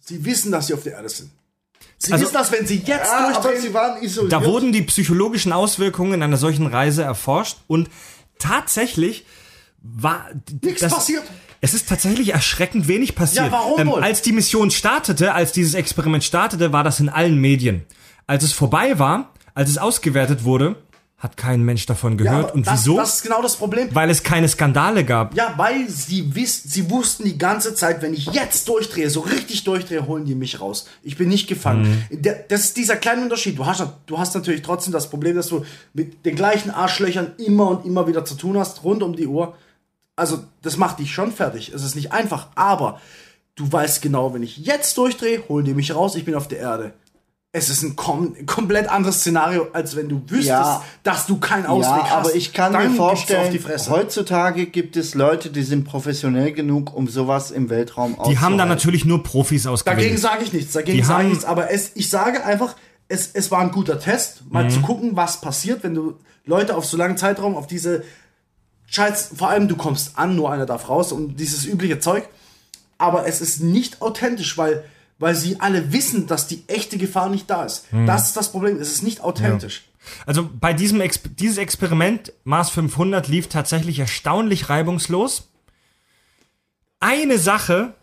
sie 0.00 0.24
wissen, 0.24 0.50
dass 0.50 0.66
sie 0.66 0.74
auf 0.74 0.82
der 0.82 0.94
Erde 0.94 1.08
sind. 1.08 1.30
Sie 2.02 2.12
Also- 2.14 2.24
wissen, 2.24 2.34
dass 2.34 2.50
wenn 2.50 2.66
sie 2.66 2.76
jetzt 2.76 2.88
ja, 2.88 3.18
aber 3.28 3.32
durchdrehen, 3.34 3.60
sie 3.62 3.74
waren 3.74 4.02
isoliert. 4.02 4.32
da 4.32 4.42
wurden 4.44 4.72
die 4.72 4.80
psychologischen 4.82 5.52
Auswirkungen 5.52 6.22
einer 6.22 6.38
solchen 6.38 6.66
Reise 6.66 7.02
erforscht 7.02 7.58
und 7.66 7.90
tatsächlich 8.38 9.26
war 9.82 10.26
Nichts 10.62 10.80
das, 10.80 10.94
passiert. 10.94 11.22
Es 11.60 11.74
ist 11.74 11.88
tatsächlich 11.90 12.32
erschreckend 12.32 12.88
wenig 12.88 13.14
passiert. 13.14 13.46
Ähm, 13.46 13.52
Ja, 13.52 13.58
warum 13.58 13.86
wohl? 13.88 14.02
als 14.02 14.22
die 14.22 14.32
Mission 14.32 14.70
startete, 14.70 15.34
als 15.34 15.52
dieses 15.52 15.74
Experiment 15.74 16.24
startete, 16.24 16.72
war 16.72 16.84
das 16.84 17.00
in 17.00 17.10
allen 17.10 17.36
Medien. 17.38 17.84
Als 18.26 18.44
es 18.44 18.52
vorbei 18.52 18.98
war, 18.98 19.34
als 19.54 19.68
es 19.68 19.76
ausgewertet 19.78 20.44
wurde, 20.44 20.76
hat 21.20 21.36
kein 21.36 21.62
Mensch 21.62 21.84
davon 21.86 22.12
Ja, 22.18 22.24
gehört. 22.24 22.44
aber 22.46 22.54
und 22.54 22.66
das, 22.66 22.80
wieso? 22.80 22.96
Das 22.96 23.16
ist 23.16 23.22
genau 23.22 23.42
das 23.42 23.54
Problem. 23.56 23.88
Weil 23.94 24.08
es 24.08 24.22
keine 24.22 24.48
Skandale 24.48 25.04
gab. 25.04 25.36
Ja, 25.36 25.52
weil 25.58 25.88
sie 25.88 26.34
wiss, 26.34 26.62
sie 26.62 26.90
wussten 26.90 27.24
die 27.24 27.36
ganze 27.36 27.74
Zeit, 27.74 28.00
wenn 28.00 28.14
ich 28.14 28.26
jetzt 28.32 28.66
durchdrehe, 28.68 29.10
so 29.10 29.20
richtig 29.20 29.64
durchdrehe, 29.64 30.06
holen 30.06 30.24
die 30.24 30.34
mich 30.34 30.60
raus. 30.60 30.86
Ich 31.02 31.18
bin 31.18 31.28
nicht 31.28 31.46
gefangen. 31.46 32.06
Mhm. 32.10 32.22
Das 32.48 32.60
ist 32.60 32.76
dieser 32.78 32.96
kleine 32.96 33.20
Unterschied. 33.22 33.58
Du 33.58 33.66
hast, 33.66 33.84
du 34.06 34.18
hast 34.18 34.34
natürlich 34.34 34.62
trotzdem 34.62 34.94
das 34.94 35.10
Problem, 35.10 35.36
dass 35.36 35.48
du 35.48 35.64
mit 35.92 36.24
den 36.24 36.34
gleichen 36.36 36.70
Arschlöchern 36.70 37.32
immer 37.36 37.68
und 37.68 37.84
immer 37.84 38.06
wieder 38.08 38.24
zu 38.24 38.34
tun 38.34 38.56
hast, 38.58 38.82
rund 38.82 39.02
um 39.02 39.14
die 39.14 39.26
Uhr. 39.26 39.54
Also, 40.16 40.42
das 40.62 40.78
macht 40.78 40.98
dich 41.00 41.12
schon 41.12 41.32
fertig. 41.32 41.70
Es 41.74 41.84
ist 41.84 41.96
nicht 41.96 42.12
einfach, 42.12 42.48
aber 42.54 42.98
du 43.56 43.70
weißt 43.70 44.00
genau, 44.00 44.32
wenn 44.32 44.42
ich 44.42 44.56
jetzt 44.56 44.96
durchdrehe, 44.96 45.42
holen 45.50 45.66
die 45.66 45.74
mich 45.74 45.94
raus, 45.94 46.14
ich 46.14 46.24
bin 46.24 46.34
auf 46.34 46.48
der 46.48 46.60
Erde. 46.60 46.94
Es 47.52 47.68
ist 47.68 47.82
ein 47.82 47.96
kom 47.96 48.46
komplett 48.46 48.88
anderes 48.88 49.20
Szenario, 49.20 49.66
als 49.72 49.96
wenn 49.96 50.08
du 50.08 50.22
wüsstest, 50.28 50.46
Ja. 50.46 50.84
dass 51.02 51.26
du 51.26 51.40
keinen 51.40 51.66
Ausweg 51.66 51.96
ja, 51.96 52.04
hast. 52.04 52.12
aber 52.12 52.34
ich 52.36 52.52
kann 52.52 52.72
Dann 52.72 52.92
mir 52.92 52.96
vorstellen, 52.96 53.46
auf 53.46 53.50
die 53.50 53.58
Fresse. 53.58 53.90
heutzutage 53.90 54.66
gibt 54.66 54.96
es 54.96 55.14
Leute, 55.16 55.50
die 55.50 55.64
sind 55.64 55.82
professionell 55.84 56.52
genug, 56.52 56.94
um 56.94 57.08
sowas 57.08 57.50
im 57.50 57.68
Weltraum 57.68 58.12
Die 58.12 58.18
haben 58.18 58.24
da 58.56 58.64
auszuhalten. 58.64 58.68
natürlich 58.68 59.04
nur 59.04 59.24
Profis 59.24 59.64
Dagegen 59.64 59.74
ausgewählt. 59.74 60.18
sage 60.20 60.44
ich 60.44 60.52
nichts, 60.52 60.72
dagegen 60.74 61.04
sage 61.04 61.24
ich 61.24 61.28
nichts, 61.30 61.44
aber 61.44 61.72
es, 61.72 61.90
ich 61.96 62.08
sage 62.08 62.44
einfach, 62.44 62.76
es, 63.08 63.30
es 63.34 63.50
war 63.50 63.58
ein 63.62 63.72
guter 63.72 63.98
Test, 63.98 64.42
mal 64.48 64.64
Mhm. 64.66 64.70
zu 64.70 64.80
gucken, 64.82 65.16
was 65.16 65.40
passiert, 65.40 65.82
wenn 65.82 65.94
du 65.94 66.14
Leute 66.44 66.76
auf 66.76 66.84
so 66.84 66.96
langen 66.96 67.16
Zeitraum 67.16 67.56
auf 67.56 67.66
diese 67.66 68.04
Scheiß, 68.86 69.30
vor 69.36 69.48
allem 69.48 69.66
du 69.66 69.74
kommst 69.74 70.16
an, 70.16 70.36
nur 70.36 70.52
einer 70.52 70.66
darf 70.66 70.88
raus 70.88 71.10
und 71.10 71.36
dieses 71.40 71.64
übliche 71.66 71.98
Zeug, 71.98 72.28
aber 72.96 73.26
es 73.26 73.40
ist 73.40 73.60
nicht 73.60 74.02
authentisch, 74.02 74.56
weil, 74.56 74.84
weil 75.20 75.36
sie 75.36 75.60
alle 75.60 75.92
wissen, 75.92 76.26
dass 76.26 76.48
die 76.48 76.64
echte 76.66 76.98
Gefahr 76.98 77.28
nicht 77.28 77.48
da 77.48 77.64
ist. 77.64 77.92
Mhm. 77.92 78.06
Das 78.06 78.28
ist 78.28 78.36
das 78.36 78.50
Problem, 78.50 78.80
es 78.80 78.90
ist 78.90 79.02
nicht 79.02 79.20
authentisch. 79.20 79.84
Also 80.26 80.48
bei 80.52 80.72
diesem 80.72 81.00
Ex 81.02 81.20
dieses 81.38 81.58
Experiment 81.58 82.32
Mars 82.42 82.70
500 82.70 83.28
lief 83.28 83.48
tatsächlich 83.48 83.98
erstaunlich 83.98 84.70
reibungslos. 84.70 85.50
Eine 87.00 87.38
Sache 87.38 87.94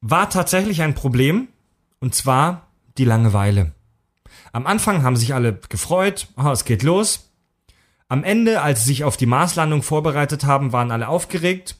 war 0.00 0.30
tatsächlich 0.30 0.82
ein 0.82 0.94
Problem 0.94 1.48
und 1.98 2.14
zwar 2.14 2.68
die 2.96 3.04
Langeweile. 3.04 3.72
Am 4.52 4.66
Anfang 4.66 5.02
haben 5.02 5.16
sich 5.16 5.34
alle 5.34 5.58
gefreut, 5.68 6.28
oh, 6.36 6.50
es 6.50 6.64
geht 6.64 6.84
los. 6.84 7.30
Am 8.06 8.22
Ende, 8.22 8.62
als 8.62 8.84
sie 8.84 8.90
sich 8.90 9.04
auf 9.04 9.16
die 9.16 9.26
Marslandung 9.26 9.82
vorbereitet 9.82 10.44
haben, 10.44 10.72
waren 10.72 10.92
alle 10.92 11.08
aufgeregt. 11.08 11.76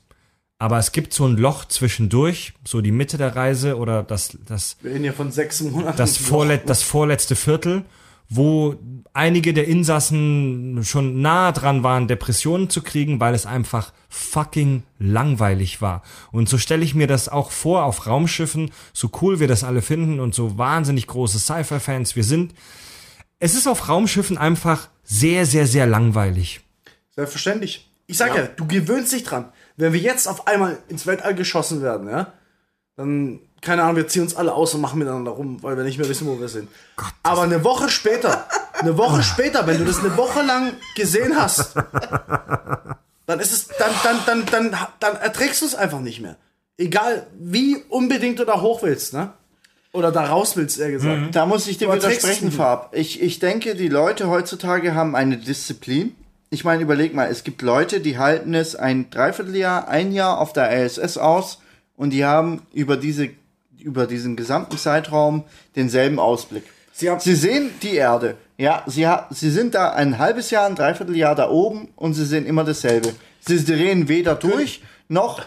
Aber 0.58 0.78
es 0.78 0.90
gibt 0.90 1.12
so 1.12 1.24
ein 1.24 1.36
Loch 1.36 1.66
zwischendurch, 1.66 2.52
so 2.64 2.80
die 2.80 2.90
Mitte 2.90 3.16
der 3.16 3.36
Reise 3.36 3.76
oder 3.76 4.02
das, 4.02 4.36
das, 4.44 4.76
Wir 4.82 4.92
reden 4.92 5.04
ja 5.04 5.12
von 5.12 5.30
sechs 5.30 5.60
Monaten. 5.60 5.96
das, 5.96 6.16
vorlet 6.16 6.68
das 6.68 6.82
vorletzte 6.82 7.36
Viertel, 7.36 7.84
wo 8.28 8.76
einige 9.12 9.54
der 9.54 9.68
Insassen 9.68 10.80
schon 10.84 11.22
nah 11.22 11.52
dran 11.52 11.84
waren, 11.84 12.08
Depressionen 12.08 12.70
zu 12.70 12.82
kriegen, 12.82 13.20
weil 13.20 13.34
es 13.34 13.46
einfach 13.46 13.92
fucking 14.08 14.82
langweilig 14.98 15.80
war. 15.80 16.02
Und 16.32 16.48
so 16.48 16.58
stelle 16.58 16.84
ich 16.84 16.94
mir 16.94 17.06
das 17.06 17.28
auch 17.28 17.52
vor 17.52 17.84
auf 17.84 18.06
Raumschiffen, 18.06 18.72
so 18.92 19.10
cool 19.22 19.38
wir 19.38 19.48
das 19.48 19.62
alle 19.62 19.80
finden 19.80 20.18
und 20.18 20.34
so 20.34 20.58
wahnsinnig 20.58 21.06
große 21.06 21.38
Sci-Fi-Fans 21.38 22.16
wir 22.16 22.24
sind. 22.24 22.52
Es 23.38 23.54
ist 23.54 23.68
auf 23.68 23.88
Raumschiffen 23.88 24.36
einfach 24.36 24.88
sehr, 25.04 25.46
sehr, 25.46 25.68
sehr 25.68 25.86
langweilig. 25.86 26.60
Selbstverständlich. 27.14 27.88
Ich 28.06 28.16
sag 28.16 28.34
ja. 28.34 28.46
du 28.46 28.66
gewöhnst 28.66 29.12
dich 29.12 29.22
dran. 29.22 29.52
Wenn 29.78 29.92
wir 29.92 30.00
jetzt 30.00 30.26
auf 30.28 30.46
einmal 30.46 30.78
ins 30.88 31.06
Weltall 31.06 31.34
geschossen 31.34 31.82
werden, 31.82 32.08
ja, 32.10 32.32
dann, 32.96 33.38
keine 33.62 33.84
Ahnung, 33.84 33.96
wir 33.96 34.08
ziehen 34.08 34.22
uns 34.22 34.34
alle 34.36 34.52
aus 34.52 34.74
und 34.74 34.80
machen 34.80 34.98
miteinander 34.98 35.30
rum, 35.30 35.62
weil 35.62 35.76
wir 35.76 35.84
nicht 35.84 35.98
mehr 35.98 36.08
wissen, 36.08 36.26
wo 36.26 36.38
wir 36.40 36.48
sind. 36.48 36.68
Aber 37.22 37.42
eine 37.42 37.62
Woche 37.62 37.88
später, 37.88 38.46
eine 38.74 38.98
Woche 38.98 39.22
später, 39.22 39.66
wenn 39.68 39.78
du 39.78 39.84
das 39.84 40.00
eine 40.00 40.16
Woche 40.16 40.42
lang 40.42 40.72
gesehen 40.96 41.36
hast, 41.36 41.76
dann 43.26 43.38
ist 43.38 43.52
es, 43.52 43.68
dann, 43.78 43.92
dann, 44.02 44.18
dann, 44.26 44.46
dann, 44.46 44.76
dann 44.98 45.16
erträgst 45.16 45.62
du 45.62 45.66
es 45.66 45.76
einfach 45.76 46.00
nicht 46.00 46.20
mehr. 46.20 46.36
Egal, 46.76 47.28
wie 47.38 47.76
unbedingt 47.88 48.40
du 48.40 48.44
da 48.44 48.60
hoch 48.60 48.82
willst, 48.82 49.12
ne? 49.12 49.32
Oder 49.92 50.12
da 50.12 50.26
raus 50.26 50.56
willst, 50.56 50.78
eher 50.78 50.90
gesagt. 50.90 51.34
Da 51.34 51.46
muss 51.46 51.66
ich 51.66 51.78
dir 51.78 51.92
widersprechen. 51.92 52.52
Farb. 52.52 52.90
Ich, 52.94 53.22
ich 53.22 53.38
denke, 53.38 53.74
die 53.74 53.88
Leute 53.88 54.28
heutzutage 54.28 54.94
haben 54.94 55.16
eine 55.16 55.38
Disziplin. 55.38 56.14
Ich 56.50 56.64
meine, 56.64 56.82
überleg 56.82 57.14
mal, 57.14 57.28
es 57.30 57.44
gibt 57.44 57.60
Leute, 57.60 58.00
die 58.00 58.18
halten 58.18 58.54
es 58.54 58.74
ein 58.74 59.10
Dreivierteljahr, 59.10 59.88
ein 59.88 60.12
Jahr 60.12 60.38
auf 60.38 60.52
der 60.52 60.84
ISS 60.84 61.18
aus 61.18 61.60
und 61.96 62.10
die 62.10 62.24
haben 62.24 62.62
über, 62.72 62.96
diese, 62.96 63.28
über 63.78 64.06
diesen 64.06 64.34
gesamten 64.34 64.78
Zeitraum 64.78 65.44
denselben 65.76 66.18
Ausblick. 66.18 66.64
Sie 66.92 67.10
sie 67.18 67.34
sehen 67.34 67.70
die 67.82 67.94
Erde. 67.94 68.36
Ja, 68.56 68.82
sie, 68.86 69.06
sie 69.30 69.50
sind 69.50 69.74
da 69.74 69.90
ein 69.90 70.18
halbes 70.18 70.50
Jahr, 70.50 70.66
ein 70.66 70.74
Dreivierteljahr 70.74 71.34
da 71.34 71.50
oben 71.50 71.88
und 71.96 72.14
sie 72.14 72.24
sehen 72.24 72.46
immer 72.46 72.64
dasselbe. 72.64 73.12
Sie 73.40 73.64
drehen 73.64 74.08
weder 74.08 74.34
durch 74.34 74.82
noch 75.08 75.46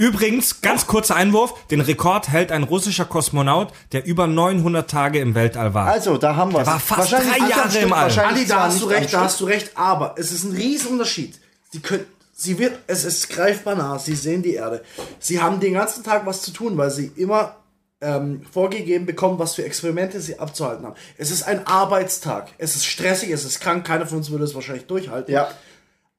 Übrigens, 0.00 0.62
ganz 0.62 0.86
kurzer 0.86 1.14
Einwurf, 1.14 1.66
den 1.66 1.82
Rekord 1.82 2.30
hält 2.30 2.52
ein 2.52 2.62
russischer 2.62 3.04
Kosmonaut, 3.04 3.70
der 3.92 4.06
über 4.06 4.26
900 4.26 4.88
Tage 4.88 5.18
im 5.18 5.34
Weltall 5.34 5.74
war. 5.74 5.88
Also, 5.88 6.16
da 6.16 6.36
haben 6.36 6.54
wir 6.54 6.64
war 6.64 6.80
fast 6.80 7.12
drei 7.12 7.46
Jahre 7.46 7.78
im 7.80 7.92
All. 7.92 8.18
Andi, 8.18 8.46
da 8.46 8.62
hast 8.62 8.80
du 8.80 8.86
recht, 8.86 9.12
da 9.12 9.18
da 9.18 9.24
hast 9.24 9.38
du 9.40 9.44
recht, 9.44 9.72
aber 9.74 10.14
es 10.16 10.32
ist 10.32 10.44
ein 10.44 10.56
Riesenunterschied. 10.56 11.38
Sie 11.70 11.80
können, 11.80 12.06
sie 12.32 12.58
wird, 12.58 12.78
es 12.86 13.04
ist 13.04 13.28
greifbar 13.28 13.74
nah, 13.74 13.98
sie 13.98 14.14
sehen 14.14 14.42
die 14.42 14.54
Erde. 14.54 14.82
Sie 15.18 15.42
haben 15.42 15.60
den 15.60 15.74
ganzen 15.74 16.02
Tag 16.02 16.24
was 16.24 16.40
zu 16.40 16.52
tun, 16.52 16.78
weil 16.78 16.90
sie 16.90 17.12
immer 17.16 17.56
ähm, 18.00 18.40
vorgegeben 18.50 19.04
bekommen, 19.04 19.38
was 19.38 19.56
für 19.56 19.66
Experimente 19.66 20.22
sie 20.22 20.38
abzuhalten 20.38 20.86
haben. 20.86 20.96
Es 21.18 21.30
ist 21.30 21.42
ein 21.42 21.66
Arbeitstag. 21.66 22.48
Es 22.56 22.74
ist 22.74 22.86
stressig, 22.86 23.28
es 23.28 23.44
ist 23.44 23.60
krank, 23.60 23.86
keiner 23.86 24.06
von 24.06 24.16
uns 24.16 24.30
würde 24.30 24.44
es 24.44 24.54
wahrscheinlich 24.54 24.86
durchhalten. 24.86 25.34
Ja. 25.34 25.50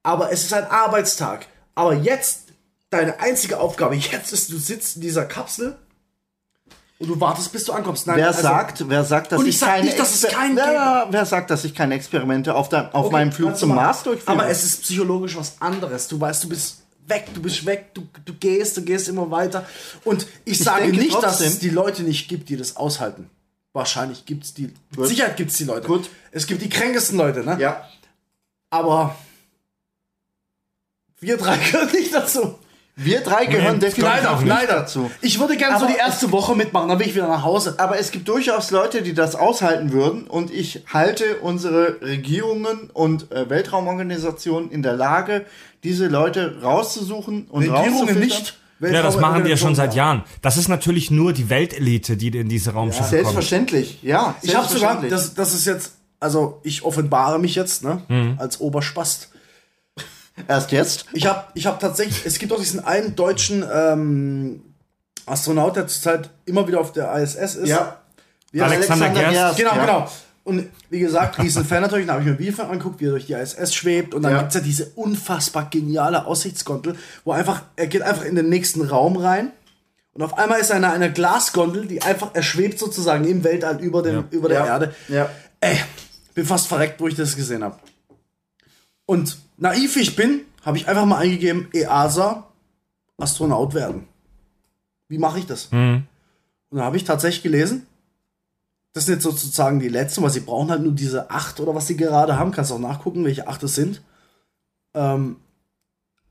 Aber 0.03 0.31
es 0.31 0.43
ist 0.43 0.53
ein 0.53 0.69
Arbeitstag. 0.69 1.47
Aber 1.73 1.93
jetzt, 1.95 2.40
deine 2.91 3.19
einzige 3.19 3.59
Aufgabe 3.59 3.95
jetzt 3.95 4.31
ist, 4.31 4.51
du 4.51 4.57
sitzt 4.59 4.97
in 4.97 5.01
dieser 5.01 5.25
Kapsel 5.25 5.75
und 6.99 7.07
du 7.07 7.19
wartest, 7.19 7.51
bis 7.51 7.63
du 7.63 7.73
ankommst. 7.73 8.05
Nein, 8.05 8.17
Wer 8.17 8.27
also- 8.27 8.41
sagt, 8.43 8.87
wer 8.87 9.03
sagt, 9.03 9.31
dass 9.31 9.41
ich, 9.41 9.47
ich 9.55 9.59
keine 9.61 9.85
nicht, 9.85 9.97
dass 9.97 10.21
keinen 10.21 10.55
wer, 10.55 11.07
wer 11.09 11.25
sagt, 11.25 11.49
dass 11.49 11.63
ich 11.65 11.73
keine 11.73 11.95
Experimente 11.95 12.53
auf, 12.53 12.69
der, 12.69 12.93
auf 12.93 13.05
Okay, 13.07 13.13
meinem 13.13 13.31
Flug 13.31 13.57
zum. 13.57 13.73
Mars 13.73 14.03
durchführe? 14.03 14.31
Aber 14.31 14.47
es 14.49 14.63
ist 14.63 14.83
psychologisch 14.83 15.35
was 15.35 15.59
anderes. 15.59 16.07
Du 16.07 16.19
weißt, 16.19 16.43
du 16.43 16.49
bist 16.49 16.83
weg, 17.07 17.27
du 17.33 17.41
bist 17.41 17.65
weg, 17.65 17.93
du, 17.95 18.07
du 18.25 18.33
gehst, 18.35 18.77
du 18.77 18.83
gehst 18.83 19.07
immer 19.09 19.31
weiter. 19.31 19.65
Und 20.03 20.27
ich 20.45 20.59
sage 20.59 20.83
denke 20.83 20.97
nicht, 20.99 21.15
dass 21.15 21.21
trotzdem- 21.37 21.47
es 21.47 21.59
die 21.59 21.69
Leute 21.71 22.03
nicht 22.03 22.27
gibt, 22.27 22.49
die 22.49 22.57
das 22.57 22.75
aushalten. 22.77 23.29
Wahrscheinlich 23.73 24.25
gibt 24.25 24.43
es 24.43 24.53
die. 24.53 24.73
Mit 24.95 25.07
Sicherheit 25.07 25.37
gibt 25.37 25.51
es 25.51 25.57
die 25.57 25.63
Leute. 25.63 25.87
Gut. 25.87 26.09
Es 26.31 26.45
gibt 26.45 26.61
die 26.61 26.69
kränkesten 26.69 27.17
Leute, 27.17 27.43
ne? 27.43 27.57
ja. 27.59 27.87
Aber 28.69 29.15
wir 31.19 31.37
drei 31.37 31.57
gehören 31.57 31.91
nicht 31.91 32.13
dazu. 32.13 32.59
Wir 32.95 33.21
drei 33.21 33.45
gehören 33.45 33.75
Nee, 33.75 33.85
definitiv 33.87 34.03
leider, 34.03 34.35
nicht 34.37 34.47
leider. 34.47 34.73
dazu. 34.81 35.09
Ich 35.21 35.39
würde 35.39 35.55
gerne 35.57 35.79
so 35.79 35.87
die 35.87 35.95
erste 35.95 36.31
Woche 36.31 36.55
mitmachen, 36.55 36.89
dann 36.89 36.97
bin 36.97 37.07
ich 37.07 37.15
wieder 37.15 37.27
nach 37.27 37.43
Hause. 37.43 37.75
Aber 37.77 37.97
es 37.97 38.11
gibt 38.11 38.27
durchaus 38.27 38.69
Leute, 38.69 39.01
die 39.01 39.13
das 39.13 39.35
aushalten 39.35 39.91
würden 39.91 40.27
und 40.27 40.51
ich 40.51 40.83
halte 40.93 41.37
unsere 41.37 42.01
Regierungen 42.01 42.89
und 42.93 43.31
äh, 43.31 43.49
Weltraumorganisationen 43.49 44.71
in 44.71 44.83
der 44.83 44.93
Lage, 44.93 45.45
diese 45.83 46.07
Leute 46.07 46.61
rauszusuchen 46.61 47.47
und 47.49 47.63
Regierungen 47.63 48.19
nicht. 48.19 48.57
Ja, 48.81 49.03
das 49.03 49.17
machen 49.19 49.43
die 49.43 49.49
ja 49.51 49.57
schon 49.57 49.75
seit 49.75 49.93
Jahren. 49.95 50.23
Das 50.41 50.57
ist 50.57 50.67
natürlich 50.67 51.11
nur 51.11 51.33
die 51.33 51.49
Weltelite, 51.49 52.17
die 52.17 52.27
in 52.29 52.49
diese 52.49 52.71
Raumschiffe 52.73 53.01
kommt. 53.03 53.11
Selbstverständlich, 53.11 53.99
ja. 54.01 54.35
Ich 54.41 54.55
habe 54.55 54.67
sogar, 54.67 55.01
selbstverständlich. 55.01 55.11
das, 55.11 55.33
das 55.35 55.53
ist 55.53 55.65
jetzt, 55.65 55.93
also 56.19 56.59
ich 56.63 56.83
offenbare 56.83 57.37
mich 57.39 57.55
jetzt, 57.55 57.83
ne, 57.83 58.01
Mhm. 58.07 58.35
als 58.39 58.59
Oberspast. 58.59 59.29
Erst 60.47 60.71
jetzt. 60.71 61.05
Ich 61.13 61.25
habe 61.27 61.43
ich 61.53 61.65
hab 61.65 61.79
tatsächlich, 61.79 62.25
es 62.25 62.39
gibt 62.39 62.51
auch 62.53 62.59
diesen 62.59 62.83
einen 62.83 63.15
deutschen 63.15 63.65
ähm, 63.73 64.61
Astronaut, 65.25 65.75
der 65.75 65.87
zurzeit 65.87 66.29
immer 66.45 66.67
wieder 66.67 66.79
auf 66.79 66.93
der 66.93 67.13
ISS 67.15 67.55
ist. 67.55 67.67
Ja. 67.69 67.97
Wie 68.51 68.61
heißt 68.61 68.73
Alexander 68.73 69.09
Gerst. 69.09 69.57
Genau, 69.57 69.75
ja. 69.75 69.85
genau. 69.85 70.11
Und 70.43 70.69
wie 70.89 70.99
gesagt, 70.99 71.37
riesen 71.37 71.63
Fan 71.63 71.83
natürlich, 71.83 72.07
da 72.07 72.13
habe 72.13 72.23
ich 72.23 72.27
mir 72.27 72.33
ein 72.33 72.39
Video 72.39 72.53
von 72.53 72.65
angeguckt, 72.65 72.99
wie 72.99 73.05
er 73.05 73.11
durch 73.11 73.27
die 73.27 73.33
ISS 73.33 73.75
schwebt. 73.75 74.15
Und 74.15 74.23
dann 74.23 74.31
Ja. 74.33 74.39
gibt's 74.39 74.55
ja 74.55 74.61
diese 74.61 74.85
unfassbar 74.95 75.67
geniale 75.69 76.25
Aussichtsgondel, 76.25 76.95
wo 77.23 77.31
einfach, 77.31 77.61
er 77.75 77.87
geht 77.87 78.01
einfach 78.01 78.25
in 78.25 78.35
den 78.35 78.49
nächsten 78.49 78.81
Raum 78.81 79.17
rein. 79.17 79.51
Und 80.13 80.23
auf 80.23 80.37
einmal 80.37 80.59
ist 80.59 80.71
er 80.71 80.77
in 80.77 80.83
einer 80.83 81.09
Glasgondel, 81.09 81.85
die 81.85 82.01
einfach, 82.01 82.31
er 82.33 82.43
schwebt 82.43 82.79
sozusagen 82.79 83.23
im 83.25 83.43
Weltall 83.43 83.79
über, 83.79 84.01
dem, 84.01 84.25
über 84.31 84.49
der 84.49 84.59
Ja. 84.59 84.65
Erde. 84.65 84.95
Ja. 85.07 85.29
Ey, 85.61 85.77
bin 86.33 86.45
fast 86.45 86.67
verreckt, 86.67 86.99
wo 86.99 87.07
ich 87.07 87.15
das 87.15 87.35
gesehen 87.35 87.63
habe. 87.63 87.77
Und 89.05 89.37
naiv 89.57 89.95
wie 89.95 90.01
ich 90.01 90.15
bin, 90.15 90.41
habe 90.65 90.77
ich 90.77 90.87
einfach 90.87 91.05
mal 91.05 91.17
eingegeben, 91.17 91.67
EASA, 91.73 92.45
Astronaut 93.17 93.73
werden. 93.73 94.07
Wie 95.07 95.17
mache 95.17 95.39
ich 95.39 95.45
das? 95.45 95.65
Und 95.65 96.07
dann 96.71 96.81
habe 96.81 96.97
ich 96.97 97.03
tatsächlich 97.03 97.43
gelesen, 97.43 97.85
das 98.93 99.05
sind 99.05 99.15
jetzt 99.15 99.23
sozusagen 99.23 99.79
die 99.79 99.87
letzten, 99.89 100.21
weil 100.21 100.29
sie 100.31 100.39
brauchen 100.41 100.69
halt 100.69 100.81
nur 100.83 100.91
diese 100.93 101.29
acht 101.29 101.59
oder 101.59 101.73
was 101.75 101.87
sie 101.87 101.95
gerade 101.97 102.37
haben. 102.37 102.51
Kannst 102.51 102.71
auch 102.71 102.79
nachgucken, 102.79 103.23
welche 103.23 103.47
acht 103.47 103.63
es 103.63 103.75
sind. 103.75 104.01
Ähm, 104.93 105.37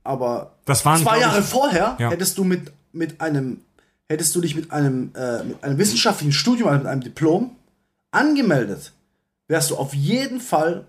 aber 0.04 0.52
Das 0.64 0.84
waren, 0.84 1.00
zwei 1.02 1.20
Jahre 1.20 1.40
ich, 1.40 1.46
vorher 1.46 1.96
Ja. 1.98 2.10
hättest 2.10 2.36
du 2.38 2.44
mit, 2.44 2.72
mit 2.92 3.20
einem, 3.20 3.60
hättest 4.08 4.34
du 4.34 4.40
dich 4.40 4.54
mit 4.56 4.70
einem, 4.72 5.12
äh, 5.14 5.42
mit 5.44 5.62
einem 5.62 5.78
wissenschaftlichen 5.78 6.32
Studium, 6.32 6.68
also 6.68 6.78
mit 6.80 6.86
einem 6.88 7.02
Diplom 7.02 7.56
angemeldet, 8.10 8.92
wärst 9.48 9.70
du 9.70 9.76
auf 9.76 9.94
jeden 9.94 10.40
Fall 10.40 10.86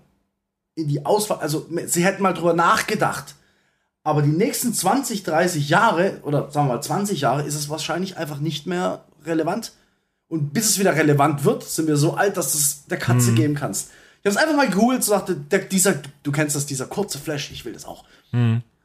in 0.74 0.88
die 0.88 1.04
Auswahl, 1.04 1.38
also 1.38 1.66
sie 1.86 2.04
hätten 2.04 2.22
mal 2.22 2.32
drüber 2.32 2.54
nachgedacht. 2.54 3.34
Aber 4.04 4.22
die 4.22 4.30
nächsten 4.30 4.74
20, 4.74 5.22
30 5.22 5.68
Jahre, 5.68 6.20
oder 6.24 6.50
sagen 6.50 6.66
wir 6.66 6.74
mal 6.74 6.82
20 6.82 7.20
Jahre, 7.20 7.42
ist 7.42 7.54
es 7.54 7.68
wahrscheinlich 7.68 8.16
einfach 8.16 8.38
nicht 8.38 8.66
mehr 8.66 9.04
relevant. 9.24 9.72
Und 10.28 10.52
bis 10.52 10.70
es 10.70 10.78
wieder 10.78 10.96
relevant 10.96 11.44
wird, 11.44 11.62
sind 11.62 11.86
wir 11.86 11.96
so 11.96 12.14
alt, 12.14 12.36
dass 12.36 12.52
du 12.52 12.58
es 12.58 12.86
der 12.86 12.98
Katze 12.98 13.32
geben 13.34 13.54
kannst. 13.54 13.90
Ich 14.22 14.26
habe 14.26 14.30
es 14.30 14.36
einfach 14.36 14.56
mal 14.56 14.68
gegoogelt 14.68 15.00
und 15.00 15.04
sagte, 15.04 15.34
der, 15.34 15.60
dieser, 15.60 15.94
du 16.22 16.32
kennst 16.32 16.56
das, 16.56 16.66
dieser 16.66 16.86
kurze 16.86 17.18
Flash, 17.18 17.50
ich 17.50 17.64
will 17.64 17.72
das 17.72 17.84
auch. 17.84 18.04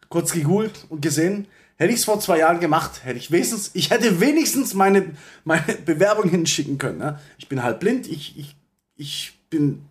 Kurz 0.09 0.33
gegoogelt 0.33 0.85
und 0.89 1.01
gesehen, 1.01 1.47
hätte 1.77 1.93
ich 1.93 1.99
es 1.99 2.05
vor 2.05 2.19
zwei 2.19 2.39
Jahren 2.39 2.59
gemacht, 2.59 3.03
hätte 3.03 3.17
ich 3.17 3.31
wenigstens, 3.31 3.71
ich 3.73 3.91
hätte 3.91 4.19
wenigstens 4.19 4.73
meine, 4.73 5.13
meine 5.45 5.63
Bewerbung 5.85 6.29
hinschicken 6.29 6.77
können. 6.77 6.97
Ne? 6.97 7.19
Ich 7.37 7.47
bin 7.47 7.63
halt 7.63 7.79
blind, 7.79 8.07
ich, 8.07 8.37
ich, 8.37 8.55
ich 8.95 9.33
bin, 9.49 9.85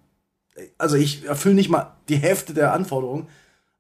also 0.79 0.97
ich 0.97 1.25
erfülle 1.27 1.55
nicht 1.55 1.69
mal 1.71 1.93
die 2.09 2.17
Hälfte 2.17 2.55
der 2.55 2.73
Anforderungen, 2.73 3.27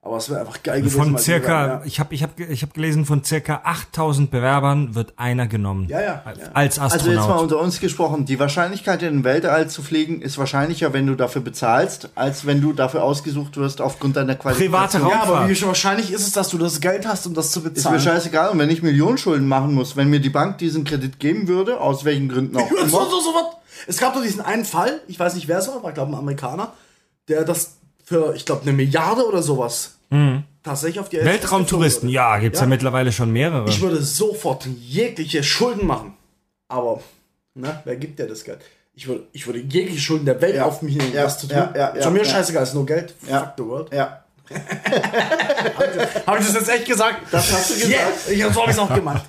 aber 0.03 0.19
es 0.19 0.31
wäre 0.31 0.39
einfach 0.39 0.63
geil 0.63 0.83
gewesen. 0.83 0.99
Von 0.99 1.13
mal 1.13 1.19
zu 1.19 1.25
circa, 1.25 1.49
sagen, 1.49 1.81
ja. 1.81 1.87
ich 1.87 1.99
habe 1.99 2.15
ich 2.15 2.23
hab, 2.23 2.39
ich 2.39 2.63
hab 2.63 2.75
gelesen, 2.75 3.05
von 3.07 3.25
circa 3.25 3.63
8000 3.65 4.31
Bewerbern 4.31 4.95
wird 4.95 5.15
einer 5.17 5.49
genommen. 5.49 5.89
Ja, 5.89 6.01
ja, 6.01 6.23
Als, 6.25 6.39
ja. 6.39 6.45
als 6.55 6.79
Also 6.79 6.95
Astronaut. 6.97 7.19
jetzt 7.19 7.29
mal 7.29 7.39
unter 7.43 7.59
uns 7.59 7.81
gesprochen, 7.81 8.25
die 8.25 8.39
Wahrscheinlichkeit 8.39 9.03
in 9.03 9.15
den 9.15 9.25
Weltall 9.25 9.69
zu 9.69 9.83
fliegen 9.83 10.23
ist 10.23 10.39
wahrscheinlicher, 10.39 10.93
wenn 10.93 11.09
du 11.09 11.17
dafür 11.17 11.43
bezahlst, 11.43 12.11
als 12.15 12.47
wenn 12.47 12.61
du 12.61 12.73
dafür 12.73 13.03
ausgesucht 13.03 13.57
wirst 13.57 13.81
aufgrund 13.81 14.15
deiner 14.17 14.37
Qualität. 14.37 14.71
Private 14.71 14.99
Ja, 14.99 15.05
aber 15.23 15.39
Raumfahrt. 15.39 15.49
wie 15.51 15.63
wahrscheinlich 15.67 16.13
ist 16.13 16.25
es, 16.25 16.33
dass 16.33 16.51
du 16.51 16.59
das 16.59 16.81
Geld 16.81 17.05
hast, 17.05 17.27
um 17.27 17.35
das 17.35 17.51
zu 17.51 17.59
Ist 17.59 17.65
mir 17.65 17.71
bezahlen? 17.73 18.01
scheißegal. 18.01 18.51
Und 18.51 18.61
wenn 18.61 18.71
ich 18.71 18.83
Millionenschulden 18.85 19.49
machen 19.49 19.75
muss, 19.75 19.97
wenn 19.97 20.09
mir 20.09 20.21
die 20.21 20.31
Bank 20.31 20.59
diesen 20.59 20.85
Kredit 20.85 21.19
geben 21.19 21.49
würde, 21.49 21.81
aus 21.81 22.05
welchen 22.05 22.29
Gründen 22.29 22.57
auch 22.59 22.69
so, 22.71 22.77
immer, 22.77 22.89
so, 22.91 23.21
so 23.21 23.35
was. 23.35 23.57
Es 23.87 23.99
gab 23.99 24.15
doch 24.15 24.23
diesen 24.23 24.41
einen 24.41 24.65
Fall, 24.65 25.01
ich 25.09 25.19
weiß 25.19 25.35
nicht 25.35 25.49
wer 25.49 25.59
es 25.59 25.69
war, 25.69 25.83
war 25.83 25.93
glaube 25.93 26.11
ich 26.11 26.17
ein 26.17 26.21
Amerikaner. 26.21 26.73
der 27.29 27.45
das 27.45 27.77
für, 28.05 28.35
ich 28.37 28.45
glaube, 28.47 28.63
eine 28.63 28.73
Milliarde 28.73 29.27
oder 29.27 29.43
sowas 29.43 29.93
tatsächlich 30.63 31.01
auf 31.01 31.09
die 31.09 31.17
Weltraumtouristen, 31.25 32.09
ja, 32.09 32.39
gibt's 32.39 32.61
ja. 32.61 32.65
Ja. 32.65 32.69
mittlerweile 32.69 33.11
schon 33.13 33.33
mehrere. 33.33 33.69
Ich 33.69 33.81
würde 33.81 34.01
sofort 34.03 34.67
jegliche 34.67 35.43
Schulden 35.43 35.87
machen. 35.87 36.15
Aber, 36.69 37.01
na, 37.55 37.83
wer 37.85 37.97
gibt 37.97 38.19
dir 38.21 38.27
das 38.29 38.45
Geld? 38.45 38.61
Ich 38.95 39.09
würde, 39.09 39.25
ich 39.33 39.47
würde 39.47 39.59
jegliche 39.59 40.01
Schulden 40.01 40.25
der 40.25 40.41
Welt 40.41 40.55
Ja. 40.57 40.65
auf 40.65 40.83
mich 40.83 40.97
nehmen, 40.97 41.13
Ja, 41.13 41.25
was 41.25 41.39
zu 41.41 41.49
tun. 41.49 41.57
ja, 41.57 41.73
ja, 41.77 41.93
Zu 41.95 41.99
ja, 42.01 42.11
mir 42.11 42.19
ja. 42.21 42.25
scheißegal, 42.25 42.63
ist 42.63 42.75
nur 42.75 42.87
Geld. 42.87 43.15
Ja. 43.29 43.41
Fuck 43.41 43.53
the 43.59 43.65
world. 43.65 43.93
Ja, 43.93 44.23
Habe 46.27 46.39
ich 46.41 46.47
das 46.47 46.55
jetzt 46.55 46.69
echt 46.69 46.87
gesagt? 46.87 47.21
das 47.33 47.53
hast 47.53 47.71
du 47.71 47.75
gesagt. 47.75 47.91
Yeah. 48.29 48.33
Ich, 48.49 48.55
so 48.55 48.61
habe 48.61 48.71
ich 48.71 48.77
es 48.77 48.79
auch 48.79 48.95
gemacht. 48.95 49.25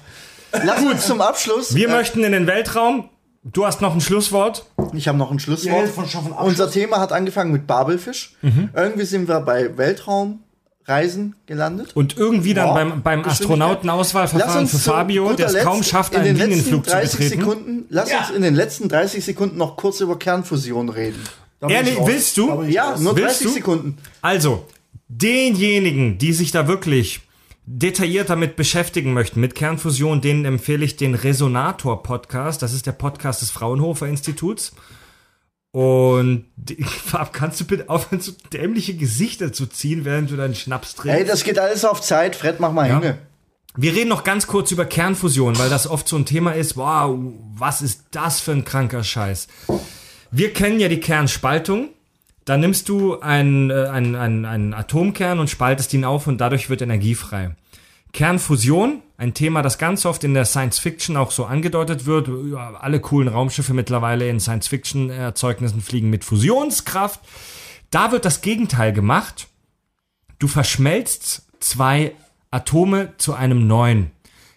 Lass 0.63 0.81
uns 0.83 1.05
zum 1.07 1.21
Abschluss. 1.21 1.73
Wir 1.75 1.89
möchten 1.89 2.23
in 2.23 2.31
den 2.31 2.45
Weltraum. 2.47 3.09
Du 3.43 3.65
hast 3.65 3.81
noch 3.81 3.93
ein 3.93 4.01
Schlusswort. 4.01 4.65
Ich 4.93 5.07
habe 5.07 5.17
noch 5.17 5.31
ein 5.31 5.39
Schlusswort. 5.39 5.85
Ja, 5.85 5.91
von 5.91 6.07
schaffen. 6.07 6.31
Unser 6.33 6.69
Thema 6.69 6.99
hat 6.99 7.11
angefangen 7.11 7.51
mit 7.51 7.65
Babelfisch. 7.67 8.35
Mhm. 8.41 8.69
Irgendwie 8.75 9.05
sind 9.05 9.27
wir 9.27 9.39
bei 9.41 9.77
Weltraumreisen 9.77 11.35
gelandet. 11.45 11.95
Und 11.95 12.17
irgendwie 12.17 12.53
dann 12.53 12.67
Ja, 12.67 12.73
beim, 12.73 13.01
beim. 13.03 13.23
Astronautenauswahlverfahren 13.25 14.67
für 14.67 14.77
Fabio, 14.79 15.33
der 15.33 15.47
es 15.47 15.57
kaum 15.63 15.81
schafft, 15.83 16.13
in 16.13 16.19
einen 16.21 16.27
den 16.29 16.35
letzten 16.37 16.49
Linienflug 16.49 16.85
zu 16.85 16.91
30 16.91 17.19
betreten. 17.19 17.39
Sekunden, 17.41 17.85
lass 17.89 18.11
Ja. 18.11 18.19
uns 18.19 18.29
in 18.31 18.41
den 18.41 18.55
letzten 18.55 18.89
30 18.89 19.23
Sekunden 19.23 19.57
noch 19.57 19.77
kurz 19.77 20.01
über 20.01 20.19
Kernfusion 20.19 20.89
reden. 20.89 21.21
Ehrlich, 21.67 21.97
willst 22.03 22.37
du? 22.37 22.63
Ja, 22.63 22.97
nur 22.99 23.15
Willst 23.15 23.41
30 23.41 23.47
du? 23.47 23.53
Sekunden. 23.53 23.97
Also, 24.21 24.65
denjenigen, 25.07 26.17
die 26.17 26.33
sich 26.33 26.51
da 26.51 26.67
wirklich 26.67 27.21
detailliert 27.67 28.29
damit 28.29 28.55
beschäftigen 28.55 29.13
möchten, 29.13 29.41
mit 29.41 29.53
Kernfusion, 29.53 30.21
denen 30.21 30.45
empfehle 30.45 30.85
ich 30.85 30.95
den 30.95 31.13
Resonator-Podcast. 31.13 32.61
Das 32.61 32.73
ist 32.73 32.87
der 32.87 32.93
Podcast 32.93 33.41
des 33.41 33.51
Fraunhofer 33.51 34.07
Instituts. 34.07 34.71
Und 35.71 36.45
Fab, 37.05 37.33
kannst 37.33 37.59
du 37.59 37.65
bitte 37.65 37.89
aufhören, 37.89 38.21
so 38.21 38.31
dämliche 38.53 38.95
Gesichter 38.95 39.51
zu 39.51 39.67
ziehen, 39.67 40.05
während 40.05 40.31
du 40.31 40.37
deinen 40.37 40.55
Schnaps 40.55 40.95
trinkst? 40.95 41.19
Ey, 41.19 41.25
das 41.25 41.43
geht 41.43 41.59
alles 41.59 41.83
auf 41.83 42.01
Zeit. 42.01 42.37
Fred, 42.37 42.59
mach 42.61 42.71
mal 42.71 42.87
Ja. 42.87 42.95
Junge. 42.95 43.17
Wir 43.75 43.93
reden 43.93 44.09
noch 44.09 44.23
ganz 44.23 44.47
kurz 44.47 44.71
über 44.71 44.85
Kernfusion, 44.85 45.59
weil 45.59 45.69
das 45.69 45.87
oft 45.87 46.07
so 46.07 46.15
ein 46.15 46.25
Thema 46.25 46.53
ist. 46.53 46.77
Wow, 46.77 47.19
was 47.53 47.83
ist 47.83 48.05
das 48.09 48.39
für 48.39 48.53
ein 48.53 48.65
kranker 48.65 49.03
Scheiß? 49.03 49.47
Wir 50.31 50.51
kennen 50.51 50.79
ja 50.79 50.87
die 50.87 50.99
Kernspaltung. 50.99 51.89
Da 52.47 52.55
nimmst 52.55 52.87
du 52.87 53.19
einen, 53.19 53.69
äh, 53.71 53.89
einen, 53.91 54.15
einen, 54.15 54.45
einen 54.45 54.73
Atomkern 54.73 55.39
und 55.39 55.49
spaltest 55.49 55.93
ihn 55.93 56.05
auf 56.05 56.27
und 56.27 56.37
dadurch 56.37 56.69
wird 56.69 56.81
Energie 56.81 57.13
frei. 57.13 57.57
Kernfusion, 58.13 59.01
ein 59.17 59.33
Thema, 59.33 59.61
das 59.61 59.77
ganz 59.77 60.05
oft 60.05 60.23
in 60.23 60.33
der 60.33 60.45
Science 60.45 60.79
Fiction 60.79 61.17
auch 61.17 61.31
so 61.31 61.43
angedeutet 61.43 62.05
wird. 62.05 62.29
Alle 62.55 63.01
coolen 63.01 63.27
Raumschiffe 63.27 63.73
mittlerweile 63.73 64.29
in 64.29 64.39
Science 64.39 64.69
Fiction 64.69 65.09
Erzeugnissen 65.09 65.81
fliegen 65.81 66.09
mit 66.09 66.23
Fusionskraft. 66.23 67.19
Da 67.89 68.13
wird 68.13 68.23
das 68.23 68.39
Gegenteil 68.39 68.93
gemacht. 68.93 69.49
Du 70.39 70.47
verschmelzt 70.47 71.49
zwei 71.59 72.13
Atome 72.49 73.11
zu 73.17 73.33
einem 73.33 73.67
neuen. 73.67 74.11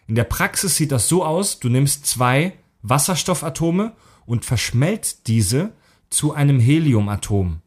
In 0.06 0.14
der 0.14 0.24
Praxis 0.24 0.76
sieht 0.76 0.92
das 0.92 1.08
so 1.08 1.24
aus, 1.24 1.58
du 1.58 1.68
nimmst 1.68 2.06
zwei 2.06 2.52
Wasserstoffatome 2.82 3.94
und 4.26 4.44
verschmelzt 4.44 5.26
diese 5.26 5.72
zu 6.08 6.32
einem 6.34 6.60
Heliumatom. 6.60 7.62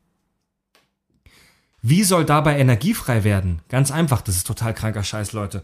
Wie 1.86 2.04
soll 2.06 2.24
dabei 2.24 2.58
Energie 2.58 2.94
frei 2.94 3.26
werden? 3.26 3.62
Ganz 3.68 3.92
einfach, 3.92 4.22
das 4.22 4.38
ist 4.38 4.48
total 4.48 4.74
kranker 4.74 5.04
Scheiß, 5.04 5.34
Leute. 5.34 5.64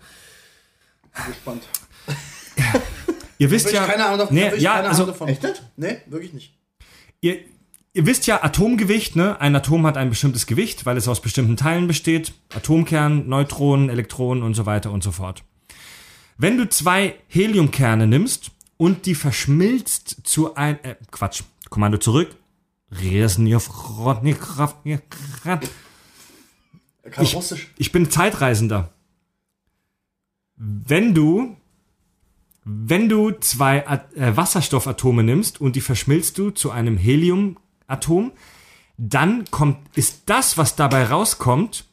Gespannt. 1.25 1.63
Ihr 3.37 3.49
wisst 3.49 3.71
ja, 3.71 3.85
keine 3.85 4.05
Ahnung 4.05 4.19
davon. 4.19 4.35
nee, 4.35 4.53
ja, 4.57 4.75
keine 4.75 4.89
also 4.89 5.03
Ahnung 5.03 5.13
davon. 5.13 5.29
Echt 5.29 5.43
nicht? 5.43 5.63
Nee, 5.77 5.97
wirklich 6.07 6.33
nicht. 6.33 6.53
ihr, 7.21 7.37
ihr 7.93 8.05
wisst 8.05 8.27
ja 8.27 8.43
Atomgewicht, 8.43 9.15
ne? 9.15 9.39
Ein 9.39 9.55
Atom 9.55 9.87
hat 9.87 9.95
ein 9.95 10.09
bestimmtes 10.09 10.45
Gewicht, 10.45 10.85
weil 10.85 10.97
es 10.97 11.07
aus 11.07 11.21
bestimmten 11.21 11.55
Teilen 11.55 11.87
besteht. 11.87 12.33
Atomkern, 12.53 13.29
Neutronen, 13.29 13.89
Elektronen 13.89 14.43
und 14.43 14.55
so 14.55 14.65
weiter 14.65 14.91
und 14.91 15.01
so 15.01 15.13
fort. 15.13 15.45
Wenn 16.37 16.57
du 16.57 16.67
zwei 16.67 17.15
Heliumkerne 17.29 18.07
nimmst 18.07 18.51
und 18.75 19.05
die 19.05 19.15
verschmilzt 19.15 20.17
zu 20.25 20.55
ein, 20.55 20.83
äh, 20.83 20.95
Quatsch, 21.11 21.43
Kommando 21.69 21.97
zurück. 21.97 22.35
Er 27.09 27.15
kann 27.15 27.23
Ich- 27.23 27.35
Russisch. 27.35 27.67
Ich 27.77 27.91
bin 27.91 28.11
Zeitreisender. 28.11 28.93
Wenn 30.55 31.15
du, 31.15 31.55
wenn 32.63 33.09
du 33.09 33.31
zwei 33.31 33.87
At- 33.87 34.13
äh, 34.15 34.37
Wasserstoffatome 34.37 35.23
nimmst 35.23 35.59
und 35.59 35.75
die 35.75 35.81
verschmilzt 35.81 36.37
du 36.37 36.51
zu 36.51 36.69
einem 36.69 36.97
Heliumatom, 36.97 38.31
dann 38.97 39.45
kommt, 39.49 39.77
ist 39.97 40.23
das, 40.27 40.57
was 40.57 40.75
dabei 40.75 41.05
rauskommt, 41.05 41.85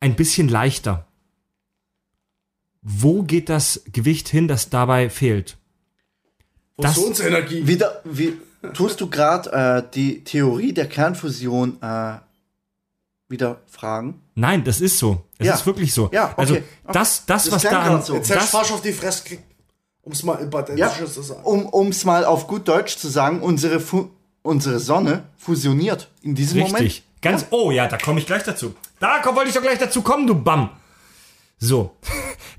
ein 0.00 0.16
bisschen 0.16 0.48
leichter. 0.48 1.06
Wo 2.82 3.22
geht 3.22 3.48
das 3.48 3.84
Gewicht 3.92 4.28
hin, 4.28 4.48
das 4.48 4.68
dabei 4.70 5.10
fehlt? 5.10 5.56
Das- 6.76 6.94
Fusionsenergie. 6.94 7.66
Wieder, 7.68 8.00
wie, 8.04 8.36
tust 8.72 9.00
du 9.00 9.08
gerade 9.08 9.52
äh, 9.52 9.82
die 9.94 10.24
Theorie 10.24 10.72
der 10.72 10.88
Kernfusion 10.88 11.80
äh, 11.82 12.18
wieder 13.28 13.60
fragen? 13.66 14.20
Nein, 14.34 14.64
das 14.64 14.80
ist 14.80 14.98
so. 14.98 15.22
Es 15.38 15.46
Ja. 15.46 15.54
ist 15.54 15.66
wirklich 15.66 15.92
so. 15.94 16.10
Ja, 16.12 16.24
okay. 16.26 16.34
Also 16.36 16.54
Okay. 16.54 16.64
das, 16.92 17.24
das, 17.26 17.44
Das 17.44 17.52
was 17.52 17.62
da 17.62 17.80
an, 17.82 18.02
so. 18.02 18.14
Jetzt 18.14 18.30
das, 18.30 18.50
falsch 18.50 18.72
auf 18.72 18.82
die 18.82 18.92
Fresse 18.92 19.22
gekriegt. 19.22 19.44
Um 20.02 20.12
es 20.12 20.22
mal 20.22 20.34
in 20.34 20.76
Ja, 20.76 20.92
zu 20.92 21.22
sagen. 21.22 21.42
um 21.44 21.88
es 21.88 22.04
mal 22.04 22.24
auf 22.26 22.46
gut 22.46 22.68
Deutsch 22.68 22.96
zu 22.98 23.08
sagen, 23.08 23.40
unsere, 23.40 23.80
Fu 23.80 24.10
unsere 24.42 24.78
Sonne 24.78 25.24
fusioniert 25.38 26.10
in 26.20 26.34
diesem 26.34 26.58
Richtig. 26.62 26.72
Moment. 26.74 27.02
Ganz, 27.22 27.46
oh 27.50 27.70
ja, 27.70 27.86
da 27.88 27.96
komme 27.96 28.20
ich 28.20 28.26
gleich 28.26 28.42
dazu. 28.42 28.74
Da 29.00 29.20
komm, 29.22 29.34
wollte 29.36 29.48
ich 29.48 29.54
doch 29.54 29.62
gleich 29.62 29.78
dazu 29.78 30.02
kommen, 30.02 30.26
du 30.26 30.34
Bam. 30.34 30.68
So. 31.58 31.96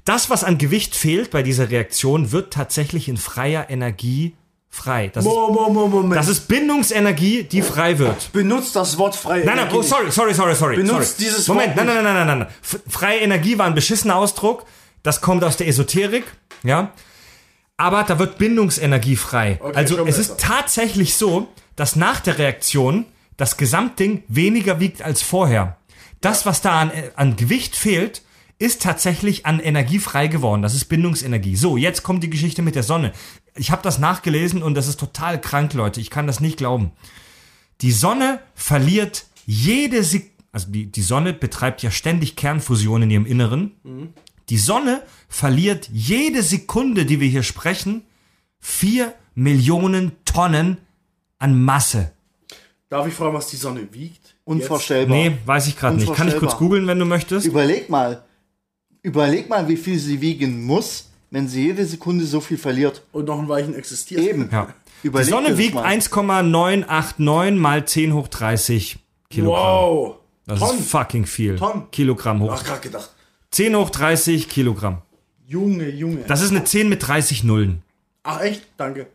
Das, 0.05 0.31
was 0.31 0.43
an 0.43 0.57
Gewicht 0.57 0.95
fehlt 0.95 1.29
bei 1.29 1.43
dieser 1.43 1.69
Reaktion, 1.69 2.31
wird 2.31 2.51
tatsächlich 2.53 3.07
in 3.07 3.17
freier 3.17 3.69
Energie 3.69 4.35
frei. 4.75 5.09
Das, 5.13 5.23
ist, 5.25 5.29
Mo- 5.31 5.49
mo- 5.51 5.69
mo- 5.69 5.87
Moment. 5.87 6.15
das 6.15 6.27
ist 6.27 6.47
Bindungsenergie, 6.47 7.43
die 7.43 7.61
frei 7.61 7.97
wird. 7.97 8.31
Benutzt 8.33 8.75
das 8.75 8.97
Wort 8.97 9.15
freie 9.15 9.45
Nein, 9.45 9.55
nein, 9.55 9.65
Energie 9.69 9.77
oh, 9.77 9.81
sorry, 9.81 10.11
sorry, 10.11 10.33
sorry, 10.33 10.55
sorry. 10.55 10.75
Benutzt 10.75 11.17
sorry. 11.17 11.23
dieses 11.29 11.47
Moment, 11.47 11.75
Wort 11.75 11.85
nein, 11.85 11.95
nein, 11.95 12.03
nein, 12.03 12.13
nein, 12.15 12.27
nein, 12.27 12.39
nein. 12.39 12.47
F- 12.61 12.81
Freie 12.87 13.19
Energie 13.19 13.57
war 13.57 13.65
ein 13.65 13.73
beschissener 13.75 14.15
Ausdruck. 14.17 14.65
Das 15.03 15.21
kommt 15.21 15.43
aus 15.43 15.55
der 15.57 15.67
Esoterik, 15.67 16.25
ja. 16.63 16.91
Aber 17.77 18.03
da 18.03 18.19
wird 18.19 18.37
Bindungsenergie 18.37 19.15
frei. 19.15 19.59
Okay, 19.61 19.75
also 19.75 20.05
es 20.05 20.17
ist 20.17 20.39
tatsächlich 20.39 21.15
so, 21.15 21.47
dass 21.75 21.95
nach 21.95 22.19
der 22.21 22.37
Reaktion 22.37 23.05
das 23.37 23.57
Gesamtding 23.57 24.23
weniger 24.27 24.79
wiegt 24.79 25.01
als 25.01 25.21
vorher. 25.21 25.77
Das, 26.21 26.45
was 26.45 26.61
da 26.61 26.79
an, 26.79 26.91
an 27.15 27.35
Gewicht 27.35 27.75
fehlt, 27.75 28.21
ist 28.57 28.81
tatsächlich 28.81 29.45
an 29.45 29.59
Energie 29.59 29.99
frei 29.99 30.27
geworden. 30.27 30.61
Das 30.61 30.73
ist 30.73 30.85
Bindungsenergie. 30.85 31.57
So, 31.57 31.75
jetzt 31.75 32.03
kommt 32.03 32.23
die 32.23 32.29
Geschichte 32.29 32.61
mit 32.61 32.75
der 32.75 32.83
Sonne. 32.83 33.11
Ich 33.57 33.71
habe 33.71 33.81
das 33.81 33.99
nachgelesen 33.99 34.61
und 34.61 34.75
das 34.75 34.87
ist 34.87 34.99
total 34.99 35.39
krank, 35.39 35.73
Leute. 35.73 36.01
Ich 36.01 36.09
kann 36.09 36.27
das 36.27 36.39
nicht 36.39 36.57
glauben. 36.57 36.91
Die 37.81 37.91
Sonne 37.91 38.39
verliert 38.53 39.25
jede 39.45 40.03
Sekunde, 40.03 40.33
also 40.51 40.71
die, 40.71 40.85
die 40.85 41.01
Sonne 41.01 41.33
betreibt 41.33 41.83
ja 41.83 41.91
ständig 41.91 42.35
Kernfusion 42.35 43.01
in 43.03 43.11
ihrem 43.11 43.25
Inneren. 43.25 44.13
Die 44.49 44.57
Sonne 44.57 45.01
verliert 45.27 45.89
jede 45.91 46.43
Sekunde, 46.43 47.05
die 47.05 47.19
wir 47.19 47.27
hier 47.27 47.43
sprechen, 47.43 48.03
vier 48.59 49.13
Millionen 49.33 50.13
Tonnen 50.23 50.77
an 51.39 51.61
Masse. 51.61 52.11
Darf 52.89 53.07
ich 53.07 53.13
fragen, 53.13 53.33
was 53.33 53.47
die 53.47 53.57
Sonne 53.57 53.87
wiegt? 53.91 54.35
Unvorstellbar. 54.45 55.17
Nee, 55.17 55.37
weiß 55.45 55.67
ich 55.67 55.77
gerade 55.77 55.97
nicht. 55.97 56.13
Kann 56.13 56.27
ich 56.27 56.37
kurz 56.37 56.55
googeln, 56.57 56.87
wenn 56.87 56.99
du 56.99 57.05
möchtest? 57.05 57.45
Überleg 57.45 57.89
mal. 57.89 58.23
Überleg 59.01 59.49
mal, 59.49 59.67
wie 59.67 59.77
viel 59.77 59.99
sie 59.99 60.21
wiegen 60.21 60.63
muss, 60.63 61.09
wenn 61.31 61.47
sie 61.47 61.63
jede 61.65 61.85
Sekunde 61.85 62.25
so 62.25 62.39
viel 62.39 62.57
verliert. 62.57 63.03
Und 63.11 63.25
noch 63.25 63.39
ein 63.39 63.49
Weichen 63.49 63.75
existiert. 63.75 64.21
Eben. 64.21 64.49
Ja. 64.51 64.73
Die 65.03 65.23
Sonne 65.23 65.57
wiegt 65.57 65.75
mal. 65.75 65.83
1,989 65.83 67.59
mal 67.61 67.85
10 67.85 68.13
hoch 68.13 68.27
30 68.27 68.97
Kilogramm. 69.29 69.61
Wow. 69.63 70.15
Das 70.47 70.59
Tonnen. 70.59 70.79
ist 70.79 70.89
fucking 70.89 71.25
viel. 71.25 71.55
Tonnen. 71.57 71.83
Kilogramm 71.91 72.41
hoch. 72.41 72.51
Ach, 72.53 72.63
gerade 72.63 72.81
gedacht. 72.81 73.09
10 73.51 73.75
hoch 73.75 73.89
30 73.89 74.49
Kilogramm. 74.49 74.99
Junge, 75.47 75.89
Junge. 75.89 76.23
Das 76.27 76.41
ist 76.41 76.51
eine 76.51 76.63
10 76.63 76.89
mit 76.89 77.05
30 77.07 77.43
Nullen. 77.43 77.83
Ach, 78.23 78.41
echt? 78.41 78.63
Danke. 78.77 79.07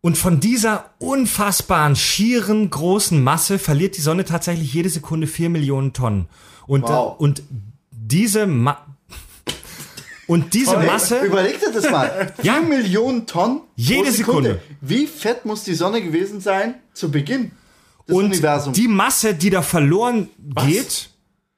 Und 0.00 0.16
von 0.16 0.38
dieser 0.40 0.90
unfassbaren, 0.98 1.96
schieren, 1.96 2.70
großen 2.70 3.22
Masse 3.22 3.58
verliert 3.58 3.96
die 3.96 4.00
Sonne 4.00 4.24
tatsächlich 4.24 4.72
jede 4.72 4.88
Sekunde 4.88 5.26
4 5.26 5.50
Millionen 5.50 5.92
Tonnen. 5.92 6.28
Und, 6.66 6.82
Wow. 6.84 7.18
und 7.18 7.42
diese 7.90 8.46
Ma 8.46 8.85
und 10.26 10.54
diese 10.54 10.76
Masse, 10.78 11.20
Überleg 11.20 11.60
dir 11.60 11.72
das 11.72 11.90
mal. 11.90 12.32
Ja. 12.42 12.54
4 12.54 12.62
Millionen 12.62 13.26
Tonnen 13.26 13.60
Jede 13.76 14.04
pro 14.04 14.10
Sekunde. 14.10 14.60
Wie 14.80 15.06
fett 15.06 15.44
muss 15.44 15.62
die 15.64 15.74
Sonne 15.74 16.02
gewesen 16.02 16.40
sein 16.40 16.74
zu 16.94 17.10
Beginn 17.10 17.52
des 18.08 18.16
und 18.16 18.24
Universums? 18.26 18.76
die 18.76 18.88
Masse, 18.88 19.34
die 19.34 19.50
da 19.50 19.62
verloren 19.62 20.28
geht, 20.66 21.10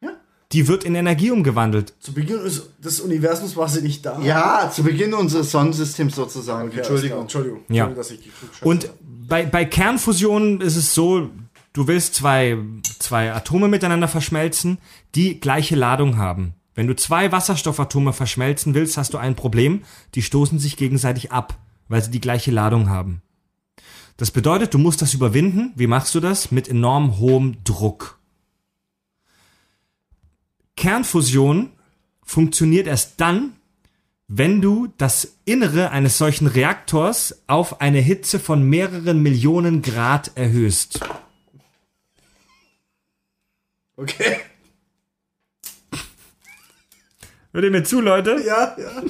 Ja. 0.02 0.10
die 0.52 0.68
wird 0.68 0.84
in 0.84 0.94
Energie 0.94 1.30
umgewandelt. 1.30 1.94
Zu 2.00 2.12
Beginn 2.12 2.40
ist- 2.40 2.70
des 2.78 3.00
Universums 3.00 3.56
war 3.56 3.68
sie 3.68 3.82
nicht 3.82 4.04
da. 4.04 4.20
ja, 4.20 4.70
zu 4.74 4.82
Beginn 4.82 5.14
unseres 5.14 5.50
Sonnensystems 5.50 6.14
sozusagen. 6.14 6.68
Okay, 6.68 6.78
Entschuldigung. 6.78 7.20
Entschuldigung. 7.22 7.60
Ja. 7.68 7.86
Entschuldigung, 7.86 8.30
Und 8.62 8.90
bei, 9.28 9.44
bei 9.46 9.64
Kernfusionen 9.64 10.60
ist 10.60 10.76
es 10.76 10.94
so, 10.94 11.30
du 11.74 11.86
willst 11.86 12.14
zwei, 12.14 12.56
zwei 12.98 13.32
Atome 13.32 13.68
miteinander 13.68 14.08
verschmelzen, 14.08 14.78
die 15.14 15.38
gleiche 15.40 15.76
Ladung 15.76 16.16
haben. 16.18 16.54
Wenn 16.78 16.86
du 16.86 16.94
zwei 16.94 17.32
Wasserstoffatome 17.32 18.12
verschmelzen 18.12 18.72
willst, 18.72 18.98
hast 18.98 19.12
du 19.12 19.18
ein 19.18 19.34
Problem. 19.34 19.82
Die 20.14 20.22
stoßen 20.22 20.60
sich 20.60 20.76
gegenseitig 20.76 21.32
ab, 21.32 21.58
weil 21.88 22.04
sie 22.04 22.12
die 22.12 22.20
gleiche 22.20 22.52
Ladung 22.52 22.88
haben. 22.88 23.20
Das 24.16 24.30
bedeutet, 24.30 24.74
du 24.74 24.78
musst 24.78 25.02
das 25.02 25.12
überwinden. 25.12 25.72
Wie 25.74 25.88
machst 25.88 26.14
du 26.14 26.20
das? 26.20 26.52
Mit 26.52 26.68
enorm 26.68 27.18
hohem 27.18 27.64
Druck. 27.64 28.20
Kernfusion 30.76 31.72
funktioniert 32.22 32.86
erst 32.86 33.20
dann, 33.20 33.54
wenn 34.28 34.60
du 34.60 34.86
das 34.98 35.34
Innere 35.46 35.90
eines 35.90 36.16
solchen 36.16 36.46
Reaktors 36.46 37.42
auf 37.48 37.80
eine 37.80 37.98
Hitze 37.98 38.38
von 38.38 38.62
mehreren 38.62 39.20
Millionen 39.20 39.82
Grad 39.82 40.30
erhöhst. 40.36 41.00
Okay. 43.96 44.36
Hört 47.58 47.64
ihr 47.64 47.70
mir 47.72 47.82
zu, 47.82 48.00
Leute? 48.00 48.40
Ja, 48.46 48.76
ja. 48.78 49.02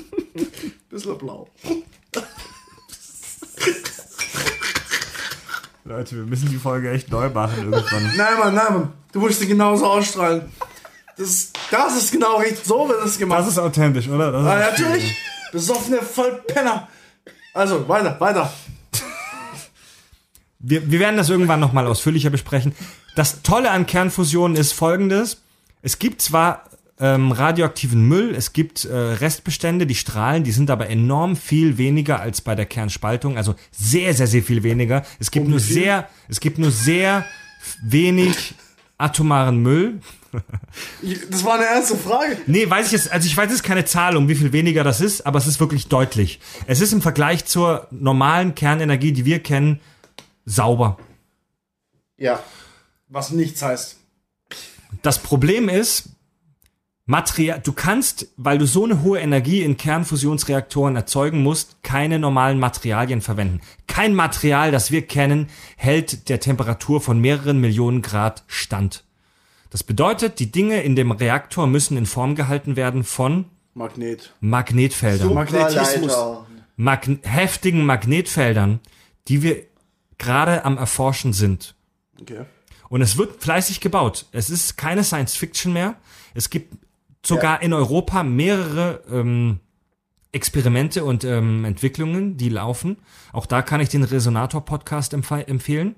Bisschen 0.88 1.18
blau. 1.18 1.50
Leute, 5.84 6.16
wir 6.16 6.22
müssen 6.22 6.48
die 6.48 6.56
Folge 6.56 6.90
echt 6.90 7.10
neu 7.10 7.28
machen 7.28 7.70
irgendwann. 7.70 8.10
Nein, 8.16 8.38
Mann, 8.38 8.54
nein, 8.54 8.72
Mann. 8.72 8.92
Du 9.12 9.20
musst 9.20 9.40
sie 9.40 9.46
genauso 9.46 9.84
ausstrahlen. 9.84 10.50
Das, 11.18 11.52
das 11.70 11.98
ist 11.98 12.10
genau 12.10 12.38
richtig. 12.38 12.64
So 12.64 12.88
wird 12.88 13.04
es 13.04 13.18
gemacht. 13.18 13.40
Das 13.40 13.48
ist 13.48 13.58
authentisch, 13.58 14.08
oder? 14.08 14.32
Das 14.32 14.40
ist 14.40 14.48
ah, 14.48 14.58
natürlich. 14.70 15.18
Besoffene 15.52 15.98
Vollpenner. 16.00 16.88
Also, 17.52 17.86
weiter, 17.86 18.18
weiter. 18.18 18.50
Wir, 20.58 20.90
wir 20.90 21.00
werden 21.00 21.18
das 21.18 21.28
irgendwann 21.28 21.60
nochmal 21.60 21.86
ausführlicher 21.86 22.30
besprechen. 22.30 22.74
Das 23.14 23.42
Tolle 23.42 23.70
an 23.72 23.84
Kernfusion 23.84 24.56
ist 24.56 24.72
folgendes. 24.72 25.42
Es 25.82 25.98
gibt 25.98 26.22
zwar 26.22 26.64
ähm, 27.00 27.32
radioaktiven 27.32 28.02
Müll, 28.06 28.34
es 28.34 28.52
gibt 28.52 28.84
äh, 28.84 28.94
Restbestände, 28.94 29.86
die 29.86 29.94
strahlen, 29.94 30.44
die 30.44 30.52
sind 30.52 30.70
aber 30.70 30.88
enorm 30.88 31.36
viel 31.36 31.78
weniger 31.78 32.20
als 32.20 32.40
bei 32.40 32.54
der 32.54 32.66
Kernspaltung, 32.66 33.36
also 33.36 33.54
sehr, 33.70 34.14
sehr, 34.14 34.26
sehr 34.26 34.42
viel 34.42 34.62
weniger. 34.62 35.04
Es 35.18 35.30
gibt 35.30 35.46
Um 35.46 35.52
nur 35.52 35.60
viel? 35.60 35.74
sehr, 35.74 36.08
es 36.28 36.40
gibt 36.40 36.58
nur 36.58 36.70
sehr 36.70 37.24
wenig 37.82 38.54
atomaren 38.98 39.58
Müll. 39.62 40.00
Das 41.30 41.44
war 41.44 41.54
eine 41.54 41.64
ernste 41.64 41.96
Frage. 41.96 42.36
Nee, 42.46 42.68
weiß 42.68 42.86
ich 42.86 42.92
jetzt, 42.92 43.10
also 43.12 43.26
ich 43.26 43.36
weiß 43.36 43.50
jetzt 43.50 43.62
keine 43.62 43.84
Zahl, 43.84 44.16
um 44.16 44.28
wie 44.28 44.34
viel 44.34 44.52
weniger 44.52 44.84
das 44.84 45.00
ist, 45.00 45.24
aber 45.24 45.38
es 45.38 45.46
ist 45.46 45.60
wirklich 45.60 45.86
deutlich. 45.86 46.40
Es 46.66 46.80
ist 46.80 46.92
im 46.92 47.00
Vergleich 47.00 47.46
zur 47.46 47.86
normalen 47.90 48.54
Kernenergie, 48.54 49.12
die 49.12 49.24
wir 49.24 49.38
kennen, 49.42 49.80
sauber. 50.44 50.98
Ja. 52.16 52.42
Was 53.08 53.30
nichts 53.30 53.62
heißt. 53.62 53.96
Das 55.02 55.20
Problem 55.20 55.68
ist, 55.68 56.10
Material, 57.10 57.58
du 57.58 57.72
kannst, 57.72 58.28
weil 58.36 58.58
du 58.58 58.66
so 58.66 58.84
eine 58.84 59.02
hohe 59.02 59.18
Energie 59.18 59.62
in 59.62 59.78
Kernfusionsreaktoren 59.78 60.94
erzeugen 60.94 61.42
musst, 61.42 61.82
keine 61.82 62.18
normalen 62.18 62.58
Materialien 62.58 63.22
verwenden. 63.22 63.62
Kein 63.86 64.14
Material, 64.14 64.70
das 64.72 64.90
wir 64.90 65.06
kennen, 65.06 65.46
hält 65.78 66.28
der 66.28 66.38
Temperatur 66.38 67.00
von 67.00 67.18
mehreren 67.18 67.62
Millionen 67.62 68.02
Grad 68.02 68.44
stand. 68.46 69.04
Das 69.70 69.82
bedeutet, 69.82 70.38
die 70.38 70.52
Dinge 70.52 70.82
in 70.82 70.96
dem 70.96 71.10
Reaktor 71.10 71.66
müssen 71.66 71.96
in 71.96 72.04
Form 72.04 72.34
gehalten 72.34 72.76
werden 72.76 73.04
von 73.04 73.46
Magnet. 73.72 74.34
Magnetfeldern. 74.40 75.32
Magnetismus. 75.32 76.12
Superleiter. 76.12 76.46
Mag 76.76 77.08
heftigen 77.22 77.86
Magnetfeldern, 77.86 78.80
die 79.28 79.42
wir 79.42 79.64
gerade 80.18 80.66
am 80.66 80.76
Erforschen 80.76 81.32
sind. 81.32 81.74
Okay. 82.20 82.44
Und 82.90 83.00
es 83.00 83.16
wird 83.16 83.42
fleißig 83.42 83.80
gebaut. 83.80 84.26
Es 84.32 84.50
ist 84.50 84.76
keine 84.76 85.04
Science 85.04 85.36
Fiction 85.36 85.72
mehr. 85.72 85.96
Es 86.34 86.50
gibt 86.50 86.74
sogar 87.24 87.62
in 87.62 87.72
Europa 87.72 88.22
mehrere 88.22 89.02
ähm, 89.10 89.60
Experimente 90.32 91.04
und 91.04 91.24
ähm, 91.24 91.64
Entwicklungen, 91.64 92.36
die 92.36 92.48
laufen. 92.48 92.98
Auch 93.32 93.46
da 93.46 93.62
kann 93.62 93.80
ich 93.80 93.88
den 93.88 94.04
Resonator-Podcast 94.04 95.14
empfe 95.14 95.48
empfehlen. 95.48 95.96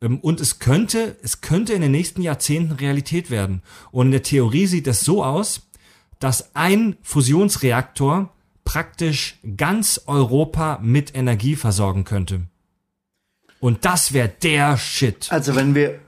Ähm, 0.00 0.18
und 0.18 0.40
es 0.40 0.58
könnte, 0.58 1.16
es 1.22 1.40
könnte 1.40 1.72
in 1.72 1.80
den 1.80 1.92
nächsten 1.92 2.22
Jahrzehnten 2.22 2.72
Realität 2.72 3.30
werden. 3.30 3.62
Und 3.90 4.06
in 4.06 4.12
der 4.12 4.22
Theorie 4.22 4.66
sieht 4.66 4.86
es 4.86 5.00
so 5.02 5.24
aus, 5.24 5.68
dass 6.18 6.54
ein 6.54 6.96
Fusionsreaktor 7.02 8.32
praktisch 8.64 9.38
ganz 9.56 10.02
Europa 10.06 10.78
mit 10.82 11.14
Energie 11.14 11.56
versorgen 11.56 12.04
könnte. 12.04 12.42
Und 13.60 13.84
das 13.84 14.12
wäre 14.12 14.28
der 14.28 14.76
Shit. 14.76 15.30
Also 15.30 15.54
wenn 15.54 15.74
wir, 15.74 16.00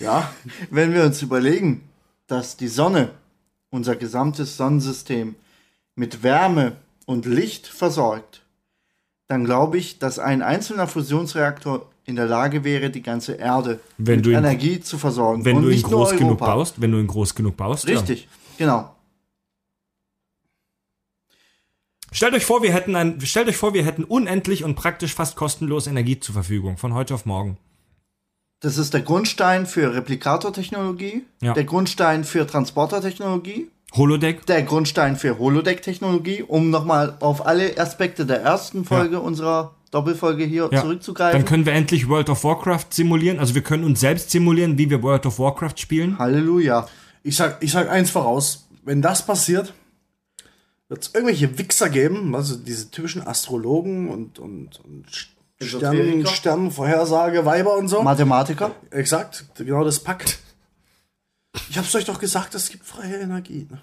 Ja. 0.00 0.32
wenn 0.70 0.92
wir 0.92 1.04
uns 1.04 1.22
überlegen, 1.22 1.88
dass 2.26 2.56
die 2.56 2.68
Sonne, 2.68 3.10
unser 3.72 3.96
gesamtes 3.96 4.56
Sonnensystem, 4.56 5.34
mit 5.96 6.22
Wärme 6.22 6.76
und 7.06 7.26
Licht 7.26 7.66
versorgt, 7.66 8.42
dann 9.28 9.44
glaube 9.44 9.78
ich, 9.78 9.98
dass 9.98 10.18
ein 10.20 10.42
einzelner 10.42 10.86
Fusionsreaktor 10.86 11.90
in 12.04 12.16
der 12.16 12.26
Lage 12.26 12.64
wäre, 12.64 12.90
die 12.90 13.02
ganze 13.02 13.34
Erde 13.34 13.80
Wenn 13.98 14.16
mit 14.16 14.26
ihn- 14.26 14.34
Energie 14.34 14.80
zu 14.80 14.98
versorgen. 14.98 15.44
Wenn 15.44 15.56
und 15.56 15.62
du 15.64 15.70
ihn 15.70 15.82
groß 15.82 16.16
genug 16.16 16.38
baust, 16.38 16.80
wenn 16.80 16.92
du 16.92 16.98
ihn 16.98 17.06
groß 17.06 17.34
genug 17.34 17.56
baust. 17.56 17.86
Richtig, 17.88 18.28
genau. 18.58 18.76
Ja. 18.76 18.96
Stellt 22.10 22.34
euch 22.34 22.44
vor, 22.44 22.62
wir 22.62 22.72
hätten 22.74 22.94
ein, 22.94 23.20
stellt 23.22 23.48
euch 23.48 23.56
vor, 23.56 23.72
wir 23.72 23.84
hätten 23.84 24.04
unendlich 24.04 24.64
und 24.64 24.74
praktisch 24.74 25.14
fast 25.14 25.34
kostenlos 25.34 25.86
Energie 25.86 26.20
zur 26.20 26.34
Verfügung 26.34 26.76
von 26.76 26.92
heute 26.92 27.14
auf 27.14 27.24
morgen. 27.24 27.56
Das 28.62 28.78
ist 28.78 28.94
der 28.94 29.00
Grundstein 29.02 29.66
für 29.66 29.92
Replikatortechnologie, 29.94 31.24
Ja. 31.40 31.52
der 31.52 31.64
Grundstein 31.64 32.24
für 32.24 32.46
Transportertechnologie, 32.46 33.68
Holodeck. 33.94 34.46
der 34.46 34.62
Grundstein 34.62 35.16
für 35.16 35.38
Holodeck-Technologie, 35.38 36.42
um 36.46 36.70
nochmal 36.70 37.16
auf 37.20 37.44
alle 37.44 37.76
Aspekte 37.78 38.24
der 38.24 38.40
ersten 38.42 38.84
Folge 38.84 39.20
unserer 39.20 39.74
Doppelfolge 39.90 40.44
hier 40.44 40.68
Ja. 40.72 40.80
zurückzugreifen. 40.80 41.40
Dann 41.40 41.46
können 41.48 41.66
wir 41.66 41.72
endlich 41.74 42.08
World 42.08 42.30
of 42.30 42.44
Warcraft 42.44 42.86
simulieren. 42.90 43.38
Also 43.38 43.54
wir 43.54 43.62
können 43.62 43.84
uns 43.84 44.00
selbst 44.00 44.30
simulieren, 44.30 44.78
wie 44.78 44.88
wir 44.88 45.02
World 45.02 45.26
of 45.26 45.38
Warcraft 45.38 45.74
spielen. 45.76 46.18
Halleluja. 46.18 46.86
Ich 47.24 47.36
sag, 47.36 47.58
ich 47.62 47.72
sag 47.72 47.90
eins 47.90 48.10
voraus. 48.10 48.68
Wenn 48.84 49.02
das 49.02 49.26
passiert, 49.26 49.74
wird 50.88 51.02
es 51.02 51.10
irgendwelche 51.14 51.58
Wichser 51.58 51.88
geben, 51.90 52.34
also 52.34 52.56
diese 52.56 52.90
typischen 52.90 53.26
Astrologen 53.26 54.08
und, 54.08 54.38
und, 54.38 54.80
und 54.84 55.04
Sternen, 55.64 56.00
Esoteriker. 56.00 56.30
Sternenvorhersage, 56.30 57.44
Weiber 57.44 57.76
und 57.76 57.88
so. 57.88 58.02
Mathematiker? 58.02 58.72
Exakt, 58.90 59.44
genau 59.56 59.84
das 59.84 60.00
packt. 60.00 60.38
Ich 61.70 61.78
hab's 61.78 61.94
euch 61.94 62.04
doch 62.04 62.18
gesagt, 62.18 62.54
es 62.54 62.70
gibt 62.70 62.84
freie 62.84 63.16
Energie. 63.16 63.66
Ne? 63.70 63.80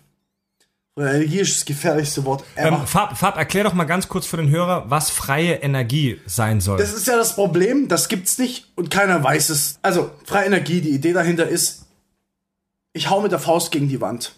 Freie 0.96 1.18
Energie 1.18 1.40
ist 1.40 1.56
das 1.56 1.66
gefährlichste 1.66 2.26
Wort 2.26 2.44
ever. 2.56 2.80
Ähm, 2.80 2.88
Fab, 2.88 3.18
Fab, 3.18 3.38
erklär 3.38 3.64
doch 3.64 3.74
mal 3.74 3.86
ganz 3.86 4.08
kurz 4.08 4.26
für 4.26 4.38
den 4.38 4.50
Hörer, 4.50 4.90
was 4.90 5.10
freie 5.10 5.56
Energie 5.56 6.20
sein 6.26 6.62
soll. 6.62 6.78
Das 6.78 6.94
ist 6.94 7.08
ja 7.08 7.16
das 7.16 7.36
Problem, 7.36 7.88
das 7.88 8.10
gibt's 8.10 8.38
nicht 8.38 8.68
und 8.76 8.90
keiner 8.90 9.24
weiß 9.24 9.50
es. 9.50 9.80
Also, 9.82 10.12
freie 10.26 10.46
Energie, 10.46 10.82
die 10.82 10.90
Idee 10.90 11.14
dahinter 11.14 11.48
ist, 11.48 11.86
ich 12.94 13.10
hau 13.10 13.22
mit 13.22 13.32
der 13.32 13.40
Faust 13.40 13.72
gegen 13.72 13.88
die 13.88 14.02
Wand. 14.02 14.36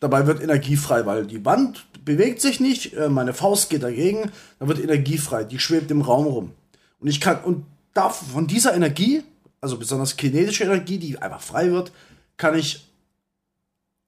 Dabei 0.00 0.26
wird 0.26 0.42
Energie 0.42 0.76
frei, 0.76 1.06
weil 1.06 1.26
die 1.26 1.44
Wand 1.44 1.86
bewegt 2.04 2.40
sich 2.40 2.60
nicht, 2.60 2.94
äh, 2.94 3.08
meine 3.08 3.34
Faust 3.34 3.70
geht 3.70 3.82
dagegen, 3.82 4.30
dann 4.58 4.68
wird 4.68 4.82
Energie 4.82 5.18
frei, 5.18 5.44
die 5.44 5.58
schwebt 5.58 5.90
im 5.90 6.02
Raum 6.02 6.26
rum. 6.26 6.52
Und 6.98 7.08
ich 7.08 7.20
kann, 7.20 7.42
und 7.44 7.64
von 7.94 8.46
dieser 8.46 8.74
Energie, 8.74 9.22
also 9.60 9.76
besonders 9.76 10.16
kinetische 10.16 10.64
Energie, 10.64 10.98
die 10.98 11.18
einfach 11.18 11.40
frei 11.40 11.70
wird, 11.70 11.92
kann 12.36 12.54
ich, 12.56 12.86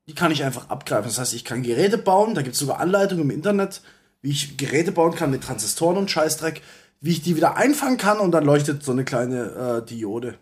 die 0.07 0.15
kann 0.15 0.33
ich 0.33 0.45
einfach 0.45 0.71
abgreifen. 0.71 1.09
Das 1.09 1.19
heißt, 1.19 1.35
ich 1.35 1.45
kann 1.45 1.63
Geräte 1.63 1.99
bauen, 1.99 2.35
da 2.35 2.43
gibt 2.43 2.55
es 2.55 2.61
sogar 2.61 2.81
Anleitungen 2.81 3.25
im 3.25 3.31
Internet, 3.31 3.83
wie 4.23 4.31
ich 4.31 4.57
Geräte 4.57 4.93
bauen 4.93 5.15
kann 5.15 5.31
mit 5.31 5.43
Transistoren 5.43 5.97
und 5.97 6.11
Scheißdreck, 6.11 6.63
wie 7.01 7.11
ich 7.11 7.23
die 7.23 7.37
wieder 7.37 7.57
einfangen 7.57 7.99
kann 7.99 8.21
und 8.21 8.31
dann 8.31 8.45
leuchtet 8.45 8.85
so 8.85 8.93
eine 8.93 9.05
kleine 9.05 9.83
äh, 9.83 9.87
Diode. 9.87 10.39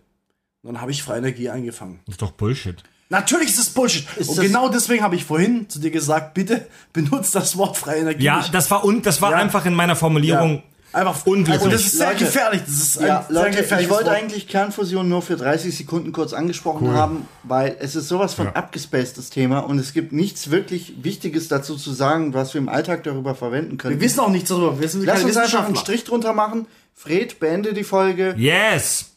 Und 0.62 0.74
dann 0.74 0.80
habe 0.82 0.90
ich 0.90 1.02
freie 1.02 1.18
Energie 1.18 1.48
eingefangen. 1.48 2.00
Das 2.04 2.14
ist 2.14 2.22
doch 2.22 2.32
Bullshit. 2.32 2.82
Natürlich 3.10 3.48
ist 3.50 3.58
das 3.58 3.68
Bullshit. 3.70 4.06
und 4.16 4.28
das- 4.28 4.36
genau 4.40 4.68
deswegen 4.68 5.02
habe 5.02 5.16
ich 5.16 5.24
vorhin 5.24 5.68
zu 5.68 5.78
dir 5.80 5.90
gesagt, 5.90 6.32
bitte 6.34 6.66
benutzt 6.92 7.34
das 7.34 7.56
Wort 7.58 7.76
freie 7.76 8.00
Energie 8.00 8.24
Ja, 8.24 8.38
nicht. 8.38 8.54
das 8.54 8.70
war 8.70 8.84
und 8.84 9.04
das 9.04 9.20
war 9.20 9.32
Ja. 9.32 9.36
einfach 9.38 9.66
in 9.66 9.74
meiner 9.74 9.96
Formulierung. 9.96 10.62
Einfach 10.92 11.24
unglücklich. 11.24 11.62
Und 11.62 11.72
das 11.72 11.82
ist 11.82 11.98
sehr 11.98 12.08
Leute, 12.12 12.24
gefährlich. 12.24 12.62
Das 12.66 12.74
ist 12.74 12.94
Ja, 12.96 13.22
sehr 13.22 13.26
Leute, 13.28 13.50
gefährliches 13.58 13.80
ich 13.82 13.90
wollte 13.90 14.06
Wort. 14.06 14.16
eigentlich 14.16 14.48
Kernfusion 14.48 15.08
nur 15.08 15.22
für 15.22 15.36
30 15.36 15.76
Sekunden 15.76 16.10
kurz 16.10 16.32
angesprochen 16.32 16.92
haben, 16.94 17.28
weil 17.44 17.76
es 17.78 17.94
ist 17.94 18.08
sowas 18.08 18.34
von 18.34 18.46
Ja. 18.46 18.52
abgespacedes 18.54 19.30
Thema 19.30 19.60
und 19.60 19.78
es 19.78 19.92
gibt 19.92 20.10
nichts 20.12 20.50
wirklich 20.50 20.94
Wichtiges 21.04 21.46
dazu 21.46 21.76
zu 21.76 21.92
sagen, 21.92 22.34
was 22.34 22.54
wir 22.54 22.60
im 22.60 22.68
Alltag 22.68 23.04
darüber 23.04 23.36
verwenden 23.36 23.78
können. 23.78 24.00
Wir 24.00 24.04
wissen 24.04 24.18
auch 24.18 24.30
nichts 24.30 24.48
darüber. 24.48 24.80
Wir 24.80 24.88
sind 24.88 25.04
Lass 25.04 25.22
uns 25.22 25.36
einfach 25.36 25.64
einen. 25.64 25.76
Strich 25.76 26.02
drunter 26.02 26.32
machen. 26.32 26.66
Fred, 26.96 27.38
beende 27.38 27.72
die 27.72 27.84
Folge. 27.84 28.34
Yes! 28.36 29.10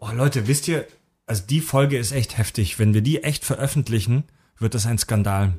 Oh 0.00 0.08
Leute, 0.12 0.48
wisst 0.48 0.66
ihr, 0.66 0.86
also 1.26 1.42
die 1.48 1.60
Folge 1.60 1.98
ist 1.98 2.12
echt 2.12 2.38
heftig. 2.38 2.78
Wenn 2.78 2.94
wir 2.94 3.00
die 3.02 3.22
echt 3.22 3.44
veröffentlichen, 3.44 4.24
wird 4.58 4.74
das 4.74 4.86
ein 4.86 4.98
Skandal. 4.98 5.54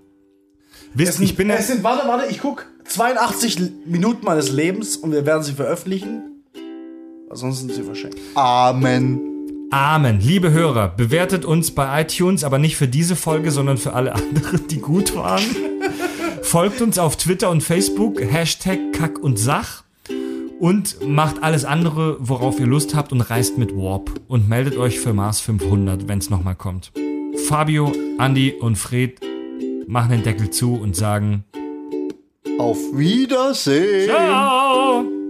Wisst, 0.94 1.12
Es 1.12 1.16
sind, 1.18 1.26
ich 1.26 1.36
bin 1.36 1.50
ja, 1.50 1.56
es 1.56 1.68
sind, 1.68 1.84
warte, 1.84 2.08
warte, 2.08 2.30
ich 2.30 2.40
guck 2.40 2.66
82 2.86 3.60
Minuten 3.86 4.26
meines 4.26 4.52
Lebens 4.52 4.98
und 4.98 5.12
wir 5.12 5.26
werden 5.26 5.44
sie 5.44 5.54
veröffentlichen. 5.54 6.44
Ansonsten 7.30 7.68
sind 7.68 7.76
sie 7.76 7.84
verschenkt. 7.84 8.20
Amen. 8.36 9.20
Amen. 9.72 10.20
Liebe 10.20 10.52
Hörer, 10.52 10.90
bewertet 10.90 11.46
uns 11.46 11.72
bei 11.72 12.02
iTunes, 12.02 12.44
aber 12.44 12.60
nicht 12.60 12.78
für 12.78 12.88
diese 12.88 13.16
Folge, 13.16 13.50
sondern 13.50 13.78
für 13.78 13.94
alle 13.94 14.14
anderen, 14.14 14.68
die 14.68 14.80
gut 14.80 15.16
waren. 15.16 15.44
Folgt 16.44 16.82
uns 16.82 17.00
auf 17.00 17.18
Twitter 17.18 17.50
und 17.50 17.62
Facebook, 17.62 18.22
Hashtag 18.22 18.78
Kack 18.94 19.18
und 19.18 19.40
Sach. 19.40 19.83
Und 20.60 21.06
macht 21.08 21.44
alles 21.44 21.66
andere, 21.66 22.18
worauf 22.20 22.60
ihr 22.60 22.68
Lust 22.68 22.96
habt 22.96 23.12
und 23.12 23.22
reist 23.22 23.58
mit 23.58 23.76
Warp. 23.76 24.12
Und 24.28 24.48
meldet 24.48 24.78
euch 24.78 25.00
für 25.00 25.14
Mars 25.14 25.42
500, 25.42 26.08
wenn 26.08 26.20
es 26.20 26.30
nochmal 26.30 26.56
kommt. 26.56 26.92
Fabio, 27.48 27.92
Andy 28.20 28.54
und 28.54 28.78
Fred 28.78 29.20
machen 29.88 30.12
den 30.12 30.24
Deckel 30.24 30.50
zu 30.50 30.76
und 30.76 30.96
sagen 30.96 31.44
Auf 32.60 32.78
Wiedersehen. 32.94 34.10
Ciao! 34.10 35.23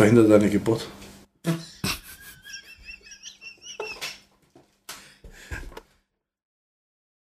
Ich 0.00 0.02
verhindere 0.02 0.28
deine 0.28 0.48
Geburt. 0.48 0.88